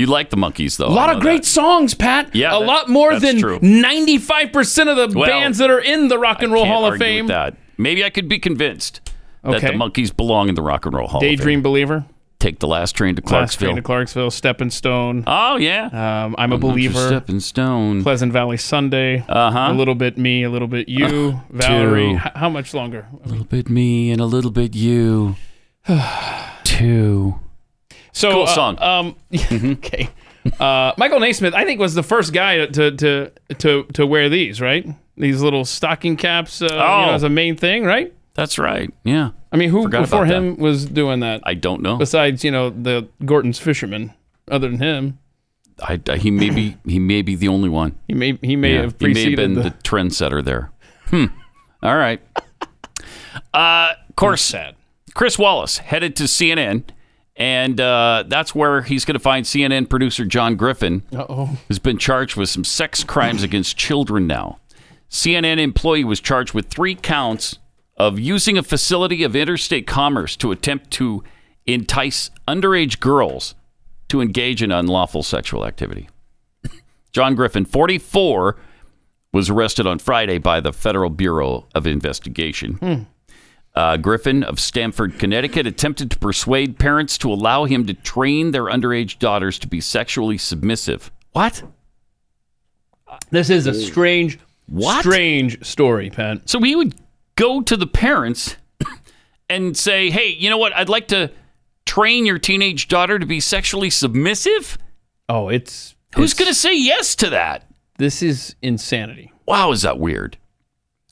You 0.00 0.06
like 0.06 0.30
the 0.30 0.36
Monkees 0.36 0.76
though. 0.76 0.86
A 0.86 0.88
lot 0.88 1.14
of 1.14 1.20
great 1.22 1.42
that. 1.42 1.46
songs, 1.48 1.94
Pat. 1.94 2.34
Yeah, 2.34 2.56
a 2.56 2.60
that- 2.60 2.66
lot 2.66 2.88
more 2.88 3.18
than 3.20 3.38
true. 3.38 3.58
95% 3.60 4.88
of 4.88 4.96
the 5.12 5.18
Well, 5.18 5.28
bands 5.28 5.58
that 5.58 5.70
are 5.70 5.78
in 5.80 6.08
the 6.08 6.18
Rock 6.18 6.42
and 6.42 6.52
Roll 6.52 6.64
Hall 6.66 6.84
of 6.86 6.92
argue 6.92 7.04
with 7.06 7.08
Fame. 7.16 7.26
That 7.28 7.56
maybe 7.78 8.04
I 8.04 8.10
could 8.10 8.28
be 8.28 8.38
convinced 8.38 9.00
that 9.44 9.60
the 9.60 9.68
Monkees 9.68 10.14
belong 10.16 10.48
in 10.48 10.54
the 10.54 10.62
Rock 10.62 10.86
and 10.86 10.94
Roll 10.94 11.06
Hall. 11.08 11.20
Daydream 11.20 11.34
of 11.34 11.38
Fame. 11.38 11.38
Daydream 11.38 11.62
Believer. 11.62 12.04
Take 12.38 12.58
the 12.58 12.66
last 12.66 12.92
train 12.92 13.16
to 13.16 13.20
Clarksville. 13.20 13.40
Last 13.42 13.58
Train 13.58 13.76
to 13.76 13.82
Clarksville. 13.82 14.30
Stepping 14.30 14.70
Stone. 14.70 15.24
Oh 15.26 15.56
yeah. 15.58 16.24
Um, 16.24 16.34
I'm 16.38 16.52
a 16.52 16.56
believer. 16.58 17.06
Stepping 17.06 17.38
Stone. 17.38 18.02
Pleasant 18.02 18.32
Valley 18.32 18.56
Sunday. 18.56 19.22
Uh 19.28 19.50
huh. 19.50 19.68
A 19.70 19.74
little 19.74 19.94
bit 19.94 20.16
me, 20.16 20.42
a 20.44 20.48
little 20.48 20.66
bit 20.66 20.88
you, 20.88 21.04
Uh, 21.04 21.40
Valerie. 21.50 22.12
H- 22.14 22.32
how 22.36 22.48
much 22.48 22.72
longer? 22.72 23.08
A 23.22 23.28
little 23.28 23.44
bit 23.44 23.68
me 23.68 24.10
and 24.10 24.22
a 24.22 24.24
little 24.24 24.50
bit 24.50 24.74
you. 24.74 25.36
Two. 26.64 27.38
So 28.12 28.30
Cool 28.32 28.42
uh, 28.44 28.46
song. 28.46 28.78
um, 28.82 29.16
okay. 29.72 30.10
Uh, 30.58 30.92
Michael 30.96 31.20
Nesmith, 31.20 31.54
I 31.54 31.64
think, 31.64 31.80
was 31.80 31.94
the 31.94 32.02
first 32.02 32.32
guy 32.32 32.66
to 32.66 32.90
to 32.96 33.30
to 33.58 33.84
to 33.84 34.06
wear 34.06 34.28
these, 34.28 34.60
right? 34.60 34.86
These 35.16 35.42
little 35.42 35.64
stocking 35.64 36.16
caps, 36.16 36.62
uh, 36.62 36.66
you 36.66 36.70
know, 36.72 37.10
Oh. 37.10 37.14
as 37.14 37.22
a 37.22 37.28
main 37.28 37.56
thing, 37.56 37.84
right? 37.84 38.12
That's 38.34 38.58
right. 38.58 38.90
Yeah. 39.04 39.30
I 39.52 39.56
mean, 39.56 39.68
who 39.70 39.82
Forgot 39.82 40.02
before 40.02 40.24
him 40.24 40.56
was 40.56 40.86
doing 40.86 41.20
that? 41.20 41.42
I 41.44 41.54
don't 41.54 41.82
know. 41.82 41.96
Besides, 41.96 42.42
you 42.44 42.50
know, 42.50 42.70
the 42.70 43.08
Gorton's 43.24 43.58
fisherman. 43.58 44.14
Other 44.50 44.68
than 44.68 44.78
him, 44.78 45.18
I, 45.82 46.00
I- 46.08 46.16
he 46.16 46.30
may 46.30 46.50
be 46.50 46.76
he 46.86 46.98
may 46.98 47.22
be 47.22 47.34
the 47.36 47.48
only 47.48 47.68
one. 47.68 47.98
he 48.08 48.14
may 48.14 48.38
he 48.42 48.56
may 48.56 48.74
Yeah, 48.74 48.80
have 48.82 48.94
he 48.98 49.06
may 49.08 49.12
preceded 49.12 49.38
have 49.38 49.48
been 49.48 49.54
the, 49.56 49.62
the, 49.70 49.76
trendsetter 49.84 50.42
there. 50.44 50.70
Hmm. 51.08 51.26
All 51.82 51.96
right. 51.96 52.20
Uh, 53.54 53.94
of 54.08 54.16
course, 54.16 54.42
sad. 54.42 54.74
Chris 55.14 55.38
Wallace 55.38 55.78
headed 55.78 56.16
to 56.16 56.24
CNN, 56.24 56.84
and 57.40 57.80
uh, 57.80 58.24
that's 58.28 58.54
where 58.54 58.82
he's 58.82 59.06
going 59.06 59.14
to 59.14 59.18
find 59.18 59.46
CNN 59.46 59.88
producer 59.88 60.26
John 60.26 60.56
Griffin, 60.56 61.02
Uh-oh. 61.12 61.58
who's 61.66 61.78
been 61.78 61.96
charged 61.96 62.36
with 62.36 62.50
some 62.50 62.64
sex 62.64 63.02
crimes 63.02 63.42
against 63.42 63.78
children 63.78 64.26
now. 64.26 64.58
CNN 65.08 65.58
employee 65.58 66.04
was 66.04 66.20
charged 66.20 66.52
with 66.52 66.66
three 66.68 66.94
counts 66.94 67.58
of 67.96 68.18
using 68.20 68.58
a 68.58 68.62
facility 68.62 69.22
of 69.24 69.34
interstate 69.34 69.86
commerce 69.86 70.36
to 70.36 70.52
attempt 70.52 70.90
to 70.92 71.24
entice 71.66 72.30
underage 72.46 73.00
girls 73.00 73.54
to 74.08 74.20
engage 74.20 74.62
in 74.62 74.70
unlawful 74.70 75.22
sexual 75.22 75.64
activity. 75.66 76.08
John 77.12 77.34
Griffin, 77.34 77.64
44, 77.64 78.56
was 79.32 79.48
arrested 79.48 79.86
on 79.86 79.98
Friday 79.98 80.38
by 80.38 80.60
the 80.60 80.72
Federal 80.72 81.10
Bureau 81.10 81.66
of 81.74 81.86
Investigation. 81.86 83.06
Uh, 83.74 83.96
Griffin 83.96 84.42
of 84.42 84.58
Stamford, 84.58 85.18
Connecticut, 85.18 85.66
attempted 85.66 86.10
to 86.10 86.18
persuade 86.18 86.78
parents 86.78 87.16
to 87.18 87.32
allow 87.32 87.64
him 87.66 87.86
to 87.86 87.94
train 87.94 88.50
their 88.50 88.64
underage 88.64 89.18
daughters 89.20 89.58
to 89.60 89.68
be 89.68 89.80
sexually 89.80 90.36
submissive. 90.38 91.12
What? 91.32 91.62
This 93.30 93.48
is 93.50 93.66
a 93.66 93.74
strange, 93.74 94.38
What? 94.66 95.00
strange 95.00 95.64
story, 95.64 96.10
Pat. 96.10 96.48
So 96.48 96.60
he 96.60 96.74
would 96.76 96.94
go 97.36 97.60
to 97.62 97.76
the 97.76 97.86
parents 97.86 98.56
and 99.48 99.76
say, 99.76 100.10
"Hey, 100.10 100.28
you 100.28 100.50
know 100.50 100.58
what? 100.58 100.74
I'd 100.74 100.88
like 100.88 101.08
to 101.08 101.30
train 101.86 102.26
your 102.26 102.38
teenage 102.38 102.88
daughter 102.88 103.18
to 103.18 103.26
be 103.26 103.40
sexually 103.40 103.90
submissive." 103.90 104.78
Oh, 105.28 105.48
it's 105.48 105.94
who's 106.16 106.34
going 106.34 106.48
to 106.48 106.54
say 106.54 106.76
yes 106.76 107.14
to 107.16 107.30
that? 107.30 107.70
This 107.98 108.22
is 108.22 108.56
insanity. 108.62 109.32
Wow, 109.46 109.70
is 109.72 109.82
that 109.82 109.98
weird? 109.98 110.38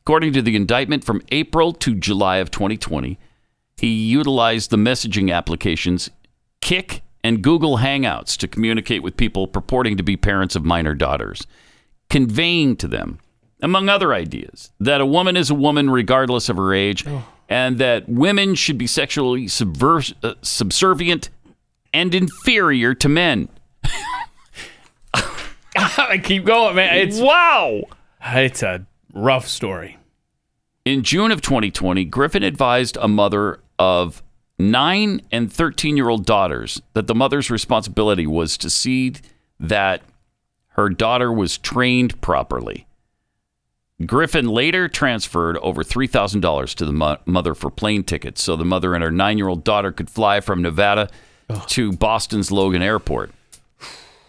According 0.09 0.33
to 0.33 0.41
the 0.41 0.57
indictment 0.57 1.05
from 1.05 1.21
April 1.33 1.71
to 1.75 1.95
July 1.95 2.39
of 2.39 2.51
2020, 2.51 3.19
he 3.77 3.89
utilized 3.89 4.71
the 4.71 4.79
messaging 4.79 5.31
applications 5.31 6.09
Kik 6.63 7.03
and 7.23 7.43
Google 7.43 7.77
Hangouts 7.77 8.35
to 8.39 8.49
communicate 8.49 9.03
with 9.03 9.19
people 9.19 9.47
purporting 9.47 9.99
to 9.99 10.03
be 10.03 10.17
parents 10.17 10.57
of 10.57 10.65
minor 10.65 10.95
daughters, 10.95 11.47
conveying 12.09 12.75
to 12.77 12.89
them, 12.89 13.19
among 13.61 13.91
other 13.91 14.15
ideas, 14.15 14.73
that 14.81 15.03
a 15.03 15.05
woman 15.05 15.37
is 15.37 15.51
a 15.51 15.55
woman 15.55 15.91
regardless 15.91 16.49
of 16.49 16.57
her 16.57 16.73
age 16.73 17.05
and 17.51 17.77
that 17.77 18.09
women 18.09 18.55
should 18.55 18.79
be 18.79 18.87
sexually 18.87 19.45
subvers- 19.45 20.15
uh, 20.25 20.37
subservient 20.41 21.29
and 21.93 22.15
inferior 22.15 22.95
to 22.95 23.11
men. 23.11 23.51
I 25.75 26.19
keep 26.25 26.47
going, 26.47 26.77
man. 26.77 26.97
It's 26.97 27.21
wow. 27.21 27.83
It's 28.25 28.63
a 28.63 28.87
rough 29.13 29.47
story. 29.47 29.98
In 30.89 31.03
June 31.03 31.33
of 31.33 31.43
2020, 31.43 32.07
Griffin 32.07 32.43
advised 32.43 32.97
a 32.99 33.09
mother 33.09 33.61
of 33.79 34.23
nine 34.59 35.21
and 35.31 35.53
13 35.53 35.99
year 35.99 36.09
old 36.09 36.25
daughters 36.25 36.81
that 36.95 37.07
the 37.07 37.15
mother's 37.15 37.51
responsibility 37.51 38.27
was 38.27 38.57
to 38.57 38.71
see 38.71 39.13
that 39.61 40.01
her 40.69 40.89
daughter 40.89 41.31
was 41.31 41.59
trained 41.59 42.19
properly. 42.23 42.87
Griffin 44.07 44.49
later 44.49 44.89
transferred 44.89 45.59
over 45.59 45.85
$3,000 45.85 46.75
to 46.77 46.87
the 46.87 46.93
mo- 46.95 47.19
mother 47.27 47.55
for 47.55 47.71
plane 47.71 48.03
tickets 48.03 48.43
so 48.43 48.57
the 48.57 48.65
mother 48.65 48.95
and 48.95 49.05
her 49.05 49.13
nine 49.13 49.37
year 49.37 49.49
old 49.49 49.65
daughter 49.65 49.93
could 49.93 50.09
fly 50.09 50.41
from 50.41 50.63
Nevada 50.63 51.11
to 51.67 51.93
Boston's 51.93 52.51
Logan 52.51 52.81
Airport. 52.81 53.31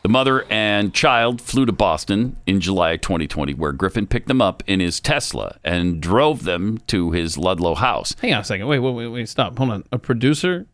The 0.10 0.14
mother 0.14 0.44
and 0.50 0.92
child 0.92 1.40
flew 1.40 1.68
to 1.68 1.72
Boston 1.72 2.36
in 2.48 2.62
July 2.62 2.98
2020, 2.98 3.54
where 3.54 3.72
Griffin 3.72 4.08
picked 4.08 4.28
them 4.28 4.42
up 4.42 4.64
in 4.66 4.80
his 4.80 5.00
Tesla 5.00 5.60
and 5.64 6.02
drove 6.02 6.46
them 6.46 6.80
to 6.88 7.12
his 7.12 7.38
Ludlow 7.38 7.76
house. 7.76 8.16
Hang 8.20 8.34
on 8.34 8.42
a 8.42 8.44
second. 8.44 8.66
Wait, 8.66 8.80
wait, 8.80 8.96
wait, 8.96 9.06
wait. 9.06 9.30
Stop. 9.30 9.56
Hold 9.60 9.70
on. 9.70 9.84
A 9.92 10.00
producer 10.00 10.66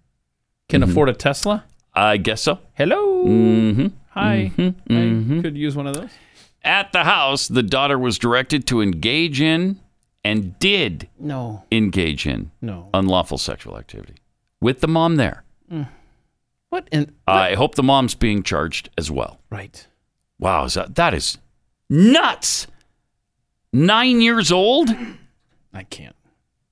can 0.69 0.79
Mm-hmm. 0.79 0.89
afford 0.91 1.09
a 1.09 1.13
Tesla? 1.13 1.65
I 1.93 2.15
guess 2.15 2.43
so. 2.43 2.59
Hello. 2.75 3.25
Mm-hmm. 3.25 3.87
Hi. 4.11 4.53
Mhm. 4.55 5.39
I 5.39 5.41
could 5.41 5.57
use 5.57 5.75
one 5.75 5.87
of 5.87 5.95
those. 5.95 6.11
At 6.63 6.93
the 6.93 7.03
house, 7.03 7.49
the 7.49 7.61
daughter 7.61 7.99
was 7.99 8.17
directed 8.17 8.65
to 8.67 8.81
engage 8.81 9.41
in 9.41 9.81
and 10.23 10.57
did 10.59 11.09
No. 11.19 11.65
engage 11.73 12.25
in 12.25 12.51
No. 12.61 12.87
unlawful 12.93 13.37
sexual 13.37 13.77
activity 13.77 14.13
with 14.61 14.79
the 14.79 14.87
mom 14.87 15.17
there. 15.17 15.43
Mm. 15.69 15.89
What 16.69 16.87
in? 16.91 17.13
I 17.27 17.55
hope 17.55 17.75
the 17.75 17.83
mom's 17.83 18.15
being 18.15 18.43
charged 18.43 18.89
as 18.97 19.09
well. 19.09 19.39
Right. 19.49 19.87
Wow, 20.39 20.65
is 20.65 20.73
that 20.73 20.95
that 20.95 21.13
is 21.13 21.37
nuts. 21.89 22.67
Nine 23.71 24.21
years 24.21 24.51
old. 24.51 24.89
I 25.73 25.83
can't. 25.83 26.15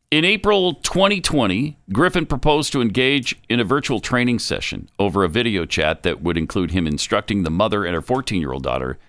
In 0.10 0.26
April 0.26 0.76
2020, 0.76 1.78
Griffin 1.92 2.26
proposed 2.28 2.72
to 2.74 2.82
engage 2.82 3.36
in 3.50 3.60
a 3.60 3.64
virtual 3.64 4.00
training 4.00 4.40
session 4.40 4.88
over 5.00 5.24
a 5.24 5.28
video 5.28 5.66
chat 5.66 6.04
that 6.04 6.22
would 6.22 6.38
include 6.38 6.72
him 6.72 6.86
instructing 6.86 7.42
the 7.44 7.50
mother 7.50 7.84
and 7.84 7.96
her 7.96 8.02
14 8.02 8.40
year 8.40 8.52
old 8.52 8.62
daughter, 8.64 9.00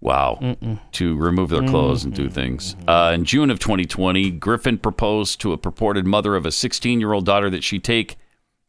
wow, 0.00 0.56
to 0.92 1.16
remove 1.16 1.48
their 1.48 1.66
clothes 1.66 2.04
and 2.04 2.14
do 2.14 2.28
things. 2.28 2.76
Uh, 2.86 3.12
in 3.14 3.24
June 3.24 3.50
of 3.50 3.58
2020, 3.58 4.32
Griffin 4.32 4.76
proposed 4.76 5.40
to 5.40 5.52
a 5.52 5.56
purported 5.58 6.06
mother 6.06 6.36
of 6.36 6.44
a 6.44 6.52
16 6.52 7.00
year 7.00 7.12
old 7.14 7.24
daughter 7.24 7.48
that 7.48 7.64
she 7.64 7.78
take 7.78 8.16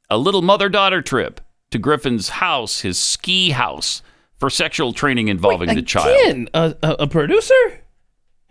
a 0.10 0.18
little 0.18 0.42
mother 0.42 0.70
daughter 0.70 1.02
trip 1.02 1.42
to 1.72 1.80
Griffin's 1.80 2.30
house, 2.30 2.82
his 2.82 2.98
ski 3.00 3.52
house, 3.52 4.02
for 4.38 4.50
sexual 4.50 4.94
training 4.94 5.28
involving 5.28 5.74
the 5.74 5.82
child. 5.82 6.50
A, 6.54 6.76
a, 6.84 6.96
a 7.00 7.08
producer 7.08 7.54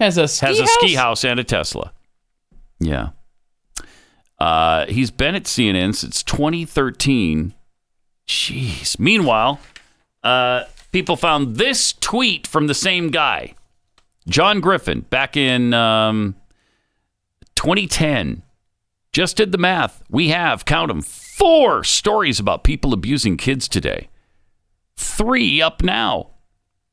has 0.00 0.16
a 0.18 0.28
ski 0.28 0.46
has 0.46 0.58
a 0.58 0.62
house? 0.62 0.72
ski 0.74 0.94
house 0.94 1.24
and 1.24 1.38
a 1.38 1.44
Tesla. 1.44 1.92
Yeah. 2.80 3.10
Uh, 4.38 4.86
he's 4.86 5.10
been 5.10 5.34
at 5.34 5.44
CNN 5.44 5.94
since 5.94 6.22
2013. 6.22 7.54
Jeez. 8.26 8.98
Meanwhile, 8.98 9.60
uh, 10.22 10.64
people 10.92 11.16
found 11.16 11.56
this 11.56 11.92
tweet 11.92 12.46
from 12.46 12.66
the 12.66 12.74
same 12.74 13.10
guy, 13.10 13.54
John 14.28 14.60
Griffin, 14.60 15.00
back 15.02 15.36
in 15.36 15.72
um, 15.74 16.34
2010. 17.54 18.42
Just 19.12 19.36
did 19.36 19.52
the 19.52 19.58
math. 19.58 20.02
We 20.10 20.30
have, 20.30 20.64
count 20.64 20.88
them, 20.88 21.02
four 21.36 21.82
stories 21.84 22.38
about 22.38 22.64
people 22.64 22.92
abusing 22.92 23.36
kids 23.36 23.68
today. 23.68 24.08
Three 24.96 25.60
up 25.60 25.82
now. 25.82 26.30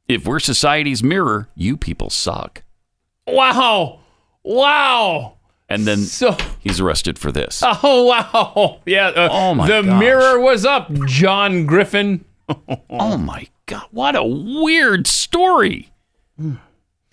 If 0.08 0.26
we're 0.26 0.40
society's 0.40 1.04
mirror, 1.04 1.48
you 1.56 1.78
people 1.78 2.10
suck. 2.10 2.64
Wow. 3.28 4.00
Wow. 4.44 5.38
And 5.70 5.86
then 5.86 6.00
So- 6.00 6.36
he's 6.60 6.80
arrested 6.82 7.18
for 7.20 7.32
this. 7.32 7.64
Oh 7.84 8.04
wow! 8.06 8.80
Yeah. 8.86 9.08
uh, 9.10 9.30
Oh, 9.32 9.54
my 9.54 9.68
The 9.68 9.84
gosh. 9.84 10.00
mirror 10.00 10.40
was 10.40 10.66
up, 10.66 10.92
John 11.06 11.66
Griffin. 11.66 12.26
oh 12.90 13.18
my 13.18 13.48
God! 13.68 13.86
What 13.92 14.16
a 14.18 14.24
weird 14.26 15.08
story. 15.08 15.90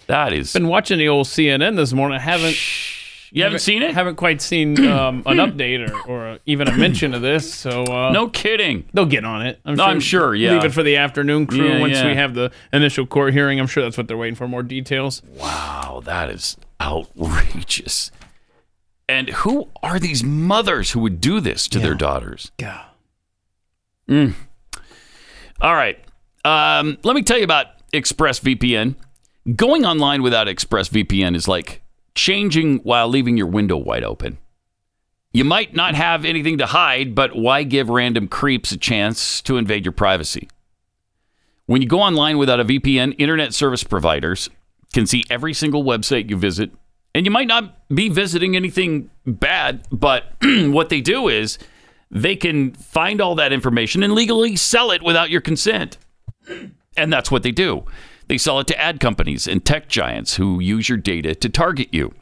That 0.08 0.32
is. 0.32 0.52
Been 0.54 0.66
watching 0.68 0.98
the 0.98 1.06
old 1.08 1.26
CNN 1.26 1.76
this 1.76 1.92
morning. 1.92 2.18
I 2.18 2.22
haven't. 2.22 2.56
You 3.30 3.42
haven't 3.44 3.58
seen 3.60 3.82
it? 3.82 3.92
Haven't 3.94 4.16
quite 4.16 4.40
seen 4.40 4.86
um, 4.88 5.22
an 5.26 5.36
update 5.38 5.88
or, 5.88 6.10
or 6.10 6.38
even 6.46 6.68
a 6.68 6.76
mention 6.76 7.14
of 7.14 7.22
this. 7.22 7.52
So 7.52 7.84
uh, 7.84 8.10
No 8.12 8.28
kidding. 8.28 8.84
they'll 8.94 9.06
get 9.06 9.24
on 9.24 9.46
it. 9.46 9.60
I'm 9.64 9.76
No, 9.76 9.84
I'm 9.84 10.00
sure, 10.00 10.34
yeah. 10.34 10.52
Leave 10.54 10.64
it 10.64 10.72
for 10.72 10.82
the 10.82 10.96
afternoon 10.96 11.46
crew 11.46 11.68
Yeah, 11.68 11.80
once 11.80 11.94
yeah. 11.94 12.06
we 12.06 12.14
have 12.14 12.34
the 12.34 12.50
initial 12.72 13.06
court 13.06 13.32
hearing. 13.34 13.60
I'm 13.60 13.66
sure 13.66 13.82
that's 13.82 13.96
what 13.98 14.08
they're 14.08 14.16
waiting 14.16 14.34
for. 14.34 14.48
More 14.48 14.62
details. 14.62 15.22
Wow, 15.36 16.00
that 16.04 16.30
is 16.30 16.56
outrageous. 16.80 18.10
And 19.08 19.28
who 19.30 19.68
are 19.82 19.98
these 19.98 20.22
mothers 20.22 20.90
who 20.92 21.00
would 21.00 21.20
do 21.20 21.40
this 21.40 21.66
to 21.68 21.78
their 21.78 21.94
daughters? 21.94 22.52
Yeah. 22.58 22.84
Mm. 24.08 24.34
All 25.60 25.74
right. 25.74 25.98
Um, 26.44 26.98
let 27.04 27.14
me 27.14 27.22
tell 27.22 27.38
you 27.38 27.44
about 27.44 27.66
ExpressVPN. 27.92 28.96
Going 29.56 29.84
online 29.86 30.22
without 30.22 30.46
ExpressVPN 30.46 31.34
is 31.34 31.48
like 31.48 31.82
changing 32.18 32.78
while 32.78 33.08
leaving 33.08 33.36
your 33.36 33.46
window 33.46 33.76
wide 33.76 34.04
open. 34.04 34.38
You 35.32 35.44
might 35.44 35.74
not 35.74 35.94
have 35.94 36.24
anything 36.24 36.58
to 36.58 36.66
hide, 36.66 37.14
but 37.14 37.36
why 37.36 37.62
give 37.62 37.88
random 37.88 38.28
creeps 38.28 38.72
a 38.72 38.76
chance 38.76 39.40
to 39.42 39.56
invade 39.56 39.84
your 39.84 39.92
privacy? 39.92 40.48
When 41.66 41.82
you 41.82 41.88
go 41.88 42.00
online 42.00 42.38
without 42.38 42.60
a 42.60 42.64
VPN, 42.64 43.14
internet 43.18 43.54
service 43.54 43.84
providers 43.84 44.48
can 44.94 45.06
see 45.06 45.24
every 45.30 45.52
single 45.52 45.84
website 45.84 46.30
you 46.30 46.36
visit. 46.36 46.70
And 47.14 47.26
you 47.26 47.30
might 47.30 47.46
not 47.46 47.88
be 47.88 48.08
visiting 48.08 48.56
anything 48.56 49.10
bad, 49.26 49.86
but 49.92 50.32
what 50.42 50.88
they 50.88 51.00
do 51.00 51.28
is 51.28 51.58
they 52.10 52.36
can 52.36 52.72
find 52.72 53.20
all 53.20 53.34
that 53.34 53.52
information 53.52 54.02
and 54.02 54.14
legally 54.14 54.56
sell 54.56 54.90
it 54.90 55.02
without 55.02 55.30
your 55.30 55.42
consent. 55.42 55.98
And 56.96 57.12
that's 57.12 57.30
what 57.30 57.42
they 57.42 57.52
do. 57.52 57.84
They 58.28 58.38
sell 58.38 58.60
it 58.60 58.66
to 58.68 58.80
ad 58.80 59.00
companies 59.00 59.48
and 59.48 59.64
tech 59.64 59.88
giants 59.88 60.36
who 60.36 60.60
use 60.60 60.88
your 60.88 60.98
data 60.98 61.34
to 61.34 61.48
target 61.48 61.88
you. 61.92 62.14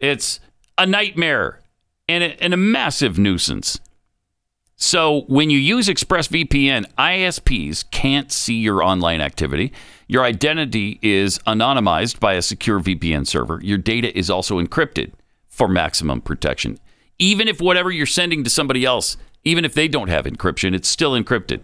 It's 0.00 0.40
a 0.76 0.86
nightmare 0.86 1.60
and 2.08 2.24
a, 2.24 2.42
and 2.42 2.52
a 2.52 2.58
massive 2.58 3.18
nuisance. 3.18 3.80
So 4.76 5.22
when 5.28 5.50
you 5.50 5.58
use 5.58 5.88
ExpressVPN, 5.88 6.86
ISPs 6.98 7.88
can't 7.92 8.32
see 8.32 8.56
your 8.56 8.82
online 8.82 9.20
activity. 9.20 9.72
Your 10.08 10.24
identity 10.24 10.98
is 11.00 11.38
anonymized 11.46 12.18
by 12.18 12.34
a 12.34 12.42
secure 12.42 12.80
VPN 12.80 13.26
server. 13.26 13.60
Your 13.62 13.78
data 13.78 14.16
is 14.18 14.28
also 14.28 14.60
encrypted 14.60 15.12
for 15.48 15.68
maximum 15.68 16.20
protection. 16.20 16.78
Even 17.20 17.46
if 17.46 17.60
whatever 17.60 17.92
you're 17.92 18.04
sending 18.04 18.42
to 18.42 18.50
somebody 18.50 18.84
else, 18.84 19.16
even 19.44 19.64
if 19.64 19.74
they 19.74 19.86
don't 19.86 20.08
have 20.08 20.24
encryption, 20.24 20.74
it's 20.74 20.88
still 20.88 21.12
encrypted. 21.12 21.60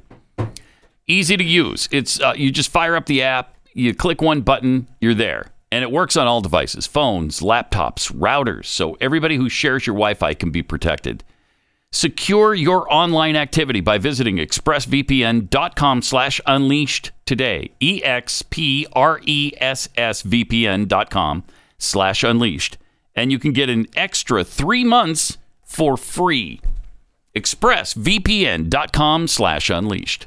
Easy 1.11 1.37
to 1.37 1.43
use. 1.43 1.89
It's 1.91 2.21
uh, 2.21 2.35
you 2.37 2.53
just 2.53 2.71
fire 2.71 2.95
up 2.95 3.07
the 3.07 3.23
app, 3.23 3.57
you 3.75 3.93
click 3.95 4.23
one 4.23 4.43
button, 4.43 4.87
you're 5.01 5.13
there. 5.13 5.51
And 5.73 5.83
it 5.83 5.91
works 5.91 6.17
on 6.17 6.29
all 6.29 6.41
devices, 6.41 6.87
phones, 6.87 7.41
laptops, 7.41 8.13
routers, 8.13 8.67
so 8.67 8.97
everybody 9.01 9.37
who 9.37 9.49
shares 9.49 9.87
your 9.87 9.95
Wi-Fi 9.95 10.35
can 10.35 10.51
be 10.51 10.63
protected. 10.63 11.25
Secure 11.91 12.55
your 12.55 12.93
online 12.93 13.35
activity 13.35 13.81
by 13.81 13.99
visiting 13.99 14.37
expressvpn.com 14.37 16.03
slash 16.03 16.41
unleashed 16.47 17.11
today. 17.27 17.73
E 17.81 18.01
E 18.05 19.53
dot 20.87 21.15
slash 21.79 22.23
unleashed, 22.23 22.79
and 23.17 23.33
you 23.33 23.41
can 23.41 23.53
get 23.53 23.69
an 23.69 23.87
extra 23.97 24.45
three 24.45 24.85
months 24.85 25.39
for 25.65 25.97
free. 25.97 26.61
ExpressVPN.com 27.35 29.27
slash 29.27 29.71
unleashed. 29.71 30.27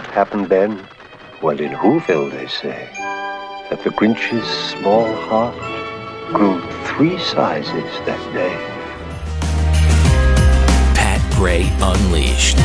What 0.00 0.08
happened 0.12 0.46
then? 0.46 0.88
Well, 1.42 1.60
in 1.60 1.72
Whoville, 1.72 2.30
they 2.30 2.46
say 2.46 2.88
that 3.68 3.84
the 3.84 3.90
Grinch's 3.90 4.46
small 4.46 5.14
heart 5.14 5.54
grew 6.32 6.58
three 6.86 7.18
sizes 7.18 7.84
that 8.06 8.32
day. 8.32 8.56
Pat 10.94 11.20
Gray 11.34 11.68
Unleashed. 11.82 12.56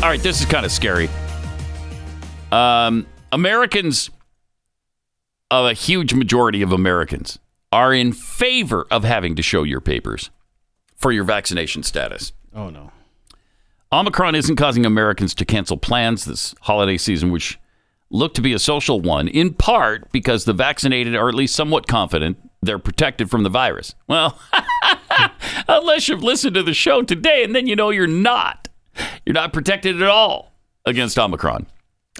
All 0.00 0.08
right, 0.08 0.22
this 0.22 0.38
is 0.38 0.46
kind 0.46 0.64
of 0.64 0.70
scary. 0.70 1.10
Um, 2.52 3.04
Americans, 3.32 4.10
a 5.50 5.72
huge 5.72 6.14
majority 6.14 6.62
of 6.62 6.70
Americans, 6.70 7.40
are 7.72 7.92
in 7.92 8.12
favor 8.12 8.86
of 8.92 9.02
having 9.02 9.34
to 9.34 9.42
show 9.42 9.64
your 9.64 9.80
papers 9.80 10.30
for 10.94 11.10
your 11.10 11.24
vaccination 11.24 11.82
status. 11.82 12.32
Oh 12.54 12.70
no. 12.70 12.92
Omicron 13.92 14.34
isn't 14.36 14.56
causing 14.56 14.86
Americans 14.86 15.34
to 15.34 15.44
cancel 15.44 15.76
plans 15.76 16.24
this 16.24 16.54
holiday 16.60 16.96
season, 16.96 17.32
which 17.32 17.58
look 18.10 18.34
to 18.34 18.40
be 18.40 18.52
a 18.52 18.58
social 18.58 19.00
one, 19.00 19.26
in 19.28 19.52
part 19.54 20.10
because 20.12 20.44
the 20.44 20.52
vaccinated 20.52 21.16
are 21.16 21.28
at 21.28 21.34
least 21.34 21.54
somewhat 21.54 21.86
confident 21.86 22.38
they're 22.62 22.78
protected 22.78 23.30
from 23.30 23.42
the 23.42 23.48
virus. 23.48 23.94
Well, 24.06 24.38
unless 25.68 26.08
you've 26.08 26.22
listened 26.22 26.54
to 26.54 26.62
the 26.62 26.74
show 26.74 27.02
today 27.02 27.42
and 27.42 27.54
then 27.54 27.66
you 27.66 27.74
know 27.74 27.90
you're 27.90 28.06
not. 28.06 28.68
You're 29.24 29.34
not 29.34 29.52
protected 29.52 30.02
at 30.02 30.08
all 30.08 30.52
against 30.84 31.18
Omicron, 31.18 31.66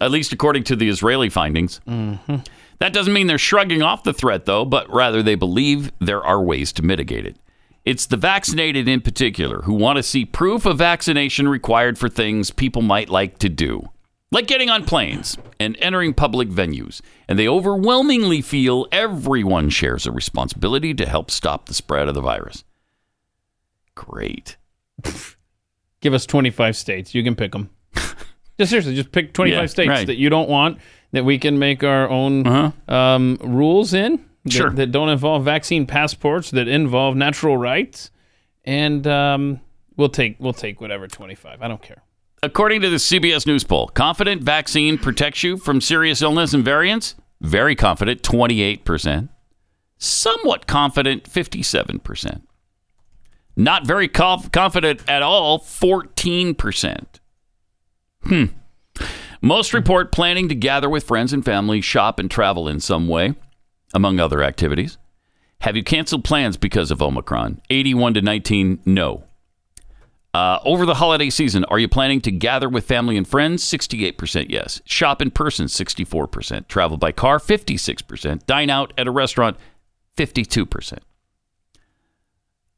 at 0.01 0.11
least 0.11 0.33
according 0.33 0.65
to 0.65 0.77
the 0.77 0.89
Israeli 0.89 1.29
findings. 1.29 1.81
Mm-hmm. 1.87 2.37
That 2.79 2.95
doesn't 2.95 3.13
mean 3.13 3.27
they're 3.27 3.39
shrugging 3.39 3.83
off 3.83 4.05
the 4.05 4.15
threat, 4.15 4.47
though, 4.47 4.65
but 4.65 4.89
rather 4.91 5.23
they 5.23 5.35
believe 5.35 5.93
there 6.01 6.25
are 6.25 6.43
ways 6.43 6.73
to 6.75 6.83
mitigate 6.83 7.27
it. 7.27 7.37
It's 7.85 8.07
the 8.07 8.17
vaccinated 8.17 8.87
in 8.89 9.01
particular 9.01 9.63
who 9.63 9.73
want 9.75 9.97
to 9.97 10.03
see 10.03 10.25
proof 10.25 10.67
of 10.67 10.79
vaccination 10.79 11.49
required 11.49 11.99
for 11.99 12.09
things 12.09 12.51
people 12.51 12.83
might 12.83 13.09
like 13.09 13.39
to 13.39 13.49
do, 13.49 13.89
like 14.31 14.47
getting 14.47 14.69
on 14.69 14.85
planes 14.85 15.39
and 15.59 15.77
entering 15.81 16.13
public 16.13 16.49
venues. 16.51 17.01
And 17.27 17.39
they 17.39 17.49
overwhelmingly 17.49 18.43
feel 18.43 18.87
everyone 18.93 19.71
shares 19.71 20.07
a 20.07 20.13
responsibility 20.13 20.93
to 20.95 21.07
help 21.07 21.31
stop 21.31 21.67
the 21.67 21.75
spread 21.75 22.07
of 22.09 22.15
the 22.15 22.21
virus. 22.21 22.65
Great. 23.95 24.57
Give 26.01 26.15
us 26.15 26.27
25 26.27 26.77
states. 26.77 27.15
You 27.15 27.23
can 27.23 27.35
pick 27.35 27.53
them. 27.53 27.71
just 28.59 28.71
seriously, 28.71 28.95
just 28.95 29.13
pick 29.13 29.33
25 29.33 29.59
Yeah, 29.59 29.67
states 29.67 29.89
right. 29.89 30.07
that 30.07 30.17
you 30.17 30.31
don't 30.31 30.49
want 30.49 30.79
that 31.13 31.25
we 31.25 31.39
can 31.39 31.59
make 31.59 31.83
our 31.83 32.09
own 32.09 32.73
um, 32.89 33.37
rules 33.43 33.95
in 33.95 34.25
that. 34.45 34.53
Sure. 34.53 34.71
that 34.71 34.93
don't 34.93 35.09
involve 35.09 35.45
vaccine 35.45 35.87
passports 35.87 36.51
that 36.53 36.69
involve 36.69 37.17
natural 37.17 37.57
rights, 37.57 38.11
and 38.65 39.07
um, 39.07 39.61
we'll 39.97 40.09
take 40.09 40.37
we'll 40.39 40.53
take 40.53 40.81
whatever 40.81 41.07
25. 41.07 41.63
I 41.63 41.69
don't 41.69 41.83
care. 41.83 42.03
According 42.43 42.81
to 42.81 42.89
the 42.89 42.97
CBS 42.97 43.47
News 43.47 43.65
poll, 43.65 43.89
confident 43.89 44.43
vaccine 44.43 44.97
protects 44.97 45.43
you 45.43 45.59
from 45.59 45.81
serious 45.81 46.23
illness 46.23 46.55
and 46.55 46.65
variants? 46.65 47.15
Very 47.43 47.75
confident, 47.77 48.23
28%. 48.23 49.29
Somewhat 49.99 50.67
confident, 50.67 51.25
57%. 51.25 52.43
Not 53.57 53.87
very 53.87 54.09
conf- 54.09 54.51
confident 54.53 55.07
at 55.07 55.21
all, 55.21 55.59
14%. 55.59 57.05
Hmm. 58.23 58.45
Most 59.43 59.75
report 59.75 60.13
planning 60.13 60.49
to 60.49 60.55
gather 60.55 60.89
with 60.89 61.05
friends 61.05 61.35
and 61.35 61.45
family, 61.45 61.83
shop, 61.83 62.19
and 62.19 62.31
travel 62.31 62.69
in 62.69 62.81
some 62.81 63.09
way, 63.09 63.35
among 63.95 64.21
other 64.21 64.43
activities. 64.43 64.99
Have 65.61 65.77
you 65.77 65.85
canceled 65.85 66.25
plans 66.25 66.57
because 66.57 66.91
of 66.91 67.03
Omicron? 67.03 67.61
81 67.69 68.15
to 68.15 68.23
19, 68.23 68.81
no. 68.87 69.25
Uh, 70.33 70.61
over 70.65 70.87
the 70.87 70.95
holiday 70.95 71.29
season, 71.29 71.65
are 71.65 71.79
you 71.79 71.89
planning 71.89 72.21
to 72.21 72.31
gather 72.31 72.69
with 72.69 72.87
family 72.87 73.17
and 73.17 73.27
friends? 73.27 73.65
68% 73.65 74.47
yes. 74.49 74.81
Shop 74.85 75.21
in 75.21 75.31
person, 75.31 75.67
64%. 75.67 76.69
Travel 76.69 76.97
by 76.97 77.13
car, 77.13 77.39
56%. 77.39 78.47
Dine 78.47 78.71
out 78.71 78.93
at 78.97 79.09
a 79.09 79.11
restaurant, 79.11 79.57
52%. 80.17 80.99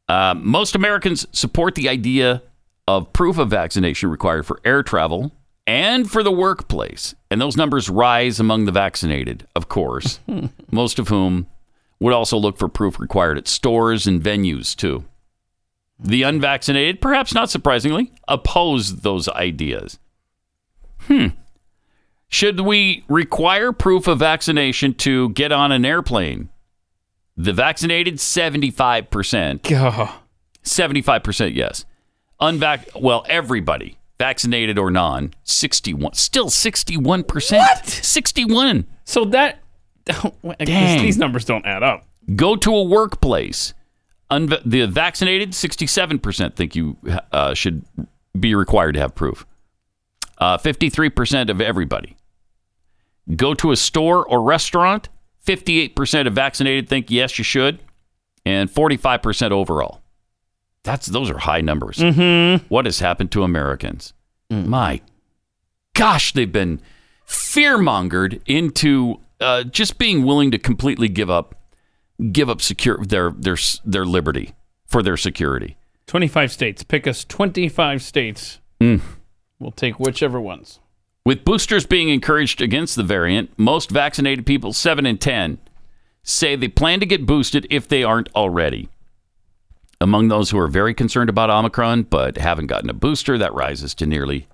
Uh, 0.08 0.34
most 0.34 0.74
Americans 0.74 1.26
support 1.32 1.74
the 1.74 1.88
idea 1.88 2.42
of 2.88 3.12
proof 3.12 3.38
of 3.38 3.50
vaccination 3.50 4.10
required 4.10 4.44
for 4.44 4.60
air 4.64 4.82
travel 4.82 5.32
and 5.66 6.10
for 6.10 6.22
the 6.22 6.32
workplace. 6.32 7.14
And 7.30 7.40
those 7.40 7.56
numbers 7.56 7.88
rise 7.88 8.40
among 8.40 8.64
the 8.64 8.72
vaccinated, 8.72 9.46
of 9.54 9.68
course, 9.68 10.20
most 10.70 10.98
of 10.98 11.08
whom 11.08 11.46
would 12.00 12.12
also 12.12 12.36
look 12.36 12.58
for 12.58 12.68
proof 12.68 12.98
required 12.98 13.38
at 13.38 13.48
stores 13.48 14.06
and 14.06 14.20
venues, 14.22 14.74
too. 14.74 15.04
The 15.98 16.24
unvaccinated, 16.24 17.00
perhaps 17.00 17.32
not 17.32 17.48
surprisingly, 17.48 18.12
oppose 18.26 19.02
those 19.02 19.28
ideas. 19.28 19.98
Hmm. 21.02 21.28
Should 22.28 22.60
we 22.60 23.04
require 23.08 23.72
proof 23.72 24.08
of 24.08 24.18
vaccination 24.18 24.94
to 24.94 25.28
get 25.30 25.52
on 25.52 25.70
an 25.70 25.84
airplane? 25.84 26.48
The 27.36 27.52
vaccinated, 27.52 28.16
75%. 28.16 29.70
75% 30.64 31.54
yes. 31.54 31.84
Unvac 32.40 33.00
well, 33.00 33.24
everybody, 33.28 33.98
vaccinated 34.22 34.78
or 34.78 34.88
non, 34.88 35.34
61. 35.42 36.14
Still 36.14 36.48
61%. 36.48 37.58
What? 37.58 37.88
61. 37.88 38.86
So 39.04 39.24
that 39.24 39.58
Dang. 40.58 41.02
these 41.02 41.18
numbers 41.18 41.44
don't 41.44 41.66
add 41.66 41.82
up. 41.82 42.04
Go 42.36 42.54
to 42.54 42.72
a 42.72 42.84
workplace. 42.84 43.74
Unva- 44.30 44.62
the 44.64 44.86
vaccinated, 44.86 45.50
67% 45.50 46.54
think 46.54 46.76
you 46.76 46.96
uh, 47.32 47.52
should 47.54 47.84
be 48.38 48.54
required 48.54 48.92
to 48.92 49.00
have 49.00 49.14
proof. 49.16 49.44
Uh, 50.38 50.56
53% 50.56 51.50
of 51.50 51.60
everybody. 51.60 52.16
Go 53.34 53.54
to 53.54 53.72
a 53.72 53.76
store 53.76 54.24
or 54.24 54.40
restaurant, 54.40 55.08
58% 55.44 56.28
of 56.28 56.32
vaccinated 56.32 56.88
think 56.88 57.10
yes, 57.10 57.38
you 57.38 57.44
should, 57.44 57.80
and 58.46 58.70
45% 58.70 59.50
overall. 59.50 60.01
That's 60.84 61.06
those 61.06 61.30
are 61.30 61.38
high 61.38 61.60
numbers. 61.60 61.98
Mm-hmm. 61.98 62.66
What 62.68 62.86
has 62.86 62.98
happened 62.98 63.30
to 63.32 63.42
Americans? 63.42 64.12
My 64.50 65.00
gosh, 65.94 66.32
they've 66.32 66.50
been 66.50 66.80
fear-mongered 67.24 68.42
into 68.46 69.20
uh, 69.40 69.64
just 69.64 69.98
being 69.98 70.24
willing 70.24 70.50
to 70.50 70.58
completely 70.58 71.08
give 71.08 71.30
up 71.30 71.54
give 72.30 72.48
up 72.50 72.60
secure 72.60 72.98
their 73.04 73.30
their 73.30 73.56
their 73.84 74.04
liberty 74.04 74.54
for 74.86 75.02
their 75.02 75.16
security. 75.16 75.76
25 76.06 76.52
states. 76.52 76.82
Pick 76.82 77.06
us 77.06 77.24
25 77.24 78.02
states. 78.02 78.60
Mm. 78.80 79.00
We'll 79.58 79.70
take 79.70 79.98
whichever 79.98 80.40
ones. 80.40 80.80
With 81.24 81.44
boosters 81.44 81.86
being 81.86 82.08
encouraged 82.08 82.60
against 82.60 82.96
the 82.96 83.04
variant, 83.04 83.56
most 83.56 83.90
vaccinated 83.90 84.44
people, 84.44 84.72
7 84.72 85.06
in 85.06 85.18
10, 85.18 85.58
say 86.24 86.56
they 86.56 86.68
plan 86.68 86.98
to 87.00 87.06
get 87.06 87.26
boosted 87.26 87.66
if 87.70 87.86
they 87.86 88.02
aren't 88.02 88.28
already. 88.34 88.88
Among 90.02 90.26
those 90.26 90.50
who 90.50 90.58
are 90.58 90.68
very 90.68 90.94
concerned 90.94 91.30
about 91.30 91.48
Omicron 91.48 92.02
but 92.04 92.36
haven't 92.36 92.66
gotten 92.66 92.90
a 92.90 92.94
booster, 92.94 93.38
that 93.38 93.54
rises 93.54 93.94
to 93.94 94.06
nearly 94.06 94.48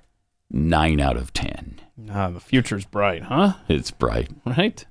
9 0.50 1.00
out 1.00 1.16
of 1.16 1.32
10. 1.32 1.80
Ah, 2.10 2.28
the 2.28 2.40
future's 2.40 2.84
bright, 2.84 3.24
huh? 3.24 3.54
It's 3.66 3.90
bright. 3.90 4.30
Right? 4.44 4.84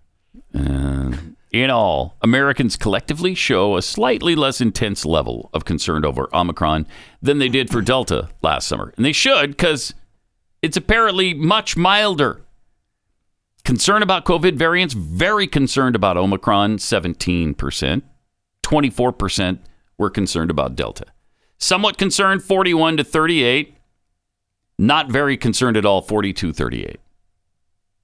Uh, 0.56 1.12
in 1.52 1.70
all, 1.70 2.18
Americans 2.22 2.76
collectively 2.76 3.36
show 3.36 3.78
a 3.78 3.82
slightly 3.84 4.36
less 4.36 4.60
intense 4.60 5.06
level 5.06 5.52
of 5.54 5.64
concern 5.64 6.04
over 6.04 6.28
Omicron 6.34 6.88
than 7.22 7.38
they 7.38 7.50
did 7.50 7.70
for 7.70 7.82
Delta 7.82 8.30
last 8.42 8.68
summer. 8.68 8.94
And 8.98 9.06
they 9.06 9.12
should, 9.12 9.52
because 9.52 9.94
it's 10.64 10.78
apparently 10.78 11.36
much 11.36 11.78
milder. 11.78 12.42
Concern 13.64 14.02
about 14.02 14.26
COVID 14.26 14.56
variants, 14.56 14.96
very 14.96 15.46
concerned 15.46 15.96
about 15.96 16.18
Omicron, 16.18 16.78
17%. 16.78 18.02
24% 18.64 19.60
were 19.98 20.10
concerned 20.10 20.52
about 20.52 20.76
Delta. 20.76 21.06
Somewhat 21.58 21.98
concerned, 21.98 22.44
41 22.44 22.98
to 22.98 23.04
38. 23.04 23.74
Not 24.78 25.10
very 25.10 25.38
concerned 25.38 25.76
at 25.76 25.86
all, 25.86 26.02
42 26.02 26.54
38. 26.54 27.00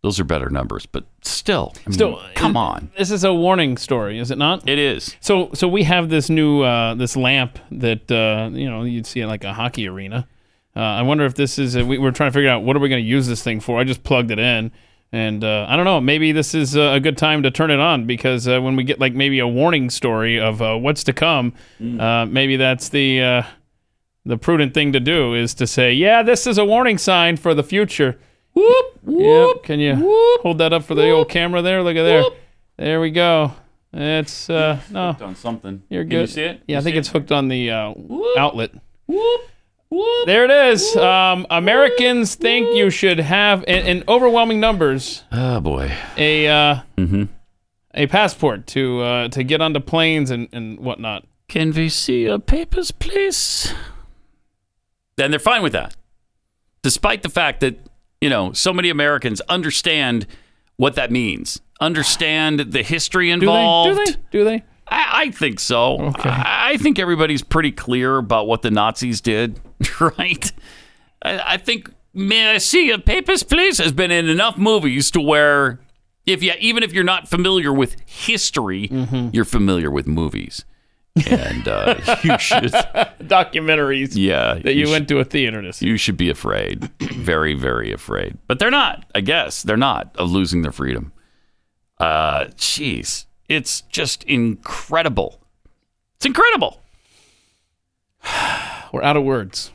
Those 0.02 0.20
are 0.20 0.26
better 0.26 0.50
numbers, 0.50 0.86
but 0.86 1.06
still, 1.22 1.72
I 1.76 1.90
mean, 1.90 1.94
Still, 1.94 2.22
come 2.36 2.58
on. 2.58 2.92
This 2.98 3.10
is 3.10 3.24
a 3.24 3.34
warning 3.34 3.78
story, 3.78 4.20
is 4.20 4.32
it 4.32 4.38
not? 4.38 4.68
It 4.68 4.78
is. 4.78 5.16
So, 5.22 5.50
so 5.54 5.66
we 5.66 5.84
have 5.84 6.10
this 6.10 6.30
new 6.30 6.62
uh, 6.62 6.96
this 6.96 7.16
lamp 7.16 7.58
that 7.72 8.12
uh, 8.12 8.50
you 8.52 8.70
know 8.70 8.84
you'd 8.84 9.06
see 9.06 9.22
at 9.22 9.30
like 9.30 9.46
a 9.46 9.54
hockey 9.54 9.88
arena. 9.88 10.28
Uh, 10.76 10.80
I 10.80 11.04
wonder 11.04 11.24
if 11.24 11.36
this 11.36 11.58
is. 11.58 11.76
A, 11.76 11.86
we, 11.86 12.00
we're 12.00 12.12
trying 12.12 12.32
to 12.32 12.34
figure 12.34 12.50
out 12.50 12.64
what 12.64 12.76
are 12.76 12.80
we 12.80 12.90
going 12.90 13.02
to 13.02 13.08
use 13.08 13.28
this 13.28 13.42
thing 13.44 13.62
for. 13.62 13.80
I 13.80 13.86
just 13.86 14.04
plugged 14.04 14.30
it 14.32 14.40
in, 14.40 14.74
and 15.14 15.44
uh, 15.44 15.68
I 15.70 15.76
don't 15.78 15.86
know. 15.86 16.02
Maybe 16.02 16.32
this 16.32 16.54
is 16.56 16.76
a 16.76 17.00
good 17.00 17.18
time 17.18 17.44
to 17.44 17.52
turn 17.52 17.70
it 17.72 17.80
on 17.80 18.06
because 18.06 18.48
uh, 18.48 18.60
when 18.60 18.76
we 18.76 18.84
get 18.84 19.00
like 19.00 19.14
maybe 19.14 19.38
a 19.40 19.48
warning 19.48 19.90
story 19.92 20.40
of 20.40 20.62
uh, 20.62 20.76
what's 20.76 21.04
to 21.06 21.14
come, 21.14 21.54
uh, 22.00 22.26
maybe 22.26 22.58
that's 22.58 22.90
the 22.90 23.22
uh, 23.22 23.44
the 24.26 24.38
prudent 24.38 24.74
thing 24.74 24.92
to 24.94 25.00
do 25.00 25.36
is 25.36 25.54
to 25.54 25.68
say, 25.68 25.94
yeah, 25.94 26.24
this 26.24 26.48
is 26.48 26.58
a 26.58 26.66
warning 26.66 26.98
sign 26.98 27.38
for 27.38 27.54
the 27.54 27.64
future. 27.64 28.18
Whoop, 28.54 29.00
Yep. 29.06 29.64
Can 29.64 29.80
you 29.80 29.96
hold 30.42 30.58
that 30.58 30.74
up 30.74 30.84
for 30.84 30.96
the 30.96 31.10
old 31.12 31.30
camera 31.30 31.62
there? 31.62 31.84
Look 31.84 31.96
at 31.96 32.04
there. 32.04 32.24
There 32.78 33.00
we 33.02 33.12
go. 33.12 33.54
It's 33.94 34.50
uh 34.50 34.80
no 34.90 35.10
Hooked 35.10 35.22
on 35.22 35.36
something. 35.36 35.84
You're 35.90 36.04
Can 36.04 36.10
good. 36.10 36.22
you 36.22 36.28
see 36.28 36.42
it? 36.42 36.62
Yeah, 36.68 36.76
You 36.76 36.80
I 36.80 36.82
think 36.82 36.96
see 36.96 36.98
it's 37.00 37.10
hooked 37.10 37.32
on 37.32 37.48
the 37.48 37.70
uh, 37.70 37.94
outlet. 39.94 40.26
There 40.26 40.46
it 40.46 40.52
is. 40.72 40.96
Um, 40.96 41.46
Americans 41.50 42.36
think 42.36 42.76
you 42.76 42.90
should 42.90 43.20
have, 43.20 43.64
in, 43.68 43.86
in 43.86 44.04
overwhelming 44.08 44.60
numbers, 44.60 45.24
Oh 45.32 45.60
boy. 45.60 45.92
a 46.18 46.48
uh, 46.48 46.76
Mm-hmm. 46.98 47.24
a 47.94 48.08
passport 48.08 48.68
to 48.68 49.02
uh, 49.02 49.28
to 49.30 49.44
get 49.44 49.62
onto 49.62 49.80
planes 49.80 50.32
and, 50.32 50.48
and 50.52 50.80
whatnot. 50.80 51.26
Can 51.48 51.72
we 51.72 51.90
see 51.90 52.24
your 52.24 52.40
papers, 52.40 52.92
please? 52.92 53.74
Then 55.16 55.30
they're 55.32 55.40
fine 55.40 55.62
with 55.62 55.74
that, 55.74 55.96
despite 56.82 57.22
the 57.22 57.30
fact 57.30 57.60
that 57.60 57.78
you 58.22 58.30
know 58.30 58.52
so 58.54 58.74
many 58.74 58.90
Americans 58.90 59.42
understand 59.42 60.26
what 60.78 60.96
that 60.96 61.12
means, 61.12 61.62
understand 61.80 62.60
the 62.60 62.82
history 62.82 63.28
Do 63.28 63.40
they? 63.40 63.46
involved. 63.46 63.98
Do 64.00 64.06
they? 64.06 64.18
Do 64.32 64.44
they? 64.44 64.64
I, 64.88 65.10
I 65.28 65.32
think 65.32 65.60
so. 65.60 66.12
I, 66.24 66.72
I 66.74 66.78
think 66.78 66.98
everybody's 67.00 67.42
pretty 67.44 67.72
clear 67.72 68.18
about 68.18 68.48
what 68.48 68.64
the 68.64 68.72
Nazis 68.72 69.22
did, 69.22 69.60
right? 70.18 70.52
I, 71.22 71.54
I 71.54 71.58
think 71.58 71.92
"May 72.14 72.52
I 72.52 72.58
see 72.58 72.88
your 72.88 73.00
papers, 73.00 73.44
please?" 73.44 73.78
has 73.78 73.92
been 73.92 74.12
in 74.12 74.30
enough 74.30 74.58
movies 74.58 75.10
to 75.12 75.22
where, 75.22 75.80
if 76.26 76.44
you 76.44 76.54
even 76.60 76.84
if 76.84 76.94
you're 76.94 77.04
not 77.04 77.28
familiar 77.28 77.72
with 77.74 77.96
history, 78.06 78.88
Mm-hmm. 78.90 79.30
you're 79.34 79.46
familiar 79.46 79.90
with 79.92 80.08
movies, 80.08 80.66
and 81.30 81.68
uh, 81.68 81.96
you 82.24 82.38
should, 82.40 82.72
Documentaries 83.22 84.12
yeah, 84.16 84.56
that 84.56 84.74
you, 84.76 84.86
should- 84.86 84.92
went 84.92 85.08
to 85.10 85.20
a 85.20 85.24
theater 85.26 85.62
to 85.62 85.72
see. 85.74 85.88
You 85.88 85.98
should 85.98 86.18
be 86.18 86.30
afraid, 86.30 86.90
very, 87.02 87.54
very 87.54 87.92
afraid. 87.92 88.38
But 88.48 88.60
they're 88.60 88.72
not. 88.72 89.06
I 89.16 89.22
guess 89.22 89.64
they're 89.64 89.78
not 89.78 90.16
of 90.18 90.32
losing 90.32 90.62
their 90.62 90.72
freedom. 90.72 91.12
Uh, 92.00 92.46
jeez, 92.58 93.26
it's 93.48 93.82
just 93.82 94.24
incredible. 94.26 95.40
It's 96.18 96.26
incredible. 96.26 96.82
We're 98.94 99.02
out 99.02 99.18
of 99.18 99.24
words 99.24 99.72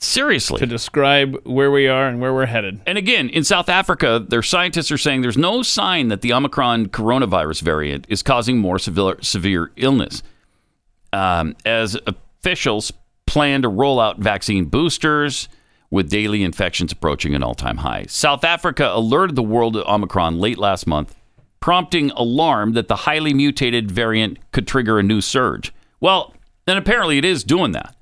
Seriously. 0.00 0.58
to 0.58 0.66
describe 0.66 1.46
where 1.46 1.70
we 1.70 1.86
are 1.86 2.08
and 2.08 2.20
where 2.20 2.34
we're 2.34 2.46
headed. 2.46 2.80
And 2.84 2.98
again, 2.98 3.28
in 3.28 3.44
South 3.44 3.68
Africa, 3.68 4.24
their 4.28 4.42
scientists 4.42 4.90
are 4.90 4.98
saying 4.98 5.22
there's 5.22 5.38
no 5.38 5.62
sign 5.62 6.08
that 6.08 6.20
the 6.20 6.32
Omicron 6.32 6.86
coronavirus 6.86 7.62
variant 7.62 8.06
is 8.08 8.24
causing 8.24 8.58
more 8.58 8.80
severe, 8.80 9.16
severe 9.22 9.70
illness. 9.76 10.24
Um, 11.12 11.54
as 11.64 11.96
officials 12.06 12.92
plan 13.26 13.62
to 13.62 13.68
roll 13.68 14.00
out 14.00 14.18
vaccine 14.18 14.64
boosters 14.64 15.48
with 15.88 16.10
daily 16.10 16.42
infections 16.42 16.90
approaching 16.90 17.36
an 17.36 17.44
all 17.44 17.54
time 17.54 17.76
high. 17.76 18.06
South 18.08 18.42
Africa 18.42 18.90
alerted 18.92 19.36
the 19.36 19.42
world 19.42 19.74
to 19.74 19.88
Omicron 19.88 20.40
late 20.40 20.58
last 20.58 20.84
month, 20.84 21.14
prompting 21.60 22.10
alarm 22.12 22.72
that 22.72 22.88
the 22.88 22.96
highly 22.96 23.32
mutated 23.34 23.88
variant 23.88 24.38
could 24.50 24.66
trigger 24.66 24.98
a 24.98 25.02
new 25.04 25.20
surge. 25.20 25.72
Well, 26.00 26.34
and 26.66 26.76
apparently 26.76 27.16
it 27.16 27.24
is 27.24 27.44
doing 27.44 27.70
that. 27.72 27.94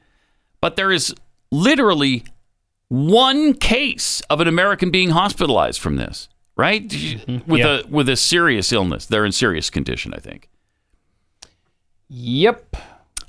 But 0.61 0.77
there 0.77 0.91
is 0.93 1.15
literally 1.51 2.25
one 2.89 3.55
case 3.55 4.21
of 4.31 4.41
an 4.41 4.49
American 4.49 4.91
being 4.91 5.11
hospitalized 5.11 5.81
from 5.81 5.97
this, 5.97 6.29
right? 6.57 6.83
With 7.47 7.61
Yeah. 7.61 7.81
a 7.81 7.87
with 7.87 8.09
a 8.09 8.17
serious 8.17 8.73
illness. 8.73 9.07
They're 9.07 9.25
in 9.25 9.33
serious 9.33 9.71
condition, 9.71 10.13
I 10.15 10.21
think. 10.21 10.49
Yep. 12.09 12.77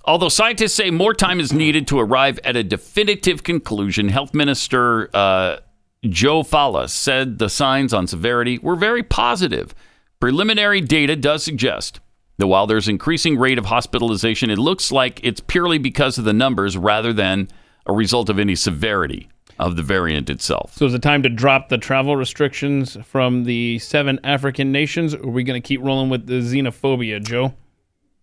Although 0.06 0.30
scientists 0.30 0.74
say 0.74 0.90
more 0.90 1.14
time 1.14 1.40
is 1.40 1.52
needed 1.54 1.86
to 1.88 2.00
arrive 2.00 2.40
at 2.44 2.56
a 2.56 2.64
definitive 2.64 3.44
conclusion, 3.44 4.10
Health 4.10 4.34
Minister 4.34 5.10
uh, 5.16 5.58
Joe 6.06 6.42
Phaahla 6.44 6.90
said 6.90 7.38
the 7.38 7.50
signs 7.50 7.94
on 7.94 8.08
severity 8.08 8.58
were 8.60 8.76
very 8.76 9.04
positive. 9.04 9.76
Preliminary 10.20 10.82
data 10.82 11.16
does 11.16 11.44
suggest 11.44 12.00
that 12.40 12.48
while 12.48 12.66
there's 12.66 12.88
increasing 12.88 13.38
rate 13.38 13.58
of 13.58 13.66
hospitalization, 13.66 14.50
it 14.50 14.58
looks 14.58 14.92
like 14.92 15.20
it's 15.24 15.42
purely 15.42 15.78
because 15.78 16.18
of 16.18 16.24
the 16.24 16.34
numbers 16.34 16.78
rather 16.78 17.14
than 17.14 17.50
a 17.86 17.94
result 17.94 18.30
of 18.30 18.40
any 18.40 18.56
severity 18.56 19.30
of 19.60 19.76
the 19.76 19.84
variant 19.84 20.30
itself. 20.30 20.74
So 20.74 20.86
is 20.86 20.94
it 20.94 21.02
time 21.02 21.22
to 21.24 21.30
drop 21.30 21.68
the 21.68 21.78
travel 21.78 22.16
restrictions 22.16 22.98
from 23.04 23.44
the 23.44 23.78
seven 23.80 24.22
African 24.24 24.72
nations? 24.72 25.14
Or 25.14 25.24
are 25.24 25.32
we 25.32 25.44
going 25.44 25.62
to 25.62 25.68
keep 25.68 25.82
rolling 25.82 26.10
with 26.10 26.28
the 26.28 26.36
xenophobia, 26.36 27.22
Joe? 27.22 27.54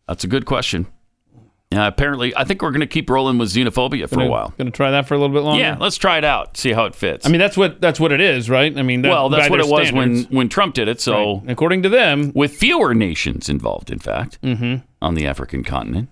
That's 0.08 0.24
a 0.24 0.28
good 0.28 0.46
question. 0.46 0.86
Uh, 1.74 1.80
apparently, 1.80 2.34
I 2.36 2.44
think 2.44 2.62
we're 2.62 2.70
going 2.70 2.80
to 2.80 2.86
keep 2.86 3.10
rolling 3.10 3.38
with 3.38 3.50
xenophobia 3.52 4.08
for 4.08 4.14
Gonna, 4.16 4.28
a 4.28 4.30
while. 4.30 4.54
Going 4.56 4.70
to 4.70 4.76
try 4.76 4.92
that 4.92 5.08
for 5.08 5.14
a 5.14 5.18
little 5.18 5.34
bit 5.34 5.42
longer. 5.42 5.60
Yeah, 5.62 5.76
let's 5.80 5.96
try 5.96 6.16
it 6.16 6.24
out, 6.24 6.56
see 6.56 6.72
how 6.72 6.84
it 6.84 6.94
fits. 6.94 7.26
I 7.26 7.28
mean, 7.28 7.40
that's 7.40 7.56
what 7.56 7.80
that's 7.80 7.98
what 7.98 8.12
it 8.12 8.20
is, 8.20 8.48
right? 8.48 8.76
I 8.78 8.82
mean, 8.82 9.02
that, 9.02 9.08
well, 9.08 9.28
that's 9.28 9.50
what 9.50 9.58
it 9.58 9.66
was 9.66 9.90
when, 9.92 10.14
standards. 10.14 10.30
when 10.30 10.48
Trump 10.48 10.74
did 10.74 10.86
it. 10.86 11.00
So, 11.00 11.38
Right. 11.40 11.50
according 11.50 11.82
to 11.82 11.88
them, 11.88 12.30
with 12.36 12.54
fewer 12.56 12.94
nations 12.94 13.48
involved, 13.48 13.90
in 13.90 13.98
fact, 13.98 14.40
Mhm. 14.42 14.84
on 15.02 15.14
the 15.14 15.26
African 15.26 15.64
continent. 15.64 16.08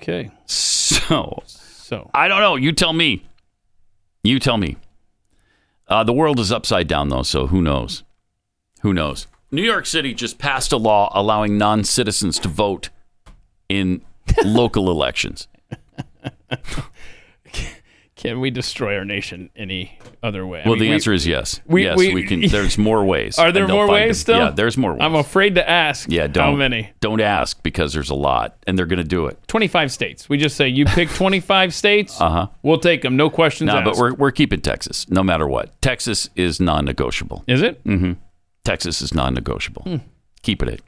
Okay. 0.00 0.30
So, 0.46 1.42
so 1.44 2.10
I 2.14 2.26
don't 2.28 2.40
know. 2.40 2.56
You 2.56 2.72
tell 2.72 2.94
me. 2.94 3.26
You 4.24 4.38
tell 4.38 4.56
me. 4.56 4.76
Uh, 5.88 6.04
the 6.04 6.12
world 6.14 6.40
is 6.40 6.50
upside 6.50 6.88
down, 6.88 7.10
though. 7.10 7.22
So 7.22 7.48
who 7.48 7.60
knows? 7.60 8.02
Who 8.80 8.94
knows? 8.94 9.26
New 9.50 9.62
York 9.62 9.84
City 9.86 10.14
just 10.14 10.38
passed 10.38 10.72
a 10.72 10.76
law 10.78 11.12
allowing 11.14 11.58
non-citizens 11.58 12.38
to 12.40 12.48
vote 12.48 12.88
in 13.68 14.00
local 14.44 14.90
elections. 14.90 15.48
can 18.16 18.40
we 18.40 18.50
destroy 18.50 18.96
our 18.96 19.04
nation 19.04 19.50
any 19.54 19.98
other 20.22 20.46
way? 20.46 20.62
I 20.62 20.68
Well, 20.68 20.74
mean, 20.76 20.84
the 20.84 20.88
we- 20.88 20.94
answer 20.94 21.12
is 21.12 21.26
yes. 21.26 21.60
we- 21.66 21.84
yes, 21.84 21.98
we- 21.98 22.14
we, 22.14 22.22
can. 22.24 22.40
There's 22.48 22.78
more 22.78 23.04
ways. 23.04 23.38
Are 23.38 23.52
there 23.52 23.68
more 23.68 23.86
ways 23.88 24.24
them. 24.24 24.34
still? 24.36 24.38
Yeah, 24.46 24.50
there's 24.52 24.76
more 24.78 24.92
ways. 24.92 25.02
I'm 25.02 25.14
afraid 25.14 25.54
to 25.56 25.68
ask. 25.68 26.08
yeah, 26.10 26.26
don't. 26.26 26.44
How 26.52 26.56
many? 26.56 26.90
Don't 27.00 27.20
ask 27.20 27.62
because 27.62 27.92
there's 27.92 28.08
a 28.10 28.14
lot, 28.14 28.56
and 28.66 28.78
they're 28.78 28.86
going 28.86 28.98
to 28.98 29.04
do 29.04 29.26
it. 29.26 29.38
25 29.48 29.92
states. 29.92 30.28
We 30.28 30.38
just 30.38 30.56
say 30.56 30.68
you 30.68 30.86
pick 30.86 31.10
25 31.14 31.74
states. 31.74 32.18
Uh 32.20 32.30
huh. 32.30 32.46
We'll 32.62 32.78
take 32.78 33.02
them. 33.02 33.16
No 33.16 33.28
questions 33.28 33.68
No, 33.68 33.82
but 33.82 33.96
we're 33.96 34.14
we're 34.14 34.30
keeping 34.32 34.60
Texas 34.62 35.08
no 35.10 35.22
matter 35.22 35.46
what. 35.46 35.80
Texas 35.82 36.30
is 36.36 36.58
non-negotiable. 36.58 37.44
Is 37.46 37.60
it? 37.62 37.84
Mm-hmm. 37.84 38.12
Texas 38.64 39.02
is 39.02 39.14
non-negotiable. 39.14 40.00
Keeping 40.42 40.68
it. 40.68 40.80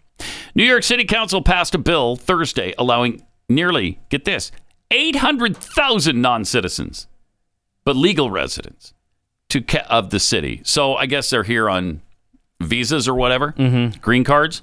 New 0.55 0.65
York 0.65 0.83
City 0.83 1.05
Council 1.05 1.43
passed 1.43 1.75
a 1.75 1.79
bill 1.79 2.17
Thursday 2.17 2.75
allowing 2.79 3.23
nearly 3.49 4.01
get 4.09 4.25
this 4.25 4.53
800,000 4.91 6.21
non-citizens, 6.21 7.07
but 7.85 7.97
legal 7.97 8.31
residents 8.31 8.95
to 9.51 9.65
of 9.93 10.11
the 10.11 10.21
city. 10.21 10.61
So 10.65 10.95
I 10.95 11.07
guess 11.07 11.31
they're 11.31 11.43
here 11.43 11.69
on 11.69 12.03
visas 12.61 13.09
or 13.09 13.15
whatever, 13.15 13.55
green 14.01 14.25
cards. 14.25 14.63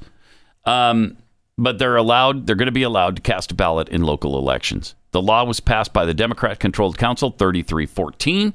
Um, 0.66 1.18
but 1.58 1.80
they're 1.80 1.96
allowed. 1.96 2.48
They're 2.48 2.56
going 2.56 2.66
to 2.68 2.72
be 2.72 2.84
allowed 2.84 3.16
to 3.18 3.22
cast 3.22 3.52
a 3.52 3.56
ballot 3.56 3.88
in 3.90 4.02
local 4.04 4.38
elections. 4.38 4.96
The 5.12 5.22
law 5.22 5.46
was 5.46 5.62
passed 5.62 5.94
by 5.94 6.04
the 6.06 6.14
Democrat-controlled 6.14 6.98
council, 6.98 7.32
3314, 7.32 8.54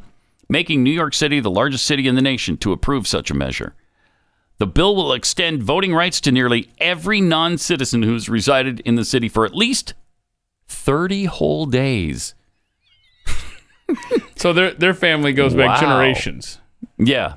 making 0.48 0.82
New 0.82 0.90
York 0.90 1.14
City 1.14 1.40
the 1.40 1.50
largest 1.50 1.86
city 1.86 2.06
in 2.06 2.14
the 2.14 2.20
nation 2.20 2.58
to 2.58 2.72
approve 2.72 3.06
such 3.06 3.30
a 3.30 3.34
measure. 3.34 3.74
The 4.58 4.66
bill 4.66 4.94
will 4.94 5.14
extend 5.14 5.62
voting 5.62 5.94
rights 5.94 6.20
to 6.20 6.32
nearly 6.32 6.70
every 6.78 7.22
non-citizen 7.22 8.02
who's 8.02 8.28
resided 8.28 8.80
in 8.80 8.96
the 8.96 9.06
city 9.06 9.30
for 9.30 9.46
at 9.46 9.54
least 9.54 9.94
30 10.70 11.24
whole 11.26 11.66
days. 11.66 12.34
So 14.36 14.52
their 14.52 14.70
their 14.72 14.94
family 14.94 15.32
goes 15.32 15.52
back 15.54 15.80
generations. 15.80 16.60
Yeah. 16.96 17.34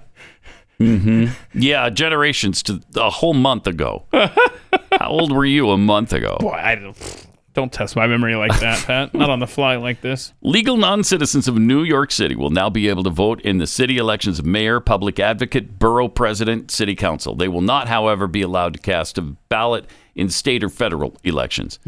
hmm 0.77 1.27
Yeah, 1.53 1.89
generations 1.89 2.61
to 2.63 2.79
a 2.95 3.09
whole 3.09 3.33
month 3.33 3.65
ago. 3.67 4.05
How 4.13 5.09
old 5.09 5.31
were 5.31 5.45
you 5.45 5.71
a 5.71 5.77
month 5.77 6.13
ago? 6.13 6.37
Boy, 6.39 6.51
I 6.51 6.75
don't, 6.75 7.25
don't 7.55 7.73
test 7.73 7.95
my 7.95 8.05
memory 8.05 8.35
like 8.35 8.57
that, 8.59 8.83
Pat. 8.85 9.13
Not 9.15 9.31
on 9.31 9.39
the 9.39 9.47
fly 9.47 9.77
like 9.77 10.01
this. 10.01 10.33
Legal 10.41 10.77
non 10.77 11.03
citizens 11.03 11.47
of 11.47 11.57
New 11.57 11.81
York 11.83 12.11
City 12.11 12.35
will 12.35 12.51
now 12.51 12.69
be 12.69 12.87
able 12.87 13.03
to 13.03 13.09
vote 13.09 13.41
in 13.41 13.57
the 13.57 13.67
city 13.67 13.97
elections 13.97 14.37
of 14.37 14.45
mayor, 14.45 14.79
public 14.79 15.19
advocate, 15.19 15.79
borough 15.79 16.07
president, 16.07 16.69
city 16.69 16.95
council. 16.95 17.35
They 17.35 17.47
will 17.47 17.61
not, 17.61 17.87
however, 17.87 18.27
be 18.27 18.43
allowed 18.43 18.73
to 18.75 18.79
cast 18.79 19.17
a 19.17 19.21
ballot 19.23 19.85
in 20.15 20.29
state 20.29 20.63
or 20.63 20.69
federal 20.69 21.17
elections. 21.23 21.79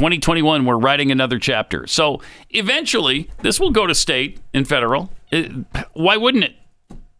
2021, 0.00 0.64
we're 0.64 0.78
writing 0.78 1.10
another 1.10 1.38
chapter. 1.38 1.86
So 1.86 2.22
eventually, 2.48 3.28
this 3.42 3.60
will 3.60 3.70
go 3.70 3.86
to 3.86 3.94
state 3.94 4.40
and 4.54 4.66
federal. 4.66 5.12
It- 5.30 5.52
why 5.92 6.16
wouldn't 6.16 6.44
it? 6.44 6.54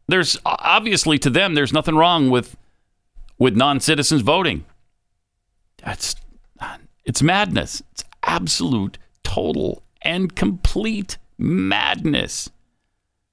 There's 0.08 0.38
obviously 0.46 1.18
to 1.18 1.28
them, 1.28 1.52
there's 1.52 1.74
nothing 1.74 1.94
wrong 1.94 2.30
with 2.30 2.56
with 3.38 3.54
non 3.54 3.80
citizens 3.80 4.22
voting. 4.22 4.64
That's 5.84 6.16
it's 7.04 7.20
madness. 7.22 7.82
It's 7.92 8.02
absolute, 8.22 8.96
total, 9.22 9.82
and 10.00 10.34
complete 10.34 11.18
madness. 11.36 12.48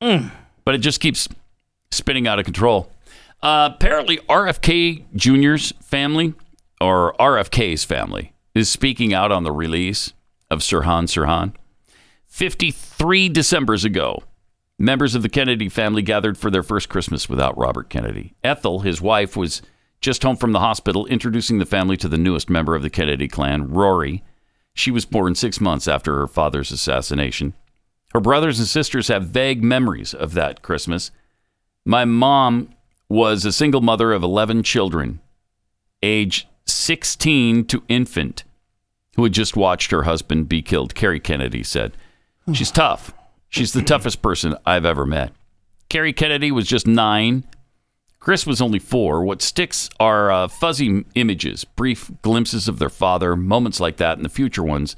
But 0.01 0.75
it 0.75 0.79
just 0.79 0.99
keeps 0.99 1.29
spinning 1.89 2.27
out 2.27 2.37
of 2.37 2.43
control. 2.43 2.91
Uh, 3.41 3.69
apparently, 3.73 4.17
RFK 4.29 5.05
Jr.'s 5.15 5.71
family, 5.81 6.33
or 6.81 7.13
RFK's 7.17 7.85
family, 7.85 8.33
is 8.57 8.69
speaking 8.69 9.13
out 9.13 9.31
on 9.31 9.43
the 9.43 9.51
release 9.51 10.13
of 10.49 10.59
Sirhan 10.59 11.05
Sirhan. 11.05 11.53
53 12.25 13.29
Decembers 13.29 13.85
ago, 13.85 14.23
Members 14.79 15.15
of 15.15 15.23
the 15.23 15.29
Kennedy 15.29 15.69
family 15.69 16.03
gathered 16.03 16.37
for 16.37 16.51
their 16.51 16.61
first 16.61 16.87
Christmas 16.87 17.27
without 17.27 17.57
Robert 17.57 17.89
Kennedy. 17.89 18.35
Ethel, 18.43 18.81
his 18.81 19.01
wife, 19.01 19.35
was 19.35 19.63
just 20.01 20.21
home 20.21 20.35
from 20.35 20.51
the 20.51 20.59
hospital, 20.59 21.07
introducing 21.07 21.57
the 21.57 21.65
family 21.65 21.97
to 21.97 22.07
the 22.07 22.17
newest 22.17 22.47
member 22.47 22.75
of 22.75 22.83
the 22.83 22.89
Kennedy 22.91 23.27
clan, 23.27 23.71
Rory. 23.71 24.23
She 24.75 24.91
was 24.91 25.05
born 25.05 25.33
six 25.33 25.59
months 25.59 25.87
after 25.87 26.15
her 26.17 26.27
father's 26.27 26.71
assassination. 26.71 27.55
Her 28.13 28.19
brothers 28.19 28.59
and 28.59 28.67
sisters 28.67 29.07
have 29.07 29.23
vague 29.23 29.63
memories 29.63 30.13
of 30.13 30.35
that 30.35 30.61
Christmas. 30.61 31.09
My 31.83 32.05
mom 32.05 32.69
was 33.09 33.45
a 33.45 33.51
single 33.51 33.81
mother 33.81 34.11
of 34.11 34.21
11 34.21 34.61
children, 34.61 35.21
age 36.03 36.47
16 36.65 37.65
to 37.65 37.83
infant, 37.87 38.43
who 39.17 39.23
had 39.23 39.33
just 39.33 39.57
watched 39.57 39.91
her 39.91 40.03
husband 40.03 40.47
be 40.47 40.61
killed, 40.61 40.95
Kerry 40.95 41.19
Kennedy 41.19 41.63
said. 41.63 41.97
She's 42.53 42.71
tough. 42.71 43.13
She's 43.49 43.73
the 43.73 43.81
toughest 43.81 44.21
person 44.21 44.55
I've 44.65 44.85
ever 44.85 45.05
met. 45.05 45.33
Kerry 45.89 46.13
Kennedy 46.13 46.51
was 46.51 46.67
just 46.67 46.87
nine. 46.87 47.43
Chris 48.19 48.45
was 48.45 48.61
only 48.61 48.79
four. 48.79 49.23
What 49.23 49.41
sticks 49.41 49.89
are 49.99 50.31
uh, 50.31 50.47
fuzzy 50.47 51.03
images, 51.15 51.65
brief 51.65 52.11
glimpses 52.21 52.67
of 52.67 52.79
their 52.79 52.89
father, 52.89 53.35
moments 53.35 53.79
like 53.79 53.97
that, 53.97 54.17
and 54.17 54.23
the 54.23 54.29
future 54.29 54.63
ones 54.63 54.95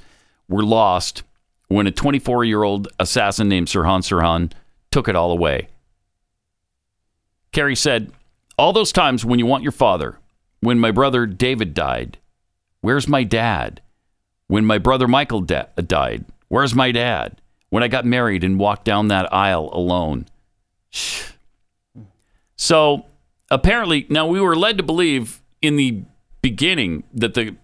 were 0.48 0.64
lost 0.64 1.22
when 1.68 1.86
a 1.86 1.92
24 1.92 2.44
year 2.44 2.62
old 2.62 2.88
assassin 2.98 3.48
named 3.48 3.68
Sirhan 3.68 4.00
Sirhan 4.00 4.52
took 4.90 5.08
it 5.08 5.16
all 5.16 5.30
away. 5.30 5.68
Kerry 7.52 7.76
said, 7.76 8.12
All 8.58 8.72
those 8.72 8.92
times 8.92 9.24
when 9.24 9.38
you 9.38 9.46
want 9.46 9.62
your 9.62 9.72
father, 9.72 10.18
when 10.60 10.78
my 10.78 10.90
brother 10.90 11.26
David 11.26 11.72
died, 11.72 12.18
where's 12.80 13.08
my 13.08 13.24
dad? 13.24 13.80
When 14.50 14.64
my 14.64 14.78
brother 14.78 15.06
Michael 15.06 15.42
da- 15.42 15.66
died, 15.86 16.24
where's 16.48 16.74
my 16.74 16.90
dad? 16.90 17.40
When 17.68 17.84
I 17.84 17.88
got 17.88 18.04
married 18.04 18.42
and 18.42 18.58
walked 18.58 18.84
down 18.84 19.06
that 19.06 19.32
aisle 19.32 19.70
alone. 19.72 20.26
So 22.56 23.06
apparently, 23.50 24.06
now 24.10 24.26
we 24.26 24.38
were 24.38 24.54
led 24.54 24.76
to 24.76 24.82
believe 24.82 25.40
in 25.62 25.76
the 25.76 26.02
beginning 26.42 27.04
that 27.14 27.32
the 27.32 27.56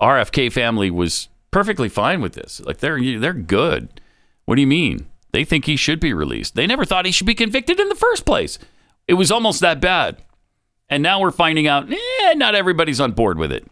RFK 0.00 0.52
family 0.52 0.88
was 0.88 1.28
perfectly 1.50 1.88
fine 1.88 2.20
with 2.20 2.34
this. 2.34 2.60
Like 2.60 2.78
they're 2.78 3.18
they're 3.18 3.32
good. 3.32 4.00
What 4.44 4.54
do 4.54 4.60
you 4.60 4.68
mean? 4.68 5.08
They 5.32 5.44
think 5.44 5.64
he 5.64 5.74
should 5.74 5.98
be 5.98 6.12
released. 6.12 6.54
They 6.54 6.68
never 6.68 6.84
thought 6.84 7.06
he 7.06 7.10
should 7.10 7.26
be 7.26 7.34
convicted 7.34 7.80
in 7.80 7.88
the 7.88 7.96
first 7.96 8.24
place. 8.24 8.60
It 9.08 9.14
was 9.14 9.32
almost 9.32 9.60
that 9.62 9.80
bad. 9.80 10.22
And 10.88 11.02
now 11.02 11.18
we're 11.18 11.32
finding 11.32 11.66
out, 11.66 11.92
eh, 11.92 12.34
not 12.34 12.54
everybody's 12.54 13.00
on 13.00 13.10
board 13.10 13.36
with 13.36 13.50
it. 13.50 13.66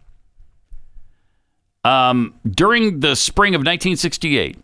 Um, 1.83 2.35
during 2.49 2.99
the 2.99 3.15
spring 3.15 3.55
of 3.55 3.59
1968, 3.59 4.57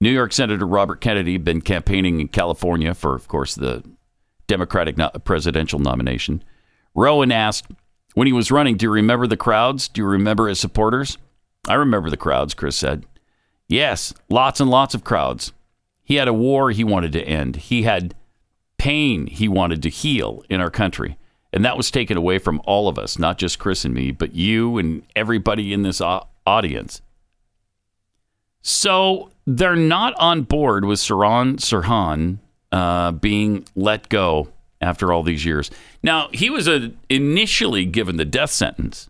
New 0.00 0.10
York 0.10 0.32
Senator 0.32 0.66
Robert 0.66 1.00
Kennedy 1.00 1.32
had 1.32 1.44
been 1.44 1.60
campaigning 1.60 2.20
in 2.20 2.28
California 2.28 2.94
for, 2.94 3.14
of 3.14 3.28
course, 3.28 3.54
the 3.54 3.82
Democratic 4.46 4.96
presidential 5.24 5.78
nomination. 5.78 6.42
Rowan 6.94 7.32
asked, 7.32 7.66
when 8.14 8.26
he 8.26 8.32
was 8.32 8.50
running, 8.52 8.76
do 8.76 8.86
you 8.86 8.90
remember 8.90 9.26
the 9.26 9.36
crowds? 9.36 9.88
Do 9.88 10.00
you 10.00 10.06
remember 10.06 10.48
his 10.48 10.60
supporters? 10.60 11.18
I 11.66 11.74
remember 11.74 12.10
the 12.10 12.16
crowds, 12.16 12.54
Chris 12.54 12.76
said. 12.76 13.04
Yes, 13.66 14.14
lots 14.28 14.60
and 14.60 14.70
lots 14.70 14.94
of 14.94 15.04
crowds. 15.04 15.52
He 16.04 16.16
had 16.16 16.28
a 16.28 16.34
war 16.34 16.70
he 16.70 16.84
wanted 16.84 17.12
to 17.12 17.22
end. 17.22 17.56
He 17.56 17.82
had 17.82 18.14
pain 18.78 19.26
he 19.26 19.48
wanted 19.48 19.82
to 19.82 19.88
heal 19.88 20.42
in 20.50 20.60
our 20.60 20.70
country. 20.70 21.16
And 21.52 21.64
that 21.64 21.76
was 21.76 21.90
taken 21.90 22.16
away 22.16 22.38
from 22.38 22.60
all 22.64 22.88
of 22.88 22.98
us, 22.98 23.18
not 23.18 23.38
just 23.38 23.58
Chris 23.58 23.84
and 23.84 23.94
me, 23.94 24.10
but 24.10 24.34
you 24.34 24.76
and 24.76 25.02
everybody 25.16 25.72
in 25.72 25.82
this 25.82 26.00
audience. 26.46 27.00
So 28.62 29.30
they're 29.46 29.76
not 29.76 30.14
on 30.18 30.42
board 30.42 30.84
with 30.84 30.98
Sirhan 30.98 31.56
Sirhan 31.56 32.38
uh, 32.72 33.12
being 33.12 33.66
let 33.74 34.08
go 34.08 34.48
after 34.80 35.12
all 35.12 35.22
these 35.22 35.44
years. 35.44 35.70
Now, 36.02 36.28
he 36.32 36.50
was 36.50 36.68
uh 36.68 36.90
initially 37.08 37.84
given 37.84 38.16
the 38.16 38.24
death 38.24 38.50
sentence, 38.50 39.08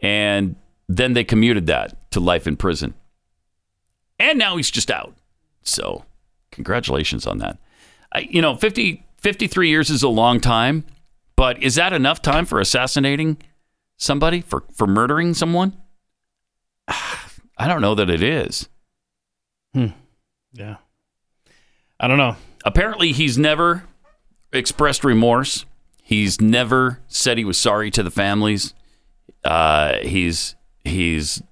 and 0.00 0.56
then 0.88 1.12
they 1.12 1.24
commuted 1.24 1.66
that 1.66 2.10
to 2.12 2.20
life 2.20 2.46
in 2.46 2.56
prison. 2.56 2.94
And 4.18 4.38
now 4.38 4.56
he's 4.56 4.70
just 4.70 4.90
out. 4.90 5.14
So, 5.62 6.04
congratulations 6.50 7.26
on 7.26 7.38
that. 7.38 7.58
I, 8.14 8.20
you 8.20 8.42
know, 8.42 8.56
50, 8.56 9.04
53 9.18 9.68
years 9.68 9.90
is 9.90 10.02
a 10.02 10.08
long 10.08 10.40
time, 10.40 10.84
but 11.36 11.62
is 11.62 11.76
that 11.76 11.92
enough 11.92 12.20
time 12.20 12.46
for 12.46 12.60
assassinating 12.60 13.38
somebody, 14.02 14.40
for, 14.40 14.64
for 14.74 14.86
murdering 14.86 15.32
someone? 15.34 15.76
I 16.88 17.68
don't 17.68 17.80
know 17.80 17.94
that 17.94 18.10
it 18.10 18.22
is. 18.22 18.68
Yeah. 20.52 20.76
I 22.00 22.08
don't 22.08 22.18
know. 22.18 22.36
Apparently, 22.64 23.12
he's 23.12 23.38
never 23.38 23.84
expressed 24.52 25.04
remorse. 25.04 25.64
He's 26.02 26.40
never 26.40 27.00
said 27.06 27.38
he 27.38 27.44
was 27.44 27.58
sorry 27.58 27.90
to 27.92 28.02
the 28.02 28.10
families. 28.10 28.74
Uh, 29.44 29.98
he's 30.02 30.56
he's 30.84 31.42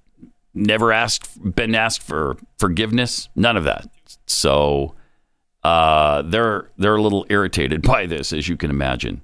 never 0.53 0.91
asked 0.91 1.55
been 1.55 1.73
asked 1.73 2.03
for 2.03 2.37
forgiveness. 2.59 3.29
None 3.35 3.57
of 3.57 3.63
that. 3.63 3.89
So 4.27 4.93
uh, 5.63 6.21
they're 6.23 6.69
they're 6.77 6.95
a 6.95 7.01
little 7.01 7.25
irritated 7.29 7.81
by 7.87 8.05
this, 8.05 8.33
as 8.33 8.47
you 8.47 8.57
can 8.57 8.69
imagine. 8.69 9.21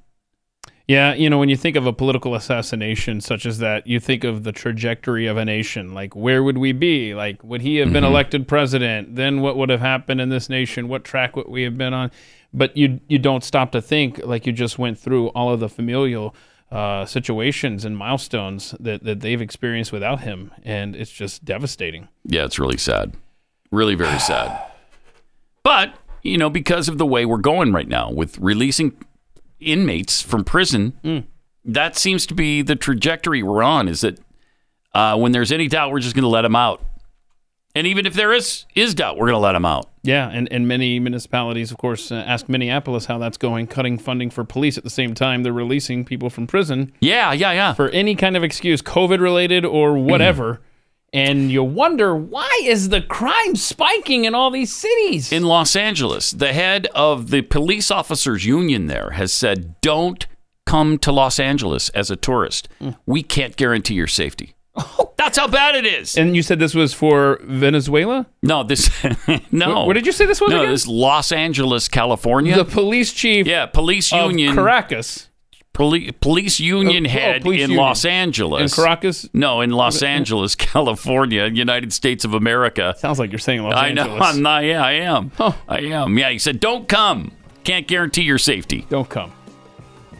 Yeah, 0.87 1.13
you 1.13 1.29
know, 1.29 1.37
when 1.37 1.49
you 1.49 1.57
think 1.57 1.75
of 1.75 1.85
a 1.85 1.91
political 1.91 2.33
assassination 2.33 3.19
such 3.19 3.45
as 3.45 3.57
that, 3.59 3.85
you 3.87 3.99
think 3.99 4.23
of 4.23 4.43
the 4.43 4.53
trajectory 4.53 5.27
of 5.27 5.35
a 5.35 5.43
nation. 5.43 5.93
Like, 5.93 6.15
where 6.15 6.41
would 6.43 6.57
we 6.57 6.71
be? 6.71 7.13
Like, 7.13 7.43
would 7.43 7.61
he 7.61 7.75
have 7.77 7.91
been 7.91 8.05
Mhm. 8.05 8.07
elected 8.07 8.47
president? 8.47 9.15
Then 9.17 9.41
what 9.41 9.57
would 9.57 9.69
have 9.69 9.81
happened 9.81 10.21
in 10.21 10.29
this 10.29 10.49
nation? 10.49 10.87
What 10.87 11.03
track 11.03 11.35
would 11.35 11.49
we 11.49 11.63
have 11.63 11.77
been 11.77 11.93
on? 11.93 12.09
But 12.53 12.77
you 12.77 13.01
you 13.09 13.19
don't 13.19 13.43
stop 13.43 13.73
to 13.73 13.81
think, 13.81 14.21
like 14.25 14.45
you 14.47 14.53
just 14.53 14.79
went 14.79 14.97
through 14.97 15.27
all 15.29 15.51
of 15.51 15.59
the 15.59 15.67
familial 15.69 16.33
uh, 16.71 17.05
situations 17.05 17.85
and 17.85 17.97
milestones 17.97 18.73
that, 18.79 19.01
that 19.05 19.21
they've 19.21 19.41
experienced 19.41 19.93
without 19.93 20.21
him, 20.21 20.51
and 20.65 20.95
it's 20.97 21.11
just 21.11 21.45
devastating. 21.45 22.09
Yeah, 22.25 22.43
it's 22.43 22.59
really 22.59 22.75
sad. 22.77 23.13
Really, 23.71 23.95
very 23.95 24.19
sad. 24.19 24.51
But, 25.63 25.93
you 26.23 26.37
know, 26.37 26.49
because 26.49 26.89
of 26.89 26.97
the 26.97 27.05
way 27.05 27.25
we're 27.25 27.37
going 27.37 27.71
right 27.71 27.87
now 27.87 28.11
with 28.11 28.37
releasing 28.39 28.91
inmates 29.59 30.21
from 30.21 30.43
prison, 30.43 31.27
that 31.65 31.95
seems 31.97 32.25
to 32.27 32.33
be 32.33 32.61
the 32.61 32.75
trajectory 32.75 33.43
we're 33.43 33.63
on 33.63 33.87
is 33.87 34.01
that 34.01 34.19
uh, 34.93 35.17
when 35.17 35.31
there's 35.31 35.51
any 35.51 35.67
doubt, 35.67 35.91
we're 35.91 35.99
just 35.99 36.15
going 36.15 36.23
to 36.23 36.29
let 36.29 36.43
them 36.43 36.55
out. 36.55 36.83
And 37.75 37.85
even 37.85 38.07
if 38.07 38.15
there 38.15 38.33
is 38.33 38.65
is 38.73 38.95
doubt, 38.95 39.17
we're 39.17 39.27
going 39.27 39.35
to 39.35 39.39
let 39.39 39.51
them 39.51 39.65
out. 39.65 39.87
Yeah, 40.01 40.29
and, 40.29 40.51
and 40.51 40.67
many 40.67 40.99
municipalities, 40.99 41.69
of 41.69 41.77
course, 41.77 42.11
uh, 42.11 42.15
ask 42.15 42.49
Minneapolis 42.49 43.05
how 43.05 43.19
that's 43.19 43.37
going, 43.37 43.67
cutting 43.67 43.99
funding 43.99 44.31
for 44.31 44.43
police 44.43 44.79
at 44.79 44.83
the 44.83 44.89
same 44.89 45.13
time 45.13 45.43
they're 45.43 45.53
releasing 45.53 46.03
people 46.03 46.31
from 46.31 46.47
prison. 46.47 46.91
Yeah, 47.01 47.33
yeah, 47.33 47.51
yeah. 47.51 47.73
For 47.73 47.89
any 47.89 48.15
kind 48.15 48.35
of 48.35 48.43
excuse, 48.43 48.81
COVID 48.81 49.19
related 49.19 49.63
or 49.63 49.95
whatever. 49.95 50.61
And 51.13 51.51
you 51.51 51.63
wonder 51.63 52.15
why 52.15 52.49
is 52.63 52.89
the 52.89 53.01
crime 53.01 53.55
spiking 53.55 54.25
in 54.25 54.35
all 54.35 54.51
these 54.51 54.75
cities? 54.75 55.31
In 55.31 55.43
Los 55.43 55.75
Angeles, 55.75 56.31
the 56.31 56.53
head 56.53 56.87
of 56.93 57.29
the 57.29 57.41
police 57.43 57.89
officers 57.91 58.45
union 58.45 58.87
there 58.87 59.11
has 59.11 59.31
said, 59.31 59.79
"Don't 59.81 60.25
come 60.65 60.97
to 60.99 61.11
Los 61.11 61.39
Angeles 61.39 61.89
as 61.89 62.11
a 62.11 62.15
tourist. 62.15 62.67
Hmm. 62.79 62.89
We 63.05 63.23
can't 63.23 63.55
guarantee 63.55 63.93
your 63.95 64.07
safety." 64.07 64.53
Oh. 64.75 65.11
That's 65.17 65.39
how 65.39 65.47
bad 65.47 65.73
it 65.75 65.85
is. 65.87 66.15
And 66.15 66.35
you 66.35 66.43
said 66.43 66.59
this 66.59 66.75
was 66.75 66.93
for 66.93 67.39
Venezuela? 67.43 68.27
No, 68.43 68.63
this 68.63 68.89
no. 69.51 69.69
What- 69.79 69.87
what 69.87 69.93
did 69.93 70.05
you 70.05 70.11
say 70.11 70.25
this 70.27 70.39
was 70.39 70.51
No, 70.51 70.59
again? 70.59 70.71
this 70.71 70.85
Los 70.87 71.31
Angeles, 71.31 71.87
California. 71.87 72.55
The 72.55 72.63
police 72.65 73.11
chief 73.11 73.47
yeah, 73.47 73.65
police 73.65 74.13
of 74.13 74.29
union. 74.31 74.53
Caracas. 74.53 75.26
Poli- 75.77 76.11
police 76.11 76.59
union 76.59 77.05
Oh, 77.05 77.09
oh, 77.09 77.11
head 77.11 77.41
police 77.43 77.57
in 77.63 77.69
union. 77.69 77.77
Los 77.85 78.03
Angeles. 78.03 78.71
In 78.77 78.83
Caracas? 78.83 79.29
No, 79.31 79.61
in 79.61 79.69
Los 79.69 80.01
Angeles, 80.01 80.55
California, 80.73 81.45
United 81.45 81.93
States 81.93 82.25
of 82.25 82.33
America. 82.33 82.95
Sounds 82.97 83.19
like 83.19 83.31
you're 83.31 83.37
saying 83.37 83.61
Los 83.61 83.75
I 83.75 83.91
know. 83.93 84.01
Angeles. 84.01 84.21
I'm 84.23 84.41
not, 84.41 84.63
yeah, 84.63 84.83
I 84.83 84.93
am. 84.93 85.31
I 85.69 85.79
am. 85.81 86.17
Yeah, 86.17 86.31
he 86.31 86.39
said, 86.39 86.59
"Don't 86.59 86.87
come. 86.87 87.31
Can't 87.63 87.87
guarantee 87.87 88.23
your 88.23 88.39
safety. 88.39 88.87
Don't 88.89 89.07
come." 89.07 89.31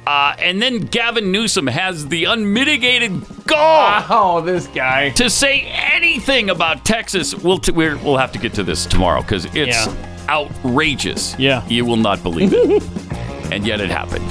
Uh, 0.06 0.36
and 0.40 0.62
then 0.62 0.80
Gavin 0.82 1.32
Newsom 1.34 1.68
has 1.68 2.08
the 2.08 2.26
unmitigated 2.26 3.12
gall. 3.46 4.04
Oh, 4.10 4.42
this 4.42 4.68
guy 4.68 5.10
to 5.10 5.28
say 5.30 5.62
anything 5.62 6.50
about 6.52 6.86
Texas. 6.86 7.34
We'll 7.36 7.58
t- 7.58 7.72
we're, 7.72 7.98
we'll 7.98 8.16
have 8.18 8.32
to 8.34 8.40
get 8.40 8.54
to 8.54 8.64
this 8.64 8.86
tomorrow 8.86 9.22
because 9.22 9.46
it's 9.54 9.88
Yeah. 9.88 10.24
outrageous. 10.30 11.36
Yeah, 11.38 11.66
you 11.68 11.84
will 11.84 11.98
not 11.98 12.24
believe 12.24 12.54
it, 12.54 12.84
and 13.52 13.66
yet 13.66 13.80
it 13.82 13.90
happened. 13.90 14.26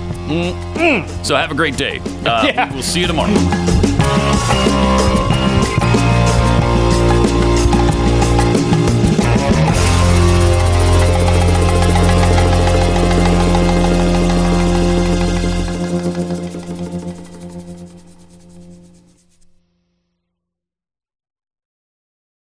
So 1.27 1.37
have 1.37 1.51
a 1.51 1.55
great 1.55 1.77
day. 1.77 2.01
Uh, 2.25 2.47
Yeah. 2.47 2.73
We'll 2.73 2.83
see 2.83 3.01
you 3.01 3.07
tomorrow. 3.07 3.33